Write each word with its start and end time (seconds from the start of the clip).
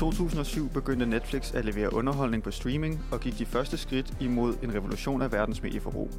2007 0.00 0.68
begyndte 0.68 1.06
Netflix 1.06 1.54
at 1.54 1.64
levere 1.64 1.92
underholdning 1.92 2.42
på 2.42 2.50
streaming 2.50 3.00
og 3.12 3.20
gik 3.20 3.38
de 3.38 3.46
første 3.46 3.76
skridt 3.76 4.14
imod 4.20 4.54
en 4.62 4.74
revolution 4.74 5.22
af 5.22 5.32
verdens 5.32 5.62
medieforbrug. 5.62 6.10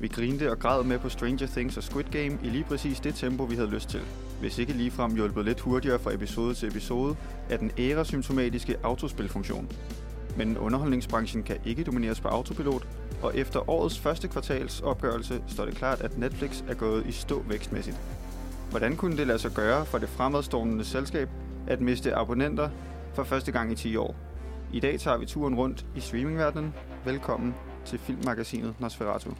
Vi 0.00 0.08
grinte 0.08 0.50
og 0.50 0.58
græd 0.58 0.84
med 0.84 0.98
på 0.98 1.08
Stranger 1.08 1.46
Things 1.46 1.76
og 1.76 1.82
Squid 1.82 2.04
Game 2.04 2.38
i 2.42 2.48
lige 2.48 2.64
præcis 2.64 3.00
det 3.00 3.14
tempo, 3.14 3.44
vi 3.44 3.54
havde 3.54 3.70
lyst 3.70 3.88
til. 3.88 4.00
Hvis 4.40 4.58
ikke 4.58 4.72
ligefrem 4.72 5.14
hjulpet 5.14 5.44
lidt 5.44 5.60
hurtigere 5.60 5.98
fra 5.98 6.14
episode 6.14 6.54
til 6.54 6.68
episode 6.68 7.16
af 7.50 7.58
den 7.58 7.70
æresymptomatiske 7.78 8.76
autospilfunktion. 8.82 9.68
Men 10.36 10.58
underholdningsbranchen 10.58 11.42
kan 11.42 11.56
ikke 11.64 11.84
domineres 11.84 12.20
på 12.20 12.28
autopilot, 12.28 12.86
og 13.22 13.36
efter 13.36 13.70
årets 13.70 13.98
første 13.98 14.28
kvartals 14.28 14.80
opgørelse 14.80 15.42
står 15.46 15.64
det 15.64 15.74
klart, 15.74 16.00
at 16.00 16.18
Netflix 16.18 16.62
er 16.68 16.74
gået 16.74 17.06
i 17.06 17.12
stå 17.12 17.42
vækstmæssigt. 17.48 18.00
Hvordan 18.70 18.96
kunne 18.96 19.16
det 19.16 19.26
lade 19.26 19.38
sig 19.38 19.50
gøre 19.50 19.86
for 19.86 19.98
det 19.98 20.08
fremadstående 20.08 20.84
selskab 20.84 21.28
at 21.66 21.80
miste 21.80 22.14
abonnenter 22.14 22.68
for 23.18 23.24
første 23.24 23.52
gang 23.52 23.72
i 23.72 23.74
10 23.74 23.96
år? 23.96 24.16
I 24.72 24.80
dag 24.80 25.00
tager 25.00 25.16
vi 25.18 25.26
turen 25.26 25.54
rundt 25.54 25.86
i 25.96 26.00
streamingverdenen. 26.00 26.74
Velkommen 27.04 27.54
til 27.84 27.98
filmmagasinet 27.98 28.80
Nosferatu. 28.80 29.30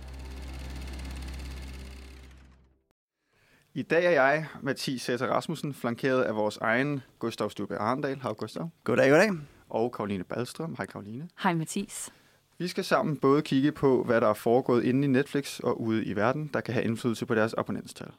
I 3.75 3.83
dag 3.83 4.05
er 4.05 4.11
jeg, 4.11 4.47
Mathis 4.63 5.03
Sætter 5.03 5.27
Rasmussen, 5.27 5.75
flankeret 5.75 6.23
af 6.23 6.37
vores 6.37 6.57
egen 6.57 7.01
Gustav 7.19 7.51
Stube 7.51 7.77
Arndal. 7.77 8.21
Hej 8.23 8.33
Gustav. 8.33 8.71
Goddag, 8.85 9.11
goddag. 9.11 9.31
Og 9.69 9.93
Karoline 9.93 10.25
Balstrøm. 10.25 10.75
Hej 10.77 10.87
Karoline. 10.87 11.29
Hej 11.43 11.55
Mathis. 11.55 12.11
Vi 12.59 12.69
skal 12.69 12.85
sammen 12.85 13.17
både 13.17 13.43
kigge 13.43 13.73
på, 13.73 14.05
hvad 14.05 14.21
der 14.21 14.29
er 14.29 14.35
foregået 14.35 14.85
inde 14.85 15.05
i 15.05 15.11
Netflix 15.11 15.61
og 15.61 15.81
ude 15.81 16.05
i 16.05 16.17
verden, 16.17 16.51
der 16.55 16.61
kan 16.61 16.75
have 16.75 16.85
indflydelse 16.85 17.27
på 17.27 17.35
deres 17.35 17.55
abonnentstal. 17.55 18.11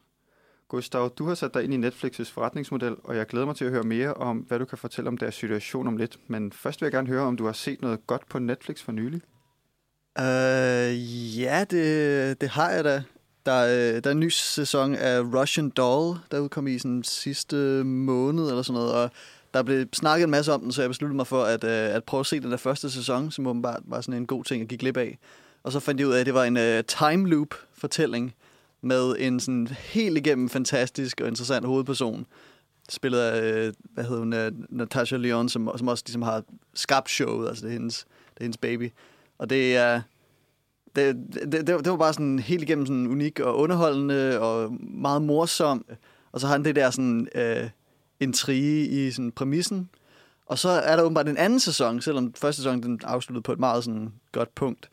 Gustav, 0.69 1.09
du 1.17 1.27
har 1.27 1.35
sat 1.35 1.53
dig 1.53 1.63
ind 1.63 1.73
i 1.73 1.87
Netflix's 1.87 2.31
forretningsmodel, 2.31 2.95
og 3.03 3.15
jeg 3.15 3.25
glæder 3.25 3.45
mig 3.45 3.55
til 3.55 3.65
at 3.65 3.71
høre 3.71 3.83
mere 3.83 4.13
om, 4.13 4.37
hvad 4.37 4.59
du 4.59 4.65
kan 4.65 4.77
fortælle 4.77 5.07
om 5.07 5.17
deres 5.17 5.35
situation 5.35 5.87
om 5.87 5.97
lidt. 5.97 6.19
Men 6.27 6.51
først 6.51 6.81
vil 6.81 6.85
jeg 6.85 6.91
gerne 6.91 7.07
høre, 7.07 7.21
om 7.21 7.37
du 7.37 7.45
har 7.45 7.53
set 7.53 7.81
noget 7.81 8.07
godt 8.07 8.29
på 8.29 8.39
Netflix 8.39 8.81
for 8.81 8.91
nylig? 8.91 9.21
Uh, 10.19 11.39
ja, 11.39 11.63
det, 11.69 12.41
det 12.41 12.49
har 12.49 12.69
jeg 12.69 12.83
da. 12.83 13.03
Der, 13.45 13.63
øh, 13.63 14.03
der 14.03 14.09
er 14.09 14.11
en 14.11 14.19
ny 14.19 14.29
sæson 14.29 14.95
af 14.95 15.21
Russian 15.21 15.69
Doll, 15.69 16.17
der 16.31 16.39
udkom 16.39 16.67
i 16.67 16.79
sådan 16.79 17.03
sidste 17.03 17.55
måned 17.83 18.49
eller 18.49 18.61
sådan 18.61 18.79
noget, 18.79 18.93
og 18.93 19.11
der 19.53 19.63
blev 19.63 19.85
snakket 19.93 20.23
en 20.23 20.31
masse 20.31 20.53
om 20.53 20.61
den, 20.61 20.71
så 20.71 20.81
jeg 20.81 20.89
besluttede 20.89 21.15
mig 21.15 21.27
for 21.27 21.43
at, 21.43 21.63
øh, 21.63 21.95
at 21.95 22.03
prøve 22.03 22.19
at 22.19 22.25
se 22.25 22.39
den 22.39 22.51
der 22.51 22.57
første 22.57 22.89
sæson, 22.89 23.31
som 23.31 23.47
åbenbart 23.47 23.81
var 23.85 24.01
sådan 24.01 24.21
en 24.21 24.27
god 24.27 24.43
ting 24.43 24.61
at 24.61 24.67
give 24.67 24.77
glip 24.77 24.97
af. 24.97 25.17
Og 25.63 25.71
så 25.71 25.79
fandt 25.79 25.99
jeg 25.99 26.07
ud 26.07 26.13
af, 26.13 26.19
at 26.19 26.25
det 26.25 26.33
var 26.33 26.43
en 26.43 26.57
uh, 26.57 26.85
time 26.87 27.29
loop 27.29 27.55
fortælling 27.73 28.33
med 28.81 29.15
en 29.19 29.39
sådan 29.39 29.67
helt 29.67 30.17
igennem 30.17 30.49
fantastisk 30.49 31.21
og 31.21 31.27
interessant 31.27 31.65
hovedperson. 31.65 32.25
Spillet 32.89 33.19
af, 33.19 33.41
øh, 33.41 33.73
hvad 33.93 34.03
hedder 34.03 34.19
hun, 34.19 34.33
øh, 34.33 34.51
Natasha 34.69 35.17
Lyon, 35.17 35.49
som, 35.49 35.71
som 35.77 35.87
også 35.87 36.03
ligesom 36.07 36.21
har 36.21 36.43
skabt 36.73 37.09
showet, 37.09 37.47
altså 37.47 37.65
det 37.65 37.69
er 37.69 37.77
hendes, 37.77 38.05
det 38.33 38.39
er 38.39 38.43
hendes 38.43 38.57
baby. 38.57 38.91
Og 39.37 39.49
det 39.49 39.75
er... 39.75 40.01
Det, 40.95 41.15
det, 41.33 41.51
det, 41.51 41.67
det 41.67 41.89
var 41.89 41.97
bare 41.97 42.13
sådan 42.13 42.39
helt 42.39 42.61
igennem 42.61 42.85
sådan 42.85 43.07
unik 43.07 43.39
og 43.39 43.57
underholdende 43.57 44.39
og 44.39 44.73
meget 44.79 45.21
morsom. 45.21 45.85
Og 46.31 46.39
så 46.39 46.47
har 46.47 46.53
han 46.53 46.65
det 46.65 46.75
der 46.75 46.89
sådan 46.89 47.27
øh, 47.35 47.69
intrige 48.19 48.87
i 48.87 49.11
sådan 49.11 49.31
præmissen. 49.31 49.89
Og 50.45 50.59
så 50.59 50.69
er 50.69 50.95
der 50.95 51.03
åbenbart 51.03 51.29
en 51.29 51.37
anden 51.37 51.59
sæson, 51.59 52.01
selvom 52.01 52.33
første 52.33 52.61
sæson 52.61 52.83
den 52.83 52.99
afsluttede 53.03 53.43
på 53.43 53.51
et 53.51 53.59
meget 53.59 53.83
sådan 53.83 54.13
godt 54.31 54.55
punkt. 54.55 54.89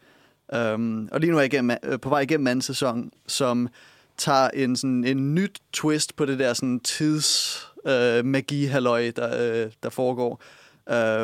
Um, 0.52 1.08
og 1.12 1.20
lige 1.20 1.30
nu 1.30 1.36
er 1.36 1.41
jeg 1.41 1.55
igennem, 1.55 1.77
øh, 1.83 2.00
på 2.00 2.08
vej 2.08 2.20
igennem 2.20 2.47
anden 2.47 2.62
sæson, 2.62 3.11
som 3.27 3.69
tager 4.16 4.48
en, 4.48 4.77
sådan, 4.77 5.05
en 5.05 5.34
nyt 5.34 5.61
twist 5.72 6.16
på 6.16 6.25
det 6.25 6.38
der 6.38 6.53
sådan 6.53 6.80
tids 6.80 7.61
øh, 7.86 8.25
magi 8.25 8.64
halløj 8.64 9.11
der, 9.16 9.64
øh, 9.64 9.70
der 9.82 9.91
foregår. 9.91 10.43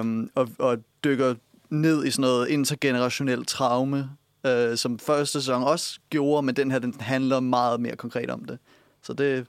Um, 0.01 0.31
og, 0.35 0.49
og 0.59 0.79
dykker 1.05 1.35
ned 1.71 2.05
i 2.05 2.11
sådan 2.11 2.21
noget 2.21 2.49
intergenerationelt 2.49 3.49
traume, 3.49 4.11
øh, 4.47 4.77
som 4.77 4.99
første 4.99 5.41
sæson 5.41 5.63
også 5.63 6.01
gjorde, 6.11 6.47
men 6.47 6.57
den 6.57 6.71
her 6.71 6.79
den 6.79 6.95
handler 7.01 7.41
meget 7.41 7.81
mere 7.81 7.97
konkret 7.97 8.31
om 8.31 8.45
det. 8.45 8.59
Så 9.03 9.13
det, 9.13 9.47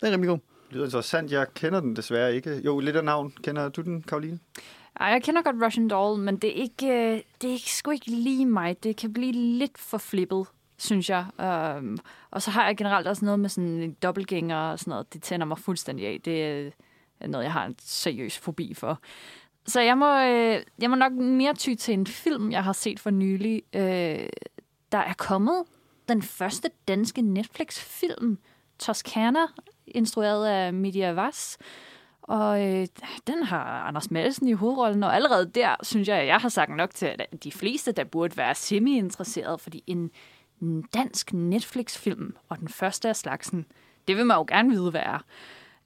det 0.00 0.08
er 0.08 0.12
rimelig 0.12 0.28
god. 0.28 0.38
Det 0.68 0.76
lyder 0.76 0.84
interessant. 0.84 1.32
Jeg 1.32 1.46
kender 1.54 1.80
den 1.80 1.96
desværre 1.96 2.34
ikke. 2.34 2.60
Jo, 2.64 2.78
lidt 2.78 2.96
af 2.96 3.04
navn. 3.04 3.32
Kender 3.42 3.68
du 3.68 3.80
den, 3.80 4.02
Karoline? 4.02 4.38
Ej, 5.00 5.06
jeg 5.06 5.22
kender 5.22 5.42
godt 5.42 5.56
Russian 5.64 5.88
Doll, 5.88 6.20
men 6.22 6.36
det 6.36 6.50
er 6.50 6.62
ikke, 6.62 6.86
øh, 6.86 7.20
det 7.42 7.54
er 7.54 7.58
sgu 7.58 7.90
ikke 7.90 8.10
lige 8.10 8.46
mig. 8.46 8.82
Det 8.82 8.96
kan 8.96 9.12
blive 9.12 9.32
lidt 9.32 9.78
for 9.78 9.98
flippet, 9.98 10.46
synes 10.78 11.10
jeg. 11.10 11.26
Um, 11.78 11.98
og 12.30 12.42
så 12.42 12.50
har 12.50 12.66
jeg 12.66 12.76
generelt 12.76 13.06
også 13.06 13.24
noget 13.24 13.40
med 13.40 13.48
sådan 13.48 13.70
en 13.70 13.96
dobbeltgænger 14.02 14.56
og 14.56 14.78
sådan 14.78 14.90
noget. 14.90 15.12
Det 15.12 15.22
tænder 15.22 15.46
mig 15.46 15.58
fuldstændig 15.58 16.06
af. 16.06 16.20
Det 16.24 16.72
er 17.20 17.26
noget, 17.26 17.44
jeg 17.44 17.52
har 17.52 17.66
en 17.66 17.74
seriøs 17.78 18.38
fobi 18.38 18.74
for. 18.74 19.00
Så 19.66 19.80
jeg 19.80 19.98
må, 19.98 20.18
øh, 20.18 20.62
jeg 20.78 20.90
må 20.90 20.96
nok 20.96 21.12
mere 21.12 21.54
ty 21.54 21.74
til 21.74 21.94
en 21.94 22.06
film, 22.06 22.50
jeg 22.50 22.64
har 22.64 22.72
set 22.72 23.00
for 23.00 23.10
nylig. 23.10 23.62
Øh, 23.74 24.28
der 24.92 24.98
er 24.98 25.14
kommet 25.18 25.62
den 26.08 26.22
første 26.22 26.70
danske 26.88 27.22
Netflix-film, 27.22 28.38
Toscana, 28.78 29.46
instrueret 29.86 30.46
af 30.46 30.72
Media 30.74 31.12
Vass. 31.12 31.58
Og 32.22 32.66
øh, 32.68 32.86
den 33.26 33.42
har 33.42 33.64
Anders 33.64 34.10
Madsen 34.10 34.48
i 34.48 34.52
hovedrollen, 34.52 35.02
og 35.02 35.14
allerede 35.14 35.50
der 35.54 35.76
synes 35.82 36.08
jeg, 36.08 36.16
at 36.16 36.26
jeg 36.26 36.36
har 36.36 36.48
sagt 36.48 36.76
nok 36.76 36.94
til, 36.94 37.06
at 37.06 37.44
de 37.44 37.52
fleste, 37.52 37.92
der 37.92 38.04
burde 38.04 38.36
være 38.36 38.54
semi-interesseret, 38.54 39.60
fordi 39.60 39.82
en, 39.86 40.10
en 40.62 40.82
dansk 40.82 41.32
Netflix-film, 41.32 42.36
og 42.48 42.58
den 42.58 42.68
første 42.68 43.08
af 43.08 43.16
slagsen, 43.16 43.66
det 44.08 44.16
vil 44.16 44.26
man 44.26 44.36
jo 44.36 44.44
gerne 44.48 44.70
vide, 44.70 44.90
hvad 44.90 45.00
er. 45.00 45.24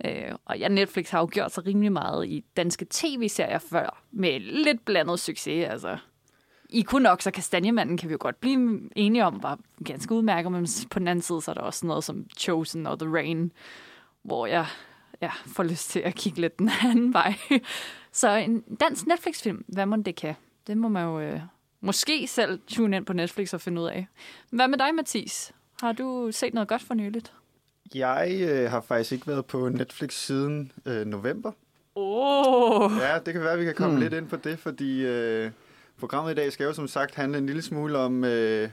Øh, 0.05 0.33
og 0.45 0.59
ja, 0.59 0.69
Netflix 0.69 1.11
har 1.11 1.21
jo 1.21 1.29
gjort 1.33 1.53
sig 1.53 1.67
rimelig 1.67 1.93
meget 1.93 2.27
i 2.27 2.45
danske 2.57 2.87
tv-serier 2.91 3.59
før, 3.59 4.03
med 4.11 4.41
lidt 4.41 4.85
blandet 4.85 5.21
succes. 5.21 5.69
Altså, 5.69 5.99
I 6.71 6.83
kun 6.83 7.03
nok, 7.03 7.23
så 7.23 7.31
Kastanjemanden 7.31 7.97
kan 7.97 8.09
vi 8.09 8.13
jo 8.13 8.19
godt 8.21 8.41
blive 8.41 8.81
enige 8.97 9.25
om, 9.25 9.43
var 9.43 9.59
ganske 9.85 10.15
udmærket, 10.15 10.53
men 10.53 10.67
på 10.91 10.99
den 10.99 11.09
anden 11.09 11.23
side, 11.23 11.43
så 11.43 11.51
er 11.51 11.55
der 11.55 11.63
også 11.63 11.87
noget 11.87 12.05
som 12.05 12.27
Chosen 12.39 12.87
og 12.87 12.99
The 12.99 13.13
Rain, 13.15 13.53
hvor 14.23 14.47
jeg 14.47 14.67
ja, 15.23 15.31
får 15.47 15.63
lyst 15.63 15.91
til 15.91 16.01
at 16.01 16.15
kigge 16.15 16.41
lidt 16.41 16.59
den 16.59 16.71
anden 16.85 17.13
vej. 17.13 17.35
Så 18.13 18.31
en 18.31 18.61
dansk 18.81 19.07
Netflix-film, 19.07 19.65
hvad 19.69 19.87
må 19.87 19.97
det 19.97 20.17
kan? 20.17 20.35
Det 20.67 20.77
må 20.77 20.89
man 20.89 21.05
jo 21.05 21.21
øh, 21.21 21.41
måske 21.81 22.27
selv 22.27 22.61
tune 22.67 22.97
ind 22.97 23.07
på 23.07 23.13
Netflix 23.13 23.55
og 23.55 23.61
finde 23.61 23.83
ud 23.83 23.87
af. 23.87 24.07
Hvad 24.51 24.69
med 24.69 24.79
dig, 24.79 24.95
Mathis? 24.95 25.53
Har 25.81 25.93
du 25.93 26.29
set 26.33 26.55
noget 26.55 26.69
godt 26.69 26.83
for 26.83 26.95
nyligt? 26.95 27.33
Jeg 27.95 28.39
øh, 28.41 28.71
har 28.71 28.81
faktisk 28.81 29.13
ikke 29.13 29.27
været 29.27 29.47
på 29.47 29.69
Netflix 29.69 30.13
siden 30.13 30.73
øh, 30.87 31.07
november. 31.07 31.53
Oh. 31.95 32.93
Ja, 33.01 33.19
det 33.19 33.35
kan 33.35 33.43
være, 33.43 33.53
at 33.53 33.59
vi 33.59 33.65
kan 33.65 33.75
komme 33.75 33.93
hmm. 33.93 34.03
lidt 34.03 34.15
ind 34.15 34.29
på 34.29 34.37
det, 34.37 34.59
fordi 34.59 35.07
øh, 35.07 35.51
programmet 35.99 36.33
i 36.33 36.35
dag 36.35 36.53
skal 36.53 36.65
jo 36.65 36.73
som 36.73 36.89
sagt 36.89 37.15
handle 37.15 37.39
en 37.39 37.47
lille 37.47 37.63
smule 37.63 37.99
om, 37.99 38.25
øh, 38.25 38.69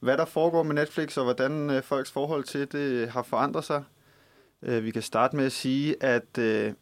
hvad 0.00 0.16
der 0.16 0.24
foregår 0.24 0.62
med 0.62 0.74
Netflix, 0.74 1.16
og 1.16 1.24
hvordan 1.24 1.70
øh, 1.70 1.82
folks 1.82 2.12
forhold 2.12 2.44
til 2.44 2.72
det 2.72 3.08
har 3.08 3.22
forandret 3.22 3.64
sig. 3.64 3.84
Øh, 4.62 4.84
vi 4.84 4.90
kan 4.90 5.02
starte 5.02 5.36
med 5.36 5.44
at 5.44 5.52
sige, 5.52 6.02
at 6.02 6.38
øh, 6.38 6.72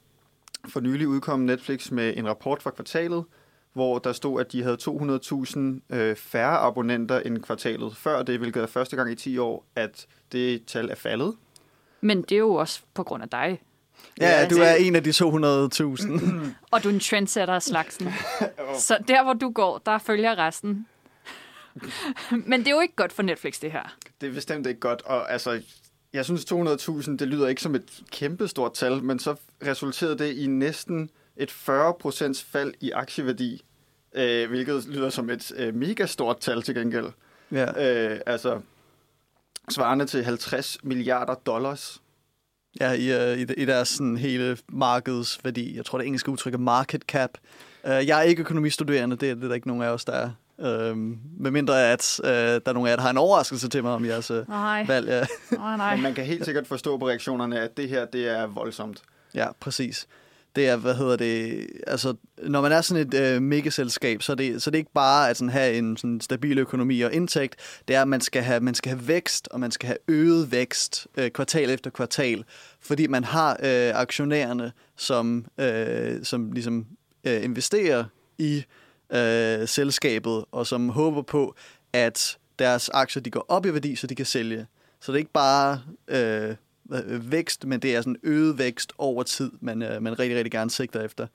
for 0.72 0.80
nylig 0.80 1.08
udkom 1.08 1.40
Netflix 1.40 1.90
med 1.90 2.16
en 2.16 2.28
rapport 2.28 2.62
fra 2.62 2.70
kvartalet, 2.70 3.24
hvor 3.72 3.98
der 3.98 4.12
stod, 4.12 4.40
at 4.40 4.52
de 4.52 4.62
havde 4.62 4.76
200.000 4.80 5.96
øh, 5.96 6.16
færre 6.16 6.58
abonnenter 6.58 7.20
end 7.20 7.38
kvartalet 7.38 7.96
før 7.96 8.22
det, 8.22 8.38
hvilket 8.38 8.62
er 8.62 8.66
første 8.66 8.96
gang 8.96 9.12
i 9.12 9.14
10 9.14 9.38
år, 9.38 9.66
at 9.76 10.06
det 10.32 10.64
tal 10.64 10.90
er 10.90 10.94
faldet. 10.94 11.34
Men 12.00 12.22
det 12.22 12.32
er 12.32 12.38
jo 12.38 12.54
også 12.54 12.80
på 12.94 13.02
grund 13.02 13.22
af 13.22 13.28
dig. 13.28 13.62
Ja, 14.20 14.48
du 14.50 14.56
er 14.56 14.74
en 14.74 14.96
af 14.96 15.04
de 15.04 15.10
200.000. 15.10 15.14
og 16.72 16.82
du 16.82 16.88
er 16.88 16.92
en 16.92 17.00
trendsetter 17.00 17.54
af 17.54 17.62
slagsen. 17.62 18.08
Så 18.78 18.98
der, 19.08 19.24
hvor 19.24 19.32
du 19.32 19.50
går, 19.50 19.78
der 19.86 19.98
følger 19.98 20.38
resten. 20.38 20.86
Men 22.46 22.60
det 22.60 22.66
er 22.68 22.70
jo 22.70 22.80
ikke 22.80 22.96
godt 22.96 23.12
for 23.12 23.22
Netflix, 23.22 23.60
det 23.60 23.72
her. 23.72 23.96
Det 24.20 24.28
er 24.28 24.32
bestemt 24.32 24.66
ikke 24.66 24.80
godt, 24.80 25.02
og 25.02 25.32
altså, 25.32 25.62
jeg 26.12 26.24
synes 26.24 26.44
200.000, 26.52 27.16
det 27.16 27.28
lyder 27.28 27.48
ikke 27.48 27.62
som 27.62 27.74
et 27.74 28.02
kæmpestort 28.10 28.74
tal, 28.74 29.02
men 29.02 29.18
så 29.18 29.34
resulterede 29.66 30.18
det 30.18 30.36
i 30.36 30.46
næsten 30.46 31.10
et 31.36 31.50
40% 31.50 32.44
fald 32.52 32.74
i 32.80 32.90
aktieværdi, 32.90 33.64
øh, 34.14 34.48
hvilket 34.48 34.86
lyder 34.88 35.10
som 35.10 35.30
et 35.30 35.52
øh, 35.56 35.74
mega 35.74 36.06
stort 36.06 36.40
tal 36.40 36.62
til 36.62 36.74
gengæld. 36.74 37.06
Ja. 37.52 38.12
Øh, 38.12 38.20
altså 38.26 38.60
svarende 39.70 40.06
til 40.06 40.24
50 40.24 40.78
milliarder 40.82 41.34
dollars. 41.34 42.02
Ja, 42.80 42.92
i, 42.92 43.32
uh, 43.32 43.38
i, 43.38 43.62
i 43.62 43.64
deres 43.64 43.88
sådan, 43.88 44.16
hele 44.16 44.58
markedsværdi. 44.68 45.76
Jeg 45.76 45.84
tror, 45.84 45.98
det 45.98 46.06
engelske 46.06 46.30
udtryk 46.30 46.54
er 46.54 46.58
market 46.58 47.02
cap. 47.02 47.30
Uh, 47.84 47.90
jeg 47.90 48.18
er 48.18 48.22
ikke 48.22 48.40
økonomistuderende, 48.40 49.16
det 49.16 49.30
er, 49.30 49.34
det 49.34 49.44
er 49.44 49.48
der 49.48 49.54
ikke 49.54 49.68
nogen 49.68 49.82
af 49.82 49.88
os, 49.88 50.04
der 50.04 50.12
er. 50.12 50.30
Øhm, 50.62 51.18
med 51.38 51.50
mindre 51.50 51.92
at 51.92 52.20
øh, 52.24 52.30
der 52.30 52.60
er 52.66 52.72
nogen 52.72 52.86
af 52.86 52.90
jer, 52.90 52.96
der 52.96 53.02
har 53.02 53.10
en 53.10 53.18
overraskelse 53.18 53.68
til 53.68 53.82
mig 53.82 53.92
om 53.92 54.04
jeres 54.04 54.30
øh, 54.30 54.48
nej. 54.48 54.84
valg. 54.86 55.08
Ja. 55.08 55.26
Nej, 55.56 55.76
nej. 55.76 55.94
Men 55.94 56.02
man 56.02 56.14
kan 56.14 56.24
helt 56.24 56.44
sikkert 56.44 56.66
forstå 56.66 56.98
på 56.98 57.08
reaktionerne, 57.08 57.60
at 57.60 57.76
det 57.76 57.88
her, 57.88 58.04
det 58.04 58.28
er 58.28 58.46
voldsomt. 58.46 59.02
Ja, 59.34 59.46
præcis. 59.60 60.06
Det 60.56 60.68
er, 60.68 60.76
hvad 60.76 60.94
hedder 60.94 61.16
det, 61.16 61.66
altså, 61.86 62.14
når 62.42 62.60
man 62.60 62.72
er 62.72 62.80
sådan 62.80 63.06
et 63.06 63.14
øh, 63.14 63.42
megaselskab, 63.42 64.22
så 64.22 64.32
er, 64.32 64.36
det, 64.36 64.62
så 64.62 64.70
er 64.70 64.72
det 64.72 64.78
ikke 64.78 64.92
bare 64.94 65.30
at 65.30 65.36
sådan 65.36 65.50
have 65.50 65.74
en 65.74 65.96
sådan 65.96 66.20
stabil 66.20 66.58
økonomi 66.58 67.00
og 67.00 67.12
indtægt, 67.12 67.56
det 67.88 67.96
er, 67.96 68.02
at 68.02 68.08
man 68.08 68.20
skal 68.20 68.42
have, 68.42 68.60
man 68.60 68.74
skal 68.74 68.90
have 68.90 69.08
vækst, 69.08 69.48
og 69.48 69.60
man 69.60 69.70
skal 69.70 69.86
have 69.86 69.98
øget 70.08 70.52
vækst 70.52 71.06
øh, 71.16 71.30
kvartal 71.30 71.70
efter 71.70 71.90
kvartal, 71.90 72.44
fordi 72.80 73.06
man 73.06 73.24
har 73.24 73.50
øh, 73.52 74.00
aktionærerne, 74.00 74.72
som, 74.96 75.46
øh, 75.58 76.24
som 76.24 76.52
ligesom 76.52 76.86
øh, 77.24 77.44
investerer 77.44 78.04
i 78.38 78.56
øh, 78.56 78.62
øh, 79.12 79.68
selskabet, 79.68 80.44
og 80.52 80.66
som 80.66 80.88
håber 80.88 81.22
på, 81.22 81.54
at 81.92 82.38
deres 82.58 82.88
aktier 82.88 83.22
de 83.22 83.30
går 83.30 83.46
op 83.48 83.66
i 83.66 83.72
værdi, 83.72 83.96
så 83.96 84.06
de 84.06 84.14
kan 84.14 84.26
sælge. 84.26 84.66
Så 85.00 85.12
det 85.12 85.16
er 85.16 85.18
ikke 85.18 85.32
bare 85.32 85.80
øh, 86.08 86.54
øh 86.92 87.32
vækst, 87.32 87.64
men 87.64 87.80
det 87.80 87.96
er 87.96 88.00
sådan 88.00 88.16
øget 88.22 88.58
vækst 88.58 88.92
over 88.98 89.22
tid, 89.22 89.50
man, 89.60 89.82
øh, 89.82 90.02
man 90.02 90.18
rigtig, 90.18 90.36
rigtig 90.36 90.52
gerne 90.52 90.70
sigter 90.70 91.00
efter. 91.00 91.26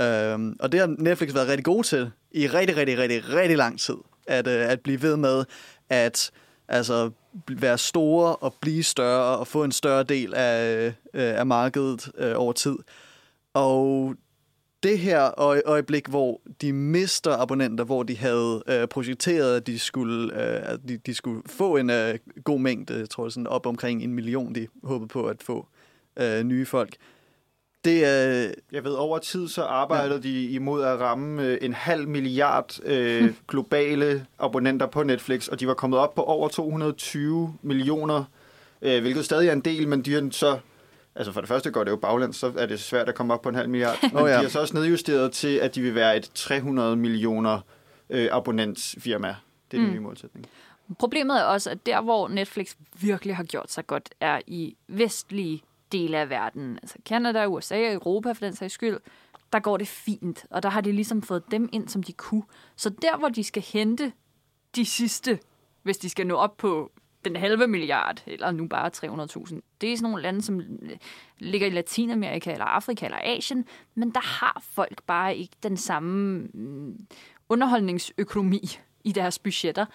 Øh, 0.00 0.54
og 0.60 0.72
det 0.72 0.80
har 0.80 0.94
Netflix 0.98 1.34
været 1.34 1.48
rigtig 1.48 1.64
god 1.64 1.84
til 1.84 2.10
i 2.30 2.46
rigtig, 2.46 2.76
rigtig, 2.76 2.98
rigtig, 2.98 3.28
rigtig 3.28 3.56
lang 3.56 3.80
tid. 3.80 3.96
At, 4.26 4.46
øh, 4.46 4.70
at 4.70 4.80
blive 4.80 5.02
ved 5.02 5.16
med 5.16 5.44
at 5.88 6.30
altså, 6.68 7.10
være 7.50 7.78
store 7.78 8.36
og 8.36 8.54
blive 8.60 8.82
større 8.82 9.38
og 9.38 9.46
få 9.46 9.64
en 9.64 9.72
større 9.72 10.02
del 10.02 10.34
af, 10.34 10.86
øh, 10.86 11.38
af 11.38 11.46
markedet 11.46 12.10
øh, 12.18 12.32
over 12.36 12.52
tid. 12.52 12.76
Og 13.54 14.14
det 14.84 14.98
her 14.98 15.40
øjeblik, 15.66 16.08
hvor 16.08 16.40
de 16.60 16.72
mister 16.72 17.36
abonnenter, 17.36 17.84
hvor 17.84 18.02
de 18.02 18.16
havde 18.16 18.62
øh, 18.66 18.88
projekteret, 18.88 19.56
at 19.56 19.66
de 19.66 19.78
skulle, 19.78 20.24
øh, 20.24 20.72
at 20.72 20.80
de, 20.88 20.96
de 20.96 21.14
skulle 21.14 21.42
få 21.46 21.76
en 21.76 21.90
øh, 21.90 22.18
god 22.44 22.60
mængde, 22.60 22.98
jeg 22.98 23.10
tror 23.10 23.28
sådan 23.28 23.46
op 23.46 23.66
omkring 23.66 24.02
en 24.02 24.14
million, 24.14 24.54
de 24.54 24.66
håbede 24.82 25.08
på 25.08 25.26
at 25.26 25.42
få 25.42 25.66
øh, 26.16 26.42
nye 26.42 26.66
folk. 26.66 26.96
Det, 27.84 27.96
øh, 27.96 28.50
jeg 28.72 28.84
ved, 28.84 28.92
over 28.92 29.18
tid 29.18 29.48
så 29.48 29.62
arbejdede 29.62 30.20
ja. 30.24 30.28
de 30.28 30.48
imod 30.48 30.82
at 30.82 31.00
ramme 31.00 31.42
øh, 31.42 31.58
en 31.62 31.74
halv 31.74 32.08
milliard 32.08 32.78
øh, 32.84 33.32
globale 33.48 34.26
abonnenter 34.38 34.86
på 34.86 35.02
Netflix, 35.02 35.48
og 35.48 35.60
de 35.60 35.66
var 35.66 35.74
kommet 35.74 35.98
op 35.98 36.14
på 36.14 36.22
over 36.22 36.48
220 36.48 37.54
millioner, 37.62 38.24
øh, 38.82 39.00
hvilket 39.00 39.24
stadig 39.24 39.48
er 39.48 39.52
en 39.52 39.60
del, 39.60 39.88
men 39.88 40.02
de 40.02 40.12
har 40.12 40.28
så 40.30 40.58
Altså 41.16 41.32
for 41.32 41.40
det 41.40 41.48
første 41.48 41.70
går 41.70 41.84
det 41.84 41.90
jo 41.90 41.96
baglæns, 41.96 42.36
så 42.36 42.52
er 42.58 42.66
det 42.66 42.80
svært 42.80 43.08
at 43.08 43.14
komme 43.14 43.34
op 43.34 43.42
på 43.42 43.48
en 43.48 43.54
halv 43.54 43.68
milliard. 43.68 43.98
Men 44.12 44.22
oh, 44.22 44.30
ja. 44.30 44.36
de 44.36 44.42
har 44.42 44.48
så 44.48 44.60
også 44.60 44.74
nedjusteret 44.74 45.32
til, 45.32 45.56
at 45.56 45.74
de 45.74 45.82
vil 45.82 45.94
være 45.94 46.16
et 46.16 46.30
300 46.34 46.96
millioner 46.96 47.60
øh, 48.10 48.28
abonnentsfirma. 48.32 49.36
Det 49.70 49.76
er 49.76 49.80
mm. 49.80 49.86
den 49.86 49.94
nye 49.94 50.00
målsætning. 50.00 50.46
Problemet 50.98 51.40
er 51.40 51.44
også, 51.44 51.70
at 51.70 51.86
der, 51.86 52.00
hvor 52.00 52.28
Netflix 52.28 52.74
virkelig 53.00 53.36
har 53.36 53.44
gjort 53.44 53.72
sig 53.72 53.86
godt, 53.86 54.14
er 54.20 54.40
i 54.46 54.76
vestlige 54.88 55.62
dele 55.92 56.18
af 56.18 56.30
verden. 56.30 56.78
Altså 56.82 56.96
Canada, 57.04 57.46
USA 57.46 57.74
og 57.74 57.92
Europa 57.92 58.32
for 58.32 58.44
den 58.44 58.54
sags 58.54 58.74
skyld. 58.74 58.98
Der 59.52 59.60
går 59.60 59.76
det 59.76 59.88
fint, 59.88 60.46
og 60.50 60.62
der 60.62 60.68
har 60.68 60.80
de 60.80 60.92
ligesom 60.92 61.22
fået 61.22 61.42
dem 61.50 61.68
ind, 61.72 61.88
som 61.88 62.02
de 62.02 62.12
kunne. 62.12 62.42
Så 62.76 62.90
der, 62.90 63.16
hvor 63.18 63.28
de 63.28 63.44
skal 63.44 63.62
hente 63.62 64.12
de 64.76 64.84
sidste, 64.84 65.38
hvis 65.82 65.98
de 65.98 66.08
skal 66.08 66.26
nå 66.26 66.34
op 66.34 66.56
på 66.56 66.92
den 67.24 67.36
halve 67.36 67.66
milliard, 67.66 68.22
eller 68.26 68.50
nu 68.50 68.66
bare 68.68 68.90
300.000. 68.96 69.60
Det 69.80 69.92
er 69.92 69.96
sådan 69.96 70.10
nogle 70.10 70.22
lande, 70.22 70.42
som 70.42 70.60
ligger 71.38 71.66
i 71.66 71.70
Latinamerika, 71.70 72.52
eller 72.52 72.64
Afrika, 72.64 73.04
eller 73.04 73.18
Asien, 73.22 73.66
men 73.94 74.10
der 74.10 74.20
har 74.20 74.62
folk 74.62 75.02
bare 75.02 75.36
ikke 75.36 75.56
den 75.62 75.76
samme 75.76 76.38
mm, 76.54 77.06
underholdningsøkonomi 77.48 78.78
i 79.04 79.12
deres 79.12 79.38
budgetter. 79.38 79.86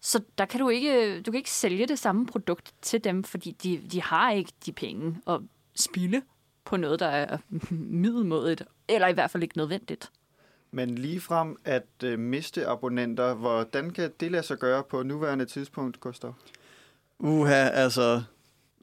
Så 0.00 0.22
der 0.38 0.44
kan 0.44 0.60
du 0.60 0.68
ikke, 0.68 1.22
du 1.22 1.30
kan 1.30 1.38
ikke 1.38 1.50
sælge 1.50 1.86
det 1.86 1.98
samme 1.98 2.26
produkt 2.26 2.74
til 2.82 3.04
dem, 3.04 3.24
fordi 3.24 3.50
de, 3.50 3.80
de 3.92 4.02
har 4.02 4.32
ikke 4.32 4.52
de 4.66 4.72
penge 4.72 5.16
at 5.26 5.40
spille 5.76 6.22
på 6.64 6.76
noget, 6.76 7.00
der 7.00 7.06
er 7.06 7.38
middelmådigt, 8.04 8.62
eller 8.88 9.08
i 9.08 9.12
hvert 9.12 9.30
fald 9.30 9.42
ikke 9.42 9.56
nødvendigt. 9.56 10.10
Men 10.70 10.94
lige 10.94 11.20
frem 11.20 11.56
at 11.64 11.86
øh, 12.04 12.18
miste 12.18 12.66
abonnenter, 12.66 13.34
hvordan 13.34 13.90
kan 13.90 14.12
det 14.20 14.30
lade 14.32 14.42
sig 14.42 14.58
gøre 14.58 14.84
på 14.84 15.02
nuværende 15.02 15.44
tidspunkt, 15.44 16.00
Gustav? 16.00 16.34
Uha, 17.18 17.68
altså... 17.68 18.22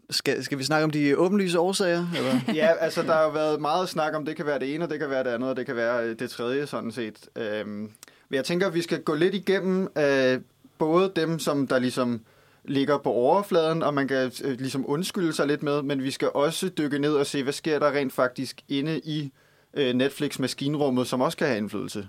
Skal, 0.10 0.44
skal 0.44 0.58
vi 0.58 0.64
snakke 0.64 0.84
om 0.84 0.92
de 0.92 1.18
åbenlyse 1.18 1.60
årsager? 1.60 2.08
Eller? 2.18 2.40
ja, 2.62 2.74
altså 2.80 3.02
der 3.02 3.14
har 3.14 3.24
jo 3.24 3.30
været 3.30 3.62
meget 3.62 3.90
snak 3.90 4.14
om, 4.16 4.26
det 4.26 4.36
kan 4.36 4.46
være 4.46 4.60
det 4.60 4.76
ene, 4.76 4.84
og 4.84 4.90
det 4.90 5.00
kan 5.00 5.10
være 5.10 5.24
det 5.24 5.30
andet, 5.30 5.50
og 5.50 5.58
det 5.58 5.66
kan 5.66 5.76
være 5.76 6.04
øh, 6.04 6.20
det 6.20 6.30
tredje, 6.30 6.68
sådan 6.68 6.92
set. 6.92 7.30
Øhm, 7.36 7.92
men 8.30 8.36
jeg 8.38 8.46
tænker, 8.46 8.68
at 8.68 8.74
vi 8.74 8.82
skal 8.82 9.04
gå 9.04 9.14
lidt 9.14 9.36
igennem 9.36 9.88
øh, 9.98 10.42
både 10.78 11.12
dem, 11.16 11.40
som 11.40 11.68
der 11.68 11.80
ligesom 11.80 12.22
ligger 12.66 12.98
på 12.98 13.12
overfladen, 13.12 13.84
og 13.84 13.94
man 13.94 14.08
kan 14.08 14.32
øh, 14.44 14.60
ligesom 14.60 14.90
undskylde 14.90 15.34
sig 15.34 15.48
lidt 15.48 15.64
med, 15.64 15.82
men 15.82 16.04
vi 16.04 16.12
skal 16.12 16.30
også 16.34 16.70
dykke 16.70 17.00
ned 17.00 17.14
og 17.14 17.26
se, 17.26 17.44
hvad 17.44 17.54
sker 17.54 17.80
der 17.80 17.92
rent 17.92 18.14
faktisk 18.14 18.62
inde 18.70 19.00
i 19.00 19.32
øh, 19.74 19.94
Netflix-maskinrummet, 19.94 21.08
som 21.08 21.22
også 21.22 21.38
kan 21.38 21.48
have 21.48 21.58
indflydelse. 21.58 22.08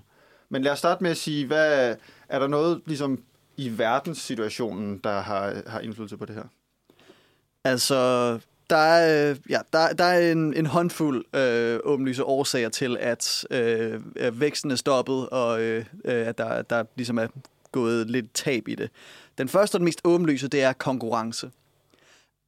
Men 0.49 0.61
lad 0.61 0.71
os 0.71 0.79
starte 0.79 1.03
med 1.03 1.11
at 1.11 1.17
sige, 1.17 1.47
hvad, 1.47 1.95
er 2.29 2.39
der 2.39 2.47
noget 2.47 2.81
ligesom 2.85 3.23
i 3.57 3.77
verdenssituationen, 3.77 4.97
der 4.97 5.19
har, 5.19 5.61
har 5.67 5.79
indflydelse 5.79 6.17
på 6.17 6.25
det 6.25 6.35
her? 6.35 6.43
Altså, 7.63 8.39
der 8.69 8.75
er, 8.77 9.35
ja, 9.49 9.59
der, 9.73 9.93
der 9.93 10.03
er 10.03 10.31
en, 10.31 10.53
en 10.53 10.65
håndfuld 10.65 11.35
øh, 11.35 11.79
åbenlyse 11.83 12.23
årsager 12.23 12.69
til, 12.69 12.97
at 12.99 13.45
øh, 13.51 14.01
væksten 14.39 14.71
er 14.71 14.75
stoppet, 14.75 15.29
og 15.29 15.61
øh, 15.61 15.85
at 16.03 16.37
der, 16.37 16.61
der 16.61 16.83
ligesom 16.95 17.17
er 17.17 17.27
gået 17.71 18.09
lidt 18.09 18.33
tab 18.33 18.67
i 18.67 18.75
det. 18.75 18.89
Den 19.37 19.49
første 19.49 19.75
og 19.75 19.79
den 19.79 19.85
mest 19.85 20.01
åbenlyse, 20.03 20.47
det 20.47 20.63
er 20.63 20.73
konkurrence. 20.73 21.51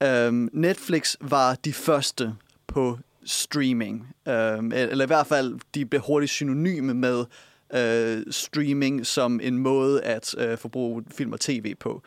Øhm, 0.03 0.49
Netflix 0.53 1.15
var 1.21 1.55
de 1.55 1.73
første 1.73 2.35
på 2.67 2.99
streaming, 3.25 4.15
øhm, 4.27 4.71
eller 4.71 5.05
i 5.05 5.07
hvert 5.07 5.27
fald, 5.27 5.59
de 5.75 5.85
blev 5.85 6.01
hurtigt 6.01 6.31
synonyme 6.31 6.93
med 6.93 7.25
øh, 7.73 8.23
streaming 8.31 9.05
som 9.05 9.39
en 9.43 9.57
måde 9.57 10.01
at 10.01 10.35
øh, 10.37 10.57
forbruge 10.57 11.03
film 11.11 11.33
og 11.33 11.39
tv 11.39 11.75
på. 11.75 12.03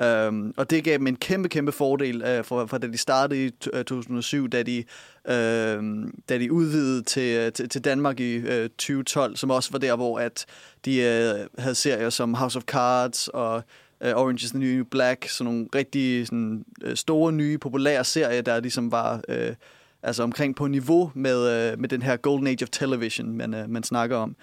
Um, 0.00 0.54
og 0.56 0.70
det 0.70 0.84
gav 0.84 0.98
dem 0.98 1.06
en 1.06 1.16
kæmpe, 1.16 1.48
kæmpe 1.48 1.72
fordel 1.72 2.16
uh, 2.16 2.44
fra, 2.44 2.66
fra 2.66 2.78
da 2.78 2.86
de 2.86 2.98
startede 2.98 3.46
i 3.46 3.50
2007, 3.50 4.44
øh, 4.44 4.52
da 4.52 4.62
de, 4.62 4.84
uh, 5.28 6.08
da 6.28 6.38
de 6.38 6.52
udvidede 6.52 7.02
til, 7.02 7.36
øh, 7.36 7.52
til, 7.52 7.68
til 7.68 7.84
Danmark 7.84 8.20
i 8.20 8.38
uh, 8.38 8.44
2012, 8.44 9.36
som 9.36 9.50
også 9.50 9.70
var 9.72 9.78
der, 9.78 9.96
hvor 9.96 10.18
at 10.18 10.46
de 10.84 10.98
uh, 10.98 11.62
havde 11.62 11.74
serier 11.74 12.10
som 12.10 12.34
House 12.34 12.58
of 12.58 12.62
Cards 12.62 13.28
og 13.28 13.62
uh, 14.00 14.10
Orange 14.10 14.44
is 14.44 14.50
the 14.50 14.60
New 14.60 14.84
Black, 14.84 15.28
sådan 15.28 15.52
nogle 15.52 15.68
rigtig 15.74 16.26
sådan, 16.26 16.64
uh, 16.86 16.94
store, 16.94 17.32
nye, 17.32 17.58
populære 17.58 18.04
serier, 18.04 18.42
der 18.42 18.60
ligesom 18.60 18.92
var 18.92 19.20
uh, 19.28 19.54
altså 20.02 20.22
omkring 20.22 20.56
på 20.56 20.66
niveau 20.66 21.12
med, 21.14 21.72
uh, 21.72 21.80
med 21.80 21.88
den 21.88 22.02
her 22.02 22.16
Golden 22.16 22.46
Age 22.46 22.62
of 22.62 22.68
Television, 22.68 23.36
man, 23.36 23.54
uh, 23.54 23.70
man 23.70 23.82
snakker 23.82 24.16
om. 24.16 24.36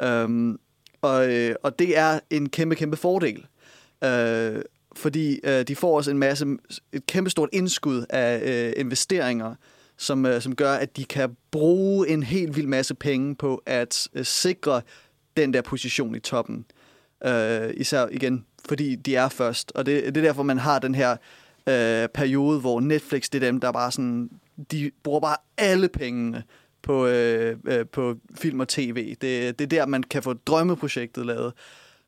Øhm, 0.00 0.58
og, 1.02 1.32
øh, 1.32 1.54
og 1.62 1.78
det 1.78 1.98
er 1.98 2.20
en 2.30 2.48
kæmpe, 2.48 2.74
kæmpe 2.74 2.96
fordel. 2.96 3.46
Øh, 4.04 4.62
fordi 4.96 5.40
øh, 5.44 5.62
de 5.62 5.76
får 5.76 5.96
også 5.96 6.10
en 6.10 6.18
masse, 6.18 6.46
et 6.92 7.06
kæmpe 7.06 7.30
stort 7.30 7.48
indskud 7.52 8.04
af 8.10 8.40
øh, 8.42 8.72
investeringer, 8.76 9.54
som, 9.96 10.26
øh, 10.26 10.42
som 10.42 10.56
gør, 10.56 10.72
at 10.72 10.96
de 10.96 11.04
kan 11.04 11.36
bruge 11.50 12.08
en 12.08 12.22
helt 12.22 12.56
vild 12.56 12.66
masse 12.66 12.94
penge 12.94 13.34
på 13.34 13.62
at 13.66 14.08
øh, 14.14 14.24
sikre 14.24 14.82
den 15.36 15.54
der 15.54 15.62
position 15.62 16.14
i 16.14 16.20
toppen. 16.20 16.64
Øh, 17.24 17.70
især 17.76 18.06
igen, 18.10 18.44
fordi 18.68 18.94
de 18.94 19.16
er 19.16 19.28
først. 19.28 19.72
Og 19.74 19.86
det, 19.86 20.04
det 20.04 20.16
er 20.16 20.22
derfor, 20.22 20.42
man 20.42 20.58
har 20.58 20.78
den 20.78 20.94
her 20.94 21.16
øh, 21.68 22.08
periode, 22.08 22.60
hvor 22.60 22.80
Netflix, 22.80 23.28
det 23.30 23.42
er 23.42 23.46
dem, 23.46 23.60
der 23.60 23.72
bare 23.72 23.92
sådan, 23.92 24.30
de 24.70 24.90
bruger 25.02 25.20
bare 25.20 25.36
alle 25.58 25.88
pengene 25.88 26.42
på, 26.84 27.06
øh, 27.06 27.56
øh, 27.66 27.86
på 27.86 28.14
film 28.34 28.60
og 28.60 28.68
tv. 28.68 29.14
Det, 29.20 29.58
det 29.58 29.60
er 29.60 29.68
der, 29.68 29.86
man 29.86 30.02
kan 30.02 30.22
få 30.22 30.32
drømmeprojektet 30.32 31.26
lavet. 31.26 31.52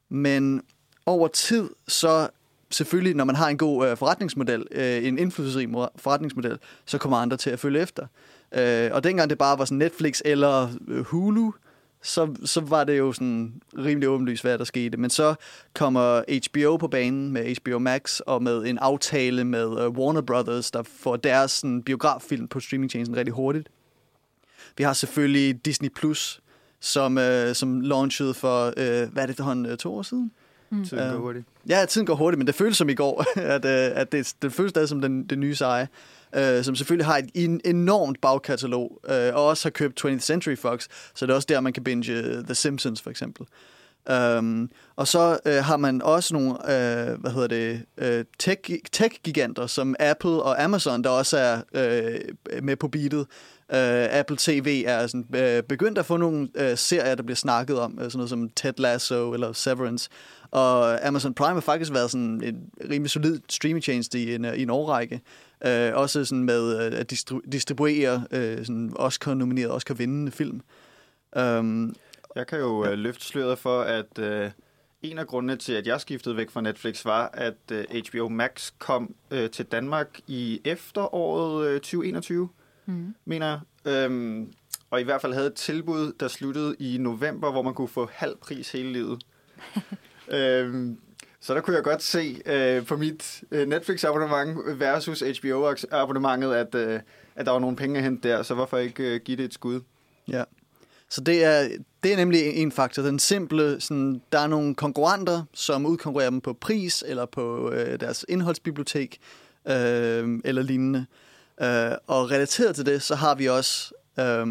Men 0.09 0.62
over 1.06 1.28
tid, 1.28 1.71
så 1.88 2.28
selvfølgelig, 2.71 3.14
når 3.14 3.25
man 3.25 3.37
har 3.37 3.49
en 3.49 3.59
god 3.59 3.88
øh, 3.88 3.97
forretningsmodel, 3.97 4.66
øh, 4.71 5.04
en 5.04 5.18
indflydelsesrig 5.18 5.68
forretningsmodel, 5.97 6.59
så 6.87 6.99
kommer 6.99 7.16
andre 7.16 7.37
til 7.37 7.50
at 7.50 7.59
følge 7.59 7.80
efter. 7.80 8.06
Øh, 8.54 8.90
og 8.92 9.04
dengang 9.04 9.30
det 9.30 9.38
bare 9.38 9.59
var 9.59 9.64
sådan 9.64 9.78
Netflix 9.78 10.21
eller 10.25 10.68
øh, 10.88 11.04
Hulu, 11.04 11.52
så, 12.02 12.35
så 12.45 12.61
var 12.61 12.85
det 12.85 12.99
jo 12.99 13.12
sådan 13.12 13.54
rimelig 13.78 14.09
åbenlyst, 14.09 14.42
hvad 14.42 14.59
der 14.59 14.64
skete. 14.64 14.97
Men 14.97 15.11
så 15.11 15.35
kommer 15.75 16.23
HBO 16.49 16.76
på 16.76 16.88
banen 16.88 17.33
med 17.33 17.56
HBO 17.56 17.78
Max 17.78 18.21
og 18.21 18.42
med 18.42 18.66
en 18.66 18.78
aftale 18.78 19.45
med 19.45 19.66
uh, 19.66 19.99
Warner 19.99 20.21
Brothers, 20.21 20.71
der 20.71 20.83
får 20.83 21.16
deres 21.16 21.50
sådan, 21.50 21.83
biograffilm 21.83 22.49
på 22.49 22.61
streamingtjenesten 22.61 23.16
rigtig 23.16 23.35
hurtigt. 23.35 23.68
Vi 24.76 24.85
har 24.85 24.92
selvfølgelig 24.92 25.64
Disney 25.64 25.88
Plus, 25.88 26.40
som, 26.80 27.18
øh, 27.18 27.54
som 27.54 27.80
launchede 27.80 28.35
for, 28.35 28.66
øh, 28.76 29.12
hvad 29.12 29.23
er 29.23 29.26
det, 29.26 29.38
der 29.38 29.64
øh, 29.71 29.76
to 29.76 29.95
år 29.95 30.02
siden? 30.02 30.33
Mm. 30.71 30.85
Tiden 30.85 31.12
går 31.12 31.18
hurtigt. 31.18 31.47
Ja, 31.68 31.85
tiden 31.88 32.06
går 32.06 32.14
hurtigt, 32.14 32.38
men 32.38 32.47
det 32.47 32.54
føles 32.54 32.76
som 32.76 32.88
i 32.88 32.95
går, 32.95 33.25
at, 33.54 33.64
øh, 33.64 34.00
at 34.00 34.12
det, 34.12 34.35
det 34.42 34.52
føles 34.52 34.71
stadig 34.71 34.88
som 34.88 35.00
den, 35.00 35.25
den 35.25 35.40
nye 35.40 35.54
seje. 35.54 35.88
Øh, 36.37 36.64
som 36.64 36.76
selvfølgelig 36.76 37.06
har 37.06 37.18
et 37.18 37.30
en 37.35 37.61
enormt 37.64 38.21
bagkatalog, 38.21 39.00
øh, 39.09 39.35
og 39.35 39.47
også 39.47 39.64
har 39.64 39.71
købt 39.71 40.04
20th 40.04 40.18
Century 40.18 40.56
Fox, 40.56 40.87
så 41.14 41.26
det 41.26 41.33
er 41.33 41.37
også 41.37 41.47
der, 41.49 41.61
man 41.61 41.73
kan 41.73 41.85
binge 41.85 42.18
uh, 42.18 42.45
The 42.45 42.54
Simpsons 42.54 43.02
for 43.02 43.11
eksempel. 43.11 43.47
Um, 44.38 44.71
og 44.97 45.09
så 45.09 45.38
uh, 45.47 45.52
har 45.52 45.76
man 45.76 46.02
også 46.02 46.35
nogle, 46.35 46.50
uh, 46.50 47.21
hvad 47.21 47.30
hedder 47.30 47.47
det, 47.47 47.83
uh, 48.02 48.26
tech, 48.38 48.71
tech-giganter 48.92 49.66
som 49.66 49.97
Apple 50.00 50.42
og 50.42 50.62
Amazon, 50.62 51.04
der 51.04 51.11
også 51.11 51.38
er 51.38 51.56
uh, 51.75 52.64
med 52.64 52.76
på 52.76 52.88
beatet. 52.88 53.26
Uh, 53.73 53.78
Apple 54.18 54.37
TV 54.40 54.82
er 54.87 55.06
sådan, 55.06 55.26
uh, 55.35 55.64
begyndt 55.68 55.99
at 55.99 56.06
få 56.06 56.16
nogle 56.16 56.49
uh, 56.61 56.76
serier, 56.78 57.14
der 57.14 57.23
bliver 57.23 57.37
snakket 57.37 57.80
om, 57.80 57.92
uh, 57.99 58.02
sådan 58.04 58.16
noget 58.18 58.30
som 58.30 58.49
Ted 58.49 58.73
Lasso 58.78 59.32
eller 59.32 59.52
Severance. 59.52 60.11
Og 60.50 61.06
Amazon 61.06 61.35
Prime 61.35 61.54
har 61.54 61.61
faktisk 61.61 61.92
været 61.92 62.11
sådan 62.11 62.42
en 62.44 62.70
rimelig 62.90 63.11
solid 63.11 63.40
streamingtjeneste 63.49 64.18
i 64.18 64.35
en, 64.35 64.44
i 64.44 64.62
en 64.62 64.70
årrække. 64.70 65.20
Uh, 65.66 65.70
også 66.00 66.25
sådan 66.25 66.44
med 66.44 66.76
uh, 66.92 66.99
at 67.00 67.12
distri- 67.12 67.50
distribuere 67.52 68.14
uh, 68.16 68.64
sådan 68.64 68.92
Oscar-nomineret, 68.96 69.70
Oscar-vindende 69.73 70.30
film. 70.32 70.61
Um, 71.40 71.94
Jeg 72.37 72.46
kan 72.46 72.58
jo 72.58 72.85
Ja. 72.85 72.88
ja. 72.90 72.94
løfte 72.94 73.25
sløret 73.25 73.58
for, 73.58 73.80
at 73.80 74.18
øh, 74.18 74.50
en 75.02 75.18
af 75.18 75.26
grundene 75.26 75.56
til, 75.56 75.73
at 75.73 75.87
jeg 75.87 76.00
skiftede 76.00 76.37
væk 76.37 76.50
fra 76.50 76.61
Netflix, 76.61 77.04
var, 77.04 77.30
at 77.35 77.54
øh, 77.73 77.85
HBO 78.11 78.28
Max 78.28 78.73
kom 78.78 79.14
øh, 79.30 79.50
til 79.50 79.64
Danmark 79.64 80.20
i 80.26 80.61
efteråret 80.64 81.66
øh, 81.66 81.75
2021, 81.80 82.49
Mm. 82.87 83.14
mener 83.25 83.47
jeg. 83.47 83.93
Øhm, 83.93 84.52
og 84.90 85.00
i 85.00 85.05
hvert 85.05 85.21
fald 85.21 85.33
havde 85.33 85.47
et 85.47 85.55
tilbud, 85.55 86.12
der 86.21 86.28
sluttede 86.28 86.76
i 86.78 86.99
november, 86.99 87.52
hvor 87.52 87.62
man 87.62 87.75
kunne 87.75 87.88
få 87.88 88.09
halv 88.12 88.37
pris 88.37 88.73
hele 88.73 88.93
livet. 88.93 89.23
øhm, 90.28 90.99
så 91.40 91.55
der 91.55 91.61
kunne 91.61 91.76
jeg 91.76 91.85
godt 91.85 92.02
se 92.02 92.43
øh, 92.47 92.87
på 92.87 92.97
mit 92.97 93.45
øh, 93.50 93.69
Netflix-abonnement 93.69 94.81
versus 94.81 95.21
HBO-abonnementet, 95.21 96.55
at, 96.55 96.75
øh, 96.75 97.00
at 97.37 97.47
der 97.47 97.52
var 97.52 97.59
nogle 97.59 97.76
penge 97.76 97.99
at 97.99 98.05
hente 98.05 98.28
der, 98.28 98.43
så 98.43 98.55
hvorfor 98.55 98.78
ikke 98.78 99.14
øh, 99.14 99.21
give 99.21 99.37
det 99.37 99.45
et 99.45 99.55
skud? 99.55 99.81
Ja. 100.28 100.45
Så 101.09 101.21
det 101.21 101.45
er, 101.45 101.69
det 102.02 102.12
er 102.12 102.16
nemlig 102.16 102.40
en 102.47 102.73
faktor. 102.73 103.02
Den 103.02 103.19
simple, 103.19 103.81
sådan, 103.81 104.23
der 104.33 104.38
er 104.38 104.47
nogle 104.47 104.75
konkurrenter, 104.75 105.43
som 105.55 105.87
udkonkurrerer 105.87 106.31
dem 106.31 106.40
på 106.40 106.52
pris 106.52 107.05
eller 107.07 107.26
på 107.26 107.73
øh, 107.73 108.00
deres 108.00 108.25
indholdsbibliotek 108.28 109.19
øh, 109.69 110.40
eller 110.45 110.62
lignende. 110.62 110.99
Øh, 110.99 111.07
Øh, 111.62 111.92
og 112.06 112.30
relateret 112.30 112.76
til 112.76 112.86
det, 112.86 113.02
så 113.02 113.14
har 113.14 113.34
vi 113.34 113.48
også, 113.48 113.92
øh, 114.20 114.46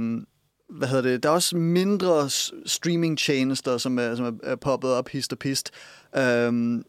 hvad 0.70 0.88
hedder 0.88 1.02
det, 1.02 1.24
der 1.24 1.30
er 1.30 1.34
også 1.34 1.58
mindre 1.58 2.30
s- 2.30 2.54
streaming-tjenester, 2.66 3.78
som 3.78 4.00
er, 4.00 4.16
som 4.16 4.40
er 4.44 4.56
poppet 4.56 4.92
op 4.92 5.08
hist 5.10 5.32
og 5.34 5.40
pist. 5.40 5.72
Øhm, 6.18 6.84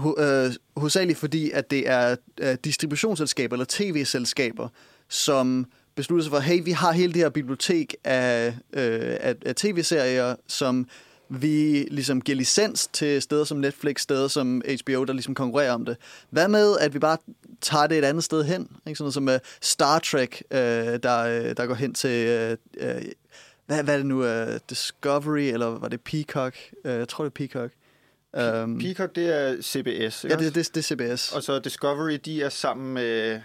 ho- 0.00 0.20
øh, 0.22 0.52
hovedsageligt 0.76 1.18
fordi, 1.18 1.50
at 1.50 1.70
det 1.70 1.88
er 1.88 2.16
øh, 2.40 2.56
distributionsselskaber 2.64 3.54
eller 3.56 3.66
tv-selskaber, 3.68 4.68
som 5.08 5.66
beslutter 5.94 6.22
sig 6.24 6.30
for, 6.30 6.38
hey, 6.38 6.64
vi 6.64 6.70
har 6.70 6.92
hele 6.92 7.12
det 7.12 7.22
her 7.22 7.28
bibliotek 7.30 7.94
af, 8.04 8.46
øh, 8.72 9.16
af, 9.20 9.34
af 9.46 9.54
tv-serier, 9.56 10.34
som 10.46 10.86
vi 11.30 11.86
ligesom 11.90 12.20
giver 12.20 12.36
licens 12.36 12.86
til 12.86 13.22
steder 13.22 13.44
som 13.44 13.58
Netflix, 13.58 14.00
steder 14.00 14.28
som 14.28 14.62
HBO, 14.82 15.04
der 15.04 15.12
ligesom 15.12 15.34
konkurrerer 15.34 15.72
om 15.72 15.84
det. 15.84 15.96
Hvad 16.30 16.48
med, 16.48 16.78
at 16.78 16.94
vi 16.94 16.98
bare 16.98 17.16
tager 17.60 17.86
det 17.86 17.98
et 17.98 18.04
andet 18.04 18.24
sted 18.24 18.44
hen? 18.44 18.68
Ikke? 18.86 18.98
Sådan 18.98 19.04
noget 19.04 19.14
som 19.14 19.28
uh, 19.28 19.34
Star 19.60 19.98
Trek, 19.98 20.42
uh, 20.50 20.58
der, 20.58 21.18
øh, 21.18 21.56
der 21.56 21.66
går 21.66 21.74
hen 21.74 21.94
til... 21.94 22.56
Uh, 22.78 22.84
uh, 22.88 23.02
hvad, 23.66 23.82
hvad 23.82 23.94
er 23.94 23.98
det 23.98 24.06
nu? 24.06 24.24
Uh, 24.24 24.56
Discovery, 24.70 25.52
eller 25.52 25.66
var 25.66 25.88
det 25.88 26.00
Peacock? 26.00 26.54
Uh, 26.84 26.90
jeg 26.90 27.08
tror, 27.08 27.24
det 27.24 27.30
er 27.30 27.46
Peacock. 27.48 27.72
Um, 28.32 28.78
Peacock, 28.78 29.14
det 29.14 29.34
er 29.34 29.62
CBS, 29.62 30.24
ikke 30.24 30.36
ja, 30.36 30.44
det, 30.44 30.54
det, 30.54 30.74
det 30.74 30.76
er 30.76 31.14
CBS. 31.14 31.32
Og 31.32 31.42
så 31.42 31.58
Discovery, 31.58 32.18
de 32.24 32.42
er 32.42 32.48
sammen 32.48 32.94
med 32.94 33.40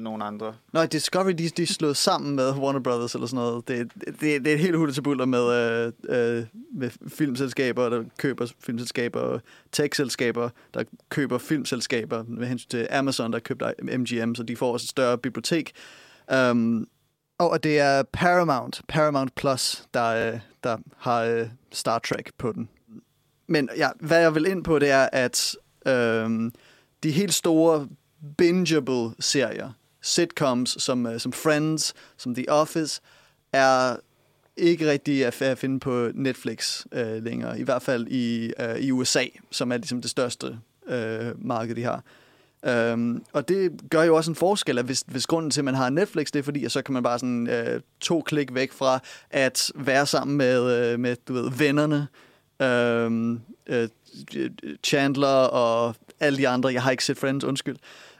nogle 0.00 0.24
andre. 0.24 0.54
Nå, 0.72 0.86
Discovery, 0.86 1.32
de, 1.32 1.48
de 1.48 1.62
er 1.62 1.66
slået 1.66 1.96
sammen 1.96 2.36
med 2.36 2.52
Warner 2.52 2.80
Brothers 2.80 3.14
eller 3.14 3.26
sådan 3.26 3.44
noget. 3.44 3.68
Det, 3.68 3.92
det, 4.04 4.20
det 4.20 4.46
er 4.46 4.54
et 4.54 4.60
helt 4.60 4.76
hullet 4.76 4.94
til 4.94 5.02
buller 5.02 5.26
med, 5.26 5.52
øh, 5.54 5.92
øh, 6.38 6.44
med 6.74 6.90
filmselskaber, 7.08 7.88
der 7.88 8.04
køber 8.18 8.46
filmselskaber, 8.60 9.20
og 9.20 9.40
tech-selskaber, 9.72 10.48
der 10.74 10.84
køber 11.08 11.38
filmselskaber, 11.38 12.24
med 12.28 12.46
hensyn 12.46 12.68
til 12.68 12.88
Amazon, 12.90 13.32
der 13.32 13.38
købte 13.38 13.74
MGM, 13.82 14.34
så 14.34 14.42
de 14.42 14.56
får 14.56 14.72
også 14.72 14.84
et 14.84 14.90
større 14.90 15.18
bibliotek. 15.18 15.72
Um, 16.50 16.88
og 17.38 17.62
det 17.62 17.78
er 17.78 18.02
Paramount, 18.02 18.82
Paramount 18.88 19.34
Plus, 19.34 19.84
der, 19.94 20.32
øh, 20.32 20.40
der 20.64 20.76
har 20.96 21.22
øh, 21.22 21.48
Star 21.72 21.98
Trek 21.98 22.30
på 22.38 22.52
den. 22.52 22.68
Men 23.46 23.68
ja, 23.76 23.88
hvad 24.00 24.20
jeg 24.20 24.34
vil 24.34 24.46
ind 24.46 24.64
på, 24.64 24.78
det 24.78 24.90
er, 24.90 25.08
at 25.12 25.56
øh, 25.86 26.50
de 27.02 27.10
helt 27.10 27.34
store 27.34 27.88
bingeable 28.38 29.10
serier, 29.20 29.72
sitcoms 30.08 30.82
som, 30.82 31.06
øh, 31.06 31.20
som 31.20 31.32
Friends, 31.32 31.94
som 32.16 32.34
The 32.34 32.50
Office, 32.50 33.00
er 33.52 33.96
ikke 34.56 34.90
rigtig 34.90 35.26
at, 35.26 35.58
finde 35.58 35.80
på 35.80 36.08
Netflix 36.14 36.86
øh, 36.92 37.24
længere. 37.24 37.60
I 37.60 37.62
hvert 37.62 37.82
fald 37.82 38.06
i, 38.06 38.52
øh, 38.60 38.76
i 38.78 38.90
USA, 38.90 39.24
som 39.50 39.72
er 39.72 39.76
ligesom 39.76 40.00
det 40.00 40.10
største 40.10 40.58
øh, 40.88 41.46
marked, 41.46 41.74
de 41.74 41.82
har. 41.82 42.02
Um, 42.92 43.24
og 43.32 43.48
det 43.48 43.72
gør 43.90 44.02
jo 44.02 44.16
også 44.16 44.30
en 44.30 44.34
forskel, 44.34 44.78
at 44.78 44.84
hvis, 44.84 45.04
hvis 45.06 45.26
grunden 45.26 45.50
til, 45.50 45.60
at 45.60 45.64
man 45.64 45.74
har 45.74 45.90
Netflix, 45.90 46.26
det 46.26 46.38
er 46.38 46.42
fordi, 46.42 46.64
at 46.64 46.72
så 46.72 46.82
kan 46.82 46.92
man 46.92 47.02
bare 47.02 47.18
sådan 47.18 47.48
øh, 47.48 47.80
to 48.00 48.20
klik 48.20 48.54
væk 48.54 48.72
fra 48.72 49.00
at 49.30 49.72
være 49.74 50.06
sammen 50.06 50.36
med, 50.36 50.92
øh, 50.92 51.00
med 51.00 51.16
du 51.28 51.32
ved, 51.32 51.50
vennerne, 51.50 52.06
Um, 52.60 53.40
øh, 53.66 53.88
Chandler 54.84 55.28
og 55.28 55.94
alle 56.20 56.38
de 56.38 56.48
andre. 56.48 56.72
Jeg 56.72 56.82
har 56.82 56.90
ikke 56.90 57.04
set 57.04 57.18
Friends, 57.18 57.44
undskyld. 57.44 57.76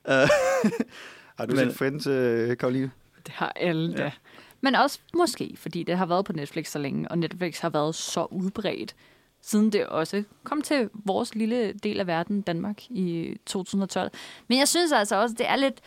Uh, 0.09 0.15
Har 1.39 1.47
du 1.47 1.55
Men- 1.55 1.65
set 1.71 1.77
Friends, 1.79 2.07
øh, 2.07 2.57
Karoline? 2.57 2.91
Det 3.27 3.35
har 3.35 3.53
alle 3.57 3.93
da. 3.97 4.03
Ja. 4.03 4.13
Men 4.61 4.75
også 4.75 4.99
måske, 5.17 5.55
fordi 5.57 5.83
det 5.83 5.97
har 5.99 6.07
været 6.07 6.25
på 6.25 6.33
Netflix 6.33 6.71
så 6.71 6.79
længe, 6.79 7.11
og 7.11 7.19
Netflix 7.19 7.59
har 7.59 7.71
været 7.71 7.95
så 7.95 8.27
udbredt, 8.31 8.95
siden 9.43 9.73
det 9.73 9.87
også 9.87 10.25
kom 10.45 10.63
til 10.63 10.89
vores 10.93 11.35
lille 11.35 11.73
del 11.73 12.01
af 12.01 12.07
verden, 12.07 12.41
Danmark, 12.43 12.91
i 12.91 13.37
2012. 13.47 14.11
Men 14.49 14.59
jeg 14.59 14.69
synes 14.69 14.93
altså 14.93 15.17
også, 15.17 15.35
det 15.39 15.49
er 15.49 15.57
lidt, 15.57 15.81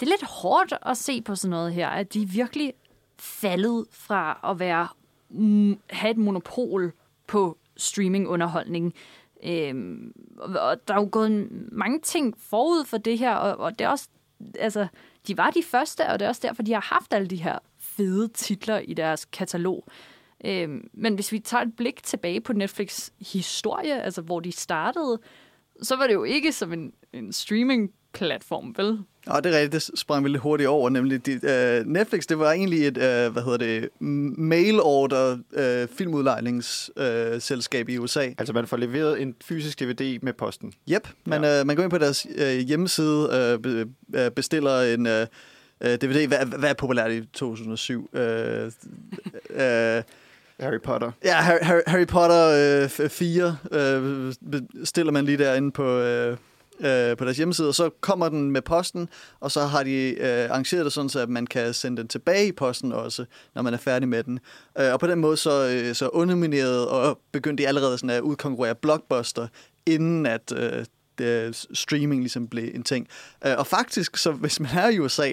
det 0.00 0.06
er 0.06 0.10
lidt 0.10 0.22
hårdt 0.30 0.74
at 0.86 0.96
se 0.96 1.22
på 1.22 1.34
sådan 1.34 1.50
noget 1.50 1.72
her, 1.72 1.88
at 1.88 2.14
de 2.14 2.28
virkelig 2.28 2.72
faldet 3.18 3.84
fra 3.90 4.40
at 4.50 4.58
være 4.58 4.88
mm, 5.30 5.78
have 5.90 6.10
et 6.10 6.16
monopol 6.18 6.92
på 7.26 7.58
streamingunderholdning. 7.76 8.94
Øhm, 9.44 10.12
og 10.38 10.60
og 10.60 10.88
der 10.88 10.94
er 10.94 10.98
jo 11.00 11.08
gået 11.12 11.48
mange 11.72 12.00
ting 12.00 12.34
forud 12.50 12.84
for 12.84 12.98
det 12.98 13.18
her, 13.18 13.34
og, 13.34 13.56
og 13.64 13.78
det 13.78 13.84
er 13.84 13.88
også, 13.88 14.08
altså, 14.58 14.86
de 15.26 15.36
var 15.36 15.50
de 15.50 15.62
første, 15.62 16.06
og 16.06 16.18
det 16.18 16.24
er 16.24 16.28
også 16.28 16.40
derfor, 16.44 16.62
de 16.62 16.72
har 16.72 16.80
haft 16.94 17.14
alle 17.14 17.28
de 17.28 17.36
her 17.36 17.58
fede 17.78 18.28
titler 18.28 18.78
i 18.78 18.94
deres 18.94 19.24
katalog. 19.24 19.84
Øhm, 20.44 20.90
men 20.92 21.14
hvis 21.14 21.32
vi 21.32 21.38
tager 21.38 21.62
et 21.62 21.76
blik 21.76 22.02
tilbage 22.02 22.40
på 22.40 22.52
Netflix 22.52 23.10
historie, 23.32 24.02
altså 24.02 24.22
hvor 24.22 24.40
de 24.40 24.52
startede, 24.52 25.20
så 25.82 25.96
var 25.96 26.06
det 26.06 26.14
jo 26.14 26.24
ikke 26.24 26.52
som 26.52 26.72
en, 26.72 26.92
en 27.12 27.32
streaming-platform, 27.32 28.74
vel? 28.76 28.98
Og 29.28 29.44
det 29.44 29.54
er 29.54 29.58
rigtigt, 29.60 29.72
det 29.72 29.98
sprang 29.98 30.24
vi 30.24 30.28
lidt 30.28 30.42
hurtigt 30.42 30.68
over, 30.68 30.90
nemlig 30.90 31.26
de, 31.26 31.32
uh, 31.32 31.92
Netflix, 31.92 32.26
det 32.26 32.38
var 32.38 32.52
egentlig 32.52 32.86
et, 32.86 32.96
uh, 32.96 33.32
hvad 33.32 33.42
hedder 33.42 33.58
det, 33.58 33.88
mail-order 34.38 35.32
uh, 35.32 35.96
filmudlejningsselskab 35.96 37.42
selskab 37.42 37.88
i 37.88 37.98
USA. 37.98 38.20
Altså, 38.38 38.52
man 38.52 38.66
får 38.66 38.76
leveret 38.76 39.22
en 39.22 39.34
fysisk 39.44 39.80
DVD 39.80 40.18
med 40.22 40.32
posten. 40.32 40.72
Yep, 40.90 41.08
man, 41.24 41.44
ja. 41.44 41.60
øh, 41.60 41.66
man 41.66 41.76
går 41.76 41.82
ind 41.82 41.90
på 41.90 41.98
deres 41.98 42.26
øh, 42.36 42.58
hjemmeside, 42.58 43.58
øh, 43.64 43.86
øh, 44.14 44.30
bestiller 44.30 44.80
en 44.80 45.06
øh, 45.06 45.26
øh, 45.80 45.90
DVD. 45.90 46.26
Hvad, 46.26 46.46
hvad 46.58 46.70
er 46.70 46.74
populært 46.74 47.12
i 47.12 47.26
2007? 47.32 48.10
Øh, 48.12 48.64
øh, 49.50 50.02
Harry 50.60 50.80
Potter. 50.84 51.10
ja, 51.24 51.34
Harry, 51.34 51.58
Harry, 51.62 51.80
Harry 51.86 52.06
Potter 52.06 52.84
øh, 53.04 53.08
4 53.10 53.56
øh, 53.72 54.34
bestiller 54.80 55.12
man 55.12 55.24
lige 55.24 55.38
derinde 55.38 55.70
på, 55.70 55.98
øh, 55.98 56.36
øh, 56.80 57.16
på 57.16 57.24
deres 57.24 57.36
hjemmeside, 57.36 57.68
og 57.68 57.74
så 57.74 57.90
kommer 58.00 58.28
den 58.28 58.50
med 58.50 58.62
posten, 58.62 59.08
og 59.40 59.50
så 59.50 59.60
har 59.60 59.82
de 59.82 60.14
øh, 60.20 60.50
arrangeret 60.50 60.84
det 60.84 60.92
sådan, 60.92 61.08
så 61.08 61.20
at 61.20 61.28
man 61.28 61.46
kan 61.46 61.74
sende 61.74 61.96
den 61.96 62.08
tilbage 62.08 62.48
i 62.48 62.52
posten 62.52 62.92
også, 62.92 63.24
når 63.54 63.62
man 63.62 63.74
er 63.74 63.78
færdig 63.78 64.08
med 64.08 64.22
den. 64.22 64.40
Øh, 64.78 64.92
og 64.92 65.00
på 65.00 65.06
den 65.06 65.18
måde 65.18 65.36
så, 65.36 65.68
øh, 65.68 65.94
så 65.94 66.08
undermineret 66.08 66.88
og 66.88 67.20
begyndte 67.32 67.62
de 67.62 67.68
allerede 67.68 67.98
sådan 67.98 68.10
at 68.10 68.20
udkonkurrere 68.20 68.74
Blockbuster, 68.74 69.48
inden 69.86 70.26
at 70.26 70.52
øh, 70.56 70.84
det, 71.18 71.66
streaming 71.72 72.20
ligesom 72.20 72.48
blev 72.48 72.70
en 72.74 72.82
ting. 72.82 73.08
Øh, 73.46 73.54
og 73.58 73.66
faktisk, 73.66 74.16
så 74.16 74.32
hvis 74.32 74.60
man 74.60 74.70
er 74.74 74.88
i 74.88 74.98
USA, 74.98 75.32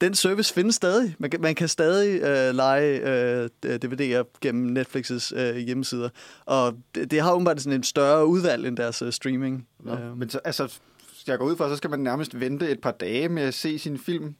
den 0.00 0.14
service 0.14 0.54
findes 0.54 0.74
stadig. 0.74 1.16
Man 1.18 1.30
kan, 1.30 1.40
man 1.40 1.54
kan 1.54 1.68
stadig 1.68 2.22
øh, 2.22 2.54
lege 2.54 3.00
øh, 3.00 3.48
DVD'er 3.64 4.38
gennem 4.40 4.76
Netflix's 4.76 5.38
øh, 5.38 5.56
hjemmesider. 5.56 6.08
Og 6.46 6.74
det, 6.94 7.10
det 7.10 7.20
har 7.20 7.32
åbenbart 7.32 7.60
sådan 7.60 7.78
en 7.78 7.82
større 7.82 8.26
udvalg 8.26 8.66
end 8.66 8.76
deres 8.76 9.02
øh, 9.02 9.12
streaming. 9.12 9.68
Nå. 9.80 9.92
Øh, 9.92 10.18
Men 10.18 10.30
så, 10.30 10.40
altså, 10.44 10.78
jeg 11.26 11.38
går 11.38 11.44
ud 11.44 11.56
fra, 11.56 11.68
så 11.68 11.76
skal 11.76 11.90
man 11.90 12.00
nærmest 12.00 12.40
vente 12.40 12.70
et 12.70 12.80
par 12.80 12.90
dage 12.90 13.28
med 13.28 13.42
at 13.42 13.54
se 13.54 13.78
sin 13.78 13.98
film. 13.98 14.34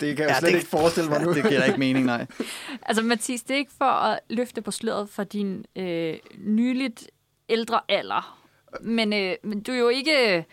Det 0.00 0.16
kan 0.16 0.24
jeg 0.24 0.30
ja, 0.30 0.38
slet 0.38 0.52
det, 0.52 0.58
ikke 0.58 0.70
forestille 0.70 1.10
mig 1.10 1.22
nu. 1.22 1.34
det 1.34 1.48
giver 1.48 1.64
ikke 1.64 1.78
mening, 1.78 2.06
nej. 2.06 2.26
Altså 2.88 3.02
Mathis, 3.02 3.42
det 3.42 3.54
er 3.54 3.58
ikke 3.58 3.72
for 3.78 3.84
at 3.84 4.20
løfte 4.30 4.62
på 4.62 4.70
sløret 4.70 5.08
for 5.08 5.24
din 5.24 5.64
øh, 5.76 6.14
nyligt 6.38 7.10
ældre 7.48 7.80
alder. 7.88 8.38
Men, 8.80 9.12
øh, 9.12 9.34
men 9.44 9.62
du 9.62 9.72
er 9.72 9.76
jo 9.76 9.88
ikke... 9.88 10.46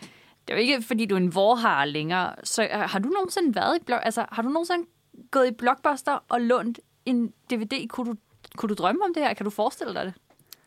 Det 0.50 0.56
er 0.56 0.60
jo 0.60 0.68
ikke, 0.74 0.82
fordi 0.86 1.06
du 1.06 1.14
er 1.14 1.18
en 1.18 1.34
vorhar 1.34 1.84
længere. 1.84 2.34
Så 2.44 2.62
øh, 2.62 2.68
har 2.70 2.98
du 2.98 3.08
nogensinde 3.08 3.54
været 3.54 3.76
i 3.80 3.84
blok, 3.84 4.00
altså, 4.02 4.26
har 4.32 4.42
du 4.42 4.48
nogensinde 4.48 4.86
gået 5.30 5.48
i 5.48 5.50
Blockbuster 5.50 6.24
og 6.28 6.40
lånt 6.40 6.80
en 7.06 7.32
DVD? 7.50 7.88
Kunne 7.88 8.10
du, 8.12 8.16
kunne 8.56 8.68
du 8.68 8.74
drømme 8.74 9.04
om 9.04 9.14
det 9.14 9.22
her? 9.22 9.34
Kan 9.34 9.44
du 9.44 9.50
forestille 9.50 9.94
dig 9.94 10.04
det? 10.04 10.14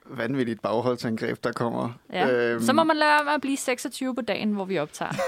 Vanvittigt 0.06 0.62
bagholdsangreb, 0.62 1.44
der 1.44 1.52
kommer. 1.52 1.90
Ja. 2.13 2.32
Øhm. 2.32 2.63
Så 2.63 2.74
må 2.74 2.84
man 2.84 2.98
lade 2.98 3.24
med 3.24 3.34
at 3.34 3.42
blive 3.42 3.58
26 3.58 4.16
på 4.16 4.22
dagen, 4.22 4.52
hvor 4.54 4.66
vi 4.66 4.80
optager. 4.80 5.12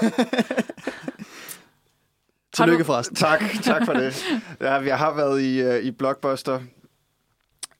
Tillykke 2.53 2.79
du- 2.79 2.85
forresten. 2.85 3.15
Tak, 3.15 3.43
tak 3.63 3.85
for 3.85 3.93
det. 3.93 4.25
Ja, 4.61 4.73
jeg 4.73 4.97
har 4.97 5.13
været 5.15 5.41
i, 5.41 5.67
uh, 5.67 5.75
i 5.75 5.91
Blockbuster. 5.91 6.55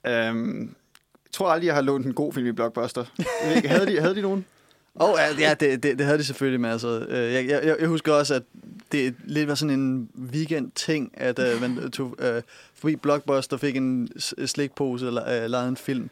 Um, 0.08 0.60
jeg 1.26 1.32
tror 1.32 1.50
aldrig, 1.52 1.68
jeg 1.68 1.76
har 1.76 1.82
lånt 1.82 2.06
en 2.06 2.14
god 2.14 2.34
film 2.34 2.48
i 2.48 2.52
Blockbuster. 2.52 3.06
Havde, 3.68 3.86
de, 3.86 4.00
havde 4.02 4.16
de 4.16 4.22
nogen? 4.22 4.46
Og 4.96 5.16
ja, 5.18 5.48
ja 5.50 5.54
det, 5.54 5.84
det, 5.84 5.98
det 5.98 6.06
havde 6.06 6.18
de 6.18 6.24
selvfølgelig 6.24 6.62
med. 6.62 6.70
Altså, 6.70 7.00
øh, 7.10 7.34
jeg, 7.34 7.48
jeg, 7.48 7.76
jeg 7.80 7.88
husker 7.88 8.14
også, 8.14 8.34
at 8.34 8.44
det 8.92 9.16
lidt 9.26 9.48
var 9.48 9.56
sådan 9.56 9.80
en 9.80 10.10
weekend-ting, 10.34 11.12
at 11.14 11.40
øh, 11.40 11.62
man 11.62 11.92
tog 11.92 12.16
øh, 12.20 12.42
forbi 12.76 12.96
Blockbuster, 12.96 13.58
fik 13.58 13.76
en 13.76 14.10
slikpose 14.46 15.08
eller 15.08 15.44
øh, 15.44 15.50
lavede 15.50 15.68
en 15.70 15.78
film. 15.78 16.10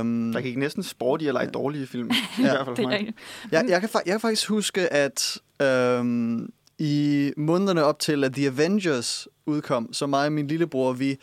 Um, 0.00 0.32
Der 0.32 0.40
gik 0.40 0.56
næsten 0.56 0.82
sporty 0.82 1.24
eller 1.24 1.50
dårlige 1.50 1.86
film. 1.86 2.10
I 2.38 2.42
Ja, 2.42 2.42
hvert 2.42 2.66
fald 2.66 2.76
Det 2.76 2.76
for 2.76 2.82
er 2.82 2.86
mig. 2.88 2.98
rigtigt. 2.98 3.16
jeg, 3.52 3.64
jeg, 3.68 3.80
kan, 3.80 3.88
jeg 4.06 4.12
kan 4.12 4.20
faktisk 4.20 4.48
huske, 4.48 4.92
at 4.92 5.38
øhm, 5.62 6.52
i 6.78 7.32
månederne 7.36 7.84
op 7.84 7.98
til, 7.98 8.24
at 8.24 8.32
The 8.32 8.46
Avengers 8.46 9.28
udkom, 9.46 9.92
så 9.92 10.06
mig 10.06 10.26
og 10.26 10.32
min 10.32 10.46
lillebror, 10.46 10.92
vi 10.92 11.18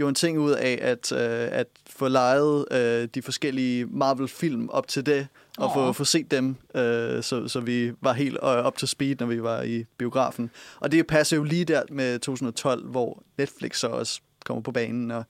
gjorde 0.00 0.08
en 0.08 0.14
ting 0.14 0.38
ud 0.38 0.50
af 0.50 0.78
at, 0.82 1.12
øh, 1.12 1.48
at 1.52 1.66
få 1.86 2.08
lejet 2.08 2.64
øh, 2.70 3.08
de 3.14 3.22
forskellige 3.22 3.86
Marvel-film 3.86 4.68
op 4.68 4.88
til 4.88 5.06
det, 5.06 5.28
og 5.58 5.70
få, 5.74 5.88
Åh. 5.88 5.94
få 5.94 6.04
set 6.04 6.30
dem, 6.30 6.56
øh, 6.74 7.22
så, 7.22 7.48
så 7.48 7.60
vi 7.60 7.92
var 8.00 8.12
helt 8.12 8.34
øh, 8.34 8.48
op 8.48 8.76
til 8.76 8.88
speed, 8.88 9.16
når 9.20 9.26
vi 9.26 9.42
var 9.42 9.62
i 9.62 9.84
biografen. 9.98 10.50
Og 10.80 10.92
det 10.92 11.06
passer 11.06 11.36
jo 11.36 11.44
lige 11.44 11.64
der 11.64 11.82
med 11.90 12.18
2012, 12.18 12.86
hvor 12.86 13.22
Netflix 13.38 13.78
så 13.78 13.86
også 13.86 14.20
kommer 14.44 14.62
på 14.62 14.72
banen, 14.72 15.10
og 15.10 15.24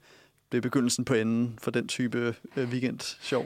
det 0.51 0.57
er 0.57 0.61
begyndelsen 0.61 1.05
på 1.05 1.13
enden 1.13 1.59
for 1.61 1.71
den 1.71 1.87
type 1.87 2.35
øh, 2.57 2.69
weekend-show. 2.69 3.43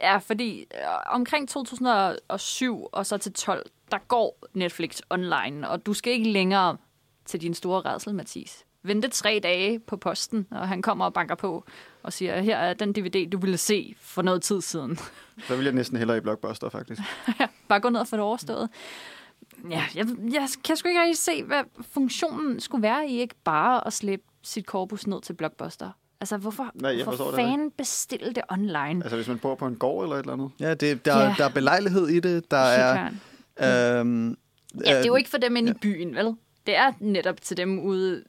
Ja, 0.00 0.16
fordi 0.16 0.60
øh, 0.60 1.14
omkring 1.14 1.48
2007 1.48 2.88
og 2.92 3.06
så 3.06 3.18
til 3.18 3.32
12, 3.32 3.66
der 3.90 3.98
går 4.08 4.38
Netflix 4.54 5.00
online, 5.10 5.68
og 5.68 5.86
du 5.86 5.94
skal 5.94 6.12
ikke 6.12 6.30
længere 6.30 6.76
til 7.24 7.40
din 7.40 7.54
store 7.54 7.80
redsel, 7.80 8.14
Mathis. 8.14 8.64
Vente 8.86 9.08
tre 9.08 9.40
dage 9.42 9.78
på 9.78 9.96
posten, 9.96 10.46
og 10.50 10.68
han 10.68 10.82
kommer 10.82 11.04
og 11.04 11.12
banker 11.14 11.34
på 11.34 11.64
og 12.02 12.12
siger, 12.12 12.40
her 12.40 12.56
er 12.56 12.74
den 12.74 12.92
DVD, 12.92 13.30
du 13.30 13.38
ville 13.38 13.56
se 13.58 13.94
for 14.00 14.22
noget 14.22 14.42
tid 14.42 14.60
siden. 14.60 14.98
Så 15.48 15.56
vil 15.56 15.64
jeg 15.64 15.72
næsten 15.74 15.98
hellere 15.98 16.16
i 16.16 16.20
Blockbuster, 16.20 16.68
faktisk. 16.68 17.02
Bare 17.68 17.80
gå 17.80 17.88
ned 17.88 18.00
og 18.00 18.08
få 18.08 18.16
det 18.16 18.24
overstået. 18.24 18.68
Ja, 19.70 19.82
jeg, 19.94 20.06
jeg 20.32 20.48
kan 20.64 20.76
sgu 20.76 20.88
ikke 20.88 21.00
rigtig 21.00 21.18
se, 21.18 21.42
hvad 21.44 21.62
funktionen 21.92 22.60
skulle 22.60 22.82
være 22.82 23.08
i 23.08 23.20
ikke 23.20 23.34
bare 23.44 23.86
at 23.86 23.92
slippe 23.92 24.24
sit 24.42 24.66
korpus 24.66 25.06
ned 25.06 25.22
til 25.22 25.32
Blockbuster. 25.32 25.90
Altså, 26.20 26.36
hvorfor, 26.36 26.70
Nej, 26.74 26.96
jeg 26.96 27.04
hvorfor 27.04 27.32
fanden 27.34 27.70
bestille 27.70 28.32
det 28.32 28.42
online? 28.50 29.04
Altså, 29.04 29.16
hvis 29.16 29.28
man 29.28 29.38
bor 29.38 29.54
på 29.54 29.66
en 29.66 29.76
gård 29.76 30.04
eller 30.04 30.16
et 30.16 30.20
eller 30.20 30.32
andet. 30.32 30.50
Ja, 30.60 30.74
det, 30.74 31.04
der, 31.04 31.18
Ja. 31.18 31.34
der 31.38 31.44
er 31.44 31.48
belejlighed 31.50 32.08
i 32.08 32.20
det. 32.20 32.50
Der 32.50 32.56
er... 32.56 33.10
Øhm, 34.00 34.36
Ja, 34.84 34.90
det 34.90 35.02
er 35.02 35.06
jo 35.06 35.14
øh, 35.14 35.18
ikke 35.18 35.30
for 35.30 35.38
dem 35.38 35.56
inde 35.56 35.70
i 35.70 35.74
byen, 35.82 36.14
vel? 36.14 36.34
Det 36.66 36.76
er 36.76 36.92
netop 37.00 37.40
til 37.42 37.56
dem 37.56 37.78
ude, 37.78 38.24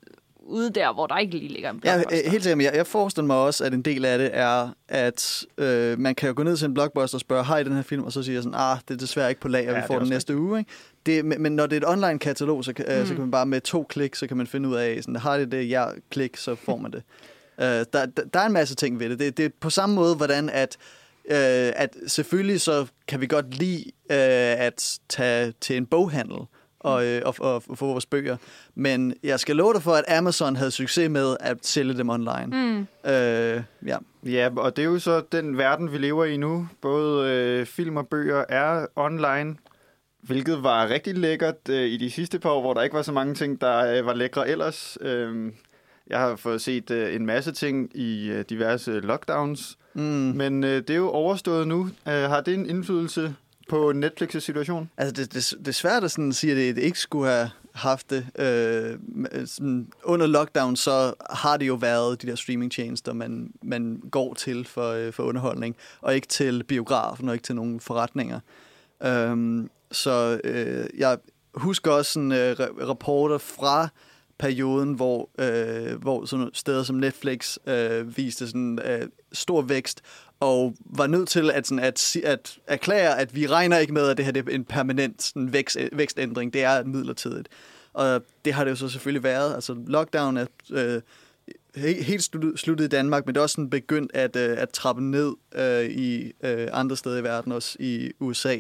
ude 0.46 0.70
der, 0.70 0.94
hvor 0.94 1.08
der 1.08 1.18
ikke 1.18 1.38
lige 1.38 1.54
ligger 1.54 1.70
en 1.70 1.82
Ja, 1.86 1.96
blockbuster. 1.98 2.26
øh, 2.26 2.32
helt 2.32 2.44
sikkert. 2.44 2.64
Jeg, 2.64 2.76
jeg 2.76 2.88
forestiller 2.88 3.28
mig 3.28 3.36
også, 3.38 3.64
at 3.64 3.74
en 3.74 3.82
del 3.82 4.06
af 4.06 4.18
det 4.18 4.30
er, 4.34 4.70
at 4.88 5.46
øh, 5.58 6.00
man 6.00 6.16
kan 6.16 6.28
jo 6.28 6.34
gå 6.38 6.44
ned 6.44 6.58
til 6.58 6.66
en 6.66 6.74
blockbuster 6.74 7.18
og 7.18 7.22
spørge, 7.22 7.44
har 7.44 7.58
I 7.58 7.64
den 7.64 7.74
her 7.74 7.82
film? 7.82 8.04
Og 8.04 8.12
så 8.12 8.24
siger 8.24 8.36
jeg 8.36 8.44
sådan, 8.44 8.60
ah, 8.60 8.78
det 8.88 8.94
er 8.94 8.98
desværre 8.98 9.30
ikke 9.30 9.42
på 9.42 9.48
lager, 9.48 9.70
Ja, 9.72 9.76
ja, 9.76 9.82
vi 9.82 9.88
får 9.88 10.00
den 10.00 10.10
næste 10.10 10.38
uge. 10.38 10.60
Ikke? 10.60 10.72
Det, 11.06 11.26
men, 11.26 11.42
men 11.42 11.52
når 11.52 11.66
det 11.68 11.76
er 11.84 11.88
et 11.88 11.88
online-katalog, 11.94 12.66
så, 12.66 12.74
øh, 12.88 12.98
så 12.98 13.02
Mm. 13.04 13.08
kan 13.16 13.20
man 13.20 13.32
bare 13.32 13.46
med 13.46 13.62
to 13.62 13.84
klik, 13.90 14.16
så 14.16 14.28
kan 14.28 14.38
man 14.38 14.48
finde 14.48 14.70
ud 14.70 14.76
af, 14.76 14.98
sådan, 15.02 15.16
har 15.16 15.38
det 15.38 15.52
det, 15.52 15.70
ja, 15.70 15.86
klik, 16.10 16.38
så 16.38 16.56
får 16.56 16.78
man 16.78 16.92
det. 16.92 17.04
øh, 17.62 17.66
der, 17.66 17.86
der, 17.94 18.06
der 18.34 18.40
er 18.40 18.46
en 18.46 18.54
masse 18.54 18.76
ting 18.76 19.00
ved 19.00 19.10
det. 19.10 19.20
Det, 19.20 19.38
det 19.38 19.46
er 19.46 19.50
på 19.60 19.70
samme 19.70 19.96
måde, 19.96 20.16
hvordan 20.16 20.50
at 20.50 20.78
Øh, 21.32 21.72
at 21.76 21.96
selvfølgelig 22.08 22.62
så 22.62 22.86
kan 23.08 23.22
vi 23.22 23.28
godt 23.28 23.58
lide 23.58 23.84
øh, 24.12 24.66
at 24.66 25.00
tage 25.10 25.54
til 25.62 25.78
en 25.78 25.86
boghandel 25.86 26.38
og, 26.86 27.06
øh, 27.06 27.22
og, 27.26 27.36
og, 27.40 27.64
og 27.70 27.78
få 27.78 27.86
vores 27.86 28.06
bøger. 28.06 28.38
Men 28.76 29.14
jeg 29.24 29.40
skal 29.40 29.56
love 29.56 29.74
dig 29.74 29.82
for, 29.82 29.92
at 29.92 30.04
Amazon 30.18 30.56
havde 30.56 30.72
succes 30.72 31.10
med 31.10 31.38
at 31.40 31.58
sælge 31.62 31.94
dem 31.98 32.10
online. 32.10 32.46
Mm. 32.52 32.80
Øh, 33.12 33.64
ja. 33.86 33.98
Ja, 34.26 34.50
og 34.58 34.76
det 34.76 34.82
er 34.82 34.86
jo 34.90 35.00
så 35.00 35.22
den 35.32 35.58
verden, 35.58 35.92
vi 35.92 35.98
lever 35.98 36.26
i 36.26 36.38
nu. 36.38 36.68
Både 36.82 37.30
øh, 37.32 37.66
film 37.66 37.98
og 37.98 38.08
bøger 38.08 38.44
er 38.50 38.86
online, 38.96 39.56
hvilket 40.22 40.64
var 40.64 40.90
rigtig 40.90 41.18
lækkert 41.18 41.70
øh, 41.70 41.86
i 41.88 41.98
de 41.98 42.12
sidste 42.12 42.40
par 42.40 42.50
år, 42.50 42.62
hvor 42.62 42.74
der 42.74 42.82
ikke 42.82 42.96
var 42.96 43.02
så 43.02 43.12
mange 43.12 43.34
ting, 43.36 43.62
der 43.62 43.98
øh, 44.00 44.06
var 44.06 44.14
lækre 44.14 44.50
ellers. 44.50 44.98
Øh, 45.02 45.52
jeg 46.08 46.20
har 46.20 46.36
fået 46.36 46.62
set 46.62 46.92
øh, 46.92 47.16
en 47.16 47.26
masse 47.26 47.52
ting 47.52 47.92
i 47.98 48.30
øh, 48.30 48.46
diverse 48.50 48.92
lockdowns, 48.92 49.78
Mm. 49.98 50.02
men 50.36 50.64
øh, 50.64 50.70
det 50.78 50.90
er 50.90 50.96
jo 50.96 51.10
overstået 51.10 51.68
nu. 51.68 51.90
Øh, 52.08 52.14
har 52.14 52.42
det 52.42 52.54
en 52.54 52.70
indflydelse 52.70 53.36
på 53.70 53.94
Netflix' 53.96 54.40
situation? 54.40 54.90
Altså, 54.98 55.14
det, 55.14 55.34
det, 55.34 55.54
det 55.60 55.68
er 55.68 55.72
svært 55.72 56.04
at 56.04 56.12
sådan 56.12 56.34
sige, 56.34 56.52
at 56.52 56.76
det, 56.76 56.84
ikke 56.84 57.00
skulle 57.00 57.32
have 57.32 57.50
haft 57.74 58.10
det. 58.10 58.28
Øh, 58.40 59.00
sådan, 59.46 59.88
under 60.04 60.28
lockdown, 60.28 60.76
så 60.76 61.14
har 61.30 61.58
det 61.58 61.68
jo 61.68 61.74
været 61.74 62.22
de 62.22 62.28
der 62.28 62.36
streamingtjenester, 62.36 63.14
man, 63.14 63.54
man 63.64 64.02
går 64.12 64.34
til 64.34 64.66
for, 64.66 64.92
øh, 64.92 65.14
for 65.14 65.24
underholdning, 65.24 65.76
og 66.02 66.16
ikke 66.16 66.28
til 66.28 66.64
biografen, 66.64 67.30
og 67.30 67.36
ikke 67.36 67.44
til 67.44 67.56
nogle 67.56 67.80
forretninger. 67.80 68.40
Øh, 69.04 69.64
så 69.92 70.42
øh, 70.44 70.86
jeg 70.98 71.18
husker 71.54 71.92
også 71.92 72.12
sådan, 72.12 72.32
øh, 72.32 72.60
rapporter 72.60 73.38
fra 73.38 73.90
perioden, 74.38 74.94
hvor, 74.94 75.30
øh, 75.40 76.02
hvor 76.02 76.26
sådan 76.26 76.50
steder 76.54 76.84
som 76.84 76.96
Netflix 76.96 77.58
øh, 77.68 78.18
viste 78.18 78.48
sådan 78.48 78.80
øh, 78.86 79.08
stor 79.32 79.62
vækst, 79.62 80.02
og 80.46 80.76
var 80.86 81.08
nødt 81.08 81.30
til 81.30 81.52
at, 81.52 81.68
sådan, 81.68 81.84
at, 81.84 82.16
at 82.24 82.58
erklære, 82.68 83.20
at 83.20 83.36
vi 83.36 83.48
regner 83.48 83.78
ikke 83.78 83.94
med, 83.94 84.10
at 84.10 84.18
det 84.18 84.26
her 84.26 84.32
det 84.32 84.50
er 84.50 84.56
en 84.56 84.66
permanent 84.66 85.24
sådan, 85.24 85.54
vækst, 85.54 85.78
vækstændring. 85.92 86.54
Det 86.54 86.64
er 86.64 86.84
midlertidigt. 86.84 87.50
Og 87.94 88.22
det 88.46 88.54
har 88.54 88.64
det 88.64 88.72
jo 88.72 88.76
så 88.76 88.90
selvfølgelig 88.90 89.24
været. 89.24 89.54
Altså, 89.54 89.76
lockdown 89.88 90.38
er 90.38 90.46
øh, 90.72 91.02
he- 91.78 92.04
helt 92.04 92.24
sluttet, 92.56 92.86
i 92.86 92.88
Danmark, 92.88 93.26
men 93.26 93.36
det 93.36 93.40
er 93.40 93.44
også 93.44 93.54
sådan 93.54 93.70
begyndt 93.70 94.12
at, 94.16 94.36
øh, 94.36 94.58
at 94.58 94.70
trappe 94.70 95.04
ned 95.04 95.34
øh, 95.56 95.86
i 95.86 96.32
øh, 96.44 96.68
andre 96.72 96.98
steder 96.98 97.18
i 97.18 97.24
verden, 97.24 97.52
også 97.52 97.78
i 97.80 98.12
USA. 98.20 98.58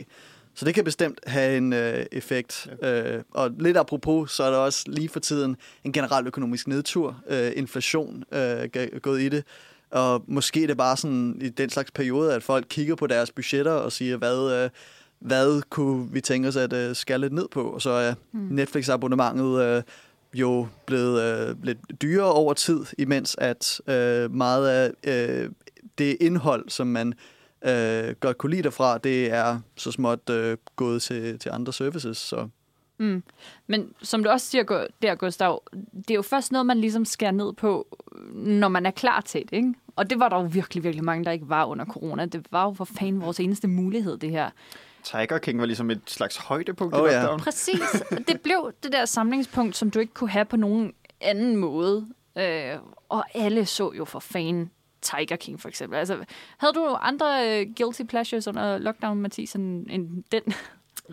Så 0.56 0.66
det 0.66 0.74
kan 0.74 0.84
bestemt 0.84 1.20
have 1.28 1.58
en 1.58 1.74
øh, 1.74 2.06
effekt. 2.12 2.68
Ja. 2.82 3.16
Øh, 3.16 3.24
og 3.32 3.52
lidt 3.60 3.78
apropos, 3.78 4.32
så 4.32 4.44
er 4.44 4.50
der 4.50 4.58
også 4.58 4.84
lige 4.88 5.10
for 5.10 5.20
tiden 5.20 5.58
en 5.84 5.92
generel 5.92 6.28
økonomisk 6.28 6.68
nedtur, 6.68 7.22
øh, 7.30 7.52
inflation 7.56 8.24
øh, 8.32 8.70
gået 9.02 9.22
i 9.22 9.30
det. 9.30 9.44
Og 9.90 10.24
måske 10.28 10.64
er 10.64 10.68
det 10.68 10.78
bare 10.78 10.98
sådan 10.98 11.42
i 11.42 11.50
den 11.50 11.70
slags 11.70 11.92
periode, 11.92 12.34
at 12.34 12.44
folk 12.44 12.66
kigger 12.70 12.96
på 12.96 13.08
deres 13.08 13.32
budgetter 13.32 13.72
og 13.72 13.92
siger, 13.92 14.18
hvad, 14.18 14.64
øh, 14.64 14.70
hvad 15.20 15.62
kunne 15.70 16.12
vi 16.12 16.22
tænke 16.22 16.48
os 16.48 16.56
at 16.56 16.74
øh, 16.74 16.96
skære 16.96 17.20
lidt 17.20 17.34
ned 17.34 17.48
på? 17.52 17.64
Og 17.64 17.82
så 17.82 17.90
er 17.90 18.14
Mm. 18.32 18.40
Netflix-abonnementet 18.52 19.62
øh, 19.62 19.84
jo 20.34 20.68
blevet 20.86 21.22
øh, 21.22 21.64
lidt 21.64 21.78
dyrere 22.02 22.32
over 22.32 22.54
tid, 22.54 22.80
imens 22.98 23.36
at 23.40 23.82
øh, 23.88 24.32
meget 24.32 24.68
af 24.68 24.92
øh, 25.04 25.50
det 25.98 26.18
indhold, 26.22 26.70
som 26.70 26.88
man 26.88 27.14
øh, 27.66 28.16
godt 28.20 28.38
kunne 28.38 28.50
lide 28.50 28.64
derfra, 28.64 28.98
det 28.98 29.32
er 29.32 29.60
så 29.76 29.92
småt 29.92 30.30
øh, 30.30 30.58
gået 30.76 31.02
til, 31.02 31.40
til 31.40 31.50
andre 31.50 31.74
services. 31.74 32.18
Så 32.18 32.48
Mm. 32.98 33.24
Men 33.68 33.94
som 34.02 34.24
du 34.24 34.30
også 34.30 34.48
siger 34.48 34.88
der, 35.02 35.16
Gustav, 35.16 35.64
det 35.74 36.12
er 36.12 36.16
jo 36.16 36.22
først 36.22 36.52
noget, 36.52 36.66
man 36.66 36.78
ligesom 36.78 37.06
skærer 37.06 37.32
ned 37.32 37.54
på, 37.54 37.98
når 38.34 38.68
man 38.68 38.86
er 38.86 38.92
klar 38.92 39.22
til 39.22 39.42
det, 39.42 39.54
ikke? 39.54 39.74
Og 39.96 40.10
det 40.10 40.20
var 40.20 40.30
der 40.30 40.36
jo 40.38 40.48
virkelig, 40.52 40.84
virkelig 40.84 41.04
mange, 41.04 41.26
der 41.26 41.32
ikke 41.32 41.50
var 41.50 41.66
under 41.66 41.86
corona. 41.86 42.26
Det 42.26 42.46
var 42.52 42.64
jo 42.64 42.74
for 42.74 42.86
fanden 42.86 43.22
vores 43.22 43.40
eneste 43.40 43.68
mulighed, 43.68 44.18
det 44.18 44.32
her. 44.32 44.50
Tiger 45.04 45.38
King 45.38 45.60
var 45.60 45.66
ligesom 45.66 45.92
et 45.92 46.02
slags 46.08 46.38
højdepunkt 46.38 46.96
Åh, 46.96 47.10
i 47.10 47.14
ja. 47.14 47.20
lockdown. 47.20 47.40
Præcis. 47.40 48.04
Det 48.28 48.42
blev 48.42 48.72
det 48.84 48.92
der 48.92 49.06
samlingspunkt, 49.06 49.78
som 49.78 49.92
du 49.92 50.00
ikke 50.00 50.14
kunne 50.14 50.30
have 50.30 50.46
på 50.46 50.58
nogen 50.58 50.94
anden 51.22 51.56
måde. 51.56 52.08
Øh, 52.38 52.78
og 53.10 53.24
alle 53.34 53.66
så 53.66 53.92
jo 53.98 54.06
for 54.06 54.20
fan 54.20 54.70
Tiger 55.02 55.36
King, 55.36 55.62
for 55.62 55.70
eksempel. 55.70 56.00
Altså, 56.00 56.26
havde 56.58 56.74
du 56.74 56.98
andre 57.02 57.60
øh, 57.60 57.68
guilty 57.78 58.04
pleasures 58.04 58.48
under 58.48 58.78
lockdown, 58.78 59.22
Mathis, 59.22 59.54
end, 59.54 59.88
end 59.90 60.24
den? 60.32 60.42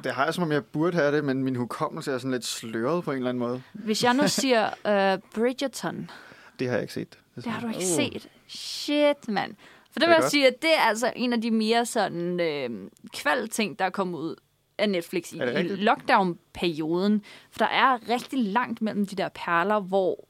Det 0.05 0.13
har 0.13 0.25
jeg, 0.25 0.35
som 0.35 0.45
om 0.45 0.53
jeg 0.53 0.65
burde 0.65 0.97
have 0.97 1.17
det, 1.17 1.25
men 1.25 1.45
min 1.45 1.57
hukommelse 1.57 2.13
er 2.13 2.19
sådan 2.19 2.31
lidt 2.31 2.45
sløret 2.45 3.05
på 3.05 3.11
en 3.11 3.17
eller 3.17 3.29
anden 3.29 3.39
måde. 3.39 3.63
Hvis 3.73 4.05
jeg 4.05 4.15
nu 4.15 4.29
siger 4.29 4.67
øh, 4.87 5.19
Bridgerton, 5.35 6.11
Det 6.59 6.67
har 6.67 6.75
jeg 6.75 6.83
ikke 6.83 6.95
set. 6.95 7.19
det 7.37 7.47
har 7.47 7.61
du 7.61 7.67
ikke 7.69 7.79
Oh. 7.79 7.85
set. 7.85 8.29
Shit, 8.49 9.29
mand. 9.29 9.55
For 9.93 10.01
det 10.01 10.03
Er 10.03 10.09
vil 10.09 10.09
det 10.09 10.15
jeg 10.15 10.21
godt? 10.23 10.31
sige, 10.31 10.47
at 10.47 10.63
det 10.63 10.71
er 10.77 10.81
altså 10.81 11.13
en 11.17 11.33
af 11.33 11.41
de 11.41 11.51
mere 11.51 11.87
sådan 11.87 12.41
øh, 12.41 12.71
kval 13.15 13.49
ting, 13.49 13.79
der 13.79 13.85
er 13.85 13.91
kommet 13.91 14.19
ud 14.19 14.37
af 14.79 14.89
Netflix 14.89 15.33
i, 15.33 15.39
det 15.39 15.59
i 15.65 15.69
lockdown-perioden. 15.69 17.23
For 17.51 17.59
der 17.59 17.67
er 17.67 18.09
rigtig 18.09 18.39
langt 18.39 18.83
mellem 18.83 19.07
de 19.07 19.17
der 19.17 19.29
perler, 19.35 19.81
hvor 19.81 20.29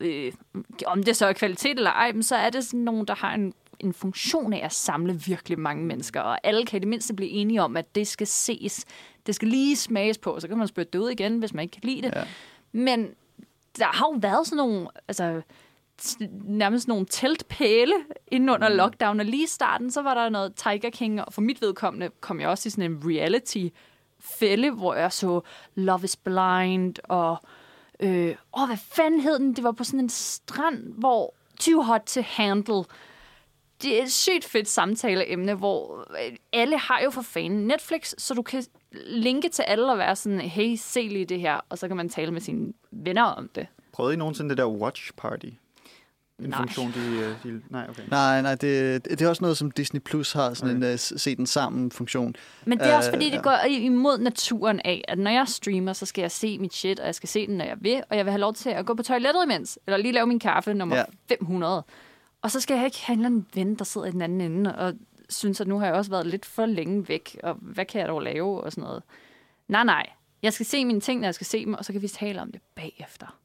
øh, 0.00 0.32
om 0.86 1.02
det 1.02 1.16
så 1.16 1.26
er 1.26 1.32
kvalitet 1.32 1.78
eller 1.78 1.90
ej, 1.90 2.12
men 2.12 2.22
så 2.22 2.36
er 2.36 2.50
det 2.50 2.64
sådan 2.64 2.80
nogen, 2.80 3.06
der 3.06 3.14
har 3.14 3.34
en, 3.34 3.52
en 3.80 3.92
funktion 3.92 4.52
af 4.52 4.64
at 4.64 4.72
samle 4.72 5.20
virkelig 5.26 5.58
mange 5.58 5.84
mennesker, 5.84 6.20
og 6.20 6.38
alle 6.42 6.66
kan 6.66 6.76
i 6.76 6.80
det 6.80 6.88
mindste 6.88 7.14
blive 7.14 7.30
enige 7.30 7.62
om, 7.62 7.76
at 7.76 7.94
det 7.94 8.06
skal 8.06 8.26
ses. 8.26 8.84
Det 9.26 9.34
skal 9.34 9.48
lige 9.48 9.76
smages 9.76 10.18
på, 10.18 10.40
så 10.40 10.48
kan 10.48 10.58
man 10.58 10.68
spytte 10.68 10.90
det 10.92 10.98
ud 10.98 11.10
igen, 11.10 11.38
hvis 11.38 11.54
man 11.54 11.62
ikke 11.62 11.72
kan 11.72 11.90
lide 11.90 12.02
det. 12.02 12.12
Ja. 12.16 12.24
Men 12.72 13.08
der 13.78 13.84
har 13.84 14.06
jo 14.06 14.18
været 14.20 14.46
sådan 14.46 14.56
nogle, 14.56 14.88
altså 15.08 15.42
nærmest 16.44 16.88
nogle 16.88 17.06
teltpæle 17.10 17.94
inden 18.26 18.48
under 18.48 18.68
lockdown, 18.68 19.20
og 19.20 19.26
lige 19.26 19.44
i 19.44 19.46
starten, 19.46 19.90
så 19.90 20.02
var 20.02 20.14
der 20.14 20.28
noget 20.28 20.54
Tiger 20.54 20.90
King, 20.90 21.24
og 21.24 21.32
for 21.32 21.40
mit 21.40 21.62
vedkommende 21.62 22.10
kom 22.20 22.40
jeg 22.40 22.48
også 22.48 22.66
i 22.66 22.70
sådan 22.70 22.90
en 22.90 23.00
reality 23.04 23.66
fælde, 24.20 24.70
hvor 24.70 24.94
jeg 24.94 25.12
så 25.12 25.40
Love 25.74 26.04
is 26.04 26.16
Blind, 26.16 26.94
og 27.04 27.36
øh, 28.00 28.36
åh, 28.58 28.66
hvad 28.66 28.76
fanden 28.76 29.20
hed 29.20 29.38
den? 29.38 29.56
Det 29.56 29.64
var 29.64 29.72
på 29.72 29.84
sådan 29.84 30.00
en 30.00 30.08
strand, 30.08 30.92
hvor 30.94 31.34
Too 31.60 31.82
Hot 31.82 32.02
to 32.06 32.20
Handle. 32.24 32.84
Det 33.82 33.98
er 33.98 34.02
et 34.02 34.12
sygt 34.12 34.44
fedt 34.44 34.68
samtaleemne, 34.68 35.54
hvor 35.54 36.06
øh, 36.10 36.36
alle 36.52 36.78
har 36.78 37.00
jo 37.04 37.10
for 37.10 37.22
fanden 37.22 37.66
Netflix, 37.66 38.14
så 38.18 38.34
du 38.34 38.42
kan 38.42 38.64
linke 39.06 39.48
til 39.48 39.62
alle 39.62 39.92
og 39.92 39.98
være 39.98 40.16
sådan, 40.16 40.40
hey, 40.40 40.76
se 40.76 41.00
lige 41.00 41.24
det 41.24 41.40
her, 41.40 41.60
og 41.68 41.78
så 41.78 41.88
kan 41.88 41.96
man 41.96 42.08
tale 42.08 42.30
med 42.30 42.40
sine 42.40 42.72
venner 42.90 43.22
om 43.22 43.48
det. 43.54 43.66
Prøvede 43.92 44.14
I 44.14 44.16
nogensinde 44.16 44.50
det 44.50 44.58
der 44.58 44.66
Watch 44.66 45.10
Party? 45.16 45.46
En 46.42 46.48
Nej. 46.48 46.58
funktion, 46.58 46.92
de, 46.92 47.00
øh, 47.18 47.34
de... 47.44 47.62
Nej, 47.70 47.86
okay. 47.90 48.02
Nej, 48.10 48.42
nej, 48.42 48.54
det, 48.54 49.04
det 49.04 49.22
er 49.22 49.28
også 49.28 49.42
noget, 49.44 49.56
som 49.56 49.70
Disney 49.70 50.00
Plus 50.00 50.32
har, 50.32 50.54
sådan 50.54 50.76
Okay. 50.76 50.86
en 50.88 50.92
uh, 50.92 50.98
se 50.98 51.36
den 51.36 51.46
sammen 51.46 51.90
funktion. 51.90 52.34
Men 52.64 52.78
det 52.78 52.86
er 52.86 52.96
også 52.96 53.10
Øh, 53.10 53.14
fordi, 53.14 53.26
det 53.26 53.36
ja. 53.36 53.40
går 53.42 53.64
imod 53.68 54.18
naturen 54.18 54.80
af, 54.84 55.04
at 55.08 55.18
når 55.18 55.30
jeg 55.30 55.48
streamer, 55.48 55.92
så 55.92 56.06
skal 56.06 56.22
jeg 56.22 56.30
se 56.30 56.58
mit 56.58 56.74
shit, 56.74 57.00
og 57.00 57.06
jeg 57.06 57.14
skal 57.14 57.28
se 57.28 57.46
den, 57.46 57.56
når 57.56 57.64
jeg 57.64 57.76
vil, 57.80 58.02
og 58.10 58.16
jeg 58.16 58.24
vil 58.24 58.30
have 58.30 58.40
lov 58.40 58.54
til 58.54 58.70
at 58.70 58.86
gå 58.86 58.94
på 58.94 59.02
toilettet 59.02 59.44
imens, 59.44 59.78
eller 59.86 59.96
lige 59.96 60.12
lave 60.12 60.26
min 60.26 60.38
kaffe 60.38 60.74
nummer 60.74 60.96
ja. 60.96 61.04
500. 61.28 61.82
Og 62.42 62.50
så 62.50 62.60
skal 62.60 62.76
jeg 62.76 62.84
ikke 62.84 63.00
have 63.00 63.14
en 63.14 63.18
eller 63.18 63.26
anden 63.26 63.46
ven, 63.54 63.74
der 63.74 63.84
sidder 63.84 64.06
i 64.06 64.10
den 64.10 64.22
anden 64.22 64.40
ende, 64.40 64.78
og 64.78 64.94
synes, 65.28 65.60
at 65.60 65.68
nu 65.68 65.78
har 65.78 65.86
jeg 65.86 65.94
også 65.94 66.10
været 66.10 66.26
lidt 66.26 66.46
for 66.46 66.66
længe 66.66 67.08
væk, 67.08 67.38
og 67.42 67.54
hvad 67.60 67.84
kan 67.84 68.00
jeg 68.00 68.08
dog 68.08 68.22
lave, 68.22 68.60
og 68.60 68.72
sådan 68.72 68.84
noget. 68.84 69.02
Nej, 69.68 69.84
nej. 69.84 70.06
Jeg 70.42 70.52
skal 70.52 70.66
se 70.66 70.84
mine 70.84 71.00
ting, 71.00 71.20
når 71.20 71.26
jeg 71.26 71.34
skal 71.34 71.46
se 71.46 71.64
dem, 71.64 71.74
og 71.74 71.84
så 71.84 71.92
kan 71.92 72.02
vi 72.02 72.08
tale 72.08 72.40
om 72.40 72.52
det 72.52 72.60
bagefter. 72.74 73.38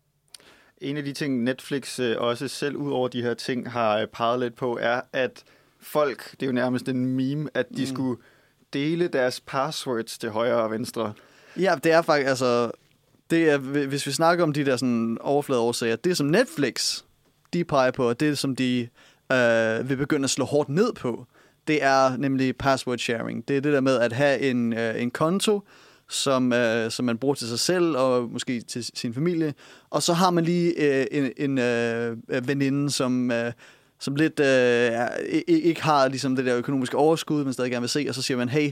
En 0.77 0.97
af 0.97 1.03
de 1.03 1.13
ting, 1.13 1.43
Netflix 1.43 1.99
øh, 1.99 2.21
også 2.21 2.47
selv 2.47 2.75
ud 2.75 2.91
over 2.91 3.07
de 3.07 3.21
her 3.21 3.33
ting 3.33 3.71
har 3.71 3.97
øh, 3.97 4.07
peget 4.07 4.39
lidt 4.39 4.55
på, 4.55 4.77
er, 4.81 5.01
at 5.13 5.43
folk, 5.79 6.31
det 6.31 6.41
er 6.43 6.45
jo 6.45 6.51
nærmest 6.51 6.87
en 6.87 7.05
meme, 7.05 7.49
at 7.53 7.69
de 7.69 7.81
mm. 7.81 7.85
skulle 7.85 8.21
dele 8.73 9.07
deres 9.07 9.41
passwords 9.41 10.17
til 10.17 10.29
højre 10.29 10.63
og 10.63 10.71
venstre. 10.71 11.13
Ja, 11.57 11.75
det 11.83 11.91
er 11.91 12.01
faktisk, 12.01 12.27
altså, 12.27 12.71
det 13.29 13.49
er, 13.49 13.57
hvis 13.57 14.07
vi 14.07 14.11
snakker 14.11 14.43
om 14.43 14.53
de 14.53 14.65
der 14.65 14.77
sådan 14.77 15.17
overfladeårsager, 15.21 15.95
det 15.95 16.17
som 16.17 16.27
Netflix, 16.27 17.03
de 17.53 17.63
peger 17.63 17.91
på, 17.91 18.09
og 18.09 18.19
det 18.19 18.37
som 18.37 18.55
de 18.55 18.87
øh, 19.31 19.89
vil 19.89 19.97
begynde 19.97 20.23
at 20.23 20.29
slå 20.29 20.45
hårdt 20.45 20.69
ned 20.69 20.93
på, 20.93 21.25
det 21.67 21.83
er 21.83 22.17
nemlig 22.17 22.55
password 22.57 22.97
sharing. 22.97 23.47
Det 23.47 23.57
er 23.57 23.61
det 23.61 23.73
der 23.73 23.81
med 23.81 23.99
at 23.99 24.13
have 24.13 24.39
en, 24.39 24.73
øh, 24.73 25.01
en 25.01 25.11
konto, 25.11 25.61
som, 26.09 26.53
øh, 26.53 26.91
som 26.91 27.05
man 27.05 27.17
bruger 27.17 27.35
til 27.35 27.47
sig 27.47 27.59
selv 27.59 27.97
og 27.97 28.29
måske 28.31 28.61
til 28.61 28.85
sin 28.93 29.13
familie, 29.13 29.53
og 29.89 30.03
så 30.03 30.13
har 30.13 30.29
man 30.29 30.43
lige 30.43 30.73
øh, 30.77 31.05
en, 31.11 31.31
en 31.37 31.57
øh, 31.57 32.17
øh 32.29 32.47
veninde, 32.47 32.91
som... 32.91 33.31
Øh, 33.31 33.51
som 33.99 34.15
lidt 34.15 34.39
øh, 34.39 34.91
ikke 35.47 35.83
har 35.83 36.07
ligesom 36.07 36.35
det 36.35 36.45
der 36.45 36.57
økonomiske 36.57 36.97
overskud, 36.97 37.43
men 37.43 37.53
stadig 37.53 37.71
gerne 37.71 37.81
vil 37.81 37.89
se, 37.89 38.05
og 38.09 38.15
så 38.15 38.21
siger 38.21 38.37
man, 38.37 38.49
hey, 38.49 38.71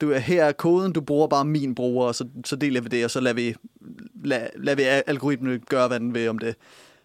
du 0.00 0.10
er 0.10 0.18
her 0.18 0.44
er 0.44 0.52
koden, 0.52 0.92
du 0.92 1.00
bruger 1.00 1.26
bare 1.26 1.44
min 1.44 1.74
bruger, 1.74 2.06
og 2.06 2.14
så, 2.14 2.24
så 2.44 2.56
deler 2.56 2.80
vi 2.80 2.88
det, 2.88 3.04
og 3.04 3.10
så 3.10 3.20
lader 3.20 3.34
vi, 3.34 3.54
lad, 4.24 4.48
lader 4.56 4.76
vi 4.76 4.82
algoritmen 4.82 5.60
gøre, 5.68 5.88
hvad 5.88 6.00
den 6.00 6.14
vil 6.14 6.28
om 6.28 6.38
det. 6.38 6.54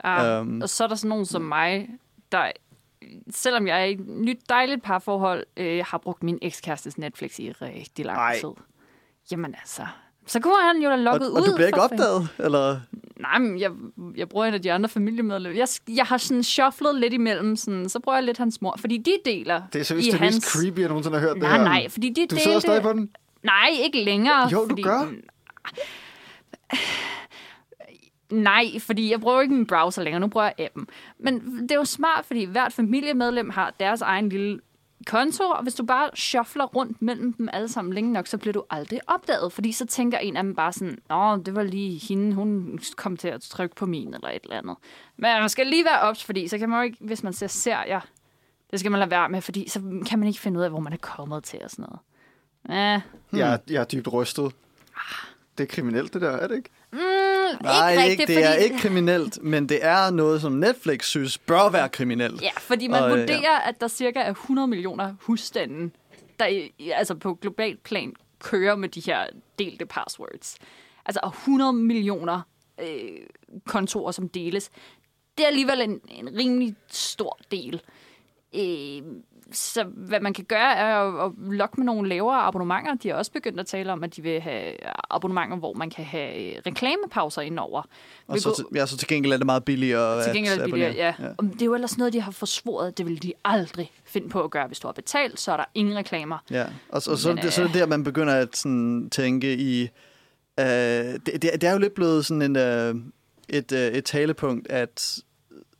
Øhm. 0.06 0.48
um, 0.48 0.62
og 0.62 0.70
så 0.70 0.84
er 0.84 0.88
der 0.88 0.96
sådan 0.96 1.10
nogen 1.10 1.26
som 1.26 1.42
mig, 1.42 1.90
der, 2.32 2.52
selvom 3.30 3.68
jeg 3.68 3.82
er 3.82 3.86
i 3.86 3.92
et 3.92 4.08
nyt 4.08 4.40
dejligt 4.50 4.84
parforhold, 4.84 5.44
øh, 5.58 5.84
har 5.88 5.98
brugt 5.98 6.24
min 6.24 6.40
ekskærestes 6.42 6.98
Netflix 6.98 7.40
i 7.40 7.52
rigtig 7.52 8.06
lang 8.06 8.18
Ej. 8.18 8.40
tid. 8.40 8.50
Jamen 9.32 9.56
altså, 9.60 9.82
så 10.26 10.40
kunne 10.40 10.62
han 10.62 10.78
jo 10.82 10.90
da 10.90 10.94
Og, 10.94 11.00
logget 11.00 11.28
ud. 11.30 11.34
og 11.34 11.46
du 11.46 11.54
bliver 11.56 11.68
ikke 11.68 11.80
fanden. 11.90 12.00
opdaget, 12.00 12.30
eller? 12.40 12.80
Nej, 13.20 13.40
men 13.40 13.60
jeg, 13.60 13.72
jeg 14.16 14.30
bruger 14.30 14.46
en 14.46 14.54
af 14.54 14.62
de 14.62 14.72
andre 14.72 14.90
familiemedlemmer. 14.90 15.58
Jeg, 15.58 15.68
jeg 15.98 16.06
har 16.06 16.18
sådan 16.18 16.44
shufflet 16.44 16.96
lidt 16.96 17.14
imellem, 17.14 17.56
sådan, 17.56 17.90
så 17.90 18.00
bruger 18.00 18.18
jeg 18.18 18.24
lidt 18.24 18.38
hans 18.38 18.62
mor, 18.62 18.76
fordi 18.80 18.98
de 18.98 19.18
deler 19.26 19.62
Det 19.74 19.80
er 19.80 19.84
seriøst 19.84 20.08
i 20.08 20.12
det 20.12 20.20
hans... 20.20 20.36
mest 20.36 20.52
creepy, 20.52 20.80
jeg 20.80 20.88
nogensinde 20.88 21.20
har 21.20 21.26
hørt 21.28 21.36
det 21.36 21.44
Nej, 21.44 21.58
her. 21.58 21.64
nej, 21.64 21.90
fordi 21.90 22.10
de 22.10 22.14
Du 22.14 22.20
delte... 22.22 22.40
sidder 22.44 22.60
stadig 22.60 22.82
på 22.82 22.94
den? 22.94 23.10
Nej, 23.44 23.70
ikke 23.80 24.04
længere. 24.04 24.50
Jo, 24.52 24.62
du 24.62 24.68
fordi... 24.70 24.82
gør. 24.82 25.06
Nej, 28.34 28.80
fordi 28.80 29.12
jeg 29.12 29.20
bruger 29.22 29.42
ikke 29.42 29.54
min 29.54 29.68
browser 29.68 30.04
længere. 30.04 30.20
Nu 30.20 30.28
bruger 30.28 30.46
jeg 30.58 30.66
appen. 30.66 30.88
Men 31.20 31.60
det 31.62 31.72
er 31.72 31.76
jo 31.76 31.86
smart, 31.86 32.26
fordi 32.26 32.46
hvert 32.46 32.74
familiemedlem 32.74 33.50
har 33.50 33.74
deres 33.80 34.02
egen 34.02 34.30
lille 34.30 34.60
konto, 35.08 35.44
og 35.44 35.64
hvis 35.64 35.76
du 35.76 35.86
bare 35.86 36.10
shuffler 36.16 36.66
rundt 36.66 37.02
mellem 37.02 37.34
dem 37.34 37.50
alle 37.54 37.68
sammen 37.70 37.94
længe 37.94 38.14
nok, 38.14 38.28
så 38.28 38.38
bliver 38.38 38.54
du 38.54 38.64
aldrig 38.70 39.00
opdaget, 39.08 39.54
fordi 39.54 39.72
så 39.72 39.86
tænker 39.86 40.18
en 40.18 40.38
af 40.38 40.44
dem 40.44 40.56
bare 40.56 40.74
sådan, 40.74 40.98
åh, 41.12 41.38
det 41.46 41.56
var 41.56 41.64
lige 41.64 42.00
hende, 42.08 42.34
hun 42.36 42.80
kom 42.96 43.18
til 43.18 43.28
at 43.28 43.42
trykke 43.42 43.76
på 43.76 43.86
min, 43.86 44.14
eller 44.14 44.30
et 44.30 44.44
eller 44.44 44.58
andet. 44.58 44.76
Men 45.18 45.30
man 45.40 45.50
skal 45.50 45.68
lige 45.68 45.86
være 45.86 46.00
ops, 46.00 46.24
fordi 46.24 46.48
så 46.48 46.58
kan 46.58 46.70
man 46.70 46.80
jo 46.80 46.84
ikke, 46.84 46.98
hvis 47.02 47.24
man 47.24 47.34
ser 47.34 47.48
serier, 47.48 48.00
det 48.72 48.80
skal 48.80 48.92
man 48.92 49.00
lade 49.00 49.12
være 49.12 49.30
med, 49.30 49.42
fordi 49.42 49.70
så 49.70 49.80
kan 50.10 50.20
man 50.20 50.28
ikke 50.28 50.40
finde 50.40 50.60
ud 50.60 50.64
af, 50.64 50.70
hvor 50.70 50.80
man 50.80 50.94
er 50.94 50.98
kommet 50.98 51.44
til 51.44 51.60
og 51.64 51.70
sådan 51.70 51.86
noget. 51.90 52.00
Ja, 52.70 53.02
Jeg, 53.38 53.54
er- 53.54 53.58
jeg 53.74 53.80
er 53.82 53.86
dybt 53.86 54.14
rystet. 54.14 54.52
Det 55.58 55.64
er 55.64 55.68
kriminelt, 55.68 56.14
det 56.14 56.22
der, 56.22 56.32
er 56.32 56.48
det 56.48 56.56
ikke? 56.56 56.70
mm, 56.92 57.00
Nej, 57.62 57.92
ikke 57.92 58.02
ikke, 58.02 58.12
rigtigt, 58.12 58.28
det 58.28 58.46
er 58.46 58.54
fordi... 58.54 58.64
ikke 58.64 58.78
kriminelt, 58.78 59.44
men 59.44 59.70
det 59.70 59.86
er 59.86 60.12
noget, 60.12 60.42
som 60.42 60.52
Netflix 60.52 61.06
synes 61.06 61.38
bør 61.38 61.70
være 61.70 61.90
kriminelt. 61.90 62.42
Ja, 62.42 62.52
fordi 62.58 62.88
man 62.88 63.04
Og, 63.04 63.12
øh, 63.12 63.20
vurderer, 63.20 63.60
at 63.60 63.82
der 63.82 63.88
cirka 63.88 64.20
er 64.20 64.32
100 64.32 64.68
millioner 64.68 65.14
husstande, 65.22 65.92
der 66.40 66.68
altså 66.94 67.16
på 67.16 67.34
global 67.34 67.78
plan 67.78 68.14
kører 68.40 68.76
med 68.76 68.90
de 68.90 69.00
her 69.00 69.26
delte 69.60 69.86
passwords. 69.86 70.56
Altså 71.06 71.20
og 71.24 71.30
100 71.30 71.74
millioner 71.74 72.42
øh, 72.82 72.88
kontorer, 73.66 74.12
som 74.12 74.30
deles. 74.30 74.72
Det 75.38 75.44
er 75.44 75.48
alligevel 75.48 75.82
en, 75.82 76.02
en 76.10 76.38
rimelig 76.38 76.76
stor 76.88 77.40
del. 77.52 77.82
Øh, 78.56 79.02
så 79.52 79.84
hvad 79.84 80.20
man 80.20 80.34
kan 80.34 80.46
gøre, 80.46 80.76
er 80.76 80.96
at, 80.98 81.26
at 81.26 81.32
lokke 81.54 81.76
med 81.78 81.86
nogle 81.86 82.10
lavere 82.10 82.42
abonnementer. 82.42 82.96
De 82.96 83.10
har 83.10 83.16
også 83.16 83.32
begyndt 83.32 83.60
at 83.60 83.66
tale 83.66 83.92
om, 83.92 84.04
at 84.04 84.16
de 84.16 84.22
vil 84.22 84.42
have 84.42 84.74
abonnementer, 85.10 85.58
hvor 85.58 85.74
man 85.74 85.90
kan 85.90 86.06
have 86.06 86.56
øh, 86.56 86.62
reklamepauser 86.68 87.42
indover. 87.42 87.82
Og 88.28 88.40
så, 88.40 88.56
til- 88.56 88.66
ja, 88.76 88.86
så 88.86 88.98
til 88.98 89.08
gengæld 89.08 89.34
er 89.34 89.38
det 89.38 89.46
meget 89.46 89.64
billigere 89.66 90.24
Til 90.24 90.34
gengæld 90.34 90.60
er 90.60 90.64
det 90.64 90.74
billigere, 90.74 90.94
ja. 90.94 91.14
ja. 91.20 91.28
Det 91.54 91.62
er 91.62 91.66
jo 91.66 91.74
ellers 91.74 91.98
noget, 91.98 92.14
de 92.14 92.22
har 92.22 92.32
forsvoret, 92.32 92.98
det 92.98 93.06
vil 93.06 93.24
de 93.24 93.34
aldrig 93.46 93.92
finde 94.06 94.30
på 94.30 94.42
at 94.44 94.52
gøre. 94.52 94.68
Hvis 94.68 94.80
du 94.80 94.88
har 94.88 94.94
betalt, 94.94 95.40
så 95.40 95.52
er 95.52 95.58
der 95.58 95.66
ingen 95.76 95.96
reklamer. 95.96 96.38
Ja, 96.52 96.64
og, 96.64 97.02
og 97.08 97.18
så, 97.18 97.30
Men, 97.34 97.38
det, 97.44 97.54
så 97.54 97.62
er 97.64 97.68
det 97.68 97.76
øh, 97.76 97.80
der, 97.80 97.86
man 97.88 98.04
begynder 98.04 98.34
at 98.36 98.58
sådan, 98.58 99.10
tænke 99.10 99.54
i... 99.58 99.82
Øh, 100.60 100.66
det, 100.66 101.22
det, 101.26 101.42
det 101.42 101.64
er 101.64 101.72
jo 101.72 101.80
lidt 101.80 101.94
blevet 101.94 102.26
sådan 102.26 102.42
en, 102.42 102.56
øh, 102.56 102.96
et, 103.50 103.72
øh, 103.72 103.80
et 103.88 104.06
talepunkt, 104.06 104.68
at 104.72 105.20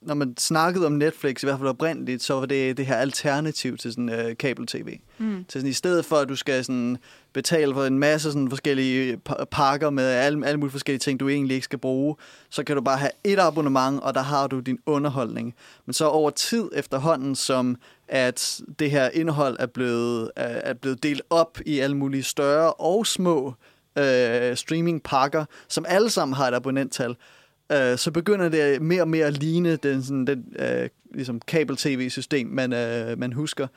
når 0.06 0.14
man 0.14 0.38
snakkede 0.38 0.86
om 0.86 0.92
Netflix, 0.92 1.44
i 1.44 1.46
hvert 1.46 1.60
fald 1.60 1.70
oprindeligt, 1.70 2.24
så 2.24 2.34
var 2.34 2.46
det 2.46 2.78
det 2.78 2.86
her 2.86 2.96
alternativ 2.96 3.78
til 3.78 3.92
sådan 3.92 4.10
øh, 4.10 4.38
kabel-tv. 4.38 4.98
Mm. 5.18 5.46
Til 5.48 5.62
sådan, 5.62 5.70
I 5.70 5.74
stedet 5.74 6.06
for, 6.06 6.16
at 6.16 6.30
du 6.30 6.36
skal 6.36 6.64
sådan, 6.64 6.98
betale 7.34 7.74
for 7.74 7.86
en 7.86 8.00
masse 8.00 8.32
sådan, 8.32 8.50
forskellige 8.50 9.20
pa- 9.30 9.44
pakker 9.44 9.90
med 9.90 10.06
alle, 10.06 10.48
alle 10.48 10.60
mulige 10.60 10.72
forskellige 10.72 11.00
ting, 11.00 11.20
du 11.20 11.30
egentlig 11.30 11.56
ikke 11.56 11.66
skal 11.66 11.80
bruge, 11.80 12.16
så 12.50 12.64
kan 12.64 12.76
du 12.76 12.82
bare 12.82 12.98
have 12.98 13.12
et 13.24 13.40
abonnement, 13.40 14.04
og 14.04 14.14
der 14.14 14.22
har 14.22 14.48
du 14.48 14.60
din 14.60 14.80
underholdning. 14.86 15.56
Men 15.86 15.94
så 15.94 16.06
over 16.06 16.30
tid 16.30 16.70
efterhånden, 16.74 17.36
som 17.36 17.76
at 18.08 18.62
det 18.80 18.92
her 18.92 19.10
indhold 19.10 19.58
er 19.60 19.66
blevet, 19.66 20.32
er 20.36 20.62
er 20.64 20.74
blevet 20.74 21.04
delt 21.04 21.22
op 21.30 21.58
i 21.66 21.80
alle 21.80 21.98
mulige 21.98 22.24
større 22.24 22.74
og 22.74 23.08
små 23.08 23.54
øh, 23.98 24.56
streamingpakker, 24.56 25.46
som 25.68 25.86
alle 25.88 26.10
sammen 26.10 26.36
har 26.36 26.48
et 26.48 26.54
abonnenttal, 26.54 27.16
øh, 27.74 27.98
så 27.98 28.12
begynder 28.12 28.50
det 28.50 28.82
mere 28.82 29.02
og 29.02 29.08
mere 29.08 29.26
at 29.26 29.38
ligne 29.38 29.76
den, 29.76 30.04
sådan, 30.04 30.28
den 30.28 30.46
øh, 30.60 30.90
ligesom 31.14 31.40
kabel-tv-system, 31.40 32.48
man, 32.48 32.74
øh, 32.74 33.20
man 33.20 33.34
husker. 33.34 33.68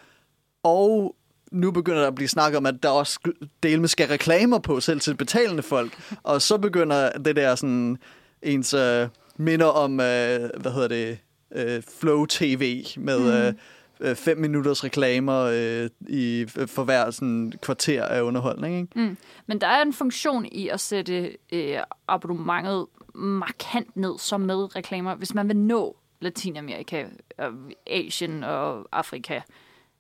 Og 0.62 1.16
nu 1.52 1.70
begynder 1.70 2.00
der 2.00 2.08
at 2.08 2.14
blive 2.14 2.28
snakket 2.28 2.56
om, 2.56 2.66
at 2.66 2.82
der 2.82 2.88
også 2.88 3.20
del 3.62 3.80
med 3.80 3.88
skal 3.88 4.08
reklamer 4.08 4.58
på, 4.58 4.80
selv 4.80 5.00
til 5.00 5.14
betalende 5.16 5.62
folk. 5.62 5.98
Og 6.22 6.42
så 6.42 6.58
begynder 6.58 7.10
det 7.12 7.36
der 7.36 7.54
sådan, 7.54 7.96
ens 8.42 8.74
øh, 8.74 9.08
minder 9.36 9.66
om, 9.66 9.92
øh, 9.92 10.50
hvad 10.60 10.72
hedder 10.72 10.88
det, 10.88 11.18
øh, 11.54 11.82
Flow 12.00 12.24
TV 12.26 12.84
med 12.96 13.18
Mhm. 13.18 13.28
øh, 13.28 14.10
øh, 14.10 14.16
fem 14.16 14.38
minutters 14.38 14.84
reklamer 14.84 15.40
øh, 15.52 15.90
i, 16.08 16.46
for 16.66 16.84
hver 16.84 17.10
sådan, 17.10 17.52
kvarter 17.62 18.04
af 18.04 18.22
underholdning. 18.22 18.76
Ikke? 18.80 19.08
Mm. 19.08 19.16
Men 19.46 19.60
der 19.60 19.66
er 19.66 19.82
en 19.82 19.92
funktion 19.92 20.46
i 20.52 20.68
at 20.68 20.80
sætte 20.80 21.32
øh, 21.52 21.76
abonnementet 22.08 22.86
markant 23.16 23.96
ned, 23.96 24.18
som 24.18 24.40
med 24.40 24.76
reklamer, 24.76 25.14
hvis 25.14 25.34
man 25.34 25.48
vil 25.48 25.56
nå 25.56 25.96
Latinamerika, 26.20 27.06
og 27.38 27.52
Asien 27.86 28.44
og 28.44 28.88
Afrika. 28.92 29.40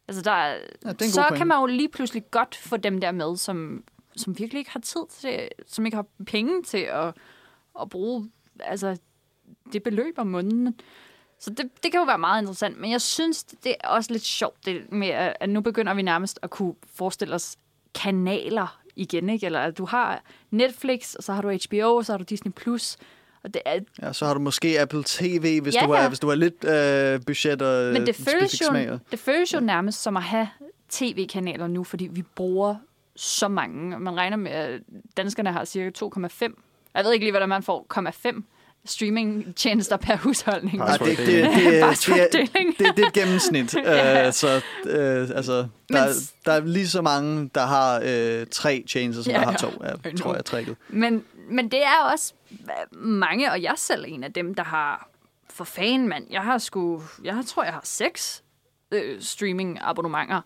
Altså 0.08 0.22
der 0.22 0.30
er, 0.30 0.58
Ja, 0.84 0.88
er 0.90 0.94
så 1.08 1.22
pointe. 1.22 1.36
kan 1.36 1.46
man 1.46 1.60
jo 1.60 1.66
lige 1.66 1.88
pludselig 1.88 2.30
godt 2.30 2.54
få 2.54 2.76
dem 2.76 3.00
der 3.00 3.12
med, 3.12 3.36
som, 3.36 3.84
som 4.16 4.38
virkelig 4.38 4.58
ikke 4.58 4.70
har 4.70 4.80
tid 4.80 5.00
til, 5.10 5.48
som 5.66 5.86
ikke 5.86 5.96
har 5.96 6.06
penge 6.26 6.62
til 6.62 6.78
at, 6.78 7.14
at 7.80 7.88
bruge 7.90 8.30
altså, 8.60 8.96
det 9.72 9.82
beløb 9.82 10.18
om 10.18 10.26
måneden. 10.26 10.80
Så 11.38 11.50
det, 11.50 11.70
det 11.82 11.92
kan 11.92 12.00
jo 12.00 12.04
være 12.04 12.18
meget 12.18 12.42
interessant, 12.42 12.78
men 12.80 12.90
jeg 12.90 13.00
synes, 13.00 13.44
det 13.44 13.74
er 13.80 13.88
også 13.88 14.12
lidt 14.12 14.24
sjovt 14.24 14.66
det 14.66 14.92
med, 14.92 15.08
at 15.08 15.48
nu 15.48 15.60
begynder 15.60 15.94
vi 15.94 16.02
nærmest 16.02 16.38
at 16.42 16.50
kunne 16.50 16.74
forestille 16.94 17.34
os 17.34 17.56
kanaler 17.94 18.80
igen, 18.96 19.30
ikke? 19.30 19.46
Eller 19.46 19.70
du 19.70 19.84
har 19.84 20.22
Netflix, 20.50 21.14
og 21.14 21.24
så 21.24 21.32
har 21.32 21.42
du 21.42 21.58
HBO, 21.68 21.94
og 21.96 22.04
så 22.06 22.12
har 22.12 22.18
du 22.18 22.24
Disney+. 22.24 22.52
Plus. 22.52 22.96
Og 23.44 23.54
det 23.54 23.62
er, 23.64 23.80
Ja, 24.02 24.12
så 24.12 24.26
har 24.26 24.34
du 24.34 24.40
måske 24.40 24.80
Apple 24.80 25.02
TV, 25.06 25.60
hvis, 25.62 25.74
Ja, 25.74 25.86
du, 25.86 25.90
er, 25.90 26.02
ja. 26.02 26.08
hvis 26.08 26.18
du 26.20 26.28
har 26.28 26.34
lidt 26.34 26.64
øh, 26.64 27.20
budget 27.26 27.62
og 27.62 27.92
men 27.92 28.06
det 28.06 28.14
specifik 28.14 28.62
føles, 28.70 28.88
jo, 28.88 28.98
det 29.10 29.18
føles 29.18 29.54
jo 29.54 29.60
nærmest 29.60 30.02
som 30.02 30.16
at 30.16 30.22
have 30.22 30.48
tv-kanaler 30.88 31.66
nu, 31.66 31.84
fordi 31.84 32.06
vi 32.12 32.22
bruger 32.22 32.76
så 33.16 33.48
mange. 33.48 33.98
Man 33.98 34.16
regner 34.16 34.36
med, 34.36 34.50
at 34.50 34.80
danskerne 35.16 35.52
har 35.52 35.64
cirka 35.64 35.90
2,5. 36.04 36.62
Jeg 36.94 37.04
ved 37.04 37.12
ikke 37.12 37.24
lige, 37.24 37.32
hvordan 37.32 37.48
man 37.48 37.62
får 37.62 37.86
0,5 38.32 38.42
streamingtjenester 38.86 39.96
per 39.96 40.16
husholdning. 40.16 40.76
Nej, 40.78 40.96
det, 40.96 41.06
det, 41.06 41.16
det, 41.18 41.26
det, 41.26 41.44
det, 41.44 41.52
det, 41.52 42.18
er- 42.20 42.48
det, 42.78 42.96
det 42.96 43.02
er 43.02 43.06
et 43.06 43.12
gennemsnit. 43.12 43.74
Ja. 43.84 44.26
uh, 44.26 44.32
så 44.32 44.56
uh, 44.84 45.36
altså, 45.36 45.66
Men 45.90 45.96
der, 45.96 46.12
s- 46.12 46.34
der 46.44 46.52
er 46.52 46.60
lige 46.60 46.88
så 46.88 47.02
mange, 47.02 47.50
der 47.54 47.66
har 47.66 47.98
uh, 48.00 48.46
tre 48.50 48.84
chains, 48.88 49.16
som 49.24 49.32
Ja, 49.32 49.38
der 49.38 49.44
har 49.44 49.52
ja. 49.52 49.56
to, 49.58 49.72
ja, 50.04 50.10
tror 50.16 50.34
jeg, 50.34 50.44
tricket. 50.44 50.76
Men, 50.88 51.24
men 51.50 51.70
det 51.70 51.82
er 51.82 52.10
også 52.12 52.32
øh, 52.52 53.00
mange, 53.00 53.50
og 53.52 53.62
jeg 53.62 53.70
er 53.70 53.76
selv 53.78 54.04
en 54.08 54.24
af 54.24 54.32
dem, 54.32 54.54
der 54.54 54.64
har 54.64 55.08
for 55.50 55.64
fan, 55.64 56.08
mand. 56.08 56.24
Jeg 56.30 56.40
har 56.42 56.58
sgu, 56.58 57.02
jeg 57.24 57.42
tror, 57.46 57.64
jeg 57.64 57.72
har 57.72 57.80
seks 57.84 58.42
øh, 58.92 59.22
streaming 59.22 59.78
abonnementer, 59.82 60.40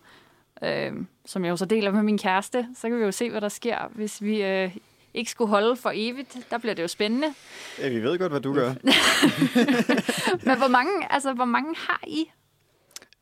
øh, 0.63 0.91
som 1.25 1.43
jeg 1.45 1.51
jo 1.51 1.57
så 1.57 1.65
deler 1.65 1.91
med 1.91 2.03
min 2.03 2.17
kæreste. 2.17 2.67
Så 2.81 2.89
kan 2.89 2.99
vi 2.99 3.03
jo 3.03 3.11
se, 3.11 3.29
hvad 3.29 3.41
der 3.41 3.49
sker, 3.49 3.77
hvis 3.95 4.21
vi 4.21 4.43
øh, 4.43 4.75
ikke 5.13 5.31
skulle 5.31 5.49
holde 5.49 5.75
for 5.75 5.91
evigt. 5.95 6.37
Der 6.49 6.57
bliver 6.57 6.73
det 6.73 6.83
jo 6.83 6.87
spændende. 6.87 7.27
Ja, 7.79 7.89
vi 7.89 8.03
ved 8.03 8.19
godt, 8.19 8.31
hvad 8.31 8.41
du 8.41 8.53
gør. 8.53 8.73
Men 10.47 10.57
hvor 10.57 10.67
mange, 10.67 10.91
altså, 11.13 11.33
hvor 11.33 11.45
mange 11.45 11.75
har 11.77 12.01
I? 12.07 12.25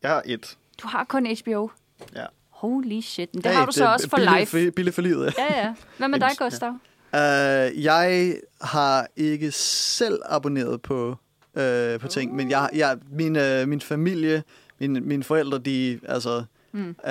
Jeg 0.04 0.12
har 0.12 0.24
et. 0.26 0.58
Du 0.82 0.88
har 0.88 1.04
kun 1.04 1.28
HBO. 1.46 1.70
Ja. 2.16 2.26
Holy 2.50 3.02
shit. 3.02 3.30
Men 3.36 3.44
det 3.44 3.52
Hey, 3.52 3.58
har 3.58 3.66
du 3.66 3.72
så 3.72 3.86
også 3.94 4.10
for 4.10 4.18
live. 4.54 4.72
Billigt 4.72 4.96
for 4.96 5.02
livet, 5.02 5.34
ja. 5.38 5.44
Ja, 5.56 5.62
ja. 5.66 5.74
Hvad 5.98 6.08
med 6.08 6.20
dig, 6.30 6.30
Gustav? 6.38 6.70
Uh, 7.14 7.84
jeg 7.84 8.36
har 8.62 9.08
ikke 9.16 9.52
selv 9.52 10.20
abonneret 10.26 10.82
på, 10.82 11.08
uh, 11.54 12.00
på 12.00 12.08
ting, 12.10 12.36
men 12.36 12.50
jeg, 12.50 12.70
jeg, 12.74 12.98
min, 13.12 13.36
uh, 13.36 13.68
min 13.68 13.82
familie, 13.82 14.44
mine, 14.80 15.00
mine 15.02 15.24
forældre, 15.24 15.58
de 15.58 16.00
altså, 16.08 16.44
Mm. 16.72 16.90
uh, 16.90 17.10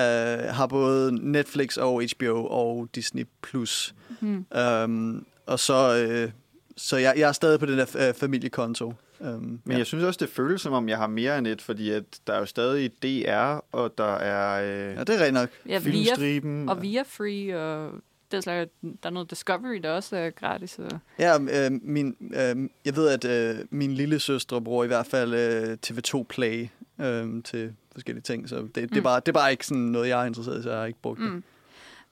har 0.55 0.67
både 0.67 1.31
Netflix 1.31 1.77
og 1.77 2.03
HBO 2.17 2.47
og 2.47 2.89
Disney+. 2.95 3.25
Plus. 3.43 3.95
Mm. 4.21 4.45
Um, 4.85 5.27
og 5.47 5.59
så, 5.59 6.07
uh, 6.25 6.31
så 6.77 6.97
jeg, 6.97 7.15
jeg 7.17 7.29
er 7.29 7.33
stadig 7.33 7.61
på 7.61 7.67
den 7.67 7.79
der 7.79 8.09
uh, 8.09 8.15
familiekonto. 8.15 8.95
Um, 9.21 9.61
Men 9.65 9.79
jeg 9.79 9.87
synes 9.87 10.05
også, 10.05 10.19
det 10.21 10.29
føles 10.29 10.61
som 10.61 10.73
om, 10.73 10.89
jeg 10.89 10.99
har 10.99 11.07
mere 11.07 11.39
end 11.39 11.47
et, 11.47 11.63
fordi 11.63 11.91
at 11.91 12.05
der 12.27 12.33
er 12.33 12.39
jo 12.39 12.47
stadig 12.47 12.91
DR, 13.03 13.59
og 13.73 13.99
der 13.99 14.15
er 14.15 14.63
øh, 14.63 14.95
ja, 14.97 15.01
det 15.01 15.09
er 15.09 15.13
rigtigt 15.15 15.33
nok. 15.35 15.49
Ja, 15.67 15.79
via, 15.79 15.93
filmstriben. 15.93 16.69
og 16.69 16.83
via 16.83 17.03
Free, 17.07 17.59
og 17.61 17.93
det 18.31 18.37
er 18.37 18.41
slags, 18.41 18.71
der 18.83 18.89
er 19.03 19.11
noget 19.11 19.31
Discovery, 19.31 19.81
der 19.83 19.91
også 19.91 20.17
er 20.17 20.31
gratis. 20.31 20.79
Og... 20.79 20.91
Ja, 21.19 21.39
øh, 21.41 21.71
min, 21.83 22.17
øh, 22.35 22.69
jeg 22.85 22.97
ved, 22.97 23.09
at 23.09 23.25
øh, 23.59 23.65
min 23.71 23.95
lille 23.95 24.21
søstre 24.21 24.63
bruger 24.63 24.85
i 24.85 24.87
hvert 24.87 25.07
fald 25.07 25.35
øh, 25.35 25.77
TV2 25.87 26.23
Play 26.23 26.69
øh, 27.01 27.43
til 27.43 27.73
forskellige 27.93 28.23
ting, 28.23 28.49
så 28.49 28.57
det, 28.57 28.75
det, 28.75 28.83
er 28.93 28.97
Mm. 28.97 29.03
bare, 29.03 29.21
det 29.21 29.29
er 29.29 29.33
bare 29.33 29.51
ikke 29.51 29.67
sådan 29.67 29.83
noget, 29.83 30.09
jeg 30.09 30.23
er 30.23 30.27
interesseret 30.27 30.61
i, 30.61 30.63
så 30.63 30.71
jeg 30.71 30.79
har 30.79 30.87
ikke 30.87 31.01
brugt 31.03 31.21
det. 31.21 31.43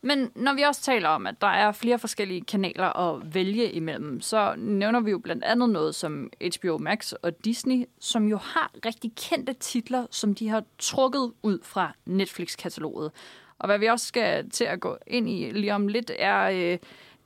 Men 0.07 0.31
når 0.35 0.55
vi 0.55 0.63
også 0.63 0.83
taler 0.83 1.09
om, 1.09 1.27
at 1.27 1.41
der 1.41 1.47
er 1.47 1.73
flere 1.73 1.99
forskellige 1.99 2.41
kanaler 2.41 2.97
at 2.97 3.35
vælge 3.35 3.73
imellem, 3.73 4.21
så 4.21 4.55
nævner 4.59 5.01
vi 5.01 5.11
jo 5.11 5.19
blandt 5.19 5.45
andet 5.45 5.71
noget 5.71 5.95
som 5.95 6.31
HBO 6.57 6.79
Max 6.79 7.13
og 7.13 7.45
Disney, 7.45 7.85
som 8.01 8.29
jo 8.29 8.37
har 8.37 8.71
rigtig 8.87 9.13
kendte 9.17 9.53
titler, 9.53 10.07
som 10.11 10.35
de 10.35 10.49
har 10.49 10.65
trukket 10.79 11.33
ud 11.43 11.59
fra 11.63 11.93
Netflix-kataloget. 12.05 13.11
Og 13.59 13.67
hvad 13.67 13.79
vi 13.79 13.87
også 13.87 14.07
skal 14.07 14.51
til 14.51 14.65
at 14.65 14.81
gå 14.81 14.97
ind 15.07 15.29
i 15.29 15.51
lige 15.51 15.75
om 15.75 15.89
lidt, 15.89 16.11
er 16.19 16.43
øh, 16.43 16.79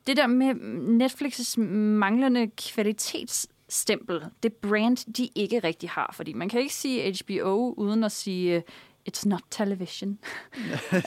det 0.06 0.16
der 0.16 0.26
med 0.26 0.54
Netflix' 1.02 1.60
manglende 1.60 2.50
kvalitetsstempel. 2.56 4.24
Det 4.42 4.52
brand, 4.52 5.12
de 5.12 5.28
ikke 5.34 5.58
rigtig 5.58 5.90
har. 5.90 6.10
Fordi 6.14 6.32
man 6.32 6.48
kan 6.48 6.60
ikke 6.60 6.74
sige 6.74 7.16
HBO 7.24 7.74
uden 7.76 8.04
at 8.04 8.12
sige... 8.12 8.56
Øh, 8.56 8.62
øh, 9.06 9.12
It's 9.12 9.28
not 9.28 9.40
television. 9.50 10.18
øh, 10.92 11.00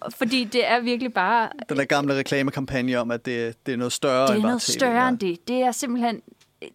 og- 0.00 0.12
fordi 0.12 0.44
det 0.44 0.66
er 0.66 0.80
virkelig 0.80 1.12
bare 1.12 1.48
Den 1.68 1.76
der 1.76 1.84
gamle 1.84 2.14
reklamekampagne 2.14 2.98
om, 2.98 3.10
at 3.10 3.26
det, 3.26 3.66
det 3.66 3.72
er 3.72 3.76
noget 3.76 3.92
større 3.92 4.26
det 4.26 4.30
end 4.30 4.38
er 4.38 4.42
bare 4.42 4.50
noget 4.50 4.62
TV, 4.62 4.72
større 4.72 5.02
ja. 5.02 5.08
end 5.08 5.18
det. 5.18 5.48
Det 5.48 5.56
er 5.62 5.72
simpelthen 5.72 6.22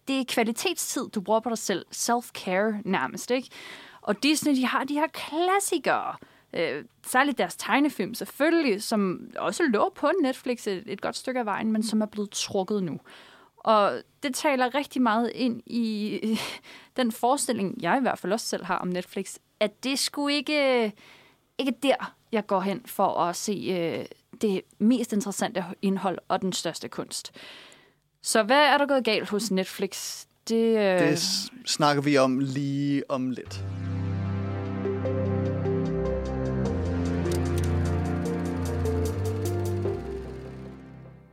det 0.08 0.20
er 0.20 0.24
kvalitetstid, 0.28 1.08
du 1.14 1.20
bruger 1.20 1.40
på 1.40 1.48
dig 1.48 1.58
selv. 1.58 1.86
Self-care 1.94 2.74
nærmest, 2.84 3.30
ikke? 3.30 3.48
Og 4.02 4.22
Disney, 4.22 4.56
de 4.56 4.66
har 4.66 4.84
de 4.84 4.94
her 4.94 5.06
klassikere. 5.06 6.14
Øh, 6.54 6.84
særligt 7.06 7.38
deres 7.38 7.56
tegnefilm 7.56 8.14
selvfølgelig, 8.14 8.82
som 8.82 9.20
også 9.38 9.62
lå 9.62 9.92
på 9.96 10.10
Netflix 10.22 10.66
et, 10.66 10.82
et 10.86 11.00
godt 11.00 11.16
stykke 11.16 11.40
af 11.40 11.46
vejen, 11.46 11.72
men 11.72 11.82
som 11.82 12.00
er 12.02 12.06
blevet 12.06 12.30
trukket 12.30 12.82
nu. 12.82 13.00
Og 13.60 14.02
det 14.22 14.34
taler 14.34 14.74
rigtig 14.74 15.02
meget 15.02 15.32
ind 15.34 15.62
i 15.66 16.20
den 16.96 17.12
forestilling, 17.12 17.82
jeg 17.82 17.98
i 17.98 18.00
hvert 18.00 18.18
fald 18.18 18.32
også 18.32 18.46
selv 18.46 18.64
har 18.64 18.78
om 18.78 18.88
Netflix, 18.88 19.36
at 19.60 19.84
det 19.84 19.98
skulle 19.98 20.36
ikke, 20.36 20.92
ikke 21.58 21.72
der, 21.82 22.14
jeg 22.32 22.46
går 22.46 22.60
hen 22.60 22.82
for 22.86 23.20
at 23.20 23.36
se 23.36 23.52
øh, 23.52 24.04
det 24.40 24.62
mest 24.78 25.12
interessante 25.12 25.64
indhold 25.82 26.18
og 26.28 26.42
den 26.42 26.52
største 26.52 26.88
kunst. 26.88 27.32
Så 28.22 28.42
hvad 28.42 28.62
er 28.66 28.78
der 28.78 28.86
gået 28.86 29.04
galt 29.04 29.28
hos 29.28 29.50
Netflix? 29.50 30.24
Det, 30.48 30.78
øh, 30.78 31.00
Det 31.00 31.18
snakker 31.66 32.02
vi 32.02 32.16
om 32.16 32.38
lige 32.38 33.10
om 33.10 33.30
lidt. 33.30 33.64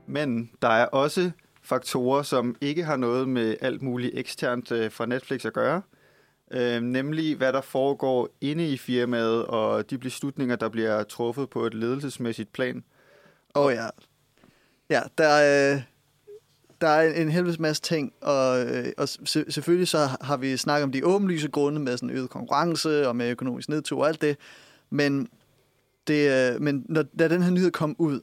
Men 0.07 0.49
der 0.61 0.67
er 0.67 0.85
også 0.85 1.31
faktorer, 1.67 2.23
som 2.23 2.55
ikke 2.61 2.83
har 2.83 2.97
noget 2.97 3.29
med 3.29 3.55
alt 3.61 3.81
muligt 3.81 4.11
eksternt 4.17 4.71
øh, 4.71 4.91
fra 4.91 5.05
Netflix 5.05 5.45
at 5.45 5.53
gøre. 5.53 5.81
Øh, 6.51 6.81
nemlig 6.81 7.35
hvad 7.35 7.53
der 7.53 7.61
foregår 7.61 8.29
inde 8.41 8.67
i 8.67 8.77
firmaet, 8.77 9.45
og 9.45 9.89
de 9.89 9.97
beslutninger, 9.97 10.55
der 10.55 10.69
bliver 10.69 11.03
truffet 11.03 11.49
på 11.49 11.65
et 11.65 11.73
ledelsesmæssigt 11.73 12.53
plan. 12.53 12.83
Åh 13.55 13.65
oh, 13.65 13.73
ja. 13.73 13.87
Ja, 14.89 15.01
der 15.17 15.73
øh, 15.73 15.81
der 16.81 16.87
er 16.87 17.09
en, 17.09 17.21
en 17.21 17.29
helvedes 17.29 17.59
masse 17.59 17.81
ting, 17.81 18.13
og, 18.21 18.65
øh, 18.65 18.85
og 18.97 19.09
se, 19.09 19.45
selvfølgelig 19.49 19.87
så 19.87 20.09
har 20.21 20.37
vi 20.37 20.57
snakket 20.57 20.83
om 20.83 20.91
de 20.91 21.05
åbenlyse 21.05 21.47
grunde 21.47 21.79
med 21.79 21.97
sådan 21.97 22.09
øget 22.09 22.29
konkurrence 22.29 23.07
og 23.07 23.15
med 23.15 23.29
økonomisk 23.29 23.69
nedtur 23.69 24.01
og 24.01 24.07
alt 24.07 24.21
det, 24.21 24.37
men, 24.89 25.27
det, 26.07 26.53
øh, 26.53 26.61
men 26.61 26.85
når, 26.89 27.03
da 27.19 27.27
den 27.27 27.43
her 27.43 27.51
nyhed 27.51 27.71
kom 27.71 27.95
ud, 27.99 28.19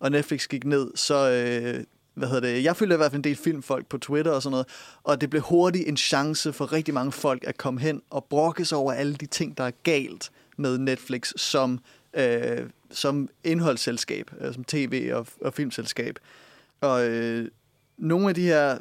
og 0.00 0.10
Netflix 0.10 0.48
gik 0.48 0.64
ned, 0.64 0.90
så, 0.94 1.30
øh, 1.30 1.84
hvad 2.18 2.28
hedder 2.28 2.48
det, 2.48 2.64
jeg 2.64 2.76
følger 2.76 2.96
i 2.96 2.96
hvert 2.96 3.10
fald 3.10 3.18
en 3.18 3.24
del 3.24 3.36
filmfolk 3.36 3.86
på 3.86 3.98
Twitter 3.98 4.32
og 4.32 4.42
sådan 4.42 4.50
noget, 4.50 4.66
og 5.04 5.20
det 5.20 5.30
blev 5.30 5.42
hurtigt 5.42 5.88
en 5.88 5.96
chance 5.96 6.52
for 6.52 6.72
rigtig 6.72 6.94
mange 6.94 7.12
folk 7.12 7.44
at 7.46 7.58
komme 7.58 7.80
hen 7.80 8.02
og 8.10 8.24
brokke 8.24 8.64
sig 8.64 8.78
over 8.78 8.92
alle 8.92 9.14
de 9.14 9.26
ting, 9.26 9.58
der 9.58 9.64
er 9.64 9.70
galt 9.82 10.30
med 10.56 10.78
Netflix 10.78 11.32
som, 11.36 11.78
øh, 12.14 12.66
som 12.90 13.28
indholdsselskab, 13.44 14.30
øh, 14.40 14.54
som 14.54 14.64
tv- 14.64 15.10
og, 15.14 15.26
og 15.40 15.54
filmselskab. 15.54 16.18
Og 16.80 17.08
øh, 17.08 17.48
nogle 17.98 18.28
af 18.28 18.34
de 18.34 18.42
her 18.42 18.78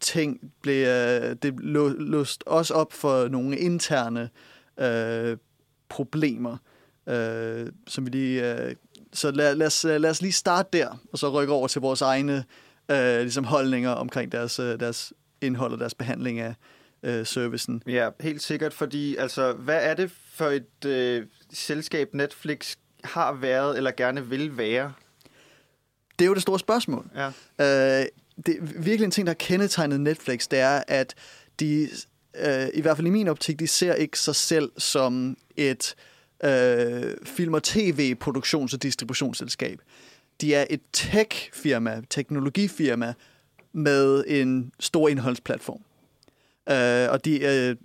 ting 0.00 0.52
blev 0.62 0.86
øh, 0.86 1.36
det 1.42 1.54
løst 1.60 1.96
låst 1.98 2.44
også 2.46 2.74
op 2.74 2.92
for 2.92 3.28
nogle 3.28 3.58
interne 3.58 4.30
øh, 4.80 5.36
problemer, 5.88 6.56
øh, 7.06 7.66
som 7.86 8.06
vi 8.06 8.10
lige... 8.10 8.54
Øh, 8.54 8.74
så 9.12 9.30
lad, 9.30 9.54
lad, 9.54 9.66
os, 9.66 9.84
lad 9.84 10.10
os 10.10 10.22
lige 10.22 10.32
starte 10.32 10.78
der, 10.78 11.00
og 11.12 11.18
så 11.18 11.30
rykke 11.30 11.52
over 11.52 11.68
til 11.68 11.80
vores 11.80 12.02
egne 12.02 12.44
øh, 12.90 13.20
ligesom 13.20 13.44
holdninger 13.44 13.90
omkring 13.90 14.32
deres, 14.32 14.58
øh, 14.58 14.80
deres 14.80 15.12
indhold 15.40 15.72
og 15.72 15.78
deres 15.78 15.94
behandling 15.94 16.40
af 16.40 16.54
øh, 17.02 17.26
servicen. 17.26 17.82
Ja, 17.86 18.08
helt 18.20 18.42
sikkert, 18.42 18.74
fordi 18.74 19.16
altså, 19.16 19.52
hvad 19.52 19.78
er 19.82 19.94
det 19.94 20.10
for 20.32 20.46
et 20.46 20.84
øh, 20.86 21.26
selskab, 21.52 22.14
Netflix 22.14 22.76
har 23.04 23.32
været 23.32 23.76
eller 23.76 23.90
gerne 23.90 24.26
vil 24.26 24.56
være? 24.56 24.92
Det 26.18 26.24
er 26.24 26.28
jo 26.28 26.34
det 26.34 26.42
store 26.42 26.58
spørgsmål. 26.58 27.10
Ja. 27.14 27.26
Øh, 28.00 28.06
det 28.46 28.56
er 28.56 28.62
virkelig 28.62 29.04
en 29.04 29.10
ting, 29.10 29.26
der 29.26 29.30
har 29.30 29.34
kendetegnet 29.38 30.00
Netflix, 30.00 30.48
det 30.48 30.58
er, 30.58 30.82
at 30.88 31.14
de, 31.60 31.88
øh, 32.36 32.66
i 32.74 32.80
hvert 32.80 32.96
fald 32.96 33.06
i 33.06 33.10
min 33.10 33.28
optik, 33.28 33.58
de 33.58 33.66
ser 33.66 33.94
ikke 33.94 34.18
sig 34.18 34.34
selv 34.34 34.72
som 34.78 35.36
et 35.56 35.94
øh, 36.44 37.16
film- 37.24 37.54
og 37.54 37.60
tv-produktions- 37.66 38.74
og 38.74 38.82
distributionsselskab. 38.82 39.78
De 40.40 40.54
er 40.54 40.66
et 40.70 40.80
tech-firma, 40.92 42.02
teknologifirma, 42.10 43.14
med 43.72 44.24
en 44.26 44.72
stor 44.80 45.08
indholdsplatform. 45.08 45.80
Øh, 46.70 47.12
og 47.12 47.24
de, 47.24 47.40
øh, 47.44 47.76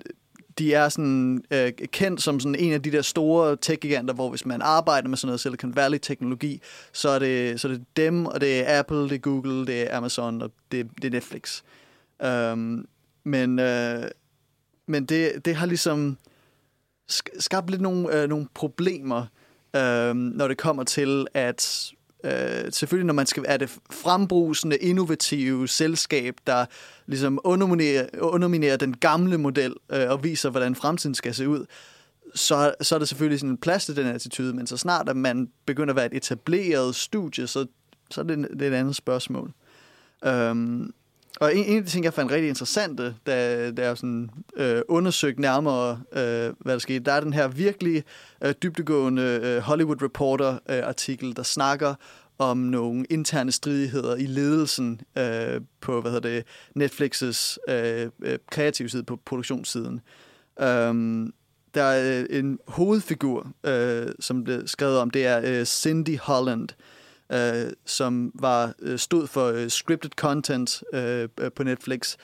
de 0.58 0.74
er 0.74 0.90
sådan, 0.90 1.44
øh, 1.52 1.72
kendt 1.72 2.22
som 2.22 2.40
sådan 2.40 2.56
en 2.56 2.74
af 2.74 2.82
de 2.82 2.92
der 2.92 3.02
store 3.02 3.58
tech-giganter, 3.62 4.14
hvor 4.14 4.30
hvis 4.30 4.46
man 4.46 4.62
arbejder 4.62 5.08
med 5.08 5.18
sådan 5.18 5.28
noget 5.28 5.40
Silicon 5.40 5.76
Valley-teknologi, 5.76 6.62
så 6.94 7.10
er, 7.10 7.20
det, 7.20 7.60
så 7.60 7.68
er 7.68 7.72
det 7.72 7.84
dem, 7.98 8.26
og 8.26 8.42
det 8.42 8.60
er 8.60 8.80
Apple, 8.80 9.04
det 9.04 9.12
er 9.12 9.18
Google, 9.18 9.66
det 9.68 9.82
er 9.82 9.98
Amazon, 9.98 10.42
og 10.42 10.52
det, 10.72 10.90
det 10.96 11.06
er 11.06 11.12
Netflix. 11.12 11.62
Um, 12.26 12.88
men 13.24 13.60
øh, 13.60 14.04
men 14.86 15.06
det, 15.06 15.46
det 15.46 15.56
har 15.56 15.66
ligesom 15.66 16.18
skabt 17.40 17.70
lidt 17.70 17.82
nogle, 17.82 18.22
øh, 18.22 18.30
nogle 18.30 18.48
problemer, 18.54 19.26
øh, 19.76 20.16
når 20.16 20.48
det 20.48 20.58
kommer 20.58 20.84
til, 20.84 21.28
at 21.34 21.92
øh, 22.24 22.72
selvfølgelig 22.72 23.06
når 23.06 23.14
man 23.14 23.26
skal 23.26 23.46
er 23.48 23.58
det 23.58 23.78
frembrusende, 23.92 24.78
innovative 24.78 25.68
selskab, 25.68 26.36
der 26.48 26.66
ligesom 27.06 27.40
underminerer, 27.44 28.08
underminerer 28.20 28.78
den 28.78 28.98
gamle 28.98 29.38
model 29.38 29.74
øh, 29.92 30.10
og 30.10 30.24
viser, 30.24 30.50
hvordan 30.50 30.76
fremtiden 30.76 31.16
skal 31.16 31.34
se 31.34 31.50
ud, 31.50 31.66
så, 32.36 32.74
så 32.82 32.96
er 32.96 33.00
det 33.00 33.08
selvfølgelig 33.08 33.40
sådan 33.40 33.52
en 33.52 33.58
plads 33.58 33.86
til 33.86 33.96
den 33.96 34.08
attitude, 34.08 34.54
men 34.54 34.68
så 34.68 34.78
snart 34.78 35.10
at 35.10 35.18
man 35.18 35.50
begynder 35.66 35.92
at 35.92 35.96
være 35.96 36.06
et 36.06 36.18
etableret 36.18 36.96
studie, 36.96 37.48
så, 37.48 37.66
så 38.12 38.22
er 38.22 38.26
det, 38.26 38.48
det 38.54 38.62
er 38.62 38.72
et 38.72 38.76
andet 38.76 38.96
spørgsmål. 38.96 39.54
Øhm, 40.26 40.94
og 41.40 41.56
en, 41.56 41.66
en 41.66 41.78
af 41.78 41.84
de 41.84 41.90
ting, 41.90 42.06
jeg 42.06 42.14
fandt 42.14 42.32
rigtig 42.32 42.50
interessante, 42.50 43.16
da, 43.26 43.72
da 43.72 43.86
jeg 43.86 43.98
sådan, 43.98 44.30
øh, 44.58 44.82
undersøgte 44.88 45.42
nærmere, 45.42 46.02
øh, 46.14 46.54
hvad 46.60 46.74
der 46.74 46.80
skete, 46.80 47.06
der 47.06 47.12
er 47.12 47.20
den 47.20 47.34
her 47.34 47.48
virkelig 47.48 48.04
øh, 48.44 48.54
dybdegående 48.64 49.40
øh, 49.44 49.58
Hollywood 49.58 50.02
Reporter-artikel, 50.02 51.30
øh, 51.30 51.36
der 51.36 51.44
snakker 51.44 51.96
om 52.38 52.58
nogle 52.58 53.06
interne 53.10 53.52
stridigheder 53.52 54.16
i 54.16 54.26
ledelsen 54.26 55.02
øh, 55.18 55.62
på 55.82 56.02
hvad 56.02 56.12
hedder 56.12 56.30
det, 56.30 56.46
Netflix's 56.80 57.58
øh, 57.74 58.10
øh 58.24 58.40
kreative 58.52 58.90
side, 58.90 59.04
på 59.04 59.20
produktionssiden. 59.26 60.02
Um, 60.64 61.34
der 61.74 61.84
er 61.84 62.20
øh, 62.20 62.40
en 62.40 62.60
hovedfigur, 62.68 63.48
øh, 63.64 64.08
som 64.20 64.44
blev 64.44 64.68
skrevet 64.68 64.98
om, 64.98 65.10
det 65.10 65.26
er 65.26 65.42
øh, 65.44 65.66
Cindy 65.66 66.18
Holland, 66.20 66.70
øh, 66.70 67.03
Øh, 67.34 67.72
som 67.86 68.32
var 68.36 68.74
øh, 68.80 69.00
stod 69.00 69.28
for 69.28 69.46
øh, 69.46 69.70
scripted 69.70 70.12
content 70.12 70.84
øh, 70.94 71.30
på 71.56 71.64
Netflix. 71.64 72.16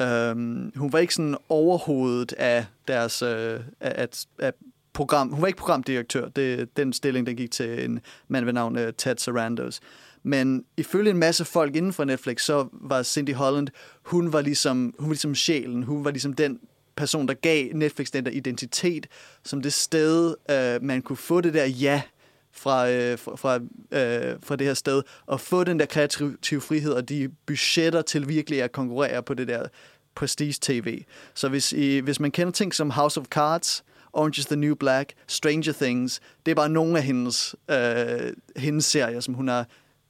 Um, 0.00 0.72
hun 0.76 0.92
var 0.92 0.98
ikke 0.98 1.14
sådan 1.14 1.36
overhovedet 1.48 2.32
af 2.32 2.66
deres 2.88 3.22
øh, 3.22 3.60
af, 3.80 4.08
af 4.38 4.52
program. 4.92 5.28
Hun 5.28 5.40
var 5.40 5.46
ikke 5.46 5.58
programdirektør. 5.58 6.28
Det, 6.28 6.76
den 6.76 6.92
stilling 6.92 7.26
den 7.26 7.36
gik 7.36 7.50
til 7.50 7.84
en 7.84 8.00
mand 8.28 8.44
ved 8.44 8.52
navn 8.52 8.78
øh, 8.78 8.92
Ted 8.92 9.16
Sarandos. 9.18 9.80
Men 10.22 10.64
ifølge 10.76 11.10
en 11.10 11.18
masse 11.18 11.44
folk 11.44 11.76
inden 11.76 11.92
for 11.92 12.04
Netflix, 12.04 12.42
så 12.42 12.68
var 12.72 13.02
Cindy 13.02 13.34
Holland, 13.34 13.68
hun 14.02 14.32
var 14.32 14.40
ligesom, 14.40 14.94
hun 14.98 15.08
var 15.08 15.12
ligesom 15.12 15.34
sjælen. 15.34 15.82
Hun 15.82 16.04
var 16.04 16.10
ligesom 16.10 16.32
den 16.32 16.60
person, 16.96 17.28
der 17.28 17.34
gav 17.34 17.68
Netflix 17.74 18.10
den 18.10 18.24
der 18.24 18.30
identitet, 18.30 19.06
som 19.44 19.62
det 19.62 19.72
sted, 19.72 20.34
øh, 20.50 20.82
man 20.82 21.02
kunne 21.02 21.16
få 21.16 21.40
det 21.40 21.54
der 21.54 21.66
ja 21.66 22.02
fra, 22.52 22.90
øh, 22.90 23.18
fra, 23.18 23.36
fra, 23.36 23.54
øh, 23.98 24.36
fra 24.42 24.56
det 24.56 24.66
her 24.66 24.74
sted, 24.74 25.02
og 25.26 25.40
få 25.40 25.64
den 25.64 25.78
der 25.78 25.86
kreative 25.86 26.60
frihed 26.60 26.92
og 26.92 27.08
de 27.08 27.28
budgetter 27.46 28.02
til 28.02 28.28
virkelig 28.28 28.62
at 28.62 28.72
konkurrere 28.72 29.22
på 29.22 29.34
det 29.34 29.48
der 29.48 29.66
prestige-tv. 30.14 31.02
Så 31.34 31.48
hvis, 31.48 31.72
I, 31.72 31.98
hvis 31.98 32.20
man 32.20 32.30
kender 32.30 32.52
ting 32.52 32.74
som 32.74 32.90
House 32.90 33.20
of 33.20 33.26
Cards, 33.26 33.84
Orange 34.12 34.38
is 34.38 34.46
the 34.46 34.56
New 34.56 34.74
Black, 34.74 35.12
Stranger 35.26 35.72
Things. 35.72 36.20
Det 36.46 36.50
er 36.50 36.54
bare 36.54 36.68
nogle 36.68 36.98
af 36.98 37.04
hendes, 37.04 37.56
øh, 37.70 38.32
hendes 38.56 38.84
serier, 38.84 39.20
som 39.20 39.34
hun 39.34 39.48
har 39.48 39.66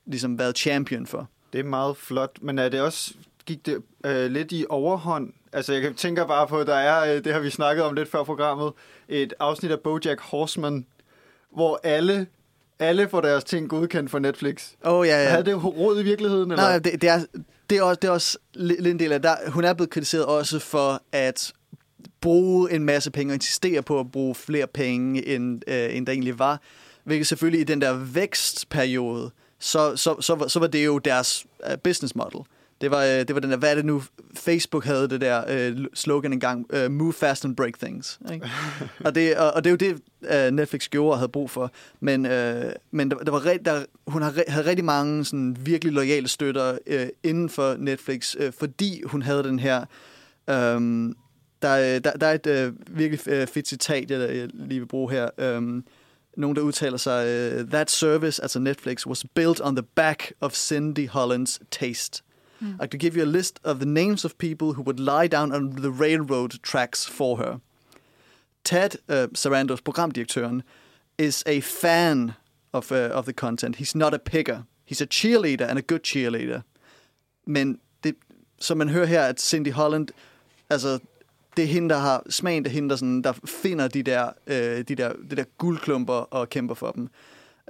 ligesom 0.06 0.38
været 0.38 0.58
champion 0.58 1.06
for. 1.06 1.28
Det 1.52 1.60
er 1.60 1.64
meget 1.64 1.96
flot, 1.96 2.38
men 2.40 2.58
er 2.58 2.68
det 2.68 2.80
også 2.80 3.14
gik 3.46 3.66
det 3.66 3.82
øh, 4.04 4.30
lidt 4.30 4.52
i 4.52 4.66
overhånd? 4.68 5.32
Altså, 5.52 5.72
jeg 5.72 5.96
tænker 5.96 6.26
bare 6.26 6.46
på, 6.46 6.58
at 6.58 6.66
der 6.66 6.74
er, 6.74 7.14
øh, 7.14 7.24
det 7.24 7.32
har 7.32 7.40
vi 7.40 7.50
snakket 7.50 7.84
om 7.84 7.94
lidt 7.94 8.08
før 8.08 8.24
programmet, 8.24 8.72
et 9.08 9.34
afsnit 9.40 9.70
af 9.70 9.80
BoJack 9.80 10.20
Horseman, 10.20 10.86
hvor 11.54 11.80
alle 11.82 12.26
alle 12.80 13.08
får 13.08 13.20
deres 13.20 13.44
ting 13.44 13.68
godkendt 13.68 14.10
for 14.10 14.18
Netflix. 14.18 14.68
Oh, 14.84 15.06
ja, 15.06 15.22
ja. 15.22 15.36
Er 15.38 15.42
det 15.42 15.64
råd 15.64 16.00
i 16.00 16.02
virkeligheden? 16.02 16.50
Eller? 16.50 16.64
Nej, 16.64 16.78
det, 16.78 17.02
det, 17.02 17.08
er, 17.08 17.20
det, 17.70 17.78
er 17.78 17.82
også, 17.82 17.98
det 18.02 18.08
er 18.08 18.12
også 18.12 18.38
lidt 18.54 18.86
en 18.86 18.98
del 18.98 19.12
af 19.12 19.22
der. 19.22 19.36
Hun 19.50 19.64
er 19.64 19.74
blevet 19.74 19.90
kritiseret 19.90 20.24
også 20.26 20.58
for 20.58 21.02
at 21.12 21.52
bruge 22.20 22.72
en 22.72 22.84
masse 22.84 23.10
penge 23.10 23.30
og 23.30 23.34
insistere 23.34 23.82
på 23.82 24.00
at 24.00 24.12
bruge 24.12 24.34
flere 24.34 24.66
penge, 24.66 25.26
end, 25.26 25.62
øh, 25.66 25.96
end 25.96 26.06
der 26.06 26.12
egentlig 26.12 26.38
var. 26.38 26.60
Hvilket 27.04 27.26
selvfølgelig 27.26 27.60
i 27.60 27.64
den 27.64 27.80
der 27.80 27.92
vækstperiode, 27.92 29.30
så, 29.58 29.96
så, 29.96 30.20
så, 30.20 30.48
så 30.48 30.58
var 30.58 30.66
det 30.66 30.86
jo 30.86 30.98
deres 30.98 31.46
uh, 31.66 31.78
business 31.84 32.14
model. 32.14 32.40
Det 32.80 32.90
var, 32.90 33.04
øh, 33.04 33.08
det 33.08 33.34
var 33.34 33.40
den 33.40 33.50
der, 33.50 33.56
hvad 33.56 33.70
er 33.70 33.74
det 33.74 33.84
nu, 33.84 34.02
Facebook 34.34 34.84
havde 34.84 35.08
det 35.08 35.20
der 35.20 35.44
øh, 35.48 35.86
slogan 35.94 36.32
engang, 36.32 36.66
uh, 36.74 36.90
move 36.90 37.12
fast 37.12 37.44
and 37.44 37.56
break 37.56 37.78
things. 37.78 38.20
Ikke? 38.32 38.50
og, 39.04 39.14
det, 39.14 39.36
og, 39.36 39.52
og 39.52 39.64
det 39.64 39.70
er 39.70 39.86
jo 39.88 39.94
det, 40.20 40.48
uh, 40.48 40.56
Netflix 40.56 40.88
gjorde 40.88 41.12
og 41.12 41.18
havde 41.18 41.28
brug 41.28 41.50
for. 41.50 41.72
Men, 42.00 42.26
uh, 42.26 42.32
men 42.90 43.10
der, 43.10 43.16
der 43.16 43.30
var, 43.30 43.56
der, 43.64 43.84
hun 44.06 44.22
havde, 44.22 44.44
havde 44.48 44.66
rigtig 44.66 44.84
mange 44.84 45.24
sådan, 45.24 45.56
virkelig 45.60 45.92
lojale 45.92 46.28
støtter 46.28 46.78
uh, 46.90 47.08
inden 47.22 47.48
for 47.48 47.76
Netflix, 47.78 48.34
uh, 48.34 48.52
fordi 48.58 49.02
hun 49.06 49.22
havde 49.22 49.42
den 49.42 49.58
her... 49.58 49.84
Um, 50.76 51.16
der, 51.62 51.98
der, 51.98 52.12
der 52.12 52.26
er 52.26 52.34
et 52.34 52.46
øh, 52.46 52.72
virkelig 52.88 53.28
øh, 53.28 53.46
fedt 53.46 53.68
citat, 53.68 54.10
jeg, 54.10 54.36
jeg 54.36 54.48
lige 54.52 54.80
vil 54.80 54.86
bruge 54.86 55.10
her. 55.10 55.56
Um, 55.56 55.84
nogen, 56.36 56.56
der 56.56 56.62
udtaler 56.62 56.96
sig, 56.96 57.24
uh, 57.60 57.68
That 57.68 57.90
service, 57.90 58.42
altså 58.42 58.58
Netflix, 58.58 59.06
was 59.06 59.24
built 59.34 59.60
on 59.60 59.76
the 59.76 59.82
back 59.82 60.32
of 60.40 60.52
Cindy 60.52 61.08
Holland's 61.08 61.58
taste. 61.70 62.22
Mm. 62.60 62.76
I 62.80 62.86
could 62.86 63.00
give 63.00 63.16
you 63.16 63.22
a 63.22 63.36
list 63.36 63.60
of 63.64 63.78
the 63.78 63.86
names 63.86 64.24
of 64.24 64.38
people 64.38 64.74
who 64.74 64.82
would 64.82 65.00
lie 65.00 65.28
down 65.28 65.52
on 65.52 65.70
the 65.70 65.90
railroad 65.90 66.62
tracks 66.62 67.06
for 67.06 67.36
her. 67.36 67.60
Ted 68.64 68.96
uh, 69.08 69.28
Sarandos, 69.34 69.80
programdirektøren, 69.80 70.62
is 71.18 71.42
a 71.46 71.60
fan 71.60 72.32
of, 72.72 72.92
uh, 72.92 73.10
of 73.12 73.24
the 73.24 73.32
content. 73.32 73.76
He's 73.76 73.94
not 73.94 74.14
a 74.14 74.18
picker. 74.18 74.64
He's 74.84 75.00
a 75.00 75.06
cheerleader 75.06 75.68
and 75.68 75.78
a 75.78 75.82
good 75.82 76.02
cheerleader. 76.02 76.62
Men 77.46 77.78
det, 78.04 78.14
som 78.58 78.78
man 78.78 78.88
hører 78.88 79.06
her, 79.06 79.22
at 79.22 79.40
Cindy 79.40 79.72
Holland, 79.72 80.08
altså 80.70 80.98
det 81.56 81.64
er 81.64 81.68
hende, 81.68 81.88
der 81.88 81.98
har 81.98 82.22
smagen, 82.30 82.64
det 82.64 82.70
er 82.70 82.74
hende, 82.74 82.90
der, 82.90 82.96
sådan, 82.96 83.22
der 83.22 83.32
finder 83.44 83.88
de 83.88 84.02
der, 84.02 84.30
øh, 84.46 84.84
de, 84.88 84.94
der, 84.94 85.12
de 85.30 85.36
der 85.36 85.44
guldklumper 85.58 86.14
og 86.14 86.48
kæmper 86.48 86.74
for 86.74 86.90
dem. 86.90 87.08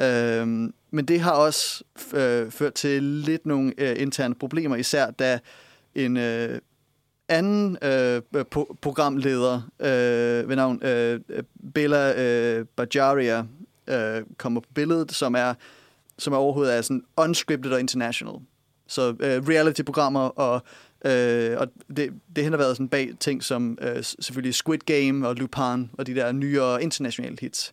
Øh, 0.02 0.46
men 0.90 1.04
det 1.04 1.20
har 1.20 1.32
også 1.32 1.84
øh, 2.14 2.50
ført 2.50 2.74
til 2.74 3.02
lidt 3.02 3.46
nogle 3.46 3.72
øh, 3.78 3.96
interne 3.98 4.34
problemer, 4.34 4.76
især 4.76 5.10
da 5.10 5.38
en 5.94 6.16
øh, 6.16 6.58
anden 7.28 7.78
øh, 7.82 8.22
po- 8.56 8.76
programleder 8.80 9.70
øh, 9.80 10.48
ved 10.48 10.56
navn 10.56 10.82
øh, 10.84 11.20
Bella 11.74 12.22
øh, 12.22 12.66
Bajaria 12.76 13.44
øh, 13.86 14.22
kommer 14.36 14.60
på 14.60 14.68
billedet, 14.74 15.12
som 15.12 15.34
er, 15.34 15.54
som 16.18 16.32
er 16.32 16.36
overhovedet 16.36 16.76
er 16.76 16.82
sådan 16.82 17.04
unscripted 17.16 17.72
og 17.72 17.80
international. 17.80 18.34
Så 18.86 19.08
øh, 19.08 19.48
reality-programmer 19.48 20.20
og 20.20 20.62
Øh, 21.04 21.56
og 21.58 21.68
det, 21.96 22.12
det 22.36 22.44
har 22.44 22.56
været 22.56 22.76
sådan 22.76 22.88
bag 22.88 23.10
ting 23.20 23.44
som 23.44 23.78
øh, 23.82 24.04
selvfølgelig 24.04 24.54
Squid 24.54 24.78
Game 24.78 25.28
og 25.28 25.34
Lupin 25.34 25.90
og 25.98 26.06
de 26.06 26.14
der 26.14 26.32
nyere 26.32 26.82
internationale 26.82 27.36
hits. 27.40 27.72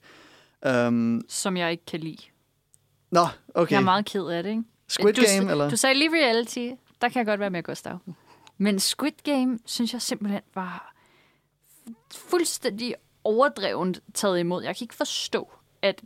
Um, 0.66 1.22
som 1.30 1.58
jeg 1.58 1.72
ikke 1.72 1.86
kan 1.86 2.00
lide. 2.00 2.24
Nå, 3.12 3.26
okay. 3.54 3.72
Jeg 3.72 3.80
er 3.80 3.84
meget 3.84 4.06
ked 4.06 4.26
af 4.28 4.44
det, 4.44 4.50
ikke? 4.50 4.64
Squid 4.88 5.14
du, 5.14 5.22
Game, 5.38 5.52
eller? 5.52 5.70
Du 5.70 5.78
sagde 5.78 5.96
lige 5.96 6.10
reality. 6.10 6.70
Der 7.02 7.10
kan 7.10 7.20
jeg 7.20 7.26
godt 7.26 7.40
være 7.40 7.50
med, 7.50 7.64
Gustav. 7.64 8.00
Men 8.58 8.80
Squid 8.80 9.12
Game, 9.24 9.60
synes 9.66 9.94
jeg 9.94 10.02
simpelthen 10.02 10.42
var 10.56 10.96
fuldstændig 12.16 12.96
overdrevent 13.24 14.00
taget 14.14 14.40
imod. 14.40 14.64
Jeg 14.64 14.76
kan 14.76 14.84
ikke 14.84 14.96
forstå, 14.96 15.52
at 15.82 16.02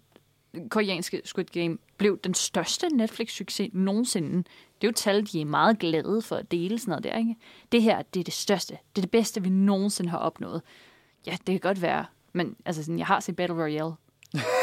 koreanske 0.69 1.21
Squid 1.25 1.45
Game 1.45 1.77
blev 1.97 2.19
den 2.23 2.33
største 2.33 2.87
Netflix-succes 2.87 3.69
nogensinde. 3.73 4.37
Det 4.81 4.87
er 4.87 4.91
jo 4.91 4.91
tal, 4.91 5.25
de 5.25 5.41
er 5.41 5.45
meget 5.45 5.79
glade 5.79 6.21
for 6.21 6.35
at 6.35 6.51
dele 6.51 6.79
sådan 6.79 6.91
noget 6.91 7.03
der, 7.03 7.17
ikke? 7.17 7.35
Det 7.71 7.81
her, 7.81 8.01
det 8.01 8.19
er 8.19 8.23
det 8.23 8.33
største. 8.33 8.77
Det 8.95 9.01
er 9.01 9.05
det 9.05 9.11
bedste, 9.11 9.43
vi 9.43 9.49
nogensinde 9.49 10.09
har 10.09 10.17
opnået. 10.17 10.61
Ja, 11.27 11.31
det 11.31 11.45
kan 11.53 11.59
godt 11.59 11.81
være. 11.81 12.05
Men 12.33 12.55
altså, 12.65 12.83
sådan, 12.83 12.99
jeg 12.99 13.07
har 13.07 13.19
set 13.19 13.35
Battle 13.35 13.63
Royale. 13.63 13.93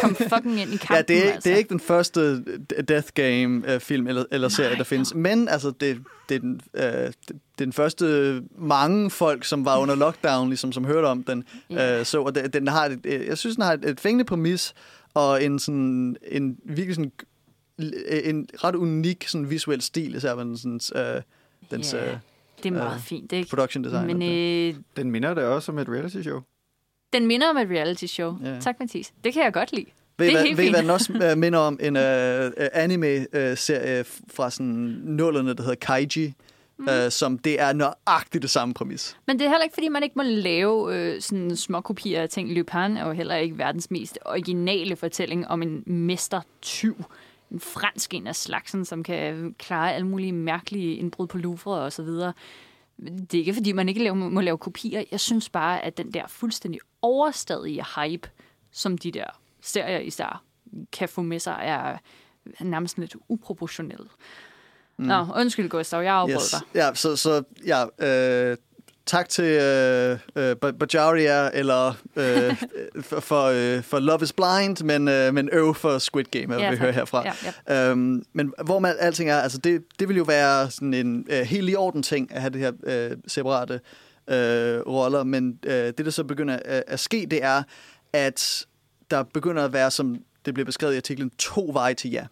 Kom 0.00 0.14
fucking 0.14 0.60
ind 0.60 0.72
i 0.72 0.76
kampen, 0.76 0.96
Ja, 0.96 1.02
det 1.02 1.26
er, 1.26 1.32
altså. 1.32 1.48
det 1.48 1.54
er 1.54 1.58
ikke 1.58 1.68
den 1.68 1.80
første 1.80 2.44
Death 2.88 3.08
Game-film 3.14 4.06
eller, 4.06 4.24
eller 4.30 4.48
serie, 4.48 4.76
der 4.76 4.84
findes. 4.84 5.14
No. 5.14 5.20
Men 5.20 5.48
altså, 5.48 5.70
det, 5.70 6.02
det, 6.28 6.34
er 6.34 6.38
den, 6.40 6.60
øh, 6.74 6.82
det, 6.82 7.12
det 7.28 7.34
er 7.34 7.64
den 7.64 7.72
første 7.72 8.42
mange 8.58 9.10
folk, 9.10 9.44
som 9.44 9.64
var 9.64 9.78
under 9.78 9.94
lockdown, 9.94 10.48
ligesom, 10.48 10.72
som 10.72 10.84
hørte 10.84 11.06
om 11.06 11.22
den. 11.22 11.44
Yeah. 11.72 12.00
Øh, 12.00 12.06
så 12.06 12.22
og 12.22 12.34
det, 12.34 12.52
den 12.52 12.68
har 12.68 12.86
et, 12.86 13.26
jeg 13.26 13.38
synes, 13.38 13.56
den 13.56 13.64
har 13.64 13.72
et, 13.72 13.84
et 13.84 14.00
fængende 14.00 14.24
præmis, 14.24 14.74
og 15.14 15.44
en, 15.44 15.58
sådan, 15.58 16.16
en 16.30 16.56
virkelig 16.64 16.94
sådan 16.94 17.12
en 18.26 18.48
ret 18.64 18.74
unik 18.74 19.28
sådan 19.28 19.50
visuel 19.50 19.82
stil, 19.82 20.14
især 20.14 20.34
med 20.34 20.44
den, 20.44 20.56
sådan, 20.56 20.80
øh, 21.16 21.22
dens, 21.70 21.90
yeah, 21.90 22.16
det 22.62 22.66
er 22.68 22.72
meget 22.72 22.94
øh, 22.94 23.00
fint. 23.00 23.32
Ikke? 23.32 23.50
Production 23.50 23.84
design. 23.84 24.06
Men, 24.06 24.22
øh, 24.22 24.74
den 24.96 25.10
minder 25.10 25.34
da 25.34 25.46
også 25.46 25.72
om 25.72 25.78
et 25.78 25.88
reality 25.88 26.22
show. 26.22 26.40
Den 27.12 27.26
minder 27.26 27.50
om 27.50 27.56
et 27.56 27.68
reality 27.68 28.06
show. 28.06 28.38
Yeah. 28.46 28.60
Tak, 28.60 28.80
Mathis. 28.80 29.12
Det 29.24 29.32
kan 29.32 29.42
jeg 29.42 29.52
godt 29.52 29.72
lide. 29.72 29.86
Ved, 30.18 30.26
det 30.26 30.34
er 30.34 30.40
hvad, 30.40 30.56
ved 30.56 30.70
hvad 30.70 30.82
den 30.82 30.90
også 30.90 31.30
uh, 31.32 31.38
minder 31.42 31.58
om? 31.58 31.78
En 31.82 31.96
uh, 31.96 32.02
anime-serie 32.72 34.04
fra 34.34 34.50
sådan 34.50 34.66
nullerne, 35.04 35.54
der 35.54 35.62
hedder 35.62 35.74
Kaiji. 35.74 36.34
Mm. 36.78 36.88
Uh, 36.88 37.10
som 37.10 37.38
det 37.38 37.60
er 37.60 37.72
nøjagtigt 37.72 38.42
det 38.42 38.50
samme 38.50 38.74
præmis. 38.74 39.16
Men 39.26 39.38
det 39.38 39.44
er 39.44 39.48
heller 39.48 39.64
ikke, 39.64 39.74
fordi 39.74 39.88
man 39.88 40.02
ikke 40.02 40.12
må 40.16 40.22
lave 40.22 40.96
øh, 40.96 41.20
sådan 41.20 41.56
små 41.56 41.80
kopier 41.80 42.22
af 42.22 42.28
ting. 42.28 42.52
Lupin 42.52 42.96
er 42.96 43.06
jo 43.06 43.12
heller 43.12 43.36
ikke 43.36 43.58
verdens 43.58 43.90
mest 43.90 44.18
originale 44.24 44.96
fortælling 44.96 45.48
om 45.48 45.62
en 45.62 45.82
mestertyv 45.86 47.04
en 47.50 47.60
fransk 47.60 48.14
en 48.14 48.26
af 48.26 48.36
slagsen, 48.36 48.84
som 48.84 49.02
kan 49.02 49.54
klare 49.58 49.94
alle 49.94 50.06
mulige 50.06 50.32
mærkelige 50.32 50.96
indbrud 50.96 51.26
på 51.26 51.38
Louvre 51.38 51.80
og 51.80 51.92
så 51.92 52.02
videre. 52.02 52.32
Det 53.00 53.34
er 53.34 53.38
ikke, 53.38 53.54
fordi 53.54 53.72
man 53.72 53.88
ikke 53.88 54.14
må 54.14 54.40
lave 54.40 54.58
kopier. 54.58 55.04
Jeg 55.10 55.20
synes 55.20 55.48
bare, 55.48 55.84
at 55.84 55.98
den 55.98 56.12
der 56.12 56.26
fuldstændig 56.26 56.80
overstadige 57.02 57.84
hype, 57.96 58.30
som 58.72 58.98
de 58.98 59.12
der 59.12 59.40
serier 59.60 59.98
især 59.98 60.44
kan 60.92 61.08
få 61.08 61.22
med 61.22 61.38
sig, 61.38 61.58
er 61.62 61.98
nærmest 62.64 62.98
lidt 62.98 63.16
uproportionel. 63.28 64.08
Mm. 64.98 65.04
Nå, 65.04 65.26
undskyld 65.36 65.68
Gustav, 65.68 66.02
jeg 66.02 66.14
afbrød 66.14 66.36
yes. 66.36 66.50
dig. 66.50 66.60
Ja, 66.74 66.94
så, 66.94 67.16
så 67.16 67.42
ja, 67.66 67.84
øh, 68.06 68.56
tak 69.08 69.28
til 69.28 69.44
øh, 69.44 70.18
øh, 70.36 70.56
Bajaria 70.56 71.50
eller 71.54 71.94
øh, 72.16 72.56
for, 73.08 73.20
for, 73.20 73.44
øh, 73.44 73.82
for 73.82 73.98
Love 73.98 74.22
is 74.22 74.32
Blind, 74.32 74.84
men, 74.84 75.08
øh, 75.08 75.34
men 75.34 75.48
øv 75.52 75.74
for 75.74 75.98
Squid 75.98 76.24
Game, 76.24 76.54
jeg 76.54 76.60
Ja, 76.60 76.68
vil 76.70 76.78
tak. 76.78 76.84
høre 76.84 76.92
herfra. 76.92 77.24
Ja, 77.26 77.32
ja. 77.68 77.90
Øhm, 77.90 78.22
men 78.32 78.52
hvor 78.64 78.78
man 78.78 78.94
alting 78.98 79.30
er, 79.30 79.38
altså 79.38 79.58
det, 79.58 79.82
det 79.98 80.08
vil 80.08 80.16
jo 80.16 80.22
være 80.22 80.70
sådan 80.70 80.94
en 80.94 81.26
øh, 81.30 81.40
helt 81.40 81.70
i 81.70 81.74
orden 81.74 82.02
ting 82.02 82.34
at 82.34 82.40
have 82.40 82.50
det 82.50 82.60
her 82.60 82.72
øh, 82.82 83.16
separate 83.26 83.80
øh, 84.30 84.80
roller, 84.86 85.24
men 85.24 85.58
øh, 85.66 85.72
det 85.72 85.98
der 85.98 86.10
så 86.10 86.24
begynder 86.24 86.58
at, 86.64 86.84
at 86.86 87.00
ske, 87.00 87.26
det 87.30 87.44
er, 87.44 87.62
at 88.12 88.66
der 89.10 89.22
begynder 89.22 89.64
at 89.64 89.72
være, 89.72 89.90
som 89.90 90.16
det 90.44 90.54
bliver 90.54 90.64
beskrevet 90.64 90.94
i 90.94 90.96
artiklen, 90.96 91.30
to 91.30 91.70
veje 91.72 91.94
til 91.94 92.10
ja. 92.10 92.26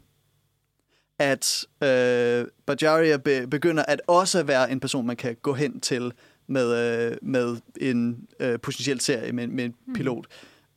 At 1.18 1.64
øh, 1.82 2.46
Bajaria 2.66 3.16
be, 3.16 3.46
begynder 3.46 3.82
at 3.88 4.02
også 4.06 4.42
være 4.42 4.70
en 4.70 4.80
person, 4.80 5.06
man 5.06 5.16
kan 5.16 5.36
gå 5.42 5.52
hen 5.52 5.80
til 5.80 6.12
med, 6.46 7.06
øh, 7.10 7.16
med 7.22 7.56
en 7.80 8.28
øh, 8.40 8.60
potentiel 8.60 9.00
serie 9.00 9.32
med, 9.32 9.46
med 9.46 9.64
en 9.64 9.74
pilot 9.94 10.26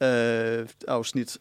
øh, 0.04 0.68
afsnit. 0.88 1.38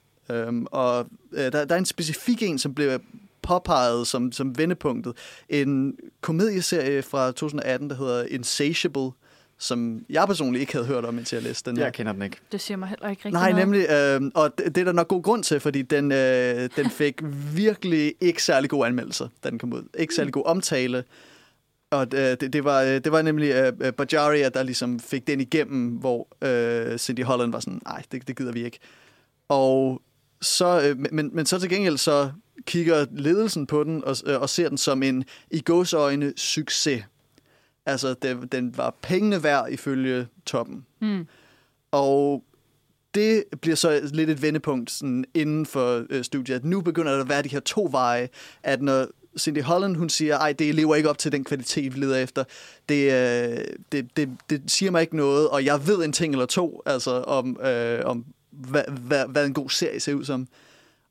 Um, 0.48 0.66
og 0.70 1.06
øh, 1.32 1.52
der, 1.52 1.64
der 1.64 1.74
er 1.74 1.78
en 1.78 1.86
specifik 1.86 2.42
en, 2.42 2.58
som 2.58 2.74
blev 2.74 3.00
påpeget 3.42 4.06
som, 4.06 4.32
som 4.32 4.58
vendepunktet. 4.58 5.12
En 5.48 5.96
komedieserie 6.20 7.02
fra 7.02 7.26
2018, 7.26 7.90
der 7.90 7.96
hedder 7.96 8.24
Insatiable, 8.24 9.10
som 9.58 10.04
jeg 10.10 10.26
personligt 10.26 10.60
ikke 10.60 10.72
havde 10.72 10.86
hørt 10.86 11.04
om, 11.04 11.18
indtil 11.18 11.36
jeg 11.36 11.42
læste 11.42 11.70
den 11.70 11.76
her. 11.76 11.84
Jeg 11.84 11.92
kender 11.92 12.12
den 12.12 12.22
ikke. 12.22 12.36
Det 12.52 12.60
siger 12.60 12.78
mig 12.78 12.88
heller 12.88 13.08
ikke 13.08 13.20
rigtig 13.24 13.32
Nej, 13.32 13.50
noget. 13.50 13.66
nemlig. 13.66 13.90
Øh, 13.90 14.30
og 14.34 14.58
det, 14.58 14.74
det 14.74 14.80
er 14.80 14.84
der 14.84 14.92
nok 14.92 15.08
god 15.08 15.22
grund 15.22 15.42
til, 15.42 15.60
fordi 15.60 15.82
den, 15.82 16.12
øh, 16.12 16.68
den 16.76 16.90
fik 16.90 17.14
virkelig 17.54 18.14
ikke 18.20 18.42
særlig 18.42 18.70
gode 18.70 18.86
anmeldelser, 18.86 19.28
da 19.44 19.50
den 19.50 19.58
kom 19.58 19.72
ud. 19.72 19.82
Ikke 19.98 20.14
særlig 20.14 20.32
god 20.32 20.44
omtale. 20.46 21.04
Og 21.90 22.06
øh, 22.14 22.36
det, 22.40 22.52
det, 22.52 22.64
var, 22.64 22.82
øh, 22.82 22.88
det 22.88 23.12
var 23.12 23.22
nemlig 23.22 23.72
øh, 23.80 23.92
Bajaria, 23.92 24.48
der 24.48 24.62
ligesom 24.62 25.00
fik 25.00 25.26
den 25.26 25.40
igennem, 25.40 25.88
hvor 25.88 26.28
øh, 26.42 26.98
Cindy 26.98 27.24
Holland 27.24 27.52
var 27.52 27.60
sådan, 27.60 27.80
nej, 27.84 28.02
det, 28.12 28.28
det 28.28 28.36
gider 28.36 28.52
vi 28.52 28.64
ikke. 28.64 28.78
Og 29.48 30.02
så, 30.40 30.82
øh, 30.82 31.12
men, 31.12 31.30
men 31.32 31.46
så 31.46 31.58
til 31.58 31.70
gengæld 31.70 31.98
så 31.98 32.30
kigger 32.66 33.06
ledelsen 33.12 33.66
på 33.66 33.84
den 33.84 34.04
og, 34.04 34.16
øh, 34.26 34.40
og 34.40 34.48
ser 34.48 34.68
den 34.68 34.78
som 34.78 35.02
en 35.02 35.24
i 35.50 35.60
gåsøjne 35.60 36.32
succes. 36.36 37.04
Altså, 37.86 38.14
det, 38.14 38.52
den 38.52 38.76
var 38.76 38.96
pengene 39.02 39.42
værd 39.42 39.66
ifølge 39.70 40.26
toppen. 40.46 40.86
Mm. 41.00 41.26
Og 41.90 42.44
det 43.14 43.44
bliver 43.60 43.76
så 43.76 44.10
lidt 44.12 44.30
et 44.30 44.42
vendepunkt 44.42 44.90
sådan 44.90 45.24
inden 45.34 45.66
for 45.66 46.06
øh, 46.10 46.24
studiet. 46.24 46.64
Nu 46.64 46.80
begynder 46.80 47.12
der 47.12 47.20
at 47.20 47.28
være 47.28 47.42
de 47.42 47.48
her 47.48 47.60
to 47.60 47.88
veje, 47.90 48.28
at 48.62 48.82
når 48.82 49.06
Cindy 49.38 49.62
Holland, 49.62 49.96
hun 49.96 50.08
siger, 50.08 50.38
ej, 50.38 50.52
det 50.52 50.74
lever 50.74 50.94
ikke 50.94 51.10
op 51.10 51.18
til 51.18 51.32
den 51.32 51.44
kvalitet, 51.44 51.94
vi 51.94 52.00
leder 52.00 52.16
efter. 52.16 52.44
Det, 52.88 53.12
øh, 53.12 53.64
det, 53.92 54.16
det, 54.16 54.28
det 54.50 54.62
siger 54.66 54.90
mig 54.90 55.00
ikke 55.00 55.16
noget, 55.16 55.48
og 55.48 55.64
jeg 55.64 55.86
ved 55.86 56.04
en 56.04 56.12
ting 56.12 56.34
eller 56.34 56.46
to, 56.46 56.82
altså 56.86 57.10
om, 57.10 57.60
øh, 57.60 58.00
om 58.04 58.24
hvad, 58.50 58.84
hvad, 58.88 59.24
hvad 59.28 59.46
en 59.46 59.54
god 59.54 59.70
serie 59.70 60.00
ser 60.00 60.14
ud 60.14 60.24
som. 60.24 60.48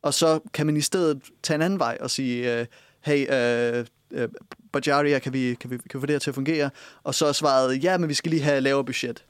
Og 0.01 0.13
så 0.13 0.39
kan 0.53 0.65
man 0.65 0.77
i 0.77 0.81
stedet 0.81 1.21
tage 1.43 1.55
en 1.55 1.61
anden 1.61 1.79
vej 1.79 1.97
og 2.01 2.11
sige, 2.11 2.59
øh, 2.59 2.65
hey, 3.01 3.33
øh, 3.33 3.85
øh, 4.11 4.29
Bajaria, 4.71 5.19
kan 5.19 5.33
vi, 5.33 5.55
kan, 5.59 5.69
vi, 5.69 5.77
kan 5.77 5.83
vi 5.93 5.99
få 5.99 6.05
det 6.05 6.13
her 6.13 6.19
til 6.19 6.31
at 6.31 6.35
fungere? 6.35 6.69
Og 7.03 7.15
så 7.15 7.33
svarede, 7.33 7.75
ja, 7.75 7.97
men 7.97 8.09
vi 8.09 8.13
skal 8.13 8.29
lige 8.29 8.41
have 8.41 8.61
lavere 8.61 8.85
budget. 8.85 9.25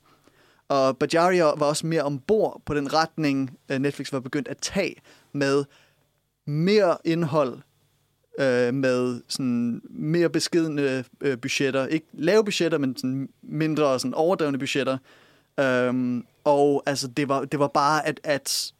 Og 0.67 0.97
Bajaria 0.97 1.43
var 1.43 1.65
også 1.65 1.87
mere 1.87 2.03
ombord 2.03 2.61
på 2.65 2.73
den 2.73 2.93
retning, 2.93 3.57
øh, 3.69 3.79
Netflix 3.79 4.13
var 4.13 4.19
begyndt 4.19 4.47
at 4.47 4.57
tage 4.57 4.95
med 5.31 5.65
mere 6.45 6.97
indhold, 7.05 7.59
øh, 8.37 8.73
med 8.73 9.21
sådan 9.27 9.81
mere 9.89 10.29
beskedende 10.29 11.03
øh, 11.21 11.37
budgetter. 11.37 11.87
Ikke 11.87 12.05
lave 12.13 12.43
budgetter, 12.45 12.77
men 12.77 12.97
sådan 12.97 13.29
mindre 13.43 13.99
sådan 13.99 14.13
overdrevne 14.13 14.57
budgetter. 14.57 14.97
Øhm, 15.59 16.25
og 16.43 16.83
altså, 16.85 17.07
det 17.07 17.29
var, 17.29 17.45
det 17.45 17.59
var 17.59 17.67
bare 17.67 18.07
at, 18.07 18.19
at, 18.23 18.71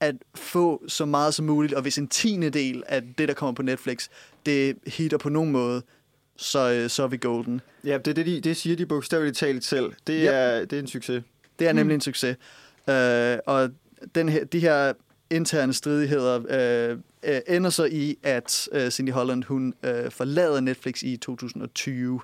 at 0.00 0.14
få 0.34 0.82
så 0.88 1.04
meget 1.04 1.34
som 1.34 1.44
muligt, 1.46 1.74
og 1.74 1.82
hvis 1.82 1.98
en 1.98 2.08
tiende 2.08 2.50
del 2.50 2.82
af 2.86 3.02
det, 3.18 3.28
der 3.28 3.34
kommer 3.34 3.52
på 3.54 3.62
Netflix, 3.62 4.08
det 4.46 4.76
hitter 4.86 5.18
på 5.18 5.28
nogen 5.28 5.52
måde, 5.52 5.82
så, 6.36 6.72
øh, 6.72 6.90
så 6.90 7.02
er 7.02 7.06
vi 7.08 7.16
golden. 7.16 7.60
Ja, 7.84 7.98
det, 7.98 8.16
det, 8.16 8.26
de, 8.26 8.40
det 8.40 8.56
siger 8.56 8.76
de 8.76 8.86
bogstaveligt 8.86 9.36
talt 9.36 9.64
selv. 9.64 9.92
Det, 10.06 10.20
Yep. 10.22 10.28
er, 10.32 10.60
det 10.64 10.72
er 10.72 10.78
en 10.80 10.86
succes. 10.86 11.22
Det 11.58 11.68
er 11.68 11.72
nemlig 11.72 11.94
en 11.94 12.00
succes. 12.00 12.36
Øh, 12.88 13.38
og 13.46 13.70
den 14.14 14.28
her, 14.28 14.44
de 14.44 14.60
her 14.60 14.92
interne 15.30 15.72
stridigheder 15.72 16.40
øh, 16.90 16.98
øh, 17.22 17.40
ender 17.48 17.70
så 17.70 17.84
i, 17.84 18.16
at 18.22 18.68
øh, 18.72 18.90
Cindy 18.90 19.10
Holland 19.10 19.44
hun 19.44 19.74
øh, 19.82 20.10
forlader 20.10 20.60
Netflix 20.60 21.02
i 21.02 21.16
2020. 21.16 22.20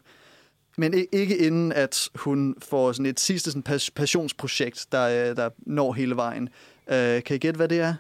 Men 0.77 0.95
ikke 1.13 1.37
inden, 1.39 1.73
at 1.73 2.09
hun 2.15 2.55
får 2.69 2.93
sådan 2.93 3.07
et 3.07 3.21
sidste 3.21 3.51
sådan 3.51 3.65
pas- 3.69 3.91
passionsprojekt, 3.95 4.87
der, 4.93 5.31
øh, 5.31 5.37
der 5.37 5.51
når 5.59 5.93
hele 5.93 6.17
vejen. 6.17 6.49
Øh, 6.89 7.23
kan 7.23 7.37
I 7.37 7.39
gætte, 7.39 7.57
hvad 7.57 7.69
det 7.69 7.81
er? 7.81 7.95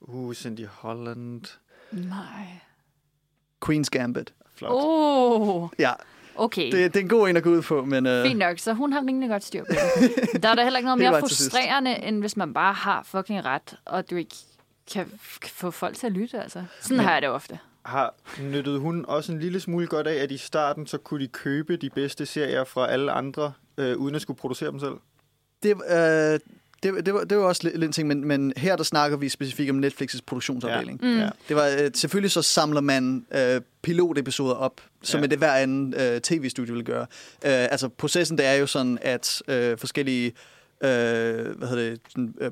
Uh, 0.00 0.34
Cindy 0.34 0.66
Holland. 0.66 1.42
Nej. 1.92 2.46
Queen's 3.64 3.88
Gambit. 3.90 4.34
Flot. 4.54 4.70
Oh, 4.74 5.68
Ja, 5.78 5.92
okay. 6.36 6.72
det, 6.72 6.94
det 6.94 7.00
er 7.00 7.02
en 7.02 7.08
god 7.08 7.28
en 7.28 7.36
at 7.36 7.42
gå 7.42 7.50
ud 7.50 7.62
på, 7.62 7.84
men... 7.84 8.06
Øh, 8.06 8.26
Fint 8.26 8.38
nok, 8.38 8.58
så 8.58 8.72
hun 8.72 8.92
har 8.92 9.00
rimelig 9.00 9.28
godt 9.28 9.44
styr 9.44 9.64
på 9.64 9.72
det. 9.72 10.42
Der 10.42 10.48
er 10.48 10.54
da 10.54 10.62
heller 10.62 10.78
ikke 10.78 10.86
noget 10.86 10.98
mere 10.98 11.20
frustrerende, 11.20 11.96
end 11.96 12.20
hvis 12.20 12.36
man 12.36 12.54
bare 12.54 12.74
har 12.74 13.02
fucking 13.02 13.44
ret, 13.44 13.76
og 13.84 14.10
du 14.10 14.16
ikke 14.16 14.34
kan 14.92 15.06
få 15.46 15.70
folk 15.70 15.96
til 15.96 16.06
at 16.06 16.12
lytte, 16.12 16.42
altså. 16.42 16.64
Sådan 16.80 16.96
Men- 16.96 17.06
har 17.06 17.12
jeg 17.12 17.22
det 17.22 17.30
ofte. 17.30 17.58
Har 17.84 18.14
nyttet 18.42 18.80
hun 18.80 19.04
også 19.08 19.32
en 19.32 19.40
lille 19.40 19.60
smule 19.60 19.86
godt 19.86 20.06
af, 20.06 20.14
at 20.22 20.30
i 20.30 20.36
starten 20.36 20.86
så 20.86 20.98
kunne 20.98 21.22
de 21.22 21.28
købe 21.28 21.76
de 21.76 21.90
bedste 21.90 22.26
serier 22.26 22.64
fra 22.64 22.90
alle 22.90 23.12
andre, 23.12 23.52
øh, 23.78 23.96
uden 23.96 24.14
at 24.14 24.22
skulle 24.22 24.38
producere 24.38 24.70
dem 24.70 24.80
selv? 24.80 24.92
Det, 25.62 25.70
øh, 25.90 26.40
det, 26.82 27.06
det, 27.06 27.14
var, 27.14 27.24
det 27.24 27.38
var 27.38 27.44
også 27.44 27.70
lidt 27.70 27.84
en 27.84 27.92
ting, 27.92 28.08
men, 28.08 28.24
men 28.24 28.52
her 28.56 28.76
der 28.76 28.84
snakker 28.84 29.16
vi 29.16 29.28
specifikt 29.28 29.70
om 29.70 29.84
Netflix' 29.84 30.18
produktionsafdeling. 30.26 31.00
Mm. 31.02 31.18
Ja. 31.18 31.28
Det 31.48 31.56
var 31.56 31.66
øh, 31.80 31.90
selvfølgelig 31.94 32.30
så 32.30 32.42
samler 32.42 32.80
man 32.80 33.26
øh, 33.34 33.60
pilotepisoder 33.82 34.54
op, 34.54 34.80
som 35.02 35.18
Ja. 35.18 35.22
ja. 35.22 35.26
det 35.26 35.38
hver 35.38 35.52
anden 35.52 35.94
øh, 35.96 36.20
tv-studie 36.20 36.74
vil 36.74 36.84
gøre. 36.84 37.02
Øh, 37.02 37.06
altså 37.44 37.88
processen 37.88 38.38
det 38.38 38.46
er 38.46 38.52
jo 38.54 38.66
sådan, 38.66 38.98
at 39.02 39.42
øh, 39.48 39.78
forskellige 39.78 40.32
øh, 40.80 41.56
hvad 41.58 41.68
hedder 41.68 41.90
det, 41.90 42.00
sådan, 42.08 42.34
øh, 42.40 42.50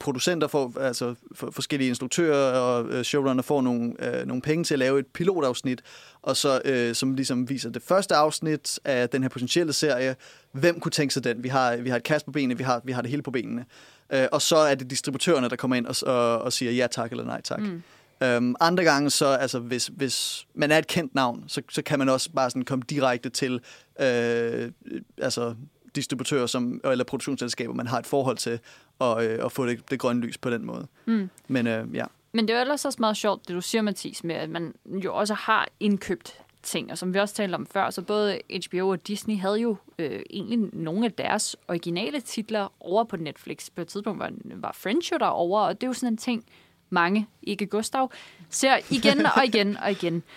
producenter 0.00 0.46
får, 0.46 0.72
altså 0.80 1.14
for, 1.34 1.50
forskellige 1.50 1.88
instruktører 1.88 2.58
og 2.58 2.88
øh, 2.90 3.04
showrunner 3.04 3.42
får 3.42 3.62
nogle, 3.62 3.94
øh, 3.98 4.26
nogle 4.26 4.42
penge 4.42 4.64
til 4.64 4.74
at 4.74 4.78
lave 4.78 4.98
et 4.98 5.06
pilotafsnit, 5.06 5.82
og 6.22 6.36
så 6.36 6.60
øh, 6.64 6.94
som 6.94 7.14
ligesom 7.14 7.48
viser 7.48 7.70
det 7.70 7.82
første 7.82 8.14
afsnit 8.14 8.80
af 8.84 9.08
den 9.08 9.22
her 9.22 9.28
potentielle 9.28 9.72
serie. 9.72 10.16
Hvem 10.52 10.80
kunne 10.80 10.92
tænke 10.92 11.14
sig 11.14 11.24
den? 11.24 11.42
Vi 11.42 11.48
har, 11.48 11.76
vi 11.76 11.90
har 11.90 11.96
et 11.96 12.02
kast 12.02 12.26
på 12.26 12.32
benene, 12.32 12.58
vi 12.58 12.64
har, 12.64 12.80
vi 12.84 12.92
har 12.92 13.00
det 13.00 13.10
hele 13.10 13.22
på 13.22 13.30
benene. 13.30 13.64
Øh, 14.12 14.26
og 14.32 14.42
så 14.42 14.56
er 14.56 14.74
det 14.74 14.90
distributørerne, 14.90 15.48
der 15.48 15.56
kommer 15.56 15.76
ind 15.76 15.86
og, 15.86 15.96
og, 16.06 16.42
og 16.42 16.52
siger 16.52 16.72
ja 16.72 16.86
tak 16.90 17.10
eller 17.10 17.24
nej 17.24 17.40
tak. 17.40 17.60
Mm. 17.60 17.82
Øhm, 18.22 18.54
andre 18.60 18.84
gange, 18.84 19.10
så 19.10 19.26
altså, 19.26 19.58
hvis, 19.58 19.86
hvis 19.86 20.46
man 20.54 20.72
er 20.72 20.78
et 20.78 20.86
kendt 20.86 21.14
navn, 21.14 21.44
så, 21.48 21.62
så 21.70 21.82
kan 21.82 21.98
man 21.98 22.08
også 22.08 22.30
bare 22.30 22.50
sådan 22.50 22.64
komme 22.64 22.84
direkte 22.90 23.30
til 23.30 23.60
øh, 24.00 24.70
altså, 25.18 25.54
distributører 25.96 26.46
som, 26.46 26.80
eller 26.84 27.04
produktionsselskaber, 27.04 27.74
man 27.74 27.86
har 27.86 27.98
et 27.98 28.06
forhold 28.06 28.36
til, 28.36 28.60
og, 28.98 29.24
øh, 29.26 29.44
og 29.44 29.52
få 29.52 29.66
det, 29.66 29.90
det 29.90 29.98
grønne 29.98 30.22
lys 30.22 30.38
på 30.38 30.50
den 30.50 30.64
måde. 30.64 30.86
Mm. 31.04 31.30
Men 31.48 31.66
øh, 31.66 31.94
ja, 31.94 32.04
Men 32.32 32.48
det 32.48 32.54
er 32.54 32.58
jo 32.58 32.60
ellers 32.60 32.84
også 32.84 32.96
meget 33.00 33.16
sjovt, 33.16 33.48
det 33.48 33.54
du 33.54 33.60
siger, 33.60 33.82
Mathis, 33.82 34.24
med 34.24 34.34
at 34.34 34.50
man 34.50 34.74
jo 34.86 35.14
også 35.14 35.34
har 35.34 35.68
indkøbt 35.80 36.38
ting, 36.62 36.90
og 36.90 36.98
som 36.98 37.14
vi 37.14 37.18
også 37.18 37.34
talte 37.34 37.54
om 37.54 37.66
før, 37.66 37.90
så 37.90 38.02
både 38.02 38.40
HBO 38.68 38.88
og 38.88 39.06
Disney 39.06 39.38
havde 39.38 39.60
jo 39.60 39.76
øh, 39.98 40.22
egentlig 40.30 40.58
nogle 40.72 41.04
af 41.04 41.12
deres 41.12 41.56
originale 41.68 42.20
titler 42.20 42.72
over 42.80 43.04
på 43.04 43.16
Netflix. 43.16 43.68
På 43.74 43.80
et 43.80 43.88
tidspunkt 43.88 44.20
var, 44.20 44.32
var 44.44 44.72
Friends 44.72 45.12
jo 45.12 45.16
derovre, 45.18 45.62
og 45.62 45.80
det 45.80 45.86
er 45.86 45.88
jo 45.88 45.92
sådan 45.92 46.12
en 46.12 46.16
ting, 46.16 46.44
mange, 46.90 47.28
ikke 47.42 47.66
Gustav, 47.66 48.10
ser 48.50 48.76
igen 48.90 49.26
og 49.36 49.44
igen 49.44 49.76
og 49.76 49.90
igen. 49.90 50.22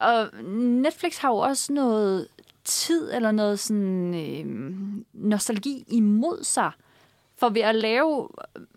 Og 0.00 0.42
Netflix 0.54 1.18
har 1.18 1.28
jo 1.28 1.36
også 1.36 1.72
noget 1.72 2.28
tid 2.68 3.12
eller 3.12 3.30
noget 3.30 3.58
sådan 3.58 4.14
øh, 4.14 4.46
nostalgi 5.12 5.84
imod 5.88 6.44
sig. 6.44 6.70
For 7.36 7.48
ved 7.48 7.62
at 7.62 7.74
lave 7.74 8.28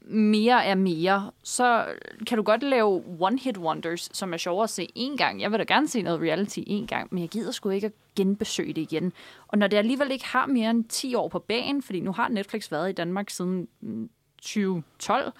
mere 0.01 0.65
af 0.65 0.77
mere, 0.77 1.31
så 1.43 1.85
kan 2.27 2.37
du 2.37 2.43
godt 2.43 2.63
lave 2.63 3.03
one-hit 3.19 3.57
wonders, 3.57 4.09
som 4.13 4.33
er 4.33 4.37
sjovere 4.37 4.63
at 4.63 4.69
se 4.69 4.87
en 4.95 5.17
gang. 5.17 5.41
Jeg 5.41 5.51
vil 5.51 5.59
da 5.59 5.63
gerne 5.63 5.87
se 5.87 6.01
noget 6.01 6.21
reality 6.21 6.59
en 6.67 6.87
gang, 6.87 7.07
men 7.11 7.21
jeg 7.21 7.29
gider 7.29 7.51
sgu 7.51 7.69
ikke 7.69 7.87
at 7.87 7.93
genbesøge 8.15 8.73
det 8.73 8.81
igen. 8.81 9.13
Og 9.47 9.57
når 9.57 9.67
det 9.67 9.77
alligevel 9.77 10.11
ikke 10.11 10.25
har 10.25 10.45
mere 10.45 10.69
end 10.69 10.85
10 10.85 11.15
år 11.15 11.27
på 11.27 11.39
banen, 11.39 11.83
fordi 11.83 11.99
nu 11.99 12.11
har 12.11 12.27
Netflix 12.27 12.71
været 12.71 12.89
i 12.89 12.93
Danmark 12.93 13.29
siden 13.29 13.67
mm, 13.81 14.09
2012, 14.41 15.31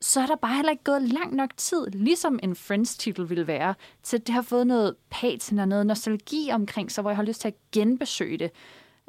så 0.00 0.20
er 0.20 0.26
der 0.26 0.36
bare 0.36 0.54
heller 0.54 0.70
ikke 0.70 0.84
gået 0.84 1.02
lang 1.02 1.34
nok 1.34 1.50
tid, 1.56 1.86
ligesom 1.86 2.38
en 2.42 2.56
Friends-titel 2.56 3.28
ville 3.28 3.46
være, 3.46 3.74
til 4.02 4.16
at 4.16 4.26
det 4.26 4.34
har 4.34 4.42
fået 4.42 4.66
noget 4.66 4.96
patina, 5.10 5.64
noget 5.64 5.86
nostalgi 5.86 6.50
omkring 6.52 6.92
sig, 6.92 7.02
hvor 7.02 7.10
jeg 7.10 7.16
har 7.16 7.24
lyst 7.24 7.40
til 7.40 7.48
at 7.48 7.54
genbesøge 7.72 8.38
det. 8.38 8.50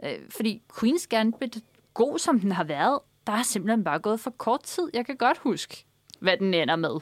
Øh, 0.04 0.20
fordi 0.30 0.62
Queen's 0.74 1.06
Gambit, 1.10 1.64
god 1.94 2.20
som 2.20 2.40
den 2.40 2.52
har 2.52 2.64
været, 2.64 3.00
der 3.28 3.34
er 3.34 3.44
simpelthen 3.44 3.84
bare 3.84 4.00
gået 4.00 4.20
for 4.20 4.30
kort 4.30 4.64
tid. 4.64 4.90
Jeg 4.94 5.06
kan 5.06 5.18
godt 5.18 5.38
huske, 5.38 5.86
hvad 6.20 6.38
den 6.38 6.54
ender 6.54 6.76
med. 6.76 7.00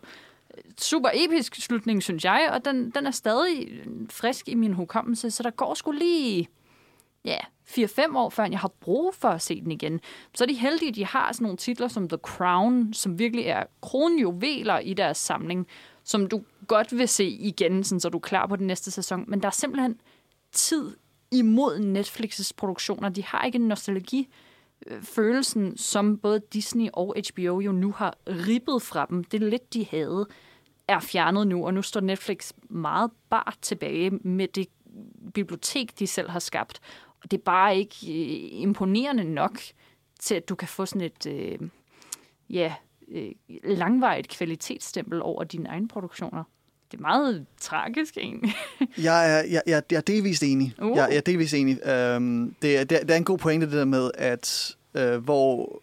Super 0.77 1.09
episk 1.13 1.55
slutning, 1.55 2.03
synes 2.03 2.25
jeg, 2.25 2.49
og 2.53 2.65
den, 2.65 2.89
den 2.89 3.05
er 3.05 3.11
stadig 3.11 3.83
frisk 4.09 4.49
i 4.49 4.55
min 4.55 4.73
hukommelse, 4.73 5.31
så 5.31 5.43
der 5.43 5.49
går 5.49 5.73
sgu 5.73 5.91
lige 5.91 6.47
ja, 7.25 7.37
4-5 7.69 8.17
år, 8.17 8.29
før 8.29 8.45
jeg 8.45 8.59
har 8.59 8.71
brug 8.79 9.15
for 9.15 9.29
at 9.29 9.41
se 9.41 9.61
den 9.61 9.71
igen. 9.71 9.99
Så 10.35 10.43
er 10.43 10.47
de 10.47 10.53
heldige, 10.53 10.89
at 10.89 10.95
de 10.95 11.05
har 11.05 11.33
sådan 11.33 11.43
nogle 11.43 11.57
titler 11.57 11.87
som 11.87 12.09
The 12.09 12.17
Crown, 12.17 12.93
som 12.93 13.19
virkelig 13.19 13.45
er 13.45 13.63
kronjuveler 13.81 14.79
i 14.79 14.93
deres 14.93 15.17
samling, 15.17 15.67
som 16.03 16.27
du 16.27 16.43
godt 16.67 16.97
vil 16.97 17.07
se 17.07 17.25
igen, 17.25 17.83
sådan, 17.83 17.99
så 17.99 18.09
du 18.09 18.17
er 18.17 18.21
klar 18.21 18.47
på 18.47 18.55
den 18.55 18.67
næste 18.67 18.91
sæson. 18.91 19.25
Men 19.27 19.41
der 19.41 19.47
er 19.47 19.51
simpelthen 19.51 20.01
tid 20.51 20.95
imod 21.31 21.97
Netflix's 21.97 22.51
produktioner. 22.57 23.09
De 23.09 23.23
har 23.23 23.43
ikke 23.43 23.55
en 23.55 23.67
nostalgi 23.67 24.27
følelsen, 25.01 25.77
som 25.77 26.17
både 26.17 26.41
Disney 26.53 26.89
og 26.93 27.15
HBO 27.33 27.59
jo 27.59 27.71
nu 27.71 27.91
har 27.91 28.17
ribbet 28.27 28.81
fra 28.81 29.05
dem. 29.09 29.23
Det 29.23 29.41
lidt, 29.41 29.73
de 29.73 29.85
havde, 29.91 30.27
er 30.87 30.99
fjernet 30.99 31.47
nu, 31.47 31.65
og 31.65 31.73
nu 31.73 31.81
står 31.81 32.01
Netflix 32.01 32.51
meget 32.69 33.11
bare 33.29 33.53
tilbage 33.61 34.09
med 34.11 34.47
det 34.47 34.67
bibliotek, 35.33 35.99
de 35.99 36.07
selv 36.07 36.29
har 36.29 36.39
skabt. 36.39 36.79
Og 37.23 37.31
det 37.31 37.37
er 37.37 37.41
bare 37.41 37.77
ikke 37.77 37.95
øh, 38.07 38.61
imponerende 38.61 39.23
nok 39.23 39.59
til, 40.19 40.35
at 40.35 40.49
du 40.49 40.55
kan 40.55 40.67
få 40.67 40.85
sådan 40.85 41.01
et 41.01 41.25
øh, 41.25 41.59
ja, 42.49 42.73
øh, 43.11 43.31
langvarigt 43.63 44.27
kvalitetsstempel 44.27 45.21
over 45.21 45.43
dine 45.43 45.69
egne 45.69 45.87
produktioner. 45.87 46.43
Det 46.91 46.97
er 46.97 47.01
meget 47.01 47.45
tragisk, 47.57 48.17
egentlig. 48.17 48.53
jeg, 48.97 49.39
er, 49.39 49.43
jeg, 49.43 49.61
jeg, 49.67 49.83
jeg 49.91 49.97
er 49.97 50.01
delvist 50.01 50.43
enig. 50.43 50.73
Uh. 50.81 50.97
Jeg, 50.97 51.07
jeg 51.09 51.17
er 51.17 51.21
delvist 51.21 51.53
enig. 51.53 51.75
Um, 52.15 52.55
det, 52.61 52.77
er, 52.77 52.83
det, 52.83 53.01
er, 53.01 53.05
det 53.05 53.11
er 53.11 53.17
en 53.17 53.23
god 53.23 53.37
pointe, 53.37 53.65
det 53.65 53.73
der 53.73 53.85
med, 53.85 54.11
at 54.15 54.75
øh, 54.93 55.23
hvor 55.23 55.79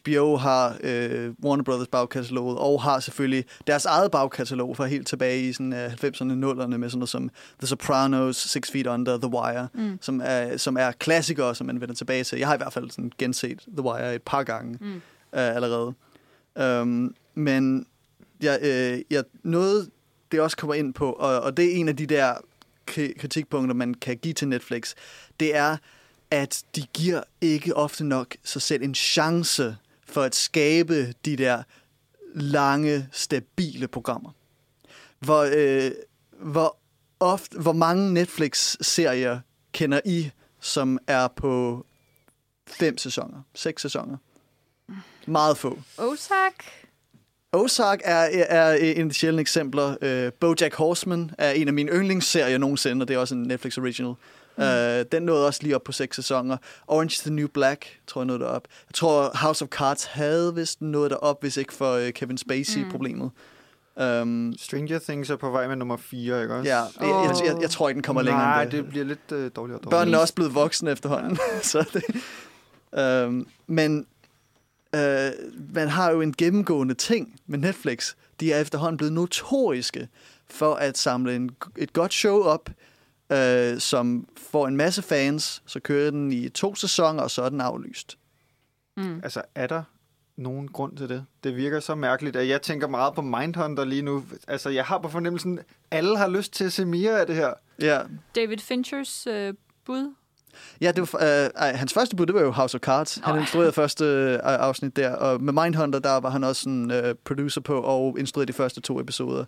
HBO 0.00 0.36
har 0.36 0.76
øh, 0.80 1.32
Warner 1.44 1.64
Brothers 1.64 1.88
bagkataloget, 1.88 2.58
og 2.58 2.82
har 2.82 3.00
selvfølgelig 3.00 3.44
deres 3.66 3.84
eget 3.84 4.10
bagkatalog 4.10 4.76
fra 4.76 4.86
helt 4.86 5.06
tilbage 5.06 5.42
i 5.42 5.52
sådan, 5.52 5.72
uh, 5.72 5.78
90'erne, 5.78 6.60
0'erne, 6.60 6.76
med 6.76 6.90
sådan 6.90 6.98
noget 6.98 7.08
som 7.08 7.30
The 7.58 7.66
Sopranos, 7.66 8.36
Six 8.36 8.70
Feet 8.70 8.86
Under, 8.86 9.18
The 9.18 9.28
Wire, 9.28 9.68
mm. 9.74 9.98
som, 10.00 10.20
er, 10.24 10.56
som 10.56 10.76
er 10.76 10.92
klassikere, 10.92 11.54
som 11.54 11.66
man 11.66 11.80
vender 11.80 11.94
tilbage 11.94 12.24
til. 12.24 12.38
Jeg 12.38 12.48
har 12.48 12.54
i 12.54 12.58
hvert 12.58 12.72
fald 12.72 12.90
sådan 12.90 13.12
genset 13.18 13.60
The 13.76 13.82
Wire 13.82 14.14
et 14.14 14.22
par 14.22 14.42
gange 14.42 14.78
mm. 14.80 14.94
uh, 14.96 15.00
allerede. 15.32 15.94
Um, 16.82 17.14
men 17.34 17.86
jeg, 18.42 18.58
øh, 18.62 19.00
jeg, 19.10 19.24
noget, 19.42 19.90
det 20.32 20.40
også 20.40 20.56
kommer 20.56 20.74
ind 20.74 20.94
på, 20.94 21.12
og, 21.12 21.40
og 21.40 21.56
det 21.56 21.64
er 21.64 21.76
en 21.76 21.88
af 21.88 21.96
de 21.96 22.06
der 22.06 22.34
kritikpunkter, 23.18 23.74
man 23.74 23.94
kan 23.94 24.16
give 24.16 24.34
til 24.34 24.48
Netflix, 24.48 24.94
det 25.40 25.56
er, 25.56 25.76
at 26.34 26.62
de 26.76 26.82
giver 26.94 27.22
ikke 27.40 27.76
ofte 27.76 28.04
nok 28.04 28.36
sig 28.44 28.62
selv 28.62 28.82
en 28.82 28.94
chance 28.94 29.76
for 30.06 30.22
at 30.22 30.34
skabe 30.34 31.12
de 31.24 31.36
der 31.36 31.62
lange, 32.34 33.08
stabile 33.12 33.88
programmer. 33.88 34.30
Hvor, 35.18 35.48
øh, 35.52 35.90
hvor, 36.40 36.76
ofte, 37.20 37.58
hvor 37.58 37.72
mange 37.72 38.14
Netflix-serier 38.14 39.40
kender 39.72 40.00
I, 40.04 40.30
som 40.60 40.98
er 41.06 41.28
på 41.28 41.86
fem 42.66 42.98
sæsoner, 42.98 43.42
seks 43.54 43.82
sæsoner? 43.82 44.16
Meget 45.26 45.58
få. 45.58 45.78
Ozark? 45.98 46.64
Ozark 47.52 48.00
er, 48.04 48.44
er 48.48 48.74
en 48.74 49.02
af 49.02 49.08
de 49.08 49.14
sjældne 49.14 49.40
eksempler. 49.40 49.88
Uh, 50.26 50.32
Bojack 50.32 50.74
Horseman 50.74 51.30
er 51.38 51.50
en 51.50 51.68
af 51.68 51.74
mine 51.74 51.92
yndlingsserier 51.92 52.58
nogensinde, 52.58 53.02
og 53.04 53.08
det 53.08 53.14
er 53.14 53.18
også 53.18 53.34
en 53.34 53.42
Netflix 53.42 53.78
original. 53.78 54.14
Mm. 54.56 54.62
Uh, 54.64 55.04
den 55.12 55.22
nåede 55.22 55.46
også 55.46 55.62
lige 55.62 55.74
op 55.74 55.82
på 55.82 55.92
seks 55.92 56.16
sæsoner. 56.16 56.56
Orange 56.86 57.12
is 57.12 57.20
the 57.20 57.30
New 57.30 57.48
Black, 57.48 57.86
tror 58.06 58.20
jeg 58.20 58.26
nåede 58.26 58.40
derop. 58.40 58.68
Jeg 58.88 58.94
tror 58.94 59.30
House 59.34 59.64
of 59.64 59.68
Cards 59.68 60.04
havde 60.04 60.54
vist 60.54 60.82
nået 60.82 61.10
derop, 61.10 61.40
hvis 61.40 61.56
ikke 61.56 61.72
for 61.72 61.96
uh, 61.96 62.08
Kevin 62.08 62.38
Spacey-problemet. 62.38 63.30
Mm. 63.96 64.02
Um, 64.02 64.54
Stranger 64.58 64.98
Things 64.98 65.30
er 65.30 65.36
på 65.36 65.50
vej 65.50 65.68
med 65.68 65.76
nummer 65.76 65.96
4, 65.96 66.42
ikke 66.42 66.54
også? 66.54 66.70
Ja, 66.70 66.78
jeg, 66.78 66.90
jeg, 67.00 67.46
jeg, 67.46 67.62
jeg 67.62 67.70
tror 67.70 67.88
ikke, 67.88 67.96
den 67.96 68.02
kommer 68.02 68.22
Nej, 68.22 68.30
længere 68.30 68.46
Nej, 68.46 68.64
det. 68.64 68.72
det 68.72 68.88
bliver 68.88 69.04
lidt 69.04 69.20
uh, 69.32 69.38
dårligere 69.38 69.52
og 69.52 69.56
dårligere. 69.66 69.90
Børnene 69.90 70.16
er 70.16 70.20
også 70.20 70.34
blevet 70.34 70.54
voksne 70.54 70.90
efterhånden. 70.90 71.38
så 71.62 71.84
det, 71.92 73.24
um, 73.26 73.46
men 73.66 74.06
uh, 74.96 75.00
man 75.74 75.88
har 75.88 76.10
jo 76.10 76.20
en 76.20 76.32
gennemgående 76.32 76.94
ting 76.94 77.40
med 77.46 77.58
Netflix. 77.58 78.14
De 78.40 78.52
er 78.52 78.60
efterhånden 78.60 78.96
blevet 78.96 79.12
notoriske 79.12 80.08
for 80.50 80.74
at 80.74 80.98
samle 80.98 81.36
en, 81.36 81.50
et 81.76 81.92
godt 81.92 82.14
show 82.14 82.42
op, 82.42 82.70
øh, 83.34 83.80
som 83.80 84.28
får 84.50 84.68
en 84.68 84.76
masse 84.76 85.02
fans, 85.02 85.62
så 85.66 85.80
kører 85.80 86.10
den 86.10 86.32
i 86.32 86.48
to 86.48 86.74
sæsoner, 86.74 87.22
og 87.22 87.30
så 87.30 87.42
er 87.42 87.48
den 87.48 87.60
aflyst. 87.60 88.18
Mm. 88.96 89.20
Altså, 89.22 89.42
er 89.54 89.66
der 89.66 89.82
nogen 90.36 90.68
grund 90.68 90.96
til 90.96 91.08
det? 91.08 91.24
Det 91.44 91.56
virker 91.56 91.80
så 91.80 91.94
mærkeligt, 91.94 92.36
at 92.36 92.48
jeg 92.48 92.62
tænker 92.62 92.88
meget 92.88 93.14
på 93.14 93.22
Mindhunter 93.22 93.84
lige 93.84 94.02
nu. 94.02 94.24
Altså, 94.48 94.70
jeg 94.70 94.84
har 94.84 94.98
på 94.98 95.08
fornemmelsen, 95.08 95.58
at 95.58 95.64
alle 95.90 96.18
har 96.18 96.28
lyst 96.28 96.52
til 96.52 96.64
at 96.64 96.72
se 96.72 96.84
mere 96.84 97.20
af 97.20 97.26
det 97.26 97.36
her. 97.36 97.52
Ja. 97.80 98.00
David 98.34 98.58
Finchers 98.58 99.26
øh, 99.26 99.54
bud? 99.84 100.14
Ja, 100.80 100.92
det 100.92 101.12
var, 101.12 101.44
øh, 101.44 101.78
hans 101.78 101.92
første 101.92 102.16
bud, 102.16 102.26
det 102.26 102.34
var 102.34 102.40
jo 102.40 102.50
House 102.50 102.74
of 102.74 102.80
Cards. 102.80 103.20
Han 103.24 103.38
instruerede 103.40 103.72
første 103.72 104.04
øh, 104.04 104.38
afsnit 104.42 104.96
der, 104.96 105.10
og 105.10 105.42
med 105.42 105.62
Mindhunter, 105.62 105.98
der 105.98 106.20
var 106.20 106.30
han 106.30 106.44
også 106.44 106.68
en 106.68 106.90
øh, 106.90 107.14
producer 107.24 107.60
på, 107.60 107.80
og 107.80 108.16
instruerede 108.18 108.48
de 108.48 108.52
første 108.52 108.80
to 108.80 109.00
episoder. 109.00 109.44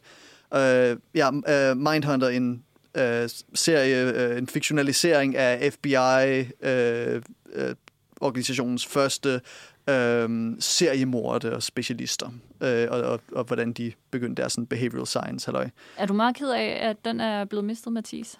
Øh, 0.54 0.96
ja, 1.14 1.30
øh, 1.48 1.76
Mindhunter, 1.76 2.28
en 2.28 2.62
øh, 2.96 3.28
serie, 3.54 4.12
øh, 4.12 4.38
en 4.38 4.48
fiktionalisering 4.48 5.36
af 5.36 5.72
FBI, 5.72 5.94
øh, 6.62 7.22
øh, 7.52 7.74
organisationens 8.20 8.86
første 8.86 9.40
øh, 9.90 10.52
seriemorder 10.60 11.54
og 11.54 11.62
specialister, 11.62 12.30
øh, 12.60 12.88
og, 12.90 13.00
og, 13.00 13.20
og 13.32 13.44
hvordan 13.44 13.72
de 13.72 13.92
begyndte 14.10 14.42
deres 14.42 14.52
sådan, 14.52 14.66
behavioral 14.66 15.06
science. 15.06 15.46
Halløj. 15.46 15.68
Er 15.96 16.06
du 16.06 16.14
meget 16.14 16.36
ked 16.36 16.50
af, 16.50 16.78
at 16.88 16.96
den 17.04 17.20
er 17.20 17.44
blevet 17.44 17.64
mistet, 17.64 17.92
Mathis? 17.92 18.36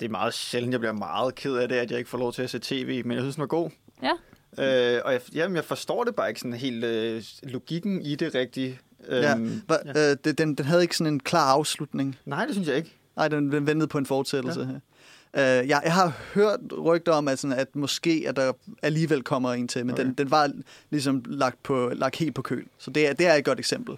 Det 0.00 0.06
er 0.06 0.10
meget 0.10 0.34
sjældent, 0.34 0.72
jeg 0.72 0.80
bliver 0.80 0.92
meget 0.92 1.34
ked 1.34 1.54
af 1.54 1.68
det, 1.68 1.76
at 1.76 1.90
jeg 1.90 1.98
ikke 1.98 2.10
får 2.10 2.18
lov 2.18 2.32
til 2.32 2.42
at 2.42 2.50
se 2.50 2.58
tv, 2.58 3.04
men 3.04 3.12
jeg 3.12 3.22
synes, 3.22 3.34
den 3.34 3.40
var 3.40 3.46
god. 3.46 3.70
Ja. 4.02 4.12
Øh, 4.58 5.00
og 5.04 5.12
jeg, 5.12 5.20
jamen, 5.34 5.56
jeg 5.56 5.64
forstår 5.64 6.04
det 6.04 6.14
bare 6.14 6.28
ikke 6.28 6.40
sådan 6.40 6.52
helt 6.52 6.84
øh, 6.84 7.22
logikken 7.42 8.02
i 8.02 8.14
det 8.14 8.34
rigtige. 8.34 8.78
Ja, 9.08 9.34
øhm, 9.34 9.62
ja. 9.94 10.10
Øh, 10.10 10.16
den, 10.24 10.54
den 10.54 10.64
havde 10.64 10.82
ikke 10.82 10.96
sådan 10.96 11.12
en 11.12 11.20
klar 11.20 11.52
afslutning. 11.52 12.18
Nej, 12.24 12.46
det 12.46 12.54
synes 12.54 12.68
jeg 12.68 12.76
ikke. 12.76 12.96
Nej, 13.16 13.28
den, 13.28 13.52
den 13.52 13.66
ventede 13.66 13.88
på 13.88 13.98
en 13.98 14.06
fortsættelse. 14.06 14.60
Ja. 14.60 14.78
Uh, 15.34 15.68
jeg, 15.68 15.80
jeg 15.84 15.94
har 15.94 16.12
hørt 16.34 16.60
rygter 16.78 17.12
om, 17.12 17.28
at, 17.28 17.38
sådan, 17.38 17.58
at 17.58 17.76
måske 17.76 18.24
at 18.28 18.36
der 18.36 18.52
alligevel 18.82 19.22
kommer 19.22 19.52
en 19.52 19.68
til, 19.68 19.86
men 19.86 19.92
okay. 19.92 20.04
den, 20.04 20.14
den 20.14 20.30
var 20.30 20.52
ligesom 20.90 21.24
lagt, 21.26 21.62
på, 21.62 21.90
lagt 21.94 22.16
helt 22.16 22.34
på 22.34 22.42
køl. 22.42 22.64
Så 22.78 22.90
det 22.90 23.08
er, 23.08 23.12
det 23.12 23.26
er 23.26 23.34
et 23.34 23.44
godt 23.44 23.58
eksempel. 23.58 23.96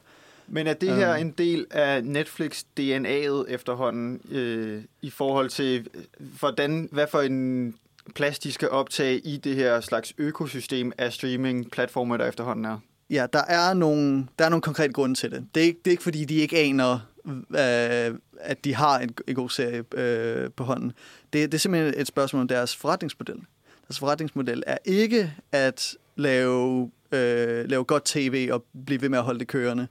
Men 0.48 0.66
er 0.66 0.74
det 0.74 0.96
her 0.96 1.14
um, 1.14 1.20
en 1.20 1.30
del 1.30 1.66
af 1.70 2.04
Netflix 2.04 2.62
DNA'et 2.80 3.44
efterhånden 3.48 4.20
øh, 4.30 4.82
i 5.02 5.10
forhold 5.10 5.48
til, 5.48 5.88
hvordan, 6.18 6.88
hvad 6.92 7.06
for 7.10 7.20
en 7.20 7.74
plads 8.14 8.38
de 8.38 8.52
skal 8.52 8.70
optage 8.70 9.18
i 9.18 9.36
det 9.36 9.54
her 9.54 9.80
slags 9.80 10.14
økosystem 10.18 10.92
af 10.98 11.12
streaming-platformer, 11.12 12.16
der 12.16 12.26
efterhånden 12.26 12.64
er? 12.64 12.78
Ja, 13.10 13.26
der 13.32 13.42
er 13.48 13.74
nogle, 13.74 14.26
der 14.38 14.44
er 14.44 14.48
nogle 14.48 14.62
konkrete 14.62 14.92
grunde 14.92 15.14
til 15.14 15.30
det. 15.30 15.46
Det 15.54 15.60
er, 15.60 15.64
ikke, 15.64 15.78
det 15.84 15.86
er 15.86 15.92
ikke 15.92 16.02
fordi, 16.02 16.24
de 16.24 16.34
ikke 16.34 16.58
aner, 16.58 16.98
øh, 17.26 18.18
at 18.40 18.64
de 18.64 18.74
har 18.74 18.98
en, 18.98 19.14
en 19.28 19.34
god 19.34 19.50
serie 19.50 19.84
øh, 19.94 20.50
på 20.56 20.64
hånden. 20.64 20.92
Det, 21.32 21.52
det 21.52 21.54
er 21.54 21.58
simpelthen 21.58 22.00
et 22.00 22.06
spørgsmål 22.06 22.42
om 22.42 22.48
deres 22.48 22.76
forretningsmodel. 22.76 23.40
Deres 23.88 23.98
forretningsmodel 23.98 24.62
er 24.66 24.78
ikke 24.84 25.34
at 25.52 25.96
lave, 26.16 26.90
øh, 27.12 27.68
lave 27.68 27.84
godt 27.84 28.04
tv 28.04 28.48
og 28.52 28.64
blive 28.86 29.02
ved 29.02 29.08
med 29.08 29.18
at 29.18 29.24
holde 29.24 29.38
det 29.38 29.48
kørende. 29.48 29.88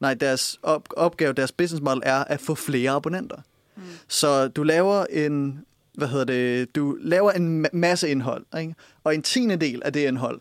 Nej, 0.00 0.14
deres 0.14 0.58
op, 0.62 0.88
opgave, 0.96 1.32
deres 1.32 1.52
business 1.52 1.82
model 1.82 2.02
er 2.04 2.24
at 2.24 2.40
få 2.40 2.54
flere 2.54 2.90
abonnenter. 2.90 3.36
Mm. 3.76 3.82
Så 4.08 4.48
du 4.48 4.62
laver 4.62 5.04
en, 5.04 5.64
hvad 5.94 6.08
hedder 6.08 6.24
det, 6.24 6.76
du 6.76 6.96
laver 7.00 7.32
en 7.32 7.66
masse 7.72 8.08
indhold, 8.08 8.44
ikke? 8.58 8.74
og 9.04 9.14
en 9.14 9.22
tiende 9.22 9.56
del 9.56 9.82
af 9.84 9.92
det 9.92 10.08
indhold, 10.08 10.40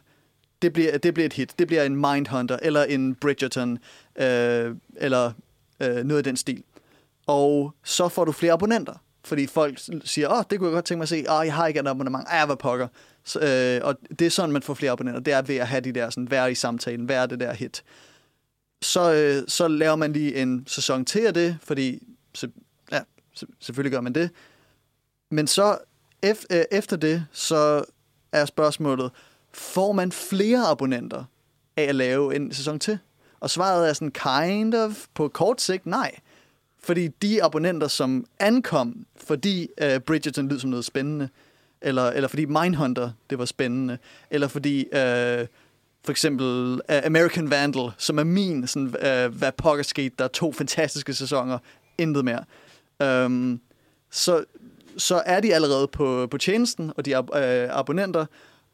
det 0.62 0.74
bliver, 0.74 0.98
det 0.98 1.14
bliver 1.14 1.26
et 1.26 1.34
hit. 1.34 1.60
Det 1.60 1.68
bliver 1.68 1.84
en 1.84 1.96
Mindhunter, 1.96 2.58
eller 2.62 2.84
en 2.84 3.16
Bridgerton, 3.16 3.78
øh, 4.16 4.76
eller 4.96 5.32
øh, 5.80 6.04
noget 6.04 6.28
i 6.28 6.30
den 6.30 6.38
stil. 6.38 6.64
Og 7.28 7.74
så 7.84 8.10
får 8.10 8.26
du 8.26 8.32
flere 8.32 8.54
abonnenter, 8.54 8.94
fordi 9.26 9.48
folk 9.48 9.80
siger, 10.04 10.30
åh, 10.30 10.38
oh, 10.38 10.44
det 10.50 10.60
kunne 10.60 10.70
jeg 10.70 10.74
godt 10.74 10.86
tænke 10.86 10.98
mig 10.98 11.04
at 11.04 11.10
se, 11.10 11.26
åh, 11.30 11.40
oh, 11.40 11.46
jeg 11.46 11.54
har 11.54 11.68
ikke 11.68 11.80
et 11.80 11.88
abonnement, 11.88 12.28
ej, 12.28 12.46
hvad 12.46 12.56
pokker. 12.56 12.88
Så, 13.24 13.40
øh, 13.40 13.88
og 13.88 13.98
det 14.20 14.26
er 14.26 14.30
sådan, 14.30 14.52
man 14.52 14.62
får 14.62 14.74
flere 14.74 14.92
abonnenter, 14.92 15.22
det 15.22 15.34
er 15.34 15.42
ved 15.42 15.56
at 15.56 15.68
have 15.68 15.82
de 15.82 15.92
der, 15.92 16.10
sådan, 16.10 16.32
være 16.32 16.52
i 16.52 16.56
samtalen, 16.56 17.10
være 17.10 17.28
det 17.28 17.40
der 17.40 17.54
hit. 17.54 17.84
Så, 18.82 19.14
øh, 19.14 19.44
så 19.48 19.68
laver 19.68 19.96
man 19.96 20.14
lige 20.14 20.36
en 20.36 20.64
sæson 20.68 21.06
til 21.06 21.20
af 21.20 21.34
det, 21.34 21.58
fordi, 21.64 22.04
så, 22.34 22.48
ja, 22.92 23.02
selvfølgelig 23.60 23.92
gør 23.92 24.02
man 24.02 24.14
det. 24.14 24.30
Men 25.32 25.48
så 25.48 25.78
øh, 26.26 26.36
efter 26.72 26.98
det, 26.98 27.26
så 27.32 27.86
er 28.32 28.46
spørgsmålet, 28.46 29.12
får 29.54 29.92
man 29.92 30.12
flere 30.12 30.68
abonnenter 30.68 31.24
af 31.78 31.84
at 31.84 31.96
lave 31.96 32.36
en 32.36 32.54
sæson 32.54 32.80
til? 32.80 33.00
Og 33.40 33.50
svaret 33.50 33.90
er 33.90 33.94
sådan 33.94 34.12
kind 34.12 34.74
of 34.74 35.06
på 35.14 35.28
kort 35.28 35.62
sigt 35.62 35.86
nej. 35.86 36.12
Fordi 36.84 37.08
de 37.08 37.44
abonnenter, 37.44 37.88
som 37.88 38.26
ankom, 38.40 39.06
fordi 39.18 39.68
uh, 39.84 40.02
Bridgerton 40.02 40.48
lød 40.48 40.60
som 40.60 40.70
noget 40.70 40.86
spændende, 40.86 41.30
eller, 41.82 42.04
eller 42.04 42.28
fordi 42.28 42.46
Mindhunter, 42.46 43.12
det 43.30 43.40
var 43.40 43.46
spændende, 43.46 43.98
eller 44.32 44.48
fordi 44.48 44.86
uh, 44.86 45.48
for 46.06 46.10
eksempel 46.10 46.74
uh, 46.74 47.06
American 47.06 47.50
Vandal, 47.50 47.92
som 47.98 48.20
er 48.20 48.24
min, 48.24 48.68
sådan, 48.68 48.88
uh, 48.88 49.38
hvad 49.38 49.52
pokker 49.58 49.84
skete, 49.84 50.16
der 50.20 50.24
er 50.24 50.30
to 50.30 50.52
fantastiske 50.52 51.14
sæsoner, 51.14 51.58
intet 51.98 52.26
mere. 52.26 52.44
Um, 53.26 53.62
så 54.12 54.44
så 54.98 55.24
er 55.26 55.40
de 55.40 55.56
allerede 55.56 55.88
på, 55.88 56.28
på 56.32 56.38
tjenesten, 56.38 56.92
og 56.98 57.06
de 57.06 57.14
er 57.14 57.20
uh, 57.20 57.80
abonnenter, 57.80 58.26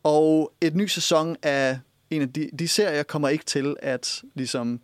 og 0.03 0.53
et 0.62 0.76
ny 0.76 0.86
sæson 0.86 1.36
af 1.43 1.80
en 2.12 2.22
af 2.22 2.34
de, 2.34 2.49
de 2.59 2.68
serier 2.68 3.03
kommer 3.03 3.30
ikke 3.30 3.45
til 3.45 3.76
at 3.80 4.24
ligesom 4.34 4.82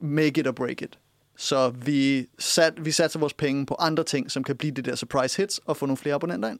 make 0.00 0.40
it 0.40 0.46
or 0.46 0.52
break 0.52 0.82
it. 0.82 0.98
Så 1.36 1.68
vi, 1.68 2.26
sat, 2.38 2.84
vi 2.84 2.90
satser 2.90 3.18
vores 3.18 3.34
penge 3.34 3.66
på 3.66 3.74
andre 3.78 4.04
ting, 4.04 4.30
som 4.30 4.44
kan 4.44 4.56
blive 4.56 4.72
det 4.72 4.84
der 4.84 4.94
surprise 4.94 5.36
hits 5.36 5.58
og 5.58 5.76
få 5.76 5.86
nogle 5.86 5.96
flere 5.96 6.14
abonnenter 6.14 6.50
ind. 6.50 6.58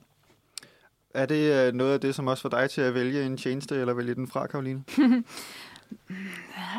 Er 1.14 1.26
det 1.26 1.66
øh, 1.66 1.74
noget 1.74 1.92
af 1.92 2.00
det, 2.00 2.14
som 2.14 2.26
også 2.26 2.42
får 2.42 2.48
dig 2.48 2.70
til 2.70 2.80
at 2.80 2.94
vælge 2.94 3.26
en 3.26 3.36
tjeneste, 3.36 3.76
eller 3.76 3.94
vælge 3.94 4.14
den 4.14 4.28
fra, 4.28 4.46
Karoline? 4.46 4.84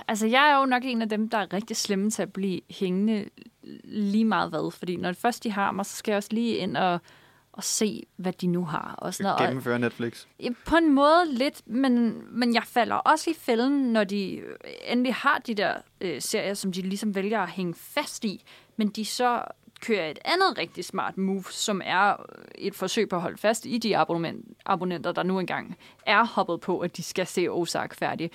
Altså, 0.07 0.27
jeg 0.27 0.51
er 0.51 0.59
jo 0.59 0.65
nok 0.65 0.83
en 0.85 1.01
af 1.01 1.09
dem, 1.09 1.29
der 1.29 1.37
er 1.37 1.53
rigtig 1.53 1.77
slemme 1.77 2.09
til 2.11 2.21
at 2.21 2.33
blive 2.33 2.61
hængende 2.69 3.25
lige 3.83 4.25
meget 4.25 4.49
hvad. 4.49 4.71
Fordi 4.71 4.95
når 4.95 5.09
det 5.09 5.17
først 5.17 5.43
de 5.43 5.51
har 5.51 5.71
mig, 5.71 5.85
så 5.85 5.95
skal 5.95 6.11
jeg 6.11 6.17
også 6.17 6.29
lige 6.31 6.55
ind 6.55 6.77
og, 6.77 6.99
og 7.57 7.63
se, 7.63 8.03
hvad 8.15 8.33
de 8.33 8.47
nu 8.47 8.65
har. 8.65 8.95
Og 8.97 9.13
sådan 9.13 9.23
noget. 9.23 9.39
Og- 9.39 9.47
Gennemføre 9.47 9.79
Netflix. 9.79 10.25
Ja, 10.39 10.49
På 10.65 10.75
en 10.75 10.93
måde 10.93 11.23
lidt, 11.27 11.61
men, 11.65 12.21
men 12.39 12.53
jeg 12.53 12.63
falder 12.63 12.95
også 12.95 13.29
i 13.29 13.33
fælden, 13.33 13.93
når 13.93 14.03
de 14.03 14.41
endelig 14.87 15.13
har 15.13 15.37
de 15.47 15.53
der 15.53 15.73
øh, 16.01 16.21
serier, 16.21 16.53
som 16.53 16.71
de 16.71 16.81
ligesom 16.81 17.15
vælger 17.15 17.39
at 17.41 17.49
hænge 17.49 17.73
fast 17.77 18.25
i, 18.25 18.43
men 18.77 18.87
de 18.89 19.05
så 19.05 19.41
kører 19.81 20.09
et 20.09 20.19
andet 20.25 20.57
rigtig 20.57 20.85
smart 20.85 21.17
move, 21.17 21.43
som 21.51 21.81
er 21.85 22.15
et 22.55 22.75
forsøg 22.75 23.09
på 23.09 23.15
at 23.15 23.21
holde 23.21 23.37
fast 23.37 23.65
i 23.65 23.77
de 23.77 23.97
abonnement, 23.97 24.45
abonnenter, 24.65 25.11
der 25.11 25.23
nu 25.23 25.39
engang 25.39 25.77
er 26.05 26.25
hoppet 26.25 26.61
på, 26.61 26.79
at 26.79 26.97
de 26.97 27.03
skal 27.03 27.27
se 27.27 27.47
Ozark 27.49 27.95
færdig. 27.95 28.31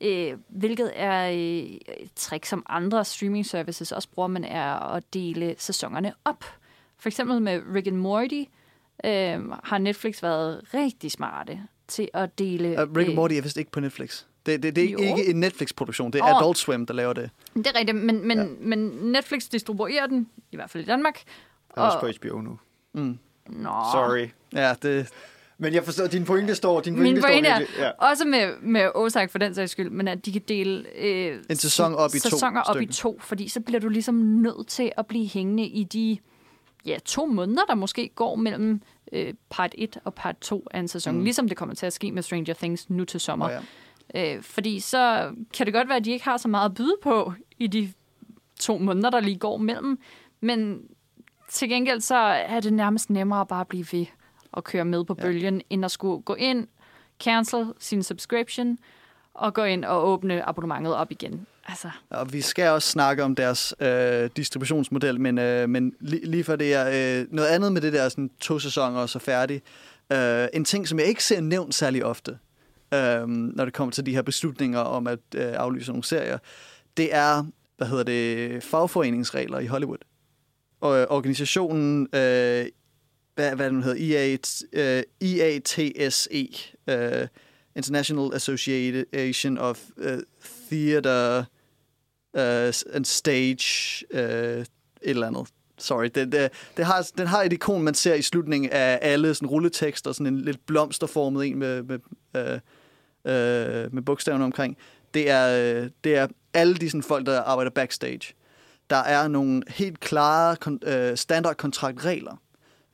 Øh, 0.00 0.32
hvilket 0.48 0.92
er 0.94 1.28
øh, 1.30 1.36
et 1.36 2.10
trick, 2.16 2.44
som 2.44 2.66
andre 2.68 3.04
streaming 3.04 3.46
services 3.46 3.92
også 3.92 4.08
bruger, 4.08 4.28
man 4.28 4.44
er 4.44 4.72
at 4.94 5.14
dele 5.14 5.54
sæsonerne 5.58 6.14
op. 6.24 6.44
For 6.98 7.08
eksempel 7.08 7.42
med 7.42 7.62
Rick 7.74 7.86
and 7.86 7.96
Morty, 7.96 8.34
øh, 8.34 8.46
har 9.64 9.78
Netflix 9.78 10.22
været 10.22 10.60
rigtig 10.74 11.10
smarte 11.10 11.60
til 11.88 12.08
at 12.14 12.38
dele... 12.38 12.68
Uh, 12.68 12.96
Rick 12.96 12.98
and 12.98 13.08
øh, 13.08 13.14
Morty 13.14 13.34
er 13.34 13.42
vist 13.42 13.56
ikke 13.56 13.70
på 13.70 13.80
Netflix. 13.80 14.24
Det, 14.46 14.62
det, 14.62 14.76
det 14.76 14.84
er 14.84 14.90
Jo. 14.90 14.98
ikke 14.98 15.26
en 15.30 15.36
Netflix-produktion, 15.40 16.10
det 16.12 16.18
er 16.20 16.24
Åh. 16.24 16.36
Adult 16.36 16.58
Swim, 16.58 16.86
der 16.86 16.94
laver 16.94 17.12
det. 17.12 17.30
Det 17.54 17.66
er 17.66 17.78
rigtigt, 17.78 17.96
men, 17.98 18.28
men, 18.28 18.38
Ja. 18.38 18.44
men 18.60 18.78
Netflix 18.88 19.48
distribuerer 19.48 20.06
den, 20.06 20.28
i 20.52 20.56
hvert 20.56 20.70
fald 20.70 20.82
i 20.84 20.86
Danmark. 20.86 21.22
Jeg 21.76 21.82
er 21.82 21.86
også 21.86 22.00
på 22.00 22.28
HBO 22.28 22.40
nu. 22.40 22.58
Mm. 22.94 23.18
Nå, 23.48 23.68
Sorry. 23.92 24.26
Ja, 24.52 24.74
det, 24.82 25.08
Men 25.58 25.74
jeg 25.74 25.84
forstår, 25.84 26.06
din 26.06 26.24
pointe 26.24 26.54
står, 26.54 26.80
din 26.80 26.94
pointe 26.94 27.12
Min 27.12 27.20
står 27.20 27.28
pointe 27.28 27.48
er, 27.48 27.58
virkelig. 27.58 27.78
Ja. 27.80 27.90
også 28.10 28.24
med, 28.24 28.52
med 28.62 28.88
Ozark 28.94 29.30
for 29.30 29.38
den 29.38 29.54
sags 29.54 29.72
skyld, 29.72 29.90
men 29.90 30.08
at 30.08 30.26
de 30.26 30.32
kan 30.32 30.42
dele 30.48 30.84
øh, 30.98 31.38
En 31.50 31.56
sæson 31.56 31.94
op 31.94 32.10
i 32.14 32.18
to 32.18 32.28
sæsoner 32.30 32.60
op 32.62 32.76
i 32.76 32.78
stykker. 32.78 32.92
to, 32.94 33.18
fordi 33.20 33.48
så 33.48 33.60
bliver 33.60 33.80
du 33.80 33.88
ligesom 33.88 34.14
nødt 34.14 34.68
til 34.68 34.92
at 34.96 35.06
blive 35.06 35.26
hængende 35.28 35.64
i 35.66 35.84
de 35.84 36.18
ja, 36.86 36.98
to 37.04 37.26
måneder, 37.26 37.64
der 37.64 37.74
måske 37.74 38.10
går 38.14 38.36
mellem 38.36 38.82
øh, 39.12 39.34
part 39.50 39.74
1 39.78 39.98
og 40.04 40.14
part 40.14 40.36
2 40.40 40.66
af 40.70 40.78
en 40.80 40.88
sæson. 40.88 41.16
Mm. 41.16 41.24
Ligesom 41.24 41.48
det 41.48 41.56
kommer 41.56 41.74
til 41.74 41.86
at 41.86 41.92
ske 41.92 42.12
med 42.12 42.22
Stranger 42.22 42.54
Things 42.54 42.90
nu 42.90 43.04
til 43.04 43.20
sommer. 43.20 43.46
oh, 43.46 43.52
ja. 44.14 44.36
Øh, 44.36 44.42
fordi 44.42 44.80
så 44.80 45.32
kan 45.54 45.66
det 45.66 45.74
godt 45.74 45.88
være, 45.88 45.96
at 45.96 46.04
de 46.04 46.10
ikke 46.10 46.24
har 46.24 46.36
så 46.36 46.48
meget 46.48 46.68
at 46.68 46.74
byde 46.74 46.94
på 47.02 47.32
i 47.58 47.66
de 47.66 47.92
to 48.60 48.78
måneder, 48.78 49.10
der 49.10 49.20
lige 49.20 49.38
går 49.38 49.56
mellem. 49.56 49.98
Men 50.40 50.82
til 51.48 51.68
gengæld 51.68 52.00
så 52.00 52.16
er 52.16 52.60
det 52.60 52.72
nærmest 52.72 53.10
nemmere 53.10 53.40
at 53.40 53.48
bare 53.48 53.64
blive 53.64 53.86
ved 53.92 54.06
og 54.52 54.64
køre 54.64 54.84
med 54.84 55.04
på 55.04 55.14
Ja. 55.18 55.22
bølgen, 55.24 55.62
end 55.70 55.84
at 55.84 55.90
skulle 55.90 56.22
gå 56.22 56.34
ind, 56.34 56.66
cancel 57.20 57.66
sin 57.78 58.02
subscription 58.02 58.78
og 59.34 59.54
gå 59.54 59.62
ind 59.64 59.84
og 59.84 60.08
åbne 60.08 60.48
abonnementet 60.48 60.94
op 60.94 61.10
igen. 61.10 61.46
Altså, 61.68 61.90
Og 62.10 62.32
vi 62.32 62.40
skal 62.40 62.68
også 62.70 62.88
snakke 62.88 63.24
om 63.24 63.34
deres 63.34 63.74
øh, 63.80 64.30
distributionsmodel, 64.36 65.20
men, 65.20 65.38
øh, 65.38 65.68
men 65.68 65.92
li- 66.00 66.26
lige 66.26 66.44
for 66.44 66.56
det 66.56 66.74
er 66.74 67.20
øh, 67.20 67.26
noget 67.30 67.48
andet 67.48 67.72
med 67.72 67.80
det 67.80 67.92
der 67.92 68.08
sådan, 68.08 68.30
to 68.40 68.58
sæsoner 68.58 69.00
og 69.00 69.08
så 69.08 69.18
færdig. 69.18 69.62
Øh, 70.12 70.48
en 70.52 70.64
ting, 70.64 70.88
som 70.88 70.98
jeg 70.98 71.06
ikke 71.06 71.24
ser 71.24 71.40
nævnt 71.40 71.74
særlig 71.74 72.04
ofte, 72.04 72.38
øh, 72.94 73.28
når 73.28 73.64
det 73.64 73.74
kommer 73.74 73.92
til 73.92 74.06
de 74.06 74.14
her 74.14 74.22
beslutninger 74.22 74.78
om 74.78 75.06
at 75.06 75.18
øh, 75.34 75.52
aflyse 75.52 75.90
nogle 75.90 76.04
serier, 76.04 76.38
det 76.96 77.14
er, 77.14 77.44
hvad 77.76 77.86
hedder 77.86 78.04
det, 78.04 78.62
fagforeningsregler 78.62 79.58
i 79.58 79.66
Hollywood. 79.66 79.98
Og 80.80 80.98
øh, 81.00 81.06
organisationen, 81.10 82.02
øh, 82.02 82.66
hvad, 83.34 83.56
hvad 83.56 83.70
den 83.70 83.82
hedder, 83.82 84.36
EA, 84.72 85.02
øh, 86.88 87.20
øh, 87.20 87.28
International 87.76 88.34
Association 88.34 89.58
of 89.58 89.80
Øh, 89.96 90.18
Theater 90.72 91.38
øh, 92.36 92.68
uh, 92.68 92.94
and 92.94 93.04
Stage, 93.04 94.04
uh, 94.14 94.20
et 94.20 94.66
eller 95.02 95.26
andet. 95.26 95.48
Sorry, 95.78 96.10
det, 96.14 96.32
det, 96.32 96.50
det 96.76 96.84
har, 96.84 97.10
den 97.18 97.26
har 97.26 97.42
et 97.42 97.52
ikon, 97.52 97.82
man 97.82 97.94
ser 97.94 98.14
i 98.14 98.22
slutningen 98.22 98.70
af 98.70 98.98
alle 99.02 99.34
sådan 99.34 99.48
rulletekster, 99.48 100.12
sådan 100.12 100.26
en 100.26 100.40
lidt 100.40 100.66
blomsterformet 100.66 101.46
en 101.46 101.58
med, 101.58 101.82
med, 101.82 101.98
uh, 102.34 102.58
uh, 103.24 103.94
med 103.94 104.02
bogstaverne 104.02 104.44
omkring. 104.44 104.76
Det 105.14 105.30
er, 105.30 105.88
det 106.04 106.16
er 106.16 106.26
alle 106.54 106.74
de 106.74 106.90
sådan, 106.90 107.02
folk, 107.02 107.26
der 107.26 107.40
arbejder 107.40 107.70
backstage. 107.70 108.34
Der 108.90 108.96
er 108.96 109.28
nogle 109.28 109.62
helt 109.68 110.00
klare 110.00 110.56
kon- 110.64 110.88
øh, 110.88 111.16
standardkontraktregler, 111.16 112.36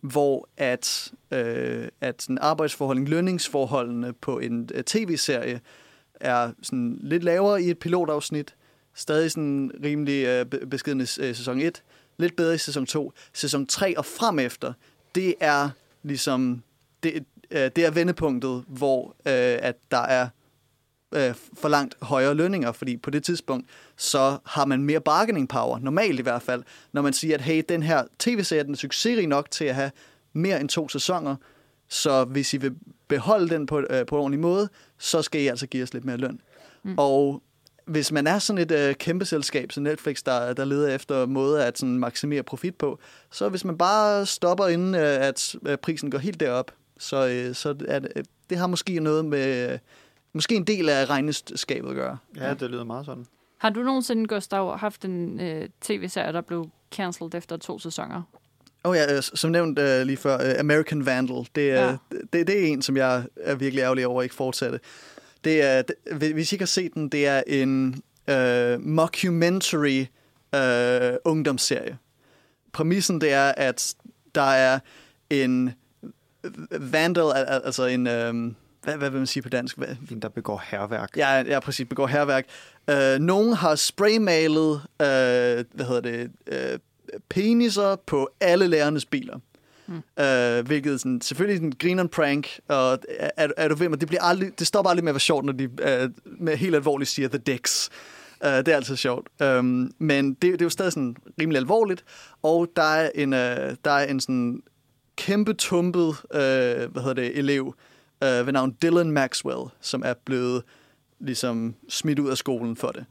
hvor 0.01 0.49
at, 0.57 1.13
øh, 1.31 1.89
at 2.01 2.23
sådan 2.23 2.39
arbejdsforholdene, 2.41 3.09
lønningsforholdene 3.11 4.13
på 4.13 4.39
en 4.39 4.69
øh, 4.75 4.85
tv-serie 4.85 5.61
er 6.21 6.53
sådan 6.63 6.99
lidt 7.01 7.25
lavere 7.25 7.63
i 7.63 7.71
et 7.71 7.79
pilotafsnit, 7.79 8.55
stadig 8.95 9.31
sådan 9.31 9.71
rimelig 9.85 10.27
øh, 10.27 10.47
beskidende 10.47 11.03
øh, 11.03 11.35
sæson 11.35 11.61
1, 11.61 11.83
lidt 12.17 12.37
bedre 12.37 12.55
i 12.55 12.59
sæson 12.59 12.87
2. 12.87 13.13
Sæson 13.33 13.67
3 13.67 13.99
og 13.99 14.05
frem 14.05 14.39
efter, 14.39 14.73
det 15.15 15.35
er 15.41 15.71
ligesom, 16.03 16.63
det, 17.03 17.25
øh, 17.51 17.71
det 17.77 17.79
er 17.79 17.91
vendepunktet, 17.91 18.65
hvor 18.67 19.07
øh, 19.09 19.59
at 19.63 19.77
der 19.91 19.99
er 19.99 20.29
øh, 21.15 21.35
for 21.61 21.69
langt 21.69 21.95
højere 22.03 22.35
lønninger, 22.35 22.73
fordi 22.73 22.97
på 22.97 23.11
det 23.11 23.25
tidspunkt, 23.25 23.69
så 23.97 24.39
har 24.47 24.65
man 24.65 24.83
mere 24.83 25.01
bargaining 25.01 25.49
power, 25.49 25.79
normalt 25.79 26.19
i 26.19 26.23
hvert 26.23 26.43
fald, 26.43 26.63
når 26.93 27.03
man 27.03 27.13
siger, 27.13 27.35
at 27.35 27.41
hey, 27.41 27.63
den 27.69 27.83
her 27.83 28.03
tv-serie 28.19 28.63
den 28.63 28.73
er 28.73 28.77
succesrig 28.77 29.27
nok 29.27 29.51
til 29.51 29.65
at 29.65 29.75
have 29.75 29.91
mere 30.33 30.61
end 30.61 30.69
to 30.69 30.89
sæsoner, 30.89 31.37
så 31.89 32.25
hvis 32.25 32.55
I 32.55 32.57
vil 32.57 32.75
beholde 33.09 33.49
den 33.49 33.67
på, 33.67 33.79
øh, 33.79 34.07
på 34.07 34.15
en 34.15 34.21
ordentlig 34.21 34.41
måde, 34.41 34.69
så 34.99 35.23
skal 35.23 35.41
I 35.41 35.47
altså 35.47 35.67
give 35.67 35.83
os 35.83 35.93
lidt 35.95 36.05
mere 36.05 36.17
løn. 36.17 36.41
Mm. 36.83 36.95
Og 36.99 37.43
hvis 37.85 38.13
man 38.13 38.27
er 38.27 38.39
sådan 38.39 38.63
et 38.63 38.73
øh, 38.73 38.95
kæmpe 38.95 39.25
selskab 39.25 39.73
som 39.73 39.83
Netflix, 39.83 40.23
der, 40.23 40.53
der 40.53 40.65
leder 40.65 40.95
efter 40.95 41.27
måder 41.27 41.65
at 41.65 41.79
sådan, 41.79 41.99
maksimere 41.99 42.43
profit 42.43 42.75
på, 42.75 42.99
så 43.31 43.49
hvis 43.49 43.65
man 43.65 43.79
bare 43.79 44.27
stopper 44.27 44.67
inden, 44.67 44.95
øh, 44.95 45.01
at 45.01 45.57
øh, 45.67 45.77
prisen 45.77 46.11
går 46.11 46.19
helt 46.19 46.41
derop, 46.41 46.73
så, 46.99 47.29
øh, 47.29 47.55
så 47.55 47.75
er 47.89 47.99
det, 47.99 48.13
det 48.51 48.59
har 48.59 48.67
måske 48.67 49.01
noget 49.01 49.25
med, 49.25 49.73
øh, 49.73 49.79
måske 50.33 50.55
en 50.55 50.65
del 50.65 50.89
af 50.89 51.11
regneskabet 51.11 51.89
at 51.91 51.95
gøre. 51.95 52.19
ja, 52.37 52.55
det 52.55 52.71
lyder 52.71 52.85
meget 52.85 53.07
sådan. 53.07 53.27
har 53.59 53.71
du 53.71 53.83
nogensinde, 53.83 54.27
Gustav, 54.27 54.79
haft 54.79 55.05
en 55.05 55.41
øh, 55.41 55.69
tv-serie, 55.81 56.33
der 56.33 56.41
blev 56.41 56.71
cancelled 56.91 57.35
efter 57.35 57.57
to 57.57 57.79
sæsoner? 57.79 58.23
Oh 58.85 58.97
ja, 58.97 59.17
øh, 59.17 59.23
som 59.23 59.51
nævnt 59.51 59.79
uh, 59.79 59.85
lige 59.85 60.17
før, 60.17 60.37
uh, 60.55 60.61
American 60.61 61.07
Vandal, 61.07 61.47
det 61.55 61.71
er, 61.71 61.85
Ja. 61.87 61.97
det, 62.33 62.47
det 62.47 62.51
er 62.63 62.67
en, 62.67 62.83
som 62.83 62.97
jeg 62.97 63.23
er 63.37 63.55
virkelig 63.55 63.83
ærgerlig 63.83 64.07
over 64.07 64.21
at 64.21 64.25
ikke 64.25 64.35
fortsatte. 64.35 64.81
Det 65.45 65.63
er, 65.63 65.83
det, 65.83 66.33
hvis 66.33 66.53
I 66.53 66.55
ikke 66.55 66.63
har 66.63 66.67
set 66.67 66.95
den, 66.95 67.09
det 67.09 67.27
er 67.27 67.43
en 67.47 68.03
uh, 68.31 68.81
mockumentary 68.87 70.05
uh, 70.57 71.17
ungdomsserie. 71.25 71.99
Præmissen 72.73 73.21
det 73.21 73.33
er, 73.33 73.53
at 73.57 73.95
der 74.35 74.43
er 74.51 74.79
en 75.31 75.73
vandal, 76.71 77.33
al- 77.35 77.45
al- 77.49 77.63
altså 77.65 77.85
en, 77.87 78.07
um, 78.07 78.57
hvad, 78.83 78.97
hvad 78.97 79.11
vil 79.11 79.19
man 79.19 79.27
sige 79.27 79.43
på 79.43 79.49
dansk? 79.49 79.77
En, 80.11 80.23
der 80.23 80.29
begår 80.29 80.63
herværk. 80.71 81.17
Ja, 81.17 81.43
ja, 81.43 81.61
præcis. 81.61 81.87
Begår 81.89 82.07
herværk. 82.07 82.47
Øh, 82.91 83.19
nogen 83.19 83.53
har 83.53 83.75
spraymalet, 83.75 84.73
øh, 85.03 85.65
hvad 85.75 85.85
hedder 85.87 86.01
det, 86.01 86.31
øh, 86.47 86.79
peniser 87.29 87.97
på 88.07 88.31
alle 88.41 88.67
lærernes 88.67 89.05
biler. 89.05 89.39
Mm. 89.87 90.25
Øh, 90.25 90.67
hvilket 90.67 91.01
sådan, 91.01 91.21
selvfølgelig 91.21 91.57
sådan 91.57 91.69
en 91.69 91.77
grineren 91.79 92.09
prank, 92.09 92.61
og 92.69 92.99
er, 93.09 93.31
er, 93.37 93.49
er 93.57 93.69
du 93.69 93.75
ved 93.75 93.89
mig, 93.89 94.01
det, 94.01 94.09
bliver 94.09 94.23
aldrig, 94.23 94.59
det 94.59 94.67
stopper 94.67 94.91
aldrig 94.91 95.05
med 95.05 95.11
at 95.11 95.15
være 95.15 95.21
sjovt, 95.21 95.45
når 95.45 95.53
de 95.53 95.69
øh, 95.83 96.11
med 96.25 96.57
helt 96.57 96.75
alvorligt 96.75 97.11
siger 97.11 97.29
the 97.29 97.39
dicks. 97.39 97.91
Uh, 98.45 98.51
det 98.51 98.69
er 98.69 98.77
altid 98.77 98.97
sjovt. 98.97 99.29
Um, 99.43 99.93
men 99.99 100.35
det, 100.35 100.43
det 100.43 100.61
er 100.61 100.65
jo 100.65 100.71
stadig 100.71 100.93
sådan 100.93 101.17
rimelig 101.41 101.59
alvorligt, 101.59 102.05
og 102.43 102.69
der 102.77 102.83
er 102.83 103.11
en, 103.15 103.33
uh, 103.33 103.39
der 103.85 103.91
er 103.91 104.07
en 104.07 104.21
sådan 104.21 104.63
kæmpe 105.17 105.53
tumpet 105.53 106.09
uh, 106.09 106.17
hvad 106.31 107.03
hedder 107.03 107.15
det, 107.15 107.39
elev 107.39 107.67
uh, 107.67 108.47
ved 108.47 108.53
navn 108.53 108.77
Dylan 108.83 109.11
Maxwell, 109.11 109.61
som 109.81 110.03
er 110.05 110.15
blevet 110.25 110.63
ligesom 111.21 111.75
smidt 111.89 112.19
ud 112.19 112.31
af 112.31 112.37
skolen 112.37 112.77
for 112.77 112.89
det. 112.89 113.05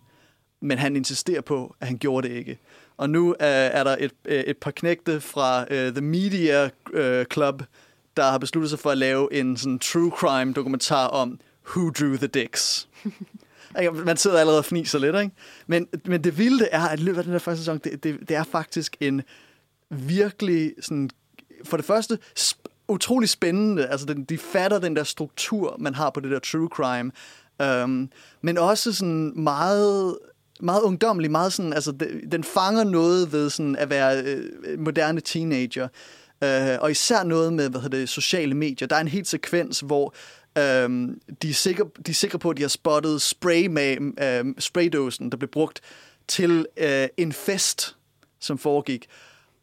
Men 0.62 0.78
han 0.78 0.96
insisterer 0.96 1.42
på, 1.42 1.76
at 1.82 1.88
han 1.88 1.98
gjorde 1.98 2.28
det 2.28 2.36
ikke. 2.36 2.60
Og 2.98 3.10
nu 3.10 3.28
uh, 3.30 3.36
er 3.40 3.84
der 3.84 3.96
et, 4.00 4.12
uh, 4.30 4.34
et 4.34 4.58
par 4.58 4.72
knægte 4.72 5.22
fra 5.22 5.62
uh, 5.62 5.68
The 5.94 6.02
Media 6.02 6.66
uh, 6.66 7.26
Club, 7.34 7.64
der 8.18 8.24
har 8.24 8.38
besluttet 8.38 8.70
sig 8.70 8.80
for 8.80 8.90
at 8.90 8.98
lave 8.98 9.34
en 9.34 9.58
sådan 9.58 9.80
true 9.80 10.12
crime 10.12 10.54
dokumentar 10.54 11.08
om 11.08 11.40
Who 11.70 11.90
Drew 11.90 12.16
the 12.16 12.28
Dicks. 12.28 12.88
Man 14.06 14.18
sidder 14.18 14.40
allerede 14.40 14.60
og 14.60 14.66
fniser 14.66 15.00
lidt, 15.00 15.16
ikke? 15.16 15.32
Men, 15.68 15.88
men 16.06 16.24
det 16.24 16.38
vilde 16.38 16.68
er, 16.72 16.82
at 16.82 17.00
i 17.00 17.04
løbet 17.04 17.18
af 17.18 17.24
den 17.24 17.34
der 17.34 17.40
første 17.40 17.62
sæson, 17.62 17.78
det, 17.78 18.04
det, 18.04 18.20
det 18.20 18.36
er 18.36 18.44
faktisk 18.44 18.98
en 19.00 19.22
virkelig 19.90 20.74
sådan 20.82 21.10
for 21.64 21.78
det 21.78 21.86
første 21.86 22.18
sp- 22.40 22.64
utrolig 22.88 23.30
spændende. 23.30 23.88
Altså, 23.88 24.06
den, 24.06 24.24
de 24.24 24.38
fatter 24.38 24.80
den 24.80 24.96
der 24.96 25.04
struktur, 25.04 25.76
man 25.80 25.96
har 25.96 26.10
på 26.10 26.20
det 26.20 26.32
der 26.32 26.40
true 26.40 26.70
crime. 26.72 27.12
Um, 27.84 28.10
men 28.42 28.58
også 28.58 28.94
sådan 28.94 29.34
meget 29.36 30.18
meget 30.62 30.82
ungdomlig, 30.82 31.32
meget 31.32 31.54
sådan, 31.54 31.74
altså, 31.74 31.92
den 32.32 32.44
fanger 32.44 32.84
noget 32.84 33.32
ved 33.32 33.50
sådan 33.50 33.76
at 33.76 33.90
være 33.90 34.24
øh, 34.24 34.80
moderne 34.80 35.22
teenager. 35.22 35.88
Øh, 36.44 36.78
og 36.82 36.92
især 36.92 37.24
noget 37.24 37.54
med, 37.54 37.70
hvad 37.70 37.82
hedder 37.82 37.98
det, 37.98 38.10
sociale 38.10 38.54
medier. 38.54 38.88
Der 38.88 38.96
er 38.96 39.02
en 39.02 39.08
helt 39.08 39.28
sekvens, 39.28 39.80
hvor 39.80 40.14
um, 40.86 41.20
de, 41.42 41.50
er 41.50 41.54
sikre, 41.54 41.86
de 42.06 42.12
er 42.12 42.16
sikre 42.16 42.40
på, 42.40 42.50
at 42.50 42.58
de 42.58 42.62
har 42.62 42.70
spottet 42.70 43.22
spray 43.22 43.66
med, 43.66 43.98
uh, 44.02 44.40
øhm, 44.40 44.56
spraydåsen, 44.60 45.32
der 45.32 45.38
blev 45.38 45.50
brugt 45.50 45.82
til 46.28 46.66
øh, 46.78 47.08
en 47.18 47.34
fest, 47.34 47.96
som 48.40 48.58
foregik. 48.58 49.08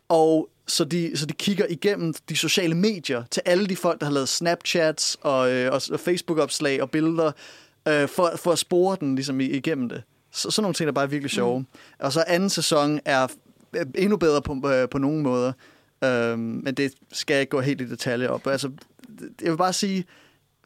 Og 0.08 0.48
så 0.66 0.84
de, 0.84 1.16
så 1.16 1.26
de 1.26 1.34
kigger 1.34 1.66
igennem 1.70 2.14
de 2.28 2.36
sociale 2.36 2.74
medier 2.74 3.24
til 3.30 3.42
alle 3.44 3.66
de 3.66 3.76
folk, 3.76 4.00
der 4.00 4.06
har 4.06 4.12
lavet 4.12 4.28
Snapchats 4.28 5.18
og, 5.20 5.52
øh, 5.52 5.72
og, 5.72 5.82
og 5.92 6.00
Facebook-opslag 6.00 6.82
og 6.82 6.90
billeder, 6.90 7.32
øh, 7.88 8.08
for, 8.08 8.32
for 8.36 8.52
at 8.52 8.58
spore 8.58 8.96
den 9.00 9.14
ligesom 9.14 9.40
igennem 9.40 9.88
det. 9.88 10.02
Så, 10.34 10.50
sådan 10.50 10.62
nogle 10.62 10.74
ting 10.74 10.88
er 10.88 10.92
bare 10.92 11.10
virkelig 11.10 11.30
sjove. 11.30 11.58
Mm. 11.58 11.66
Og 11.98 12.12
så 12.12 12.24
anden 12.26 12.50
sæson 12.50 13.00
er 13.04 13.26
endnu 13.94 14.16
bedre 14.16 14.42
på, 14.42 14.70
øh, 14.70 14.88
på 14.88 14.98
nogle 14.98 15.22
måder. 15.22 15.52
Øh, 16.04 16.38
men 16.38 16.74
det 16.74 16.92
skal 17.12 17.34
jeg 17.34 17.40
ikke 17.40 17.50
gå 17.50 17.60
helt 17.60 17.80
i 17.80 17.88
detaljer 17.88 18.28
op. 18.28 18.46
Altså, 18.46 18.70
jeg 19.42 19.50
vil 19.50 19.56
bare 19.56 19.72
sige, 19.72 20.04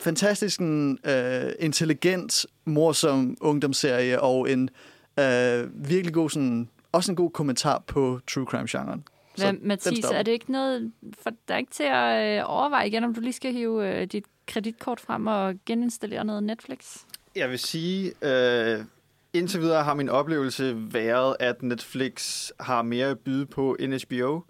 fantastisk 0.00 0.60
en 0.60 0.98
øh, 1.04 1.52
intelligent, 1.60 2.46
morsom 2.64 3.36
ungdomsserie, 3.40 4.20
og 4.20 4.50
en 4.50 4.70
øh, 5.18 5.88
virkelig 5.88 6.14
god, 6.14 6.30
sådan, 6.30 6.68
også 6.92 7.12
en 7.12 7.16
god 7.16 7.30
kommentar 7.30 7.82
på 7.86 8.20
true 8.26 8.46
crime-genren. 8.46 9.04
Men 9.38 9.58
Mathis, 9.62 10.04
er 10.04 10.22
det 10.22 10.32
ikke 10.32 10.52
noget 10.52 10.92
for 11.22 11.30
dig 11.48 11.58
ikke 11.58 11.72
til 11.72 11.84
at 11.84 12.38
øh, 12.38 12.42
overveje 12.46 12.86
igen, 12.86 13.04
om 13.04 13.14
du 13.14 13.20
lige 13.20 13.32
skal 13.32 13.52
hive 13.52 14.00
øh, 14.00 14.06
dit 14.06 14.24
kreditkort 14.46 15.00
frem 15.00 15.26
og 15.26 15.54
geninstallere 15.66 16.24
noget 16.24 16.42
Netflix? 16.42 16.96
Jeg 17.36 17.50
vil 17.50 17.58
sige, 17.58 18.12
øh, 18.22 18.84
indtil 19.38 19.60
videre 19.60 19.84
har 19.84 19.94
min 19.94 20.08
oplevelse 20.08 20.76
været, 20.92 21.36
at 21.40 21.62
Netflix 21.62 22.48
har 22.60 22.82
mere 22.82 23.06
at 23.06 23.18
byde 23.18 23.46
på 23.46 23.76
end 23.80 24.06
HBO, 24.06 24.40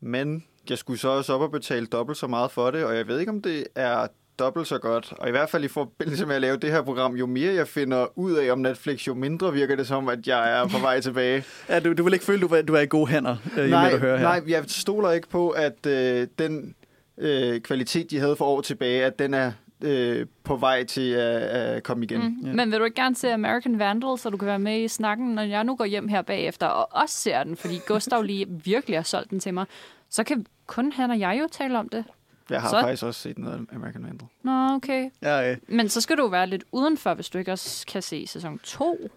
men 0.00 0.44
jeg 0.70 0.78
skulle 0.78 0.98
så 0.98 1.08
også 1.08 1.32
op 1.32 1.40
og 1.40 1.50
betale 1.50 1.86
dobbelt 1.86 2.18
så 2.18 2.26
meget 2.26 2.50
for 2.50 2.70
det, 2.70 2.84
og 2.84 2.96
jeg 2.96 3.08
ved 3.08 3.18
ikke, 3.18 3.32
om 3.32 3.42
det 3.42 3.66
er 3.74 4.06
dobbelt 4.38 4.66
så 4.66 4.78
godt. 4.78 5.12
Og 5.18 5.28
i 5.28 5.30
hvert 5.30 5.50
fald 5.50 5.64
i 5.64 5.68
forbindelse 5.68 6.26
med 6.26 6.34
at 6.34 6.40
lave 6.40 6.56
det 6.56 6.70
her 6.70 6.82
program, 6.82 7.14
jo 7.16 7.26
mere 7.26 7.54
jeg 7.54 7.68
finder 7.68 8.18
ud 8.18 8.32
af 8.32 8.52
om 8.52 8.58
Netflix, 8.58 9.06
jo 9.06 9.14
mindre 9.14 9.52
virker 9.52 9.76
det 9.76 9.86
som, 9.86 10.08
at 10.08 10.26
jeg 10.26 10.60
er 10.60 10.68
på 10.68 10.78
vej 10.78 11.00
tilbage. 11.00 11.44
ja, 11.68 11.80
du, 11.80 11.92
du 11.92 12.04
vil 12.04 12.12
ikke 12.12 12.24
føle, 12.24 12.40
du, 12.40 12.60
du 12.68 12.74
er 12.74 12.80
i 12.80 12.86
gode 12.86 13.06
hænder, 13.06 13.36
øh, 13.58 13.70
nej, 13.70 13.84
med 13.84 13.94
at 13.94 14.00
høre 14.00 14.18
her. 14.18 14.24
Nej, 14.24 14.42
jeg 14.48 14.64
stoler 14.66 15.10
ikke 15.10 15.28
på, 15.28 15.50
at 15.50 15.86
øh, 15.86 16.26
den 16.38 16.74
øh, 17.18 17.60
kvalitet, 17.60 18.10
de 18.10 18.18
havde 18.18 18.36
for 18.36 18.44
år 18.44 18.60
tilbage, 18.60 19.04
at 19.04 19.18
den 19.18 19.34
er 19.34 19.52
øh, 19.82 20.26
på 20.44 20.56
vej 20.56 20.84
til 20.84 21.10
at, 21.10 21.42
at 21.42 21.82
komme 21.82 22.04
igen. 22.04 22.20
Mm. 22.20 22.46
Ja. 22.46 22.52
Men 22.52 22.70
vil 22.70 22.78
du 22.78 22.84
ikke 22.84 23.02
gerne 23.02 23.14
se 23.14 23.32
American 23.32 23.78
Vandal, 23.78 24.18
så 24.18 24.30
du 24.30 24.36
kan 24.36 24.46
være 24.46 24.58
med 24.58 24.80
i 24.80 24.88
snakken, 24.88 25.34
når 25.34 25.42
jeg 25.42 25.64
nu 25.64 25.76
går 25.76 25.84
hjem 25.84 26.08
her 26.08 26.22
bagefter 26.22 26.66
og 26.66 27.02
også 27.02 27.14
ser 27.14 27.44
den, 27.44 27.56
fordi 27.56 27.80
Gustav 27.86 28.22
lige 28.22 28.46
virkelig 28.64 28.98
har 28.98 29.02
solgt 29.02 29.30
den 29.30 29.40
til 29.40 29.54
mig, 29.54 29.66
så 30.08 30.24
kan 30.24 30.46
kun 30.66 30.92
han 30.92 31.10
og 31.10 31.20
jeg 31.20 31.38
jo 31.42 31.48
tale 31.52 31.78
om 31.78 31.88
det. 31.88 32.04
Jeg 32.50 32.60
har 32.60 32.68
så... 32.68 32.80
faktisk 32.80 33.02
også 33.02 33.20
set 33.20 33.38
noget 33.38 33.66
American 33.72 34.04
Vandal. 34.04 34.28
Nå, 34.42 34.74
okay. 34.74 35.10
Ja, 35.22 35.40
ja. 35.40 35.56
Men 35.68 35.88
så 35.88 36.00
skal 36.00 36.16
du 36.16 36.28
være 36.28 36.46
lidt 36.46 36.64
udenfor, 36.72 37.14
hvis 37.14 37.30
du 37.30 37.38
ikke 37.38 37.52
også 37.52 37.86
kan 37.86 38.02
se 38.02 38.26
sæson 38.26 38.58
2. 38.58 39.10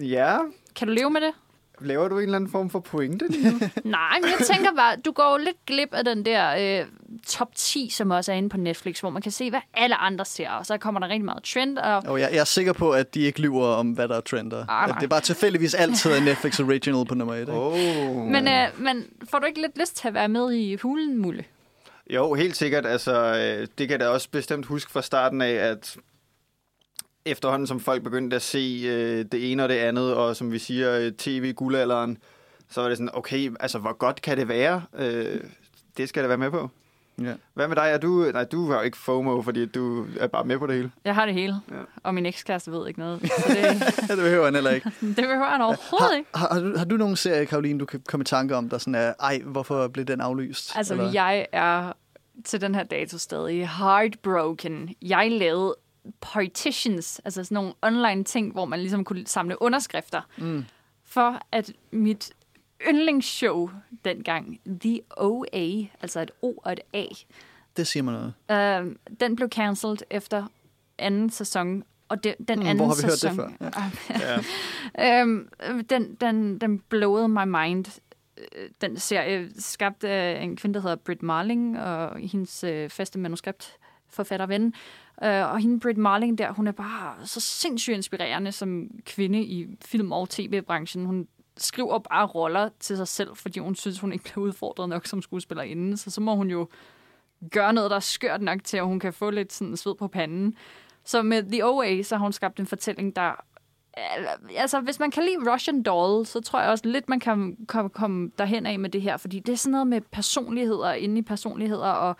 Ja. 0.00 0.38
Kan 0.76 0.88
du 0.88 0.94
leve 0.94 1.10
med 1.10 1.20
det? 1.20 1.34
Laver 1.84 2.08
du 2.08 2.18
en 2.18 2.22
eller 2.22 2.36
anden 2.36 2.50
form 2.50 2.70
for 2.70 2.80
pointe 2.80 3.28
lige 3.28 3.50
nu? 3.50 3.58
Nej, 3.84 4.18
men 4.20 4.30
jeg 4.38 4.46
tænker 4.46 4.70
bare, 4.76 4.96
du 4.96 5.12
går 5.12 5.38
lidt 5.38 5.66
glip 5.66 5.88
af 5.94 6.04
den 6.04 6.24
der 6.24 6.80
øh, 6.80 6.86
top 7.26 7.48
10, 7.54 7.88
som 7.90 8.10
også 8.10 8.32
er 8.32 8.36
inde 8.36 8.48
på 8.48 8.56
Netflix, 8.56 9.00
hvor 9.00 9.10
man 9.10 9.22
kan 9.22 9.32
se, 9.32 9.50
hvad 9.50 9.60
alle 9.74 9.96
andre 9.96 10.24
ser, 10.24 10.50
og 10.50 10.66
så 10.66 10.78
kommer 10.78 11.00
der 11.00 11.08
rigtig 11.08 11.24
meget 11.24 11.42
trend. 11.44 11.78
Og... 11.78 12.02
Oh, 12.08 12.20
jeg, 12.20 12.28
jeg 12.32 12.40
er 12.40 12.44
sikker 12.44 12.72
på, 12.72 12.90
at 12.90 13.14
de 13.14 13.20
ikke 13.20 13.40
lyver 13.40 13.66
om, 13.66 13.90
hvad 13.90 14.08
der 14.08 14.16
er 14.16 14.20
trender. 14.20 14.64
Ah, 14.68 14.94
det 14.94 15.02
er 15.02 15.08
bare 15.08 15.20
tilfældigvis 15.20 15.74
altid 15.74 16.16
en 16.16 16.22
Netflix 16.22 16.60
Original 16.60 17.06
på 17.06 17.14
nummer 17.14 17.34
1. 17.34 17.40
Ikke? 17.40 17.52
Oh. 17.52 18.16
Men, 18.16 18.48
øh, 18.48 18.68
men 18.78 19.04
får 19.30 19.38
du 19.38 19.46
ikke 19.46 19.60
lidt 19.60 19.78
lyst 19.78 19.96
til 19.96 20.08
at 20.08 20.14
være 20.14 20.28
med 20.28 20.52
i 20.52 20.76
hulen, 20.76 21.18
Mulle? 21.18 21.44
Jo, 22.10 22.34
helt 22.34 22.56
sikkert. 22.56 22.86
Altså, 22.86 23.12
øh, 23.12 23.66
det 23.78 23.88
kan 23.88 23.90
jeg 23.90 24.00
da 24.00 24.08
også 24.08 24.28
bestemt 24.30 24.66
huske 24.66 24.90
fra 24.90 25.02
starten 25.02 25.42
af, 25.42 25.52
at 25.52 25.96
efterhånden 27.26 27.66
som 27.66 27.80
folk 27.80 28.02
begyndte 28.02 28.36
at 28.36 28.42
se 28.42 28.82
øh, 28.84 29.24
det 29.32 29.52
ene 29.52 29.62
og 29.62 29.68
det 29.68 29.74
andet, 29.74 30.14
og 30.14 30.36
som 30.36 30.52
vi 30.52 30.58
siger, 30.58 30.98
øh, 30.98 31.12
tv-guldalderen, 31.12 32.18
så 32.70 32.80
var 32.80 32.88
det 32.88 32.98
sådan, 32.98 33.10
okay, 33.14 33.52
altså 33.60 33.78
hvor 33.78 33.92
godt 33.92 34.22
kan 34.22 34.38
det 34.38 34.48
være? 34.48 34.82
Øh, 34.98 35.40
det 35.96 36.08
skal 36.08 36.20
jeg 36.20 36.24
da 36.24 36.28
være 36.28 36.38
med 36.38 36.50
på. 36.50 36.70
Ja. 37.20 37.32
Hvad 37.54 37.68
med 37.68 37.76
dig? 37.76 37.90
Er 37.90 37.98
du, 37.98 38.30
nej, 38.32 38.44
du 38.44 38.70
har 38.70 38.76
jo 38.76 38.82
ikke 38.82 38.96
FOMO, 38.96 39.42
fordi 39.42 39.66
du 39.66 40.06
er 40.20 40.26
bare 40.26 40.44
med 40.44 40.58
på 40.58 40.66
det 40.66 40.76
hele. 40.76 40.90
Jeg 41.04 41.14
har 41.14 41.26
det 41.26 41.34
hele, 41.34 41.60
ja. 41.70 41.76
og 42.02 42.14
min 42.14 42.26
ekskæreste 42.26 42.72
ved 42.72 42.88
ikke 42.88 43.00
noget. 43.00 43.20
Så 43.38 43.48
det, 43.48 44.08
det 44.08 44.16
behøver 44.16 44.44
han 44.44 44.54
heller 44.54 44.70
ikke. 44.70 44.90
det 45.00 45.16
behøver 45.16 45.50
han 45.50 45.60
overhovedet 45.60 46.08
har, 46.08 46.16
ikke. 46.16 46.30
Har, 46.34 46.54
har, 46.54 46.60
du, 46.60 46.78
har 46.78 46.84
du 46.84 46.96
nogen 46.96 47.16
serie, 47.16 47.46
Karoline, 47.46 47.78
du 47.78 47.84
kan 47.84 48.02
komme 48.08 48.22
i 48.22 48.24
tanke 48.24 48.56
om, 48.56 48.68
der 48.68 48.78
sådan 48.78 48.94
er, 48.94 49.12
ej, 49.20 49.38
hvorfor 49.44 49.88
blev 49.88 50.04
den 50.04 50.20
aflyst? 50.20 50.76
Altså, 50.76 50.94
eller? 50.94 51.12
jeg 51.12 51.46
er 51.52 51.92
til 52.44 52.60
den 52.60 52.74
her 52.74 52.82
dato 52.82 53.18
stadig 53.18 53.68
heartbroken. 53.68 54.94
Jeg 55.02 55.30
lavede 55.30 55.76
partitions, 56.20 57.20
altså 57.24 57.44
sådan 57.44 57.54
nogle 57.54 57.72
online 57.82 58.24
ting, 58.24 58.52
hvor 58.52 58.64
man 58.64 58.78
ligesom 58.78 59.04
kunne 59.04 59.26
samle 59.26 59.62
underskrifter, 59.62 60.20
mm. 60.38 60.64
for 61.04 61.40
at 61.52 61.72
mit 61.90 62.32
yndlingsshow 62.88 63.70
dengang, 64.04 64.60
The 64.80 65.00
OA, 65.16 65.86
altså 66.00 66.20
et 66.20 66.30
O 66.42 66.52
og 66.56 66.72
et 66.72 66.80
A. 66.92 67.04
Det 67.76 67.86
siger 67.86 68.02
man 68.02 68.14
noget. 68.48 68.86
Øh, 68.86 68.96
den 69.20 69.36
blev 69.36 69.48
cancelled 69.48 69.98
efter 70.10 70.46
anden 70.98 71.30
sæson, 71.30 71.84
og 72.08 72.24
de, 72.24 72.34
den 72.48 72.58
mm, 72.58 72.66
anden 72.66 72.76
hvor 72.76 72.86
har 72.86 72.94
vi 72.94 73.00
sæson, 73.00 73.36
hørt 73.36 73.50
det 73.60 73.74
før? 73.74 74.40
Ja. 74.98 75.20
øhm, 75.20 75.48
den, 75.90 76.14
den, 76.14 76.58
den 76.58 76.78
blowede 76.78 77.28
my 77.28 77.44
mind. 77.44 78.00
Øh, 78.38 78.68
den 78.80 78.96
serie 78.96 79.50
skabt 79.58 80.04
af 80.04 80.42
en 80.42 80.56
kvinde, 80.56 80.74
der 80.74 80.80
hedder 80.80 80.96
Britt 80.96 81.22
Marling, 81.22 81.80
og 81.80 82.18
hendes 82.18 82.64
øh, 82.64 82.90
faste 82.90 83.18
manuskript 83.18 83.76
forfatterven. 84.12 84.74
Øh, 85.24 85.52
og 85.52 85.58
hende, 85.58 85.80
Britt 85.80 85.98
Marling 85.98 86.38
der, 86.38 86.52
hun 86.52 86.66
er 86.66 86.72
bare 86.72 87.26
så 87.26 87.40
sindssygt 87.40 87.96
inspirerende 87.96 88.52
som 88.52 88.90
kvinde 89.06 89.42
i 89.42 89.66
film- 89.84 90.12
og 90.12 90.28
tv-branchen. 90.28 91.06
Hun 91.06 91.28
skriver 91.56 91.98
bare 91.98 92.26
roller 92.26 92.68
til 92.80 92.96
sig 92.96 93.08
selv, 93.08 93.36
fordi 93.36 93.58
hun 93.58 93.74
synes, 93.74 94.00
hun 94.00 94.12
ikke 94.12 94.24
bliver 94.24 94.46
udfordret 94.46 94.88
nok 94.88 95.06
som 95.06 95.22
skuespillerinde. 95.22 95.96
Så 95.96 96.10
så 96.10 96.20
må 96.20 96.34
hun 96.34 96.50
jo 96.50 96.68
gøre 97.50 97.72
noget, 97.72 97.90
der 97.90 97.96
er 97.96 98.00
skørt 98.00 98.42
nok 98.42 98.64
til, 98.64 98.76
at 98.76 98.86
hun 98.86 99.00
kan 99.00 99.12
få 99.12 99.30
lidt 99.30 99.52
sådan 99.52 99.76
sved 99.76 99.94
på 99.94 100.08
panden. 100.08 100.54
Så 101.04 101.22
med 101.22 101.42
The 101.42 101.66
OA, 101.66 102.02
så 102.02 102.16
har 102.16 102.22
hun 102.22 102.32
skabt 102.32 102.60
en 102.60 102.66
fortælling, 102.66 103.16
der... 103.16 103.44
Altså, 104.56 104.80
hvis 104.80 105.00
man 105.00 105.10
kan 105.10 105.22
lide 105.22 105.52
Russian 105.52 105.82
Doll, 105.82 106.26
så 106.26 106.40
tror 106.40 106.60
jeg 106.60 106.70
også 106.70 106.88
lidt, 106.88 107.08
man 107.08 107.20
kan 107.20 107.56
komme, 107.68 107.90
komme 107.90 108.30
derhen 108.38 108.66
af 108.66 108.78
med 108.78 108.90
det 108.90 109.02
her, 109.02 109.16
fordi 109.16 109.40
det 109.40 109.52
er 109.52 109.56
sådan 109.56 109.72
noget 109.72 109.86
med 109.86 110.00
personligheder 110.00 110.92
inde 110.92 111.18
i 111.18 111.22
personligheder, 111.22 111.88
og 111.88 112.16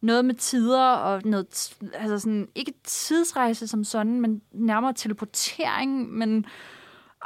noget 0.00 0.24
med 0.24 0.34
tider, 0.34 0.84
og 0.84 1.22
noget, 1.24 1.76
altså 1.94 2.18
sådan, 2.18 2.48
ikke 2.54 2.72
tidsrejse 2.84 3.66
som 3.66 3.84
sådan, 3.84 4.20
men 4.20 4.42
nærmere 4.52 4.92
teleportering, 4.92 6.12
men 6.12 6.46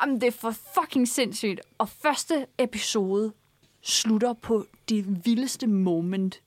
Jamen, 0.01 0.21
det 0.21 0.27
er 0.27 0.31
for 0.31 0.51
fucking 0.51 1.09
sindssygt. 1.09 1.61
Og 1.79 1.89
første 1.89 2.47
episode 2.59 3.33
slutter 3.83 4.33
på 4.33 4.67
det 4.89 5.27
vildeste 5.27 5.67
moment, 5.67 6.43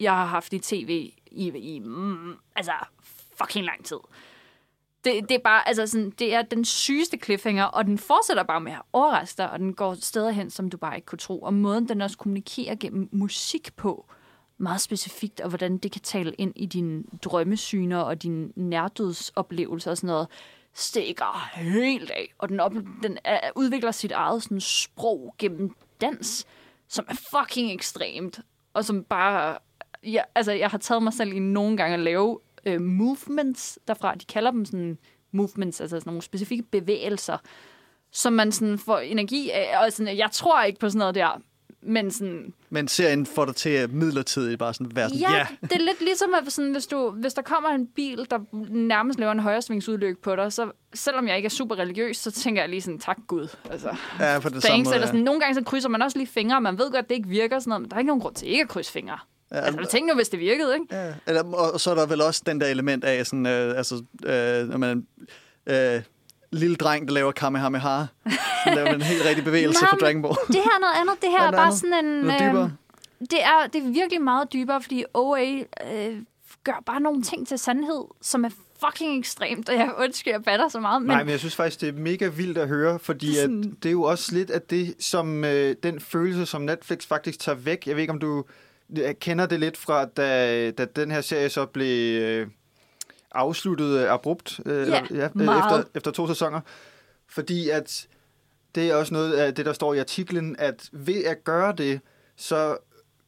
jeg 0.00 0.12
har 0.12 0.26
haft 0.26 0.52
i 0.52 0.58
tv 0.58 1.12
i, 1.26 1.48
i 1.48 1.78
mm, 1.78 2.32
altså 2.56 2.72
fucking 3.42 3.64
lang 3.64 3.84
tid. 3.84 3.96
Det, 5.04 5.28
det 5.28 5.34
er 5.34 5.42
bare, 5.44 5.68
altså 5.68 5.86
sådan, 5.86 6.10
det 6.10 6.34
er 6.34 6.42
den 6.42 6.64
sygeste 6.64 7.18
cliffhanger, 7.24 7.64
og 7.64 7.84
den 7.84 7.98
fortsætter 7.98 8.42
bare 8.42 8.60
med 8.60 8.72
at 8.72 8.82
overraske 8.92 9.38
dig, 9.38 9.50
og 9.50 9.58
den 9.58 9.74
går 9.74 9.94
steder 9.94 10.30
hen, 10.30 10.50
som 10.50 10.70
du 10.70 10.76
bare 10.76 10.96
ikke 10.96 11.06
kunne 11.06 11.18
tro. 11.18 11.38
Og 11.40 11.54
måden, 11.54 11.88
den 11.88 12.00
også 12.00 12.18
kommunikerer 12.18 12.74
gennem 12.74 13.08
musik 13.12 13.76
på, 13.76 14.06
meget 14.58 14.80
specifikt, 14.80 15.40
og 15.40 15.48
hvordan 15.48 15.78
det 15.78 15.92
kan 15.92 16.00
tale 16.00 16.34
ind 16.38 16.52
i 16.56 16.66
dine 16.66 17.04
drømmesyner 17.22 17.98
og 17.98 18.22
dine 18.22 18.48
nærdødsoplevelser 18.56 19.90
og 19.90 19.96
sådan 19.96 20.08
noget, 20.08 20.28
stikker 20.74 21.50
helt 21.54 22.10
af, 22.10 22.34
og 22.38 22.48
den, 22.48 22.60
op, 22.60 22.72
den 23.02 23.18
er, 23.24 23.50
udvikler 23.56 23.90
sit 23.90 24.12
eget 24.12 24.42
sådan, 24.42 24.60
sprog 24.60 25.34
gennem 25.38 25.76
dans, 26.00 26.46
som 26.88 27.04
er 27.08 27.14
fucking 27.14 27.72
ekstremt, 27.72 28.40
og 28.74 28.84
som 28.84 29.04
bare... 29.04 29.58
Ja, 30.02 30.22
altså, 30.34 30.52
jeg 30.52 30.70
har 30.70 30.78
taget 30.78 31.02
mig 31.02 31.12
selv 31.12 31.32
i 31.32 31.38
nogle 31.38 31.76
gange 31.76 31.94
at 31.94 32.00
lave 32.00 32.40
øh, 32.66 32.80
movements 32.80 33.78
derfra. 33.88 34.14
De 34.14 34.24
kalder 34.24 34.50
dem 34.50 34.64
sådan 34.64 34.98
movements, 35.32 35.80
altså 35.80 35.96
sådan 35.96 36.10
nogle 36.10 36.22
specifikke 36.22 36.64
bevægelser, 36.64 37.38
som 38.10 38.32
man 38.32 38.52
sådan 38.52 38.78
får 38.78 38.98
energi 38.98 39.50
af. 39.50 39.84
Og 39.84 39.92
sådan, 39.92 40.16
jeg 40.16 40.30
tror 40.30 40.62
ikke 40.62 40.80
på 40.80 40.88
sådan 40.88 40.98
noget 40.98 41.14
der, 41.14 41.40
men 41.86 42.10
sådan, 42.10 42.52
Men 42.70 42.88
serien 42.88 43.26
får 43.26 43.44
dig 43.44 43.56
til 43.56 43.68
at 43.70 43.92
midlertidigt 43.92 44.58
bare 44.58 44.74
sådan 44.74 44.96
være 44.96 45.08
sådan, 45.08 45.20
Ja, 45.20 45.32
ja. 45.36 45.46
det 45.62 45.72
er 45.72 45.78
lidt 45.78 46.00
ligesom, 46.00 46.34
at 46.46 46.52
sådan, 46.52 46.72
hvis, 46.72 46.86
du, 46.86 47.10
hvis 47.10 47.34
der 47.34 47.42
kommer 47.42 47.68
en 47.68 47.86
bil, 47.86 48.26
der 48.30 48.38
nærmest 48.70 49.18
laver 49.18 49.32
en 49.32 49.38
højresvingsudløb 49.40 50.22
på 50.22 50.36
dig, 50.36 50.52
så 50.52 50.70
selvom 50.94 51.28
jeg 51.28 51.36
ikke 51.36 51.46
er 51.46 51.50
super 51.50 51.78
religiøs, 51.78 52.16
så 52.16 52.30
tænker 52.30 52.62
jeg 52.62 52.68
lige 52.68 52.82
sådan, 52.82 52.98
tak 52.98 53.16
Gud. 53.26 53.48
Altså, 53.70 53.96
ja, 54.20 54.38
på 54.38 54.48
det 54.48 54.62
samme 54.62 54.84
måde. 54.84 54.94
eller 54.94 55.06
ja. 55.06 55.06
sådan, 55.06 55.20
nogle 55.20 55.40
gange 55.40 55.54
så 55.54 55.62
krydser 55.64 55.88
man 55.88 56.02
også 56.02 56.18
lige 56.18 56.28
fingre, 56.28 56.56
og 56.56 56.62
man 56.62 56.78
ved 56.78 56.90
godt, 56.90 57.04
at 57.04 57.08
det 57.08 57.14
ikke 57.14 57.28
virker 57.28 57.58
sådan 57.58 57.68
noget, 57.68 57.80
men 57.80 57.90
der 57.90 57.96
er 57.96 58.00
ikke 58.00 58.06
nogen 58.06 58.20
grund 58.20 58.34
til 58.34 58.48
ikke 58.48 58.62
at 58.62 58.68
krydse 58.68 58.92
fingre. 58.92 59.18
Ja, 59.52 59.56
Altså, 59.60 59.90
tænk 59.90 60.08
nu, 60.08 60.14
hvis 60.14 60.28
det 60.28 60.40
virkede, 60.40 60.74
ikke? 60.74 60.86
Ja, 60.96 61.12
eller, 61.26 61.42
og, 61.42 61.72
og 61.72 61.80
så 61.80 61.90
er 61.90 61.94
der 61.94 62.06
vel 62.06 62.20
også 62.20 62.42
den 62.46 62.60
der 62.60 62.66
element 62.66 63.04
af, 63.04 63.26
sådan, 63.26 63.46
øh, 63.46 63.76
altså, 63.78 63.94
øh, 64.24 64.68
når 64.68 64.76
man 64.76 65.06
øh, 65.66 66.02
lille 66.54 66.76
dreng, 66.76 67.08
der 67.08 67.14
laver 67.14 67.32
Kamehameha, 67.32 68.02
laver 68.66 68.94
en 68.94 69.02
helt 69.02 69.24
rigtig 69.24 69.44
bevægelse 69.44 69.82
Nej, 69.82 69.90
for 69.90 69.96
men 69.96 70.04
Dragon 70.04 70.22
Ball. 70.22 70.34
Det 70.48 70.54
her 70.56 70.62
er 70.76 70.80
noget 70.80 70.94
andet. 71.00 71.14
Det 71.22 71.30
her 71.30 71.40
er 71.42 71.46
er 71.46 71.50
bare 71.52 71.66
andet? 71.66 71.78
sådan 71.80 72.04
en... 72.04 72.20
Noget 72.20 72.40
dybere? 72.40 72.72
det, 73.20 73.42
er, 73.42 73.66
det 73.72 73.82
er 73.84 73.88
virkelig 73.92 74.22
meget 74.22 74.52
dybere, 74.52 74.82
fordi 74.82 75.04
OA 75.14 75.44
øh, 75.92 76.16
gør 76.64 76.82
bare 76.86 77.00
nogle 77.00 77.22
ting 77.22 77.48
til 77.48 77.58
sandhed, 77.58 78.04
som 78.22 78.44
er 78.44 78.48
fucking 78.86 79.18
ekstremt, 79.18 79.68
og 79.68 79.74
jeg 79.74 79.90
undskyld, 79.98 80.32
jeg 80.32 80.42
batter 80.42 80.68
så 80.68 80.80
meget, 80.80 81.02
men 81.02 81.08
Nej, 81.08 81.24
men 81.24 81.30
jeg 81.30 81.38
synes 81.38 81.56
faktisk, 81.56 81.80
det 81.80 81.88
er 81.88 81.92
mega 81.92 82.26
vildt 82.28 82.58
at 82.58 82.68
høre, 82.68 82.98
fordi 82.98 83.26
Det 83.26 83.36
er 83.38 83.40
sådan- 83.40 83.64
at 83.76 83.82
det 83.82 83.88
er 83.88 83.92
jo 83.92 84.02
også 84.02 84.34
lidt 84.34 84.50
af 84.50 84.62
det, 84.62 84.94
som 85.00 85.44
øh, 85.44 85.76
den 85.82 86.00
følelse, 86.00 86.46
som 86.46 86.62
Netflix 86.62 87.06
faktisk 87.06 87.38
tager 87.38 87.56
væk. 87.56 87.86
Jeg 87.86 87.96
ved 87.96 88.00
ikke, 88.02 88.12
om 88.12 88.18
du 88.18 88.44
øh, 88.98 89.14
kender 89.20 89.46
det 89.46 89.60
lidt 89.60 89.76
fra, 89.76 90.04
da, 90.04 90.70
da 90.70 90.84
den 90.84 91.10
her 91.10 91.20
serie 91.20 91.48
så 91.48 91.66
blev 91.66 92.20
øh, 92.22 92.46
afsluttet 93.34 93.98
øh, 93.98 94.12
abrupt 94.12 94.60
øh, 94.66 94.88
Ja, 94.88 95.00
eller, 95.10 95.30
meget. 95.34 95.58
efter, 95.58 95.90
efter 95.94 96.10
to 96.10 96.26
sæsoner. 96.28 96.60
Fordi 97.28 97.68
at 97.68 98.06
det 98.74 98.90
er 98.90 98.94
også 98.94 99.14
noget 99.14 99.32
af 99.32 99.54
det, 99.54 99.66
der 99.66 99.72
står 99.72 99.94
i 99.94 99.98
artiklen, 99.98 100.56
at 100.58 100.88
ved 100.92 101.24
at 101.24 101.44
gøre 101.44 101.74
det, 101.78 102.00
så 102.36 102.76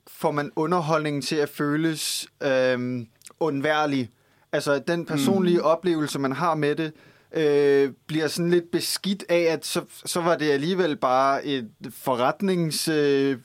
får 0.06 0.30
man 0.30 0.50
underholdningen 0.56 1.22
til 1.22 1.36
at 1.36 1.48
føles 1.48 2.26
øh, 2.42 3.06
undværlig. 3.40 4.10
Altså 4.52 4.78
den 4.78 5.06
personlige 5.06 5.58
mm. 5.58 5.64
oplevelse, 5.64 6.18
man 6.18 6.32
har 6.32 6.54
med 6.54 6.76
det, 6.76 6.92
øh, 7.32 7.92
bliver 8.06 8.28
sådan 8.28 8.50
lidt 8.50 8.70
beskidt 8.70 9.24
af, 9.28 9.40
at 9.40 9.66
så, 9.66 9.84
så 10.04 10.20
var 10.20 10.36
det 10.36 10.50
alligevel 10.50 10.96
bare 10.96 11.44
et 11.44 11.70
forretnings... 11.90 12.88
Øh, 12.88 13.38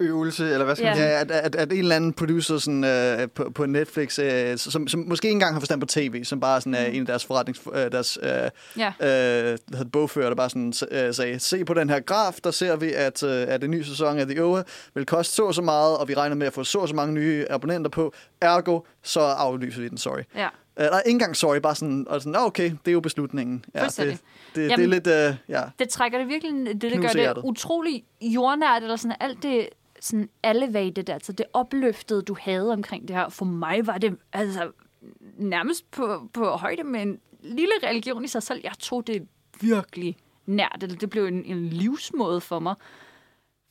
øvelse, 0.00 0.52
eller 0.52 0.64
hvad 0.64 0.76
skal 0.76 0.86
man 0.86 0.96
Ja. 0.96 1.02
sige? 1.18 1.18
At, 1.18 1.30
at, 1.30 1.54
at 1.54 1.72
en 1.72 1.78
eller 1.78 1.96
anden 1.96 2.12
producer 2.12 2.58
sådan, 2.58 2.84
øh, 2.84 3.28
på, 3.34 3.50
på 3.54 3.66
Netflix, 3.66 4.18
øh, 4.18 4.58
som, 4.58 4.88
som 4.88 5.00
måske 5.08 5.26
ikke 5.28 5.32
engang 5.32 5.54
har 5.54 5.60
forstand 5.60 5.80
på 5.80 5.86
tv, 5.86 6.24
som 6.24 6.40
bare 6.40 6.60
sådan, 6.60 6.74
er 6.74 6.84
en 6.84 7.00
af 7.00 7.06
deres 7.06 7.24
forretnings... 7.24 7.60
Øh, 7.74 7.92
deres, 7.92 8.18
øh, 8.22 8.50
ja. 9.00 9.52
øh, 9.52 9.58
bogfører, 9.92 10.28
der 10.28 10.34
bare 10.36 10.50
sådan, 10.50 10.72
øh, 10.90 11.14
sagde, 11.14 11.38
se 11.38 11.64
på 11.64 11.74
den 11.74 11.90
her 11.90 12.00
graf, 12.00 12.34
der 12.44 12.50
ser 12.50 12.76
vi, 12.76 12.92
at, 12.92 13.22
øh, 13.22 13.44
at 13.48 13.62
den 13.62 13.70
nye 13.70 13.84
sæson 13.84 14.18
af 14.18 14.26
The 14.26 14.44
Over 14.44 14.62
vil 14.94 15.06
koste 15.06 15.34
så 15.34 15.42
og 15.44 15.54
så 15.54 15.62
meget, 15.62 15.96
og 15.96 16.08
vi 16.08 16.14
regner 16.14 16.36
med 16.36 16.46
at 16.46 16.52
få 16.52 16.64
så 16.64 16.78
og 16.78 16.88
så 16.88 16.94
mange 16.94 17.14
nye 17.14 17.46
abonnenter 17.50 17.90
på. 17.90 18.12
Ergo, 18.40 18.80
så 19.02 19.20
aflyser 19.20 19.80
vi 19.80 19.88
den, 19.88 19.98
sorry. 19.98 20.22
ja. 20.36 20.48
Øh, 20.80 20.86
nej, 20.90 20.98
ikke 21.06 21.10
engang 21.14 21.36
sorry, 21.36 21.56
bare 21.56 21.74
sådan, 21.74 22.06
og 22.08 22.20
sådan, 22.20 22.32
"Nå, 22.32 22.38
okay, 22.46 22.64
det 22.64 22.88
er 22.88 22.92
jo 22.92 23.00
beslutningen. 23.00 23.64
Ja, 23.74 23.84
det, 23.84 23.96
det, 23.96 24.18
det 24.54 24.64
er 24.64 24.68
Jamen- 24.68 24.90
lidt, 24.90 25.06
øh, 25.06 25.34
ja. 25.48 25.62
det 25.78 25.88
trækker 25.88 26.18
det 26.18 26.28
virkelig, 26.28 26.52
det, 26.66 26.82
det 26.82 27.00
gør 27.00 27.08
det 27.08 27.42
utrolig 27.44 28.04
jordnært, 28.22 28.82
eller 28.82 28.96
sådan 28.96 29.16
alt 29.20 29.42
det 29.42 29.68
sådan 30.00 30.28
elevated, 30.44 31.08
altså 31.08 31.32
det 31.32 31.46
opløftede, 31.52 32.22
du 32.22 32.36
havde 32.40 32.72
omkring 32.72 33.08
det 33.08 33.16
her. 33.16 33.28
For 33.28 33.44
mig 33.44 33.86
var 33.86 33.98
det 33.98 34.16
altså 34.32 34.70
nærmest 35.36 35.90
på, 35.90 36.28
på 36.32 36.44
højde 36.44 36.84
med 36.84 37.02
en 37.02 37.20
lille 37.42 37.72
religion 37.82 38.24
i 38.24 38.28
sig 38.28 38.42
selv. 38.42 38.60
Jeg 38.64 38.72
tog 38.78 39.06
det 39.06 39.28
virkelig 39.60 40.16
nært, 40.46 40.78
eller 40.82 40.96
det 40.96 41.10
blev 41.10 41.24
en, 41.24 41.44
en 41.44 41.66
livsmåde 41.66 42.40
for 42.40 42.58
mig. 42.58 42.74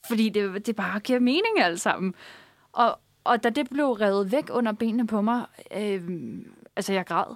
Fordi 0.08 0.30
det, 0.30 0.66
det 0.66 0.76
bare 0.76 1.00
giver 1.00 1.20
mening 1.20 1.60
alt 1.60 1.82
sammen. 1.82 2.16
Og, 2.72 3.00
og 3.24 3.44
da 3.44 3.50
det 3.50 3.70
blev 3.70 3.86
revet 3.86 4.32
væk 4.32 4.50
under 4.52 4.72
benene 4.72 5.08
på 5.08 5.22
mig, 5.22 5.46
øh, 5.78 6.02
altså 6.76 6.94
jeg 6.94 7.06
græd. 7.06 7.36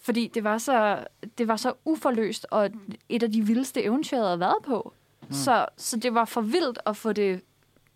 Fordi 0.00 0.30
det 0.34 0.44
var, 0.44 0.58
så, 0.58 1.04
det 1.38 1.48
var 1.48 1.56
så 1.56 1.72
uforløst, 1.84 2.46
og 2.50 2.70
et 3.08 3.22
af 3.22 3.32
de 3.32 3.46
vildeste 3.46 3.82
eventyr, 3.82 4.16
jeg 4.16 4.26
havde 4.26 4.40
været 4.40 4.64
på. 4.66 4.92
Mm. 5.22 5.32
Så, 5.32 5.66
så 5.76 5.96
det 5.96 6.14
var 6.14 6.24
for 6.24 6.40
vildt 6.40 6.78
at 6.86 6.96
få 6.96 7.12
det 7.12 7.40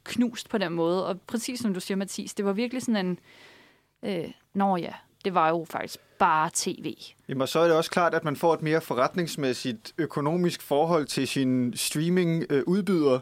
knust 0.05 0.48
på 0.48 0.59
den 0.59 0.72
måde. 0.72 1.07
Og 1.07 1.20
præcis 1.26 1.61
som 1.61 1.74
du 1.74 1.80
siger, 1.80 1.96
Mathis, 1.96 2.34
det 2.34 2.44
var 2.44 2.53
virkelig 2.53 2.82
sådan 2.82 3.07
en... 3.07 3.18
Øh, 4.05 4.30
Nå 4.55 4.76
ja, 4.76 4.92
det 5.24 5.34
var 5.34 5.48
jo 5.48 5.66
faktisk 5.70 5.98
bare 6.18 6.50
tv. 6.55 6.94
Jamen, 7.28 7.42
og 7.42 7.48
så 7.48 7.59
er 7.61 7.64
det 7.64 7.76
også 7.76 7.90
klart, 7.90 8.14
at 8.14 8.24
man 8.24 8.36
får 8.36 8.55
et 8.55 8.62
mere 8.62 8.80
forretningsmæssigt 8.80 9.92
økonomisk 9.98 10.62
forhold 10.62 11.07
til 11.07 11.28
sin 11.28 11.72
streaming-udbyder, 11.76 13.20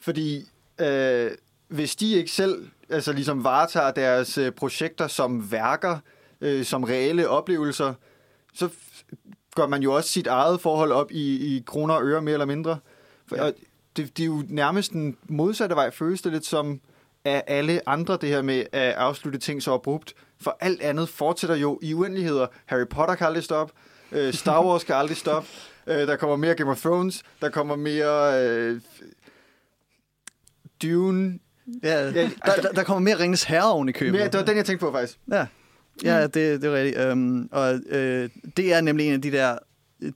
fordi 0.00 0.44
øh, 0.80 1.30
hvis 1.68 1.96
de 1.96 2.12
ikke 2.14 2.30
selv 2.30 2.68
altså 2.88 3.12
ligesom 3.12 3.44
varetager 3.44 3.90
deres 3.90 4.38
øh, 4.38 4.52
projekter 4.52 5.06
som 5.06 5.52
værker, 5.52 5.98
øh, 6.40 6.64
som 6.64 6.84
reelle 6.84 7.28
oplevelser, 7.28 7.94
så 8.54 8.66
f- 8.66 9.02
gør 9.56 9.66
man 9.66 9.82
jo 9.82 9.92
også 9.94 10.08
sit 10.10 10.26
eget 10.26 10.60
forhold 10.60 10.92
op 10.92 11.10
i, 11.10 11.56
i 11.56 11.62
kroner 11.66 11.94
og 11.94 12.02
øre 12.04 12.22
mere 12.22 12.32
eller 12.32 12.46
mindre. 12.46 12.78
For, 13.26 13.36
Ja. 13.36 13.46
ja. 13.46 13.52
Det, 13.96 14.16
det 14.16 14.22
er 14.22 14.26
jo 14.26 14.42
nærmest 14.48 14.92
den 14.92 15.16
modsatte 15.28 15.74
vej, 15.74 15.90
føles 15.90 16.22
det 16.22 16.32
lidt 16.32 16.46
som 16.46 16.80
af 17.24 17.44
alle 17.46 17.88
andre, 17.88 18.18
det 18.20 18.28
her 18.28 18.42
med 18.42 18.64
at 18.72 18.92
afslutte 18.92 19.38
ting 19.38 19.62
så 19.62 19.74
abrupt. 19.74 20.14
For 20.40 20.56
alt 20.60 20.82
andet 20.82 21.08
fortsætter 21.08 21.56
jo 21.56 21.78
i 21.82 21.94
uendeligheder. 21.94 22.46
Harry 22.66 22.86
Potter 22.90 23.14
kan 23.14 23.26
aldrig 23.26 23.44
stoppe. 23.44 23.74
Øh, 24.12 24.32
Star 24.32 24.64
Wars 24.64 24.84
kan 24.84 24.94
aldrig 24.94 25.16
stoppe. 25.16 25.48
Øh, 25.86 25.96
der 25.96 26.16
kommer 26.16 26.36
mere 26.36 26.54
Game 26.54 26.70
of 26.70 26.80
Thrones. 26.80 27.22
Der 27.40 27.48
kommer 27.48 27.76
mere 27.76 28.44
øh, 28.48 28.80
Dune. 30.82 31.38
ja 31.82 32.04
Ja, 32.04 32.30
der, 32.46 32.54
der, 32.62 32.72
der 32.72 32.82
kommer 32.82 33.00
mere 33.00 33.18
Ringens 33.18 33.44
Herre 33.44 33.72
oven 33.72 33.88
i 33.88 33.92
købet. 33.92 34.12
Mere, 34.12 34.24
det 34.24 34.34
var 34.34 34.44
den, 34.44 34.56
jeg 34.56 34.66
tænkte 34.66 34.86
på 34.86 34.92
faktisk. 34.92 35.18
Ja, 35.30 35.46
ja 36.04 36.22
det, 36.22 36.34
det 36.34 36.64
er 36.64 36.74
rigtigt. 36.74 37.12
Um, 37.12 37.48
og 37.52 37.80
øh, 37.88 38.30
det 38.56 38.74
er 38.74 38.80
nemlig 38.80 39.06
en 39.06 39.12
af 39.12 39.22
de 39.22 39.32
der, 39.32 39.58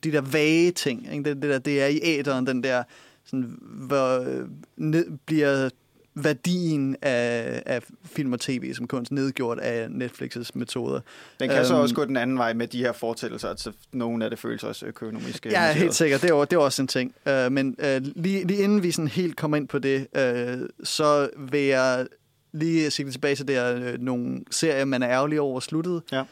de 0.05 0.12
der 0.12 0.20
vage 0.20 0.70
ting. 0.70 1.12
Ikke? 1.12 1.31
Det, 1.31 1.43
det, 1.43 1.51
der, 1.51 1.59
det 1.59 1.83
er 1.83 1.87
i 1.87 2.01
æderen, 2.03 2.47
den 2.47 2.62
der, 2.62 2.83
sådan, 3.27 3.59
hvor 3.61 4.20
øh, 4.20 4.49
ned, 4.77 5.07
bliver 5.27 5.68
værdien 6.14 6.97
af, 7.03 7.62
af 7.66 7.83
film 8.05 8.33
og 8.33 8.41
tv 8.41 8.75
som 8.75 8.87
kunst 8.87 9.12
nedgjort 9.12 9.59
af 9.59 9.87
Netflix's 9.87 10.51
metoder. 10.55 11.01
Den 11.41 11.51
kan 11.51 11.64
så 11.64 11.72
Øhm, 11.75 11.83
også 11.83 11.95
gå 11.95 12.05
den 12.05 12.16
anden 12.16 12.39
vej 12.39 12.53
med 12.53 12.66
de 12.66 12.79
her 12.79 12.93
fortællelser, 12.93 13.49
at 13.49 13.61
så 13.61 13.72
nogle 13.93 14.25
af 14.25 14.31
det 14.31 14.39
føles 14.39 14.64
også 14.64 14.87
økonomisk. 14.87 15.47
Ja, 15.47 15.51
motiveret. 15.51 15.75
helt 15.75 15.95
sikkert. 15.95 16.22
Det 16.22 16.31
er, 16.31 16.45
det 16.45 16.53
er 16.53 16.61
også 16.61 16.83
en 16.83 16.89
ting. 16.89 17.14
Uh, 17.27 17.53
men 17.53 17.77
uh, 17.79 18.03
lige, 18.16 18.47
lige 18.47 18.62
inden 18.62 18.83
vi 18.83 18.91
sådan 18.91 19.09
helt 19.09 19.37
kommer 19.37 19.57
ind 19.57 19.68
på 19.68 19.79
det, 19.79 20.07
uh, 20.18 20.66
så 20.85 21.31
vil 21.39 21.62
jeg 21.62 22.07
lige 22.53 22.91
sige 22.91 23.11
tilbage 23.11 23.37
til 23.37 23.49
det 23.49 23.57
her, 23.57 23.77
øh, 23.77 24.01
nogle 24.01 24.41
serier, 24.51 24.85
man 24.85 25.03
er 25.03 25.09
ærgerlig 25.09 25.41
over 25.41 25.61
sluttet. 25.61 26.03
Ja. 26.12 26.22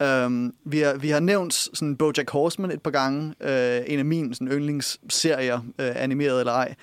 Um, 0.00 0.54
vi, 0.64 0.78
har, 0.78 0.94
vi 0.94 1.08
har 1.08 1.20
nævnt 1.20 1.54
sådan 1.54 1.96
Bojack 1.96 2.30
Horseman 2.30 2.70
et 2.70 2.82
par 2.82 2.90
gange. 2.90 3.34
Uh, 3.40 3.92
en 3.92 3.98
af 3.98 4.04
mine 4.04 4.34
sådan, 4.34 4.48
yndlingsserier, 4.48 5.58
uh, 5.58 5.62
animeret 5.78 6.40
eller 6.40 6.52
ej. 6.52 6.74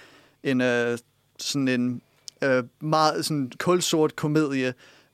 En, 0.44 0.62
uh, 0.62 0.98
sådan 1.40 1.68
en 1.68 2.02
uh, 2.46 2.88
meget 2.88 3.26
sådan 3.26 3.52
kulsort 3.60 4.16
komedie 4.16 4.68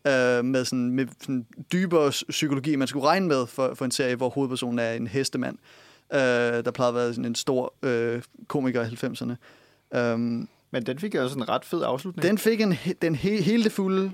uh, 0.05 0.45
med, 0.45 0.65
sådan, 0.65 0.91
med 0.91 1.07
sådan 1.21 1.45
dybere 1.71 2.11
psykologi, 2.29 2.75
man 2.75 2.87
skulle 2.87 3.05
regne 3.05 3.27
med 3.27 3.47
for, 3.47 3.73
for 3.73 3.85
en 3.85 3.91
serie, 3.91 4.15
hvor 4.15 4.29
hovedpersonen 4.29 4.79
er 4.79 4.91
en 4.91 5.07
hestemand. 5.07 5.57
Uh, 6.13 6.17
der 6.17 6.71
plejede 6.71 6.89
at 6.89 6.95
være 6.95 7.13
sådan 7.13 7.25
en 7.25 7.35
stor 7.35 7.73
uh, 7.83 8.21
komiker 8.47 8.81
i 8.81 8.87
90'erne. 8.87 9.33
Um, 9.97 9.99
øhm, 9.99 10.47
men 10.73 10.85
den 10.85 10.99
fik 10.99 11.15
jo 11.15 11.23
også 11.23 11.37
en 11.37 11.49
ret 11.49 11.65
fed 11.65 11.81
afslutning. 11.83 12.27
den 12.27 12.37
fik 12.37 12.61
en, 12.61 12.73
den 13.01 13.15
he, 13.15 13.41
hele 13.41 13.63
det 13.63 13.71
fulde, 13.71 14.03
øh, 14.05 14.11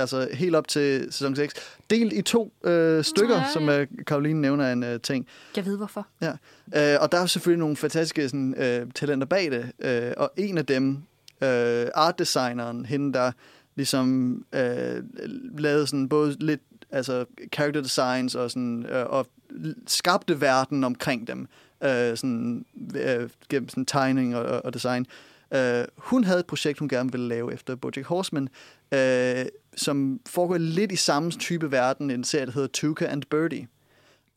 altså 0.00 0.28
helt 0.32 0.54
op 0.56 0.68
til 0.68 1.04
sæson 1.12 1.36
6, 1.36 1.54
delt 1.90 2.12
i 2.12 2.22
to 2.22 2.52
øh, 2.64 3.04
stykker, 3.04 3.36
ja. 3.36 3.44
som 3.52 3.68
øh, 3.68 3.86
Karoline 4.06 4.40
nævner 4.40 4.64
er 4.64 4.72
en 4.72 4.82
øh, 4.84 5.00
ting. 5.00 5.26
Jeg 5.56 5.66
ved 5.66 5.76
hvorfor. 5.76 6.06
Ja. 6.20 6.32
Øh, 6.94 6.98
og 7.02 7.12
der 7.12 7.18
er 7.18 7.26
selvfølgelig 7.26 7.58
nogle 7.58 7.76
fantastiske 7.76 8.28
sådan, 8.28 8.54
øh, 8.58 8.86
talenter 8.94 9.26
bag 9.26 9.50
det, 9.50 9.72
øh, 9.78 10.12
og 10.16 10.30
en 10.36 10.58
af 10.58 10.66
dem, 10.66 10.90
øh, 11.42 11.86
artdesigneren, 11.94 12.86
hende 12.86 13.12
der 13.12 13.32
ligesom 13.76 14.34
øh, 14.54 15.02
lavede 15.58 15.86
sådan 15.86 16.08
både 16.08 16.36
lidt 16.40 16.60
altså 16.90 17.24
character 17.54 17.80
designs 17.82 18.34
og 18.34 18.50
sådan 18.50 18.86
øh, 18.86 19.06
og 19.06 19.26
skabte 19.86 20.40
verden 20.40 20.84
omkring 20.84 21.26
dem 21.26 21.48
øh, 21.84 22.16
sådan 22.16 22.64
øh, 22.96 23.28
gennem 23.48 23.68
sådan 23.68 23.86
tegning 23.86 24.36
og, 24.36 24.42
og- 24.42 24.64
og 24.64 24.74
design. 24.74 25.02
Øh, 25.02 25.06
hun 25.96 26.24
havde 26.24 26.40
et 26.40 26.46
projekt, 26.46 26.78
hun 26.78 26.88
gerne 26.88 27.12
ville 27.12 27.28
lave 27.28 27.52
efter 27.52 27.74
BoJack 27.74 28.06
Horseman, 28.06 28.48
øh, 28.94 29.46
som 29.76 30.20
foregår 30.26 30.58
lidt 30.58 30.92
i 30.92 30.96
samme 30.96 31.30
type 31.30 31.70
verden, 31.72 32.10
en 32.10 32.24
serie, 32.24 32.46
der 32.46 32.52
hedder 32.52 32.68
Tuca 32.72 33.04
and 33.06 33.22
Birdie 33.30 33.68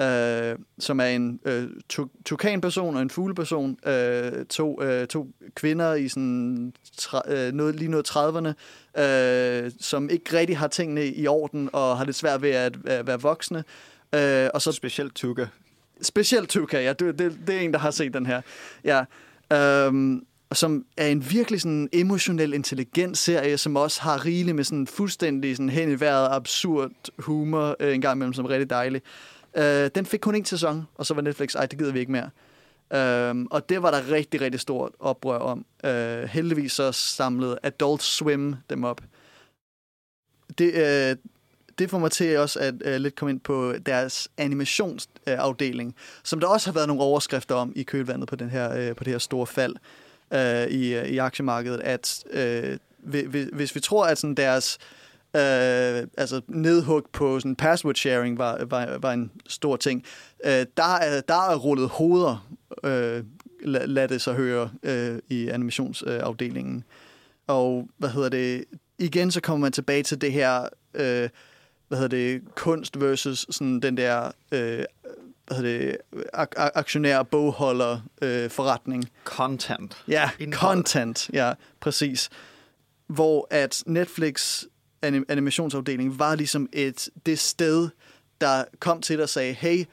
øh, 0.02 0.56
som 0.80 1.00
er 1.00 1.06
en 1.06 1.40
øh, 1.46 1.70
tu- 1.94 2.10
tukan-person 2.26 2.96
og 2.96 3.02
en 3.02 3.10
fugleperson. 3.10 3.78
Øh, 3.86 4.46
to, 4.46 4.82
øh, 4.84 5.08
to 5.08 5.28
kvinder 5.56 5.94
i 5.94 6.08
sådan 6.08 6.74
tre- 6.98 7.22
øh, 7.48 7.54
noget, 7.54 7.76
lige 7.76 7.92
noget 7.92 8.10
30'erne, 8.10 9.02
øh, 9.02 9.72
som 9.80 10.10
ikke 10.10 10.38
rigtig 10.38 10.58
har 10.58 10.68
tingene 10.68 11.08
i 11.08 11.28
orden 11.28 11.70
og 11.74 11.98
har 11.98 12.06
det 12.06 12.16
svært 12.16 12.42
ved 12.42 12.50
at, 12.50 12.78
at 12.86 13.08
være 13.08 13.22
voksne. 13.22 13.64
Øh, 14.16 14.50
og 14.54 14.62
så 14.62 14.72
Specielt 14.72 15.16
Tuka. 15.16 15.46
Specielt 16.02 16.58
2K, 16.58 16.78
ja. 16.78 16.94
Det, 16.94 17.20
det, 17.20 17.40
det 17.48 17.56
er 17.56 17.60
en, 17.60 17.74
der 17.74 17.80
har 17.80 17.92
set 17.92 18.14
den 18.14 18.26
her. 18.26 18.42
Ja. 18.84 19.04
Øhm, 19.54 20.26
og 20.54 20.58
som 20.58 20.86
er 20.98 21.08
en 21.08 21.32
virkelig 21.32 21.62
sådan 21.62 21.90
emotionel, 21.94 22.54
intelligent 22.54 23.18
serie, 23.18 23.58
som 23.58 23.76
også 23.76 24.02
har 24.02 24.26
rigeligt 24.26 24.56
med 24.56 24.64
sådan 24.64 24.88
fuldstændig 24.88 25.56
sådan 25.56 25.70
hen 25.70 25.92
i 25.92 26.00
vejret 26.00 26.28
absurd 26.32 26.92
humor 27.20 27.76
øh, 27.80 27.96
en 27.96 28.02
gang 28.02 28.18
imellem, 28.18 28.34
som 28.34 28.46
er 28.46 28.50
rigtig 28.50 28.70
dejlig. 28.70 29.02
Øh, 29.58 29.90
den 29.96 30.06
fik 30.06 30.20
kun 30.20 30.36
en 30.36 30.46
sæson, 30.46 30.88
og 30.96 31.06
så 31.06 31.14
var 31.14 31.22
Netflix, 31.22 31.56
ej, 31.56 31.66
det 31.66 31.80
gider 31.80 31.92
vi 31.92 32.00
ikke 32.00 32.12
mere. 32.12 32.30
Um, 33.30 33.48
og 33.52 33.70
det 33.70 33.82
var 33.82 33.92
der 33.92 34.12
rigtig, 34.12 34.42
rigtig 34.42 34.62
stort 34.62 34.92
oprør 35.00 35.38
om. 35.38 35.66
Øh, 35.86 36.24
heldigvis 36.24 36.72
så 36.72 36.92
samlede 36.92 37.60
Adult 37.64 38.04
Swim 38.04 38.56
dem 38.70 38.84
op. 38.84 39.02
Det, 40.58 40.74
øh, 40.74 41.16
det 41.78 41.90
får 41.90 42.00
mig 42.00 42.12
til 42.12 42.38
også 42.38 42.60
at 42.60 42.74
uh, 42.74 42.96
lidt 43.02 43.16
komme 43.16 43.32
ind 43.32 43.40
på 43.40 43.74
deres 43.86 44.28
animationsafdeling, 44.38 45.90
uh, 45.90 46.02
som 46.24 46.40
der 46.40 46.48
også 46.48 46.68
har 46.68 46.74
været 46.74 46.88
nogle 46.88 47.04
overskrifter 47.04 47.56
om 47.56 47.74
i 47.76 47.84
kølvandet 47.84 48.28
på, 48.28 48.36
den 48.36 48.50
her, 48.50 48.90
uh, 48.90 48.96
på 48.96 49.04
det 49.04 49.14
her 49.14 49.20
store 49.20 49.48
fald 49.48 49.76
øh, 50.34 50.68
i, 50.68 51.00
i 51.14 51.18
aktiemarkedet, 51.18 51.80
at 51.80 52.24
øh, 52.32 52.78
hvis 53.54 53.76
vi 53.76 53.80
tror, 53.80 54.06
at 54.06 54.18
sådan 54.18 54.36
deres 54.36 54.78
øh, 55.36 56.08
altså 56.18 56.42
nedhug 56.48 57.04
på 57.14 57.40
sådan 57.40 57.56
password 57.56 57.96
sharing 57.96 58.38
var, 58.38 58.66
var, 58.66 58.98
var 58.98 59.12
en 59.12 59.32
stor 59.48 59.76
ting. 59.76 60.04
Øh, 60.46 60.66
der, 60.78 60.96
er, 61.02 61.22
der 61.22 61.52
er 61.52 61.56
rullet 61.56 61.90
hoveder, 61.90 62.50
øh, 62.84 63.24
lad, 63.64 63.88
lad 63.88 64.08
det 64.08 64.22
så 64.22 64.34
høre, 64.34 64.70
øh, 64.84 65.20
i 65.30 65.48
animationsafdelingen. 65.48 66.78
Øh, 66.78 66.84
og 67.48 67.88
hvad 67.98 68.10
hedder 68.10 68.30
det? 68.30 68.66
Igen 69.00 69.32
så 69.32 69.42
kommer 69.42 69.66
man 69.66 69.72
tilbage 69.72 70.04
til 70.04 70.22
det 70.22 70.32
her, 70.32 70.62
øh, 70.94 71.30
hvad 71.88 71.98
hedder 71.98 72.08
det, 72.08 72.42
kunst 72.56 73.02
versus 73.02 73.46
sådan 73.50 73.80
den 73.80 73.98
der, 73.98 74.32
øh, 74.52 74.84
hvad 75.48 75.58
hedder 75.58 75.78
det, 75.80 75.98
ak- 76.34 76.72
aktionær 76.76 77.24
bogholder 77.24 78.00
øh, 78.22 78.50
forretning. 78.50 79.10
Content. 79.24 80.04
Ja, 80.08 80.30
Indhold. 80.40 80.76
content, 80.76 81.30
ja, 81.34 81.54
præcis. 81.80 82.30
Hvor 83.08 83.48
at 83.52 83.84
Netflix 83.86 84.64
anim- 85.06 85.26
animationsafdeling 85.30 86.20
var 86.20 86.36
ligesom 86.36 86.70
et 86.74 87.10
det 87.26 87.40
sted, 87.40 87.90
der 88.42 88.64
kom 88.80 89.02
til 89.02 89.16
dig 89.18 89.24
og 89.24 89.30
sagde, 89.30 89.54
hey, 89.54 89.86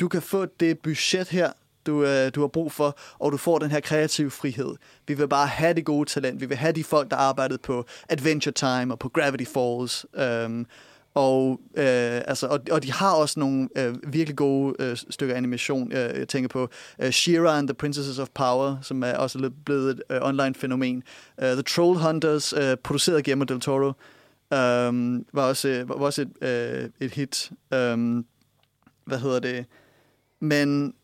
du 0.00 0.08
kan 0.08 0.22
få 0.22 0.46
det 0.60 0.78
budget 0.78 1.28
her, 1.28 1.52
du, 1.86 2.04
øh, 2.04 2.30
du 2.34 2.40
har 2.40 2.48
brug 2.48 2.72
for, 2.72 2.98
og 3.18 3.32
du 3.32 3.36
får 3.36 3.58
den 3.58 3.70
her 3.70 3.80
kreative 3.80 4.30
frihed. 4.30 4.74
Vi 5.06 5.14
vil 5.14 5.28
bare 5.28 5.46
have 5.46 5.74
det 5.74 5.84
gode 5.84 6.08
talent. 6.08 6.40
Vi 6.40 6.46
vil 6.46 6.56
have 6.56 6.72
de 6.72 6.84
folk, 6.84 7.10
der 7.10 7.16
arbejdede 7.16 7.58
på 7.58 7.86
Adventure 8.08 8.52
Time 8.52 8.94
og 8.94 8.98
på 8.98 9.08
Gravity 9.08 9.44
Falls. 9.44 10.06
Øhm, 10.14 10.66
og, 11.14 11.60
øh, 11.74 12.20
altså, 12.26 12.46
og, 12.46 12.60
og 12.70 12.82
de 12.82 12.92
har 12.92 13.14
også 13.14 13.40
nogle 13.40 13.68
øh, 13.76 13.94
virkelig 14.12 14.36
gode 14.36 14.74
øh, 14.78 14.96
stykker 15.10 15.34
animation. 15.34 15.92
Øh, 15.92 16.18
jeg 16.18 16.28
tænker 16.28 16.48
på 16.48 16.68
øh, 17.02 17.08
She-Ra 17.08 17.48
and 17.48 17.68
the 17.68 17.74
Princesses 17.74 18.18
of 18.18 18.28
Power, 18.34 18.76
som 18.82 19.02
er 19.02 19.14
også 19.14 19.50
blevet 19.64 19.90
et 19.90 20.02
øh, 20.10 20.18
online 20.22 20.54
fænomen. 20.54 21.02
Øh, 21.42 21.52
the 21.52 21.62
Troll 21.62 21.98
Hunters, 21.98 22.52
øh, 22.52 22.76
produceret 22.76 23.16
af 23.16 23.24
Guillermo 23.24 23.44
del 23.44 23.60
Toro, 23.60 23.88
øh, 24.52 25.20
var 25.32 25.48
også, 25.48 25.68
øh, 25.68 25.88
var 25.88 25.94
også 25.94 26.22
et, 26.22 26.48
øh, 26.48 26.90
et 27.00 27.10
hit. 27.10 27.50
Øh, 27.74 28.24
hvad 29.04 29.18
hedder 29.18 29.40
det? 29.40 29.64
Men 30.40 30.94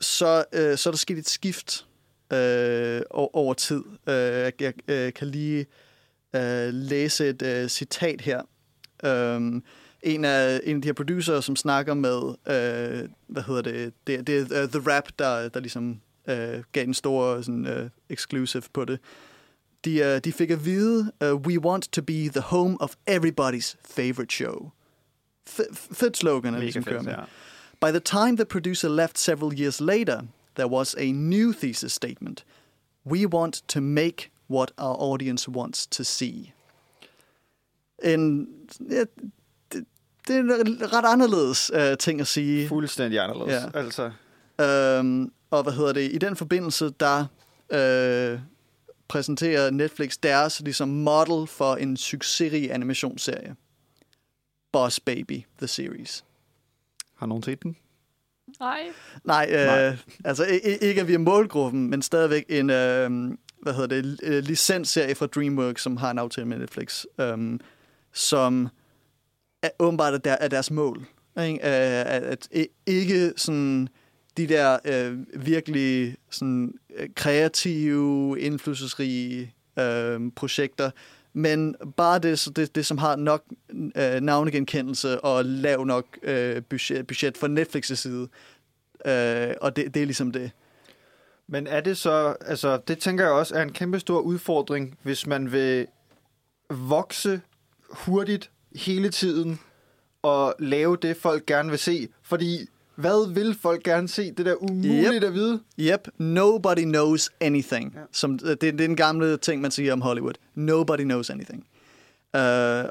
så, 0.00 0.44
øh, 0.52 0.78
så 0.78 0.88
er 0.88 0.92
der 0.92 0.98
sket 0.98 1.18
et 1.18 1.28
skift 1.28 1.86
øh, 2.32 3.02
over 3.10 3.54
tid. 3.54 3.82
Øh, 4.08 4.14
jeg 4.14 4.52
jeg 4.60 4.72
øh, 4.88 5.12
kan 5.12 5.26
lige 5.28 5.66
øh, 6.36 6.68
læse 6.72 7.28
et 7.28 7.42
øh, 7.42 7.68
citat 7.68 8.20
her. 8.20 8.42
Um, 9.04 9.62
en 10.02 10.24
af, 10.24 10.60
en 10.64 10.76
af 10.76 10.82
de 10.82 10.88
her 10.88 10.92
producer, 10.92 11.40
som 11.40 11.56
snakker 11.56 11.94
med, 11.94 12.22
uh, 12.22 13.10
hvad 13.28 13.42
hedder 13.42 13.62
det, 13.62 13.92
det, 14.06 14.26
det 14.26 14.52
er 14.52 14.62
uh, 14.62 14.70
The 14.70 14.90
Rap, 14.90 15.08
der, 15.18 15.48
der 15.48 15.60
ligesom 15.60 16.00
uh, 16.28 16.34
gav 16.72 16.84
en 16.84 16.94
stor 16.94 17.40
sådan, 17.40 17.66
uh, 17.66 17.88
exclusive 18.08 18.62
på 18.72 18.84
det. 18.84 19.00
De, 19.84 20.00
uh, 20.00 20.18
de 20.24 20.32
fik 20.32 20.50
at 20.50 20.64
vide, 20.64 21.12
uh, 21.24 21.32
we 21.32 21.60
want 21.60 21.92
to 21.92 22.02
be 22.02 22.28
the 22.28 22.40
home 22.40 22.76
of 22.80 22.96
everybody's 23.10 23.76
favorite 23.84 24.32
show. 24.32 24.70
Fedt 25.72 26.16
slogan, 26.16 26.54
er 26.54 26.58
ligesom 26.58 26.84
fedt, 26.84 27.06
ja. 27.06 27.24
By 27.80 27.90
the 27.90 28.00
time 28.00 28.36
the 28.36 28.44
producer 28.44 28.88
left 28.88 29.18
several 29.18 29.60
years 29.60 29.80
later, 29.80 30.22
there 30.54 30.68
was 30.68 30.94
a 30.98 31.12
new 31.12 31.52
thesis 31.52 31.92
statement. 31.92 32.44
We 33.06 33.26
want 33.26 33.62
to 33.68 33.80
make 33.80 34.30
what 34.50 34.72
our 34.78 34.96
audience 34.96 35.48
wants 35.48 35.86
to 35.86 36.04
see 36.04 36.52
en, 38.04 38.48
ja, 38.90 39.04
det, 39.72 39.84
det 40.28 40.36
er 40.36 40.40
en 40.40 40.92
ret 40.92 41.04
anderledes 41.04 41.70
uh, 41.74 41.96
ting 41.98 42.20
at 42.20 42.26
sige. 42.26 42.68
Fuldstændig 42.68 43.20
anderledes. 43.20 43.62
Ja. 43.74 43.78
Altså. 43.78 44.10
Øhm, 44.60 45.32
og 45.50 45.62
hvad 45.62 45.72
hedder 45.72 45.92
det? 45.92 46.12
I 46.12 46.18
den 46.18 46.36
forbindelse, 46.36 46.90
der 47.00 47.26
øh, 47.72 48.38
præsenterer 49.08 49.70
Netflix 49.70 50.16
deres 50.22 50.60
ligesom 50.60 50.88
model 50.88 51.46
for 51.46 51.74
en 51.74 51.96
succesrig 51.96 52.72
animationsserie. 52.72 53.54
Boss 54.72 55.00
Baby, 55.00 55.42
The 55.58 55.66
Series. 55.66 56.24
Har 57.16 57.26
nogen 57.26 57.42
set 57.42 57.62
den? 57.62 57.76
Nej. 58.60 58.80
Nej, 59.24 59.46
øh, 59.50 59.66
Nej. 59.66 59.96
altså 60.24 60.44
ikke 60.80 61.00
at 61.00 61.08
vi 61.08 61.14
er 61.14 61.18
målgruppen, 61.18 61.90
men 61.90 62.02
stadigvæk 62.02 62.44
en, 62.48 62.70
øh, 62.70 63.10
hvad 63.62 63.74
hedder 63.74 63.86
det, 63.86 64.44
licensserie 64.44 65.14
fra 65.14 65.26
DreamWorks, 65.26 65.82
som 65.82 65.96
har 65.96 66.10
en 66.10 66.18
aftale 66.18 66.46
med 66.46 66.58
Netflix. 66.58 67.04
Øh, 67.20 67.58
som 68.18 68.68
er, 69.62 69.70
åbenbart 69.78 70.14
er, 70.14 70.18
der, 70.18 70.36
er 70.40 70.48
deres 70.48 70.70
mål. 70.70 71.06
Ikke? 71.42 71.62
At, 71.62 72.22
at, 72.22 72.48
at 72.52 72.66
ikke 72.86 73.32
sådan 73.36 73.88
de 74.36 74.46
der 74.46 74.78
øh, 74.84 75.18
virkelig 75.46 76.16
sådan, 76.30 76.74
øh, 76.96 77.08
kreative, 77.16 78.40
indflydelsesrige 78.40 79.54
øh, 79.78 80.20
projekter, 80.36 80.90
men 81.32 81.74
bare 81.96 82.18
det, 82.18 82.48
det, 82.56 82.74
det 82.74 82.86
som 82.86 82.98
har 82.98 83.16
nok 83.16 83.44
øh, 83.96 84.20
navnegenkendelse 84.20 85.20
og 85.20 85.44
lav 85.44 85.84
nok 85.84 86.18
øh, 86.22 86.62
budget, 86.62 87.06
budget 87.06 87.36
fra 87.38 87.48
Netflix' 87.48 87.94
side. 87.94 88.28
Øh, 89.06 89.54
og 89.60 89.76
det, 89.76 89.94
det 89.94 90.02
er 90.02 90.06
ligesom 90.06 90.32
det. 90.32 90.50
Men 91.46 91.66
er 91.66 91.80
det 91.80 91.96
så, 91.96 92.36
altså 92.40 92.80
det 92.88 92.98
tænker 92.98 93.24
jeg 93.24 93.32
også 93.32 93.54
er 93.54 93.62
en 93.62 93.72
kæmpe 93.72 94.00
stor 94.00 94.20
udfordring, 94.20 94.98
hvis 95.02 95.26
man 95.26 95.52
vil 95.52 95.86
vokse 96.70 97.40
hurtigt 97.90 98.50
hele 98.74 99.08
tiden 99.08 99.60
og 100.22 100.54
lave 100.58 100.96
det, 101.02 101.16
folk 101.16 101.46
gerne 101.46 101.70
vil 101.70 101.78
se. 101.78 102.08
Fordi 102.22 102.66
hvad 102.98 103.34
vil 103.34 103.54
folk 103.62 103.82
gerne 103.82 104.08
se? 104.08 104.32
Det 104.32 104.46
der 104.46 104.54
umuligt 104.54 105.14
yep. 105.14 105.22
at 105.22 105.34
vide. 105.34 105.60
Yep. 105.80 106.08
Nobody 106.18 106.82
knows 106.82 107.30
anything. 107.40 107.92
Ja. 107.94 108.00
Som, 108.12 108.38
det, 108.38 108.60
det 108.60 108.68
er 108.68 108.72
den 108.72 108.96
gamle 108.96 109.36
ting, 109.36 109.60
man 109.60 109.70
siger 109.70 109.92
om 109.92 110.00
Hollywood. 110.00 110.34
Nobody 110.54 111.00
knows 111.00 111.30
anything. 111.30 111.66
Uh, 112.34 112.40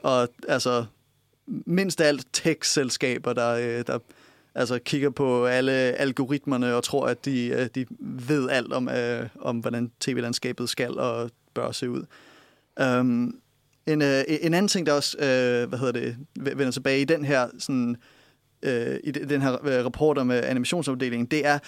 og 0.03 0.29
altså, 0.47 0.85
mindst 1.47 2.01
alt 2.01 2.27
tech-selskaber, 2.33 3.33
der, 3.33 3.83
der 3.83 3.99
altså, 4.55 4.79
kigger 4.79 5.09
på 5.09 5.45
alle 5.45 5.71
algoritmerne 5.71 6.75
og 6.75 6.83
tror, 6.83 7.07
at 7.07 7.25
de, 7.25 7.47
øh, 7.47 7.67
de 7.75 7.85
ved 7.99 8.49
alt 8.49 8.73
om, 8.73 8.87
uh, 8.87 9.27
om 9.39 9.59
hvordan 9.59 9.91
tv-landskabet 9.99 10.69
skal 10.69 10.99
og 10.99 11.31
bør 11.53 11.71
se 11.71 11.89
ud. 11.89 12.05
Um, 12.81 13.39
en, 13.87 14.01
øh, 14.01 14.23
en 14.27 14.53
anden 14.53 14.67
ting, 14.67 14.85
der 14.85 14.93
også 14.93 15.17
øh, 15.17 15.69
hvad 15.69 15.79
hedder 15.79 15.91
det, 15.91 16.17
vender 16.35 16.71
tilbage 16.71 17.01
i 17.01 17.05
den 17.05 17.25
her, 17.25 17.47
sådan, 17.59 17.95
øh, 18.63 18.99
i 19.03 19.11
den 19.11 19.41
her 19.41 19.65
øh, 19.65 19.85
rapport 19.85 20.17
om 20.17 20.31
øh, 20.31 20.41
animationsafdelingen, 20.43 21.25
det 21.25 21.45
er 21.45 21.59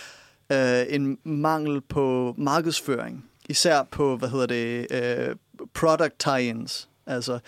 øh, 0.52 0.86
en 0.96 1.18
mangel 1.24 1.82
på 1.82 2.36
markedsføring. 2.38 3.26
Især 3.50 3.84
på, 3.92 4.18
hvad 4.18 4.30
hedder 4.30 4.46
det, 4.46 4.88
øh, 4.92 5.36
product 5.74 6.14
tie-ins. 6.20 6.90
Altså 7.06 7.40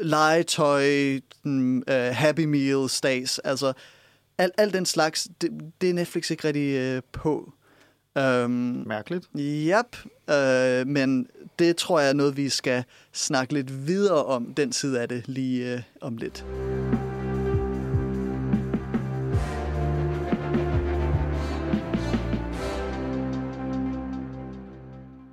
legetøj, 0.00 0.84
mm, 1.42 1.78
øh, 1.78 2.10
Happy 2.12 2.44
Meal, 2.44 2.88
stags, 2.88 3.38
altså 3.38 3.72
alt, 4.38 4.52
alt 4.58 4.74
den 4.74 4.86
slags, 4.86 5.28
det, 5.40 5.50
det 5.80 5.90
er 5.90 5.94
Netflix 5.94 6.30
ikke 6.30 6.48
rigtig 6.48 6.74
øh, 6.74 7.02
på. 7.12 7.52
Um, 8.16 8.50
Mærkeligt. 8.86 9.28
Yep, 9.38 9.96
uh, 10.28 10.88
men 10.88 11.26
det 11.58 11.76
tror 11.76 12.00
jeg 12.00 12.08
er 12.08 12.12
noget, 12.12 12.36
vi 12.36 12.48
skal 12.48 12.84
snakke 13.12 13.54
lidt 13.54 13.86
videre 13.86 14.24
om, 14.24 14.54
den 14.54 14.72
side 14.72 15.00
af 15.00 15.08
det, 15.08 15.28
lige 15.28 15.74
uh, 15.74 15.80
om 16.00 16.16
lidt. 16.16 16.46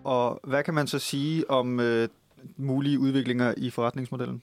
Og 0.04 0.40
hvad 0.44 0.64
kan 0.64 0.74
man 0.74 0.88
så 0.88 1.00
sige 1.00 1.50
om 1.50 1.80
uh, 1.80 2.06
mulige 2.58 3.00
udviklinger 3.00 3.54
i 3.58 3.70
forretningsmodellen? 3.70 4.42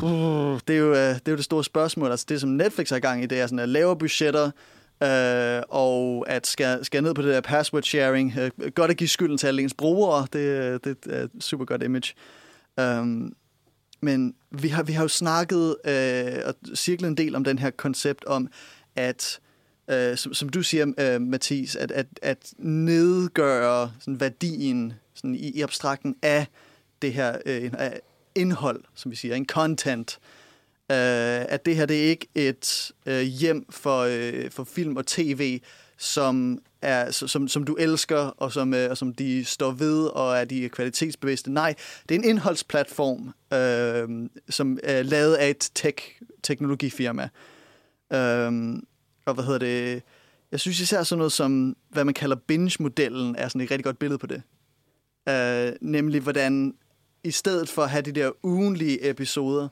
Det 0.00 0.70
er, 0.70 0.78
jo, 0.78 0.92
det 0.94 1.28
er 1.28 1.30
jo 1.30 1.36
det 1.36 1.44
store 1.44 1.64
spørgsmål. 1.64 2.10
Altså 2.10 2.26
det, 2.28 2.40
som 2.40 2.50
Netflix 2.50 2.90
har 2.90 2.98
gang 2.98 3.22
i, 3.22 3.26
det 3.26 3.40
er 3.40 3.46
sådan 3.46 3.58
at 3.58 3.68
lave 3.68 3.98
budgetter, 3.98 4.50
Øh, 5.02 5.62
og 5.68 6.24
at 6.28 6.46
skal, 6.46 6.84
skal 6.84 7.02
ned 7.02 7.14
på 7.14 7.22
det 7.22 7.34
der 7.34 7.40
password 7.40 7.82
sharing. 7.82 8.34
Øh, 8.38 8.70
godt 8.74 8.90
at 8.90 8.96
give 8.96 9.08
skylden 9.08 9.38
til 9.38 9.46
alle 9.46 9.62
ens 9.62 9.74
brugere. 9.74 10.26
Det, 10.32 10.84
det 10.84 10.96
er 11.10 11.22
et 11.22 11.30
super 11.40 11.64
godt 11.64 11.82
image. 11.82 12.14
Um, 12.82 13.32
men 14.00 14.34
vi 14.50 14.68
har, 14.68 14.82
vi 14.82 14.92
har 14.92 15.02
jo 15.02 15.08
snakket 15.08 15.76
øh, 15.84 16.42
og 16.44 16.54
cirklet 16.74 17.08
en 17.08 17.16
del 17.16 17.34
om 17.34 17.44
den 17.44 17.58
her 17.58 17.70
koncept 17.70 18.24
om, 18.24 18.48
at 18.96 19.40
øh, 19.90 20.16
som, 20.16 20.34
som 20.34 20.48
du 20.48 20.62
siger, 20.62 20.92
øh, 20.98 21.20
Mathis, 21.20 21.76
at, 21.76 21.90
at, 21.90 22.06
at 22.22 22.54
nedgøre 22.58 23.92
sådan, 24.00 24.20
værdien 24.20 24.92
sådan, 25.14 25.34
i, 25.34 25.50
i 25.50 25.60
abstrakten 25.60 26.16
af 26.22 26.46
det 27.02 27.12
her 27.12 27.38
øh, 27.46 27.70
af 27.78 28.00
indhold, 28.34 28.84
som 28.94 29.10
vi 29.10 29.16
siger, 29.16 29.34
en 29.34 29.46
content. 29.46 30.18
Øh, 30.22 30.37
Øh, 30.90 31.44
at 31.48 31.66
det 31.66 31.76
her 31.76 31.86
det 31.86 32.04
er 32.04 32.08
ikke 32.08 32.28
et 32.34 32.92
øh, 33.06 33.20
hjem 33.20 33.66
for, 33.70 34.00
øh, 34.00 34.50
for 34.50 34.64
film 34.64 34.96
og 34.96 35.06
tv, 35.06 35.60
som 35.98 36.58
er, 36.82 37.10
som, 37.10 37.48
som 37.48 37.64
du 37.64 37.74
elsker, 37.74 38.16
og 38.16 38.52
som, 38.52 38.74
øh, 38.74 38.90
og 38.90 38.96
som 38.96 39.14
de 39.14 39.44
står 39.44 39.70
ved, 39.70 40.06
og 40.06 40.36
er 40.36 40.44
de 40.44 40.68
kvalitetsbevidste. 40.68 41.52
Nej, 41.52 41.74
det 42.08 42.14
er 42.14 42.18
en 42.18 42.28
indholdsplatform, 42.28 43.34
øh, 43.52 44.28
som 44.48 44.78
er 44.82 45.02
lavet 45.02 45.34
af 45.34 45.50
et 45.50 45.70
tech, 45.74 45.98
teknologifirma. 46.42 47.28
Øh, 48.12 48.82
og 49.26 49.34
hvad 49.34 49.44
hedder 49.44 49.58
det? 49.58 50.02
Jeg 50.52 50.60
synes 50.60 50.80
især 50.80 51.02
sådan 51.02 51.18
noget 51.18 51.32
som, 51.32 51.76
hvad 51.90 52.04
man 52.04 52.14
kalder 52.14 52.36
binge-modellen, 52.36 53.36
er 53.36 53.48
sådan 53.48 53.60
et 53.60 53.70
rigtig 53.70 53.84
godt 53.84 53.98
billede 53.98 54.18
på 54.18 54.26
det. 54.26 54.42
Øh, 55.28 55.72
nemlig 55.80 56.20
hvordan, 56.20 56.74
i 57.24 57.30
stedet 57.30 57.68
for 57.68 57.82
at 57.82 57.90
have 57.90 58.02
de 58.02 58.12
der 58.12 58.30
ugenlige 58.42 59.10
episoder, 59.10 59.68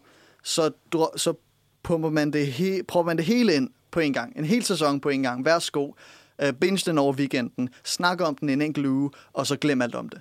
så, 0.46 0.70
så 1.16 1.34
pumper 1.82 2.10
man 2.10 2.30
det, 2.30 2.46
he, 2.46 2.82
prøver 2.88 3.06
man 3.06 3.16
det 3.16 3.24
hele 3.24 3.54
ind 3.54 3.70
på 3.90 4.00
en 4.00 4.12
gang. 4.12 4.32
En 4.36 4.44
hel 4.44 4.62
sæson 4.62 5.00
på 5.00 5.08
en 5.08 5.22
gang. 5.22 5.44
Værsgo. 5.44 5.92
Uh, 6.42 6.50
binge 6.60 6.82
den 6.86 6.98
over 6.98 7.12
weekenden. 7.12 7.68
Snak 7.84 8.20
om 8.20 8.34
den 8.34 8.48
en 8.48 8.62
enkelt 8.62 8.86
uge, 8.86 9.10
og 9.32 9.46
så 9.46 9.56
glem 9.56 9.82
alt 9.82 9.94
om 9.94 10.08
det. 10.08 10.20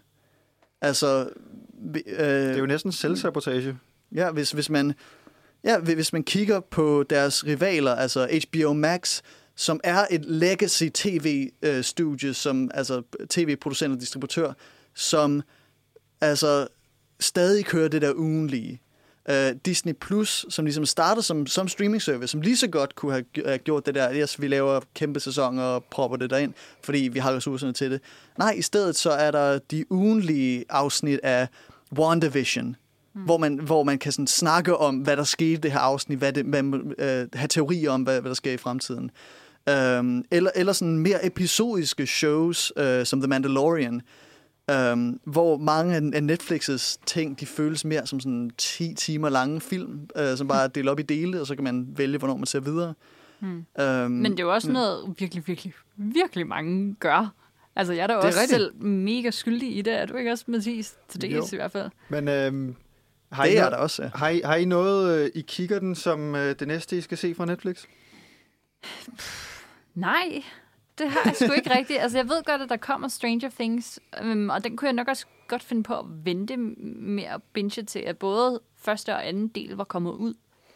Altså... 0.82 1.30
Uh, 1.74 1.94
det 1.94 2.08
er 2.08 2.58
jo 2.58 2.66
næsten 2.66 2.92
selvsabotage. 2.92 3.78
Ja, 4.12 4.32
hvis, 4.32 4.52
hvis 4.52 4.70
man... 4.70 4.94
Ja, 5.64 5.80
hvis 5.80 6.14
man 6.14 6.24
kigger 6.24 6.60
på 6.60 7.04
deres 7.10 7.46
rivaler, 7.46 7.96
altså 7.96 8.42
HBO 8.50 8.74
Max, 8.74 9.22
som 9.56 9.80
er 9.84 10.06
et 10.12 10.26
legacy 10.26 10.84
tv-studie, 10.94 12.34
som 12.34 12.72
altså 12.74 13.02
tv-producent 13.30 13.94
og 13.94 14.00
distributør, 14.00 14.54
som 14.94 15.42
altså 16.22 16.68
stadig 17.20 17.66
kører 17.66 17.88
det 17.88 18.02
der 18.02 18.14
ugenlige. 18.14 18.82
Uh, 19.30 19.58
Disney 19.66 19.94
Plus, 19.94 20.46
som 20.50 20.66
ligesom 20.66 20.86
startede 20.86 21.26
som, 21.26 21.48
som 21.48 21.68
streaming 21.68 22.02
service, 22.02 22.28
som 22.28 22.42
lige 22.42 22.58
så 22.58 22.68
godt 22.68 22.96
kunne 22.96 23.24
have 23.46 23.58
gjort 23.58 23.86
det 23.86 23.96
der, 23.96 24.14
yes, 24.14 24.42
vi 24.42 24.48
laver 24.48 24.80
kæmpe 24.96 25.20
sæsoner 25.20 25.64
og 25.64 25.84
propper 25.84 26.18
det 26.18 26.30
derind, 26.30 26.54
fordi 26.84 27.00
vi 27.00 27.20
har 27.20 27.36
ressourcerne 27.36 27.74
til 27.74 27.92
det. 27.92 28.02
Nej, 28.38 28.52
i 28.52 28.62
stedet 28.62 28.96
så 28.96 29.12
er 29.12 29.32
der 29.32 29.60
de 29.60 29.92
ugenlige 29.92 30.66
afsnit 30.70 31.20
af 31.24 31.48
WandaVision, 31.98 32.76
mm. 33.14 33.22
hvor, 33.22 33.38
man, 33.38 33.60
hvor 33.60 33.84
man 33.84 34.00
kan 34.00 34.12
sådan 34.12 34.28
snakke 34.28 34.78
om, 34.78 34.96
hvad 34.96 35.18
der 35.18 35.24
skete 35.24 35.52
i 35.52 35.56
det 35.56 35.72
her 35.72 35.80
afsnit, 35.80 36.18
hvad 36.18 36.34
det, 36.34 36.46
man, 36.46 36.74
uh, 36.74 37.06
have 37.34 37.48
teorier 37.50 37.92
om, 37.92 38.04
hvad, 38.04 38.22
hvad 38.22 38.30
der 38.30 38.36
sker 38.36 38.52
i 38.52 38.58
fremtiden. 38.58 39.12
Um, 40.00 40.26
eller, 40.32 40.52
eller 40.56 40.74
sådan 40.74 40.98
mere 40.98 41.26
episodiske 41.26 42.08
shows, 42.08 42.74
uh, 42.78 43.04
som 43.04 43.20
The 43.22 43.28
Mandalorian, 43.28 44.02
Um, 44.72 45.20
hvor 45.24 45.58
mange 45.58 45.96
af 45.96 46.22
Netflix's 46.22 46.98
ting, 47.06 47.40
de 47.40 47.46
føles 47.46 47.86
mere 47.86 48.08
som 48.08 48.20
sådan 48.20 48.52
10 48.58 48.94
timer 48.94 49.30
lange 49.30 49.62
film, 49.62 50.10
uh, 50.20 50.38
som 50.38 50.48
bare 50.48 50.64
er 50.64 50.68
delt 50.68 50.90
op 50.90 51.00
i 51.00 51.04
dele, 51.04 51.42
og 51.42 51.48
så 51.48 51.56
kan 51.56 51.64
man 51.64 51.88
vælge, 51.98 52.18
hvornår 52.18 52.38
man 52.38 52.46
ser 52.46 52.60
videre. 52.60 52.94
Hmm. 53.40 53.66
Um, 53.82 54.12
Men 54.12 54.32
det 54.32 54.40
er 54.40 54.44
jo 54.44 54.54
også 54.54 54.72
noget, 54.72 55.16
virkelig, 55.20 55.48
virkelig, 55.48 55.74
virkelig 55.96 56.48
mange 56.48 56.96
gør. 57.00 57.34
Altså, 57.76 57.94
jeg 57.94 58.04
er 58.04 58.08
da 58.08 58.16
også 58.16 58.40
rigtigt. 58.40 58.50
selv 58.50 58.84
mega 58.84 59.32
skyldig 59.32 59.78
i 59.78 59.82
det. 59.82 59.94
Er 59.94 60.06
du 60.06 60.16
ikke 60.16 60.32
også, 60.32 60.46
Mathias? 60.48 60.96
Til 61.08 61.22
det 61.22 61.54
i 61.54 61.56
hvert 61.56 61.72
fald. 61.72 61.90
Men 62.10 62.28
øhm, 62.28 62.76
har, 63.32 63.44
det 63.44 63.52
I 63.52 63.56
er 63.56 63.70
der 63.70 63.78
også, 63.78 64.04
ja. 64.04 64.10
har, 64.16 64.30
I, 64.30 64.42
har 64.46 64.56
I 64.56 64.66
noget, 64.66 65.20
øh, 65.20 65.32
I 65.36 65.42
kigger 65.42 65.80
den, 65.80 65.96
som 65.96 66.36
øh, 66.36 66.56
det 66.60 66.68
næste, 66.68 66.98
I 66.98 67.02
skal 67.02 67.18
se 67.18 67.36
fra 67.36 67.46
Netflix? 67.46 67.84
Nej, 69.96 70.44
det 70.98 71.10
har 71.10 71.22
jeg 71.26 71.36
sgu 71.36 71.52
ikke 71.52 71.78
rigtigt. 71.78 72.00
Altså, 72.00 72.18
jeg 72.18 72.30
ved 72.30 72.44
godt, 72.44 72.62
at 72.62 72.70
der 72.70 72.78
kommer 72.78 73.08
Stranger 73.08 73.50
Things, 73.50 74.00
øhm, 74.22 74.50
og 74.50 74.64
den 74.64 74.78
kunne 74.78 74.88
jeg 74.88 74.94
nok 74.94 75.08
også 75.08 75.26
godt 75.48 75.64
finde 75.64 75.84
på 75.84 76.00
at 76.00 76.06
vente 76.24 76.58
med 76.58 77.24
at 77.24 77.42
binge 77.54 77.84
til, 77.84 78.00
at 78.00 78.18
både 78.18 78.62
første 78.78 79.14
og 79.14 79.28
anden 79.28 79.48
del 79.48 79.76
var 79.76 79.84
kommet 79.84 80.12
ud. 80.12 80.34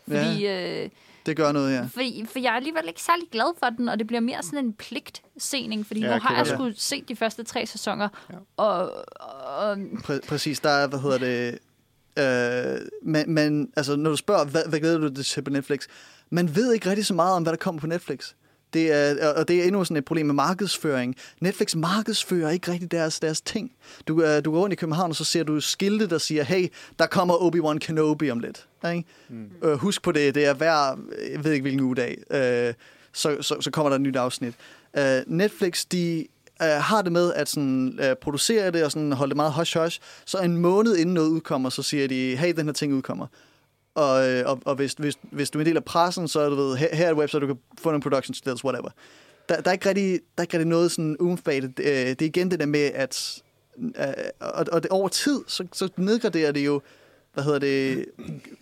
Fordi, 0.08 0.42
ja, 0.42 0.84
øh, 0.84 0.90
det 1.26 1.38
gør 1.38 1.52
noget, 1.52 1.74
ja. 1.74 1.88
Fordi, 1.94 2.26
for 2.26 2.40
jeg 2.40 2.50
er 2.50 2.56
alligevel 2.56 2.84
ikke 2.88 3.02
særlig 3.02 3.28
glad 3.32 3.58
for 3.60 3.70
den, 3.70 3.90
og 3.90 4.00
det 4.00 4.08
bliver 4.08 4.20
mere 4.20 4.44
sådan 4.44 4.66
en 4.66 4.74
pligtsening, 4.74 5.86
fordi 5.86 6.00
ja, 6.00 6.14
nu 6.16 6.22
har 6.22 6.36
jeg 6.36 6.48
sgu 6.48 6.72
set 6.76 7.10
de 7.10 7.16
første 7.16 7.44
tre 7.44 7.66
sæsoner. 7.66 8.10
Ja. 8.30 8.36
Og, 8.58 8.92
og, 9.46 9.74
Præ- 9.74 10.28
præcis, 10.28 10.60
der 10.60 10.70
er, 10.70 10.88
hvad 10.88 11.00
hedder 11.00 11.18
det... 11.18 11.60
Øh, 12.20 12.88
men, 13.04 13.34
men 13.34 13.72
altså, 13.76 13.96
når 13.96 14.10
du 14.10 14.16
spørger, 14.16 14.46
hvad, 14.46 14.64
hvad 14.70 14.80
glæder 14.80 14.98
du 14.98 15.08
dig 15.08 15.26
til 15.26 15.42
på 15.42 15.50
Netflix? 15.50 15.88
Man 16.30 16.56
ved 16.56 16.74
ikke 16.74 16.90
rigtig 16.90 17.06
så 17.06 17.14
meget 17.14 17.36
om, 17.36 17.44
hvad 17.44 17.54
der 17.54 17.58
kommer 17.58 17.82
på 17.82 17.88
Netflix. 17.88 18.34
Det 18.74 18.92
er, 18.92 19.34
og 19.34 19.48
det 19.48 19.60
er 19.60 19.64
endnu 19.64 19.84
sådan 19.84 19.98
et 19.98 20.06
problem 20.06 20.26
med 20.26 20.36
markedsføring. 20.36 21.16
Netflix 21.42 21.76
markedsfører 21.76 22.50
ikke 22.50 22.72
rigtig 22.72 22.92
deres, 22.92 23.20
deres 23.20 23.42
ting. 23.42 23.72
Du, 24.08 24.14
uh, 24.14 24.44
du 24.46 24.52
går 24.52 24.60
rundt 24.60 24.74
i 24.74 24.76
København, 24.76 25.10
og 25.10 25.16
så 25.16 25.24
ser 25.24 25.44
du 25.44 25.60
skilte, 25.60 26.08
der 26.08 26.18
siger, 26.18 26.44
hey, 26.44 26.68
der 27.00 27.06
kommer 27.06 27.34
Obi-Wan 27.34 27.78
Kenobi 27.78 28.32
om 28.32 28.40
lidt. 28.40 28.68
Ikke? 28.94 29.04
Mm. 29.30 29.50
Uh, 29.62 29.74
husk 29.74 30.02
på 30.02 30.12
det, 30.12 30.36
det 30.36 30.46
er 30.46 30.54
hver, 30.54 31.00
jeg 31.32 31.44
ved 31.44 31.52
ikke 31.52 31.62
hvilken 31.62 31.80
ugedag, 31.80 32.18
uh, 32.30 32.74
så, 33.14 33.38
så, 33.42 33.56
så 33.62 33.72
kommer 33.72 33.90
der 33.90 33.96
et 33.96 34.02
nyt 34.02 34.16
afsnit. 34.16 34.54
Uh, 34.98 35.04
Netflix, 35.28 35.86
de 35.86 36.26
uh, 36.62 36.68
har 36.68 37.02
det 37.02 37.12
med 37.12 37.34
at 37.34 37.50
sådan, 37.50 38.00
uh, 38.00 38.14
producere 38.22 38.72
det 38.72 38.84
og 38.84 38.92
sådan 38.92 39.12
holde 39.12 39.30
det 39.30 39.36
meget 39.36 39.52
hush-hush, 39.52 40.00
så 40.26 40.38
en 40.38 40.58
måned 40.58 40.98
inden 40.98 41.14
noget 41.14 41.30
udkommer, 41.30 41.70
så 41.70 41.84
siger 41.84 42.08
de, 42.08 42.36
hey, 42.36 42.54
den 42.54 42.66
her 42.66 42.74
ting 42.74 42.94
udkommer. 42.94 43.28
Og, 44.00 44.30
øh, 44.30 44.50
og, 44.50 44.60
og 44.66 44.76
hvis, 44.76 44.94
hvis, 44.94 45.16
hvis 45.22 45.50
du 45.50 45.60
er 45.60 45.62
en 45.62 45.66
del 45.66 45.78
af 45.78 45.84
pressen, 45.84 46.28
så 46.28 46.40
er 46.40 46.50
du 46.50 46.56
ved, 46.56 46.76
her, 46.76 46.96
her 46.96 47.08
er 47.08 47.12
et 47.12 47.18
website, 47.18 47.40
du 47.40 47.48
kan 47.48 47.58
få 47.78 47.90
nogle 47.90 48.02
production 48.02 48.34
stills, 48.34 48.64
whatever. 48.64 48.90
Der, 49.50 49.62
der, 49.62 49.70
er 49.70 49.74
ikke 49.74 49.90
rigtig, 49.90 50.12
der 50.12 50.18
er 50.38 50.42
ikke 50.42 50.54
rigtig 50.54 50.68
noget 50.68 50.92
sådan 50.92 51.18
umfatet. 51.20 51.78
Det 51.78 52.22
er 52.22 52.26
igen 52.26 52.52
det 52.52 52.60
der 52.60 52.66
med, 52.66 52.92
at 52.94 53.42
øh, 53.78 54.06
og, 54.40 54.66
og 54.72 54.84
det, 54.84 54.92
over 54.92 55.08
tid, 55.10 55.42
så, 55.48 55.68
så 55.74 55.90
nedgraderer 55.98 56.52
det 56.52 56.66
jo, 56.66 56.82
hvad 57.34 57.44
hedder 57.44 57.60
det, 57.60 58.06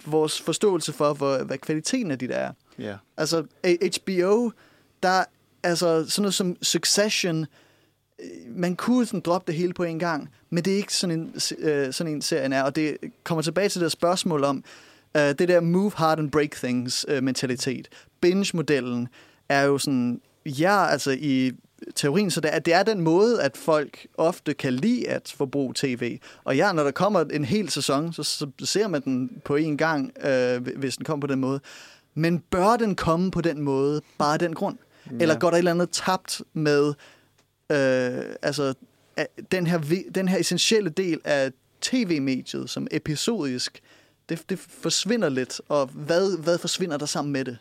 vores 0.06 0.42
forståelse 0.42 0.94
for, 0.94 1.14
hvor, 1.14 1.44
hvad 1.44 1.58
kvaliteten 1.58 2.12
af 2.12 2.20
de 2.20 2.28
der 2.28 2.36
er. 2.36 2.52
Yeah. 2.80 2.98
Altså, 3.18 3.44
HBO, 3.66 4.52
der 5.04 5.24
altså 5.64 6.06
sådan 6.10 6.22
noget 6.22 6.34
som 6.34 6.58
Succession, 6.62 7.46
man 8.48 8.76
kunne 8.76 9.06
sådan 9.06 9.20
droppe 9.20 9.52
det 9.52 9.60
hele 9.60 9.74
på 9.74 9.84
en 9.84 10.00
gang, 10.00 10.30
men 10.50 10.66
det 10.66 10.74
er 10.74 10.78
ikke 10.78 10.94
sådan 10.94 11.20
en, 11.20 11.36
øh, 11.58 11.94
sådan 11.94 12.14
en 12.14 12.22
serien 12.22 12.54
er, 12.54 12.64
og 12.64 12.76
det 12.76 12.98
kommer 13.24 13.42
tilbage 13.42 13.70
til 13.70 13.82
det 13.82 13.92
spørgsmål 13.92 14.44
om, 14.44 14.64
Uh, 15.16 15.22
det 15.22 15.48
der 15.48 15.60
move 15.60 15.92
hard 15.96 16.20
and 16.20 16.32
break 16.32 16.52
things 16.52 17.06
uh, 17.12 17.24
mentalitet. 17.24 17.88
Binge-modellen 18.22 19.08
er 19.50 19.64
jo 19.64 19.78
sådan, 19.78 20.22
ja, 20.46 20.88
altså 20.88 21.12
i 21.20 21.52
teorien, 21.96 22.32
så 22.32 22.42
det 22.42 22.56
er, 22.56 22.60
det 22.60 22.74
er 22.74 22.84
den 22.84 23.02
måde, 23.02 23.42
at 23.42 23.58
folk 23.58 24.08
ofte 24.18 24.54
kan 24.54 24.74
lide 24.74 25.10
at 25.10 25.34
forbruge 25.38 25.74
tv. 25.76 26.20
Og 26.44 26.56
ja, 26.58 26.74
når 26.74 26.84
der 26.84 26.92
kommer 26.92 27.22
en 27.22 27.46
hel 27.46 27.70
sæson, 27.70 28.14
så, 28.14 28.24
så 28.24 28.48
ser 28.64 28.88
man 28.88 29.02
den 29.02 29.42
på 29.46 29.56
en 29.56 29.78
gang, 29.78 30.12
uh, 30.26 30.68
hvis 30.78 30.98
den 30.98 31.06
kommer 31.06 31.22
på 31.22 31.28
den 31.28 31.40
måde. 31.40 31.60
Men 32.16 32.40
bør 32.40 32.78
den 32.78 32.96
komme 32.96 33.32
på 33.32 33.42
den 33.42 33.62
måde, 33.62 34.02
bare 34.18 34.34
af 34.34 34.40
den 34.40 34.54
grund? 34.54 34.78
Ja. 35.12 35.18
Eller 35.20 35.40
går 35.40 35.50
der 35.50 35.56
et 35.56 35.60
eller 35.60 35.72
andet 35.72 35.90
tabt 35.90 36.42
med 36.54 36.88
uh, 36.88 38.36
altså, 38.42 38.74
den, 39.52 39.68
her, 39.68 39.80
den 40.16 40.28
her 40.28 40.40
essentielle 40.40 40.90
del 40.90 41.20
af 41.24 41.52
tv-mediet, 41.82 42.70
som 42.70 42.88
episodisk, 42.92 43.80
det, 44.30 44.50
det 44.50 44.60
forsvinder 44.60 45.30
lidt, 45.30 45.62
og 45.70 45.90
hvad, 45.94 46.44
hvad 46.44 46.58
forsvinder 46.58 46.98
der 46.98 47.06
sammen 47.06 47.34
med 47.34 47.46
det? 47.46 47.58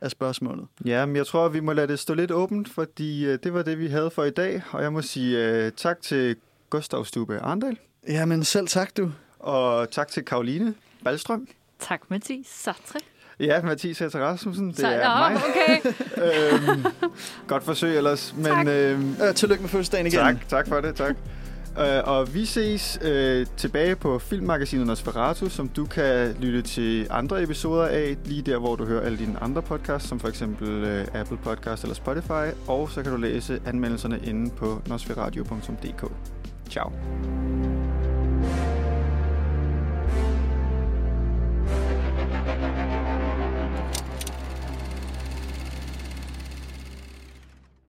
er 0.00 0.08
spørgsmålet. 0.08 0.66
Ja, 0.84 1.06
men 1.06 1.16
jeg 1.16 1.26
tror, 1.26 1.44
at 1.46 1.52
vi 1.52 1.60
må 1.60 1.72
lade 1.72 1.88
det 1.88 1.98
stå 1.98 2.14
lidt 2.14 2.30
åbent, 2.30 2.68
fordi 2.68 3.26
uh, 3.26 3.38
det 3.44 3.54
var 3.54 3.62
det, 3.62 3.78
vi 3.78 3.86
havde 3.86 4.10
for 4.10 4.24
i 4.24 4.30
dag. 4.30 4.62
Og 4.70 4.82
jeg 4.82 4.92
må 4.92 5.02
sige 5.02 5.64
uh, 5.66 5.72
tak 5.76 6.02
til 6.02 6.36
Gustav 6.70 7.04
Stube 7.04 7.38
Arndal. 7.38 7.78
Jamen 8.08 8.44
selv 8.44 8.68
tak, 8.68 8.96
du. 8.96 9.12
Og 9.38 9.90
tak 9.90 10.08
til 10.08 10.24
Karoline 10.24 10.74
Ballstrøm. 11.04 11.48
Tak, 11.80 12.00
Mathis 12.08 12.46
Sartre. 12.46 13.00
Ja, 13.40 13.62
Mathis 13.62 13.98
Hætter 13.98 14.20
Rasmussen, 14.20 14.68
det 14.68 14.76
Så, 14.78 14.88
er 14.88 15.30
nå, 15.30 15.34
mig. 15.34 15.42
okay. 15.48 15.92
øhm, 16.74 16.84
godt 17.46 17.64
forsøg 17.64 17.96
ellers. 17.96 18.34
Men, 18.36 18.44
tak. 18.44 18.66
Øhm, 18.66 19.16
øh, 19.22 19.34
tillykke 19.34 19.62
med 19.62 19.70
fødselsdagen 19.70 20.06
igen. 20.06 20.18
Tak, 20.18 20.48
tak 20.48 20.68
for 20.68 20.80
det, 20.80 20.94
tak. 20.94 21.16
Uh, 21.78 22.08
og 22.08 22.34
vi 22.34 22.44
ses 22.44 22.98
uh, 23.04 23.56
tilbage 23.56 23.96
på 23.96 24.18
Filmmagasinet 24.18 24.86
Nosferatu, 24.86 25.48
som 25.48 25.68
du 25.68 25.86
kan 25.86 26.36
lytte 26.40 26.62
til 26.62 27.06
andre 27.10 27.42
episoder 27.42 27.86
af, 27.86 28.16
lige 28.24 28.42
der, 28.42 28.58
hvor 28.58 28.76
du 28.76 28.84
hører 28.84 29.06
alle 29.06 29.18
dine 29.18 29.42
andre 29.42 29.62
podcasts, 29.62 30.08
som 30.08 30.20
for 30.20 30.28
eksempel 30.28 30.82
uh, 30.82 31.20
Apple 31.20 31.38
Podcast 31.44 31.82
eller 31.82 31.94
Spotify, 31.94 32.54
og 32.66 32.90
så 32.90 33.02
kan 33.02 33.12
du 33.12 33.18
læse 33.18 33.60
anmeldelserne 33.66 34.20
inde 34.24 34.50
på 34.50 34.82
nosferadio.dk. 34.86 36.12
Ciao. 36.70 36.92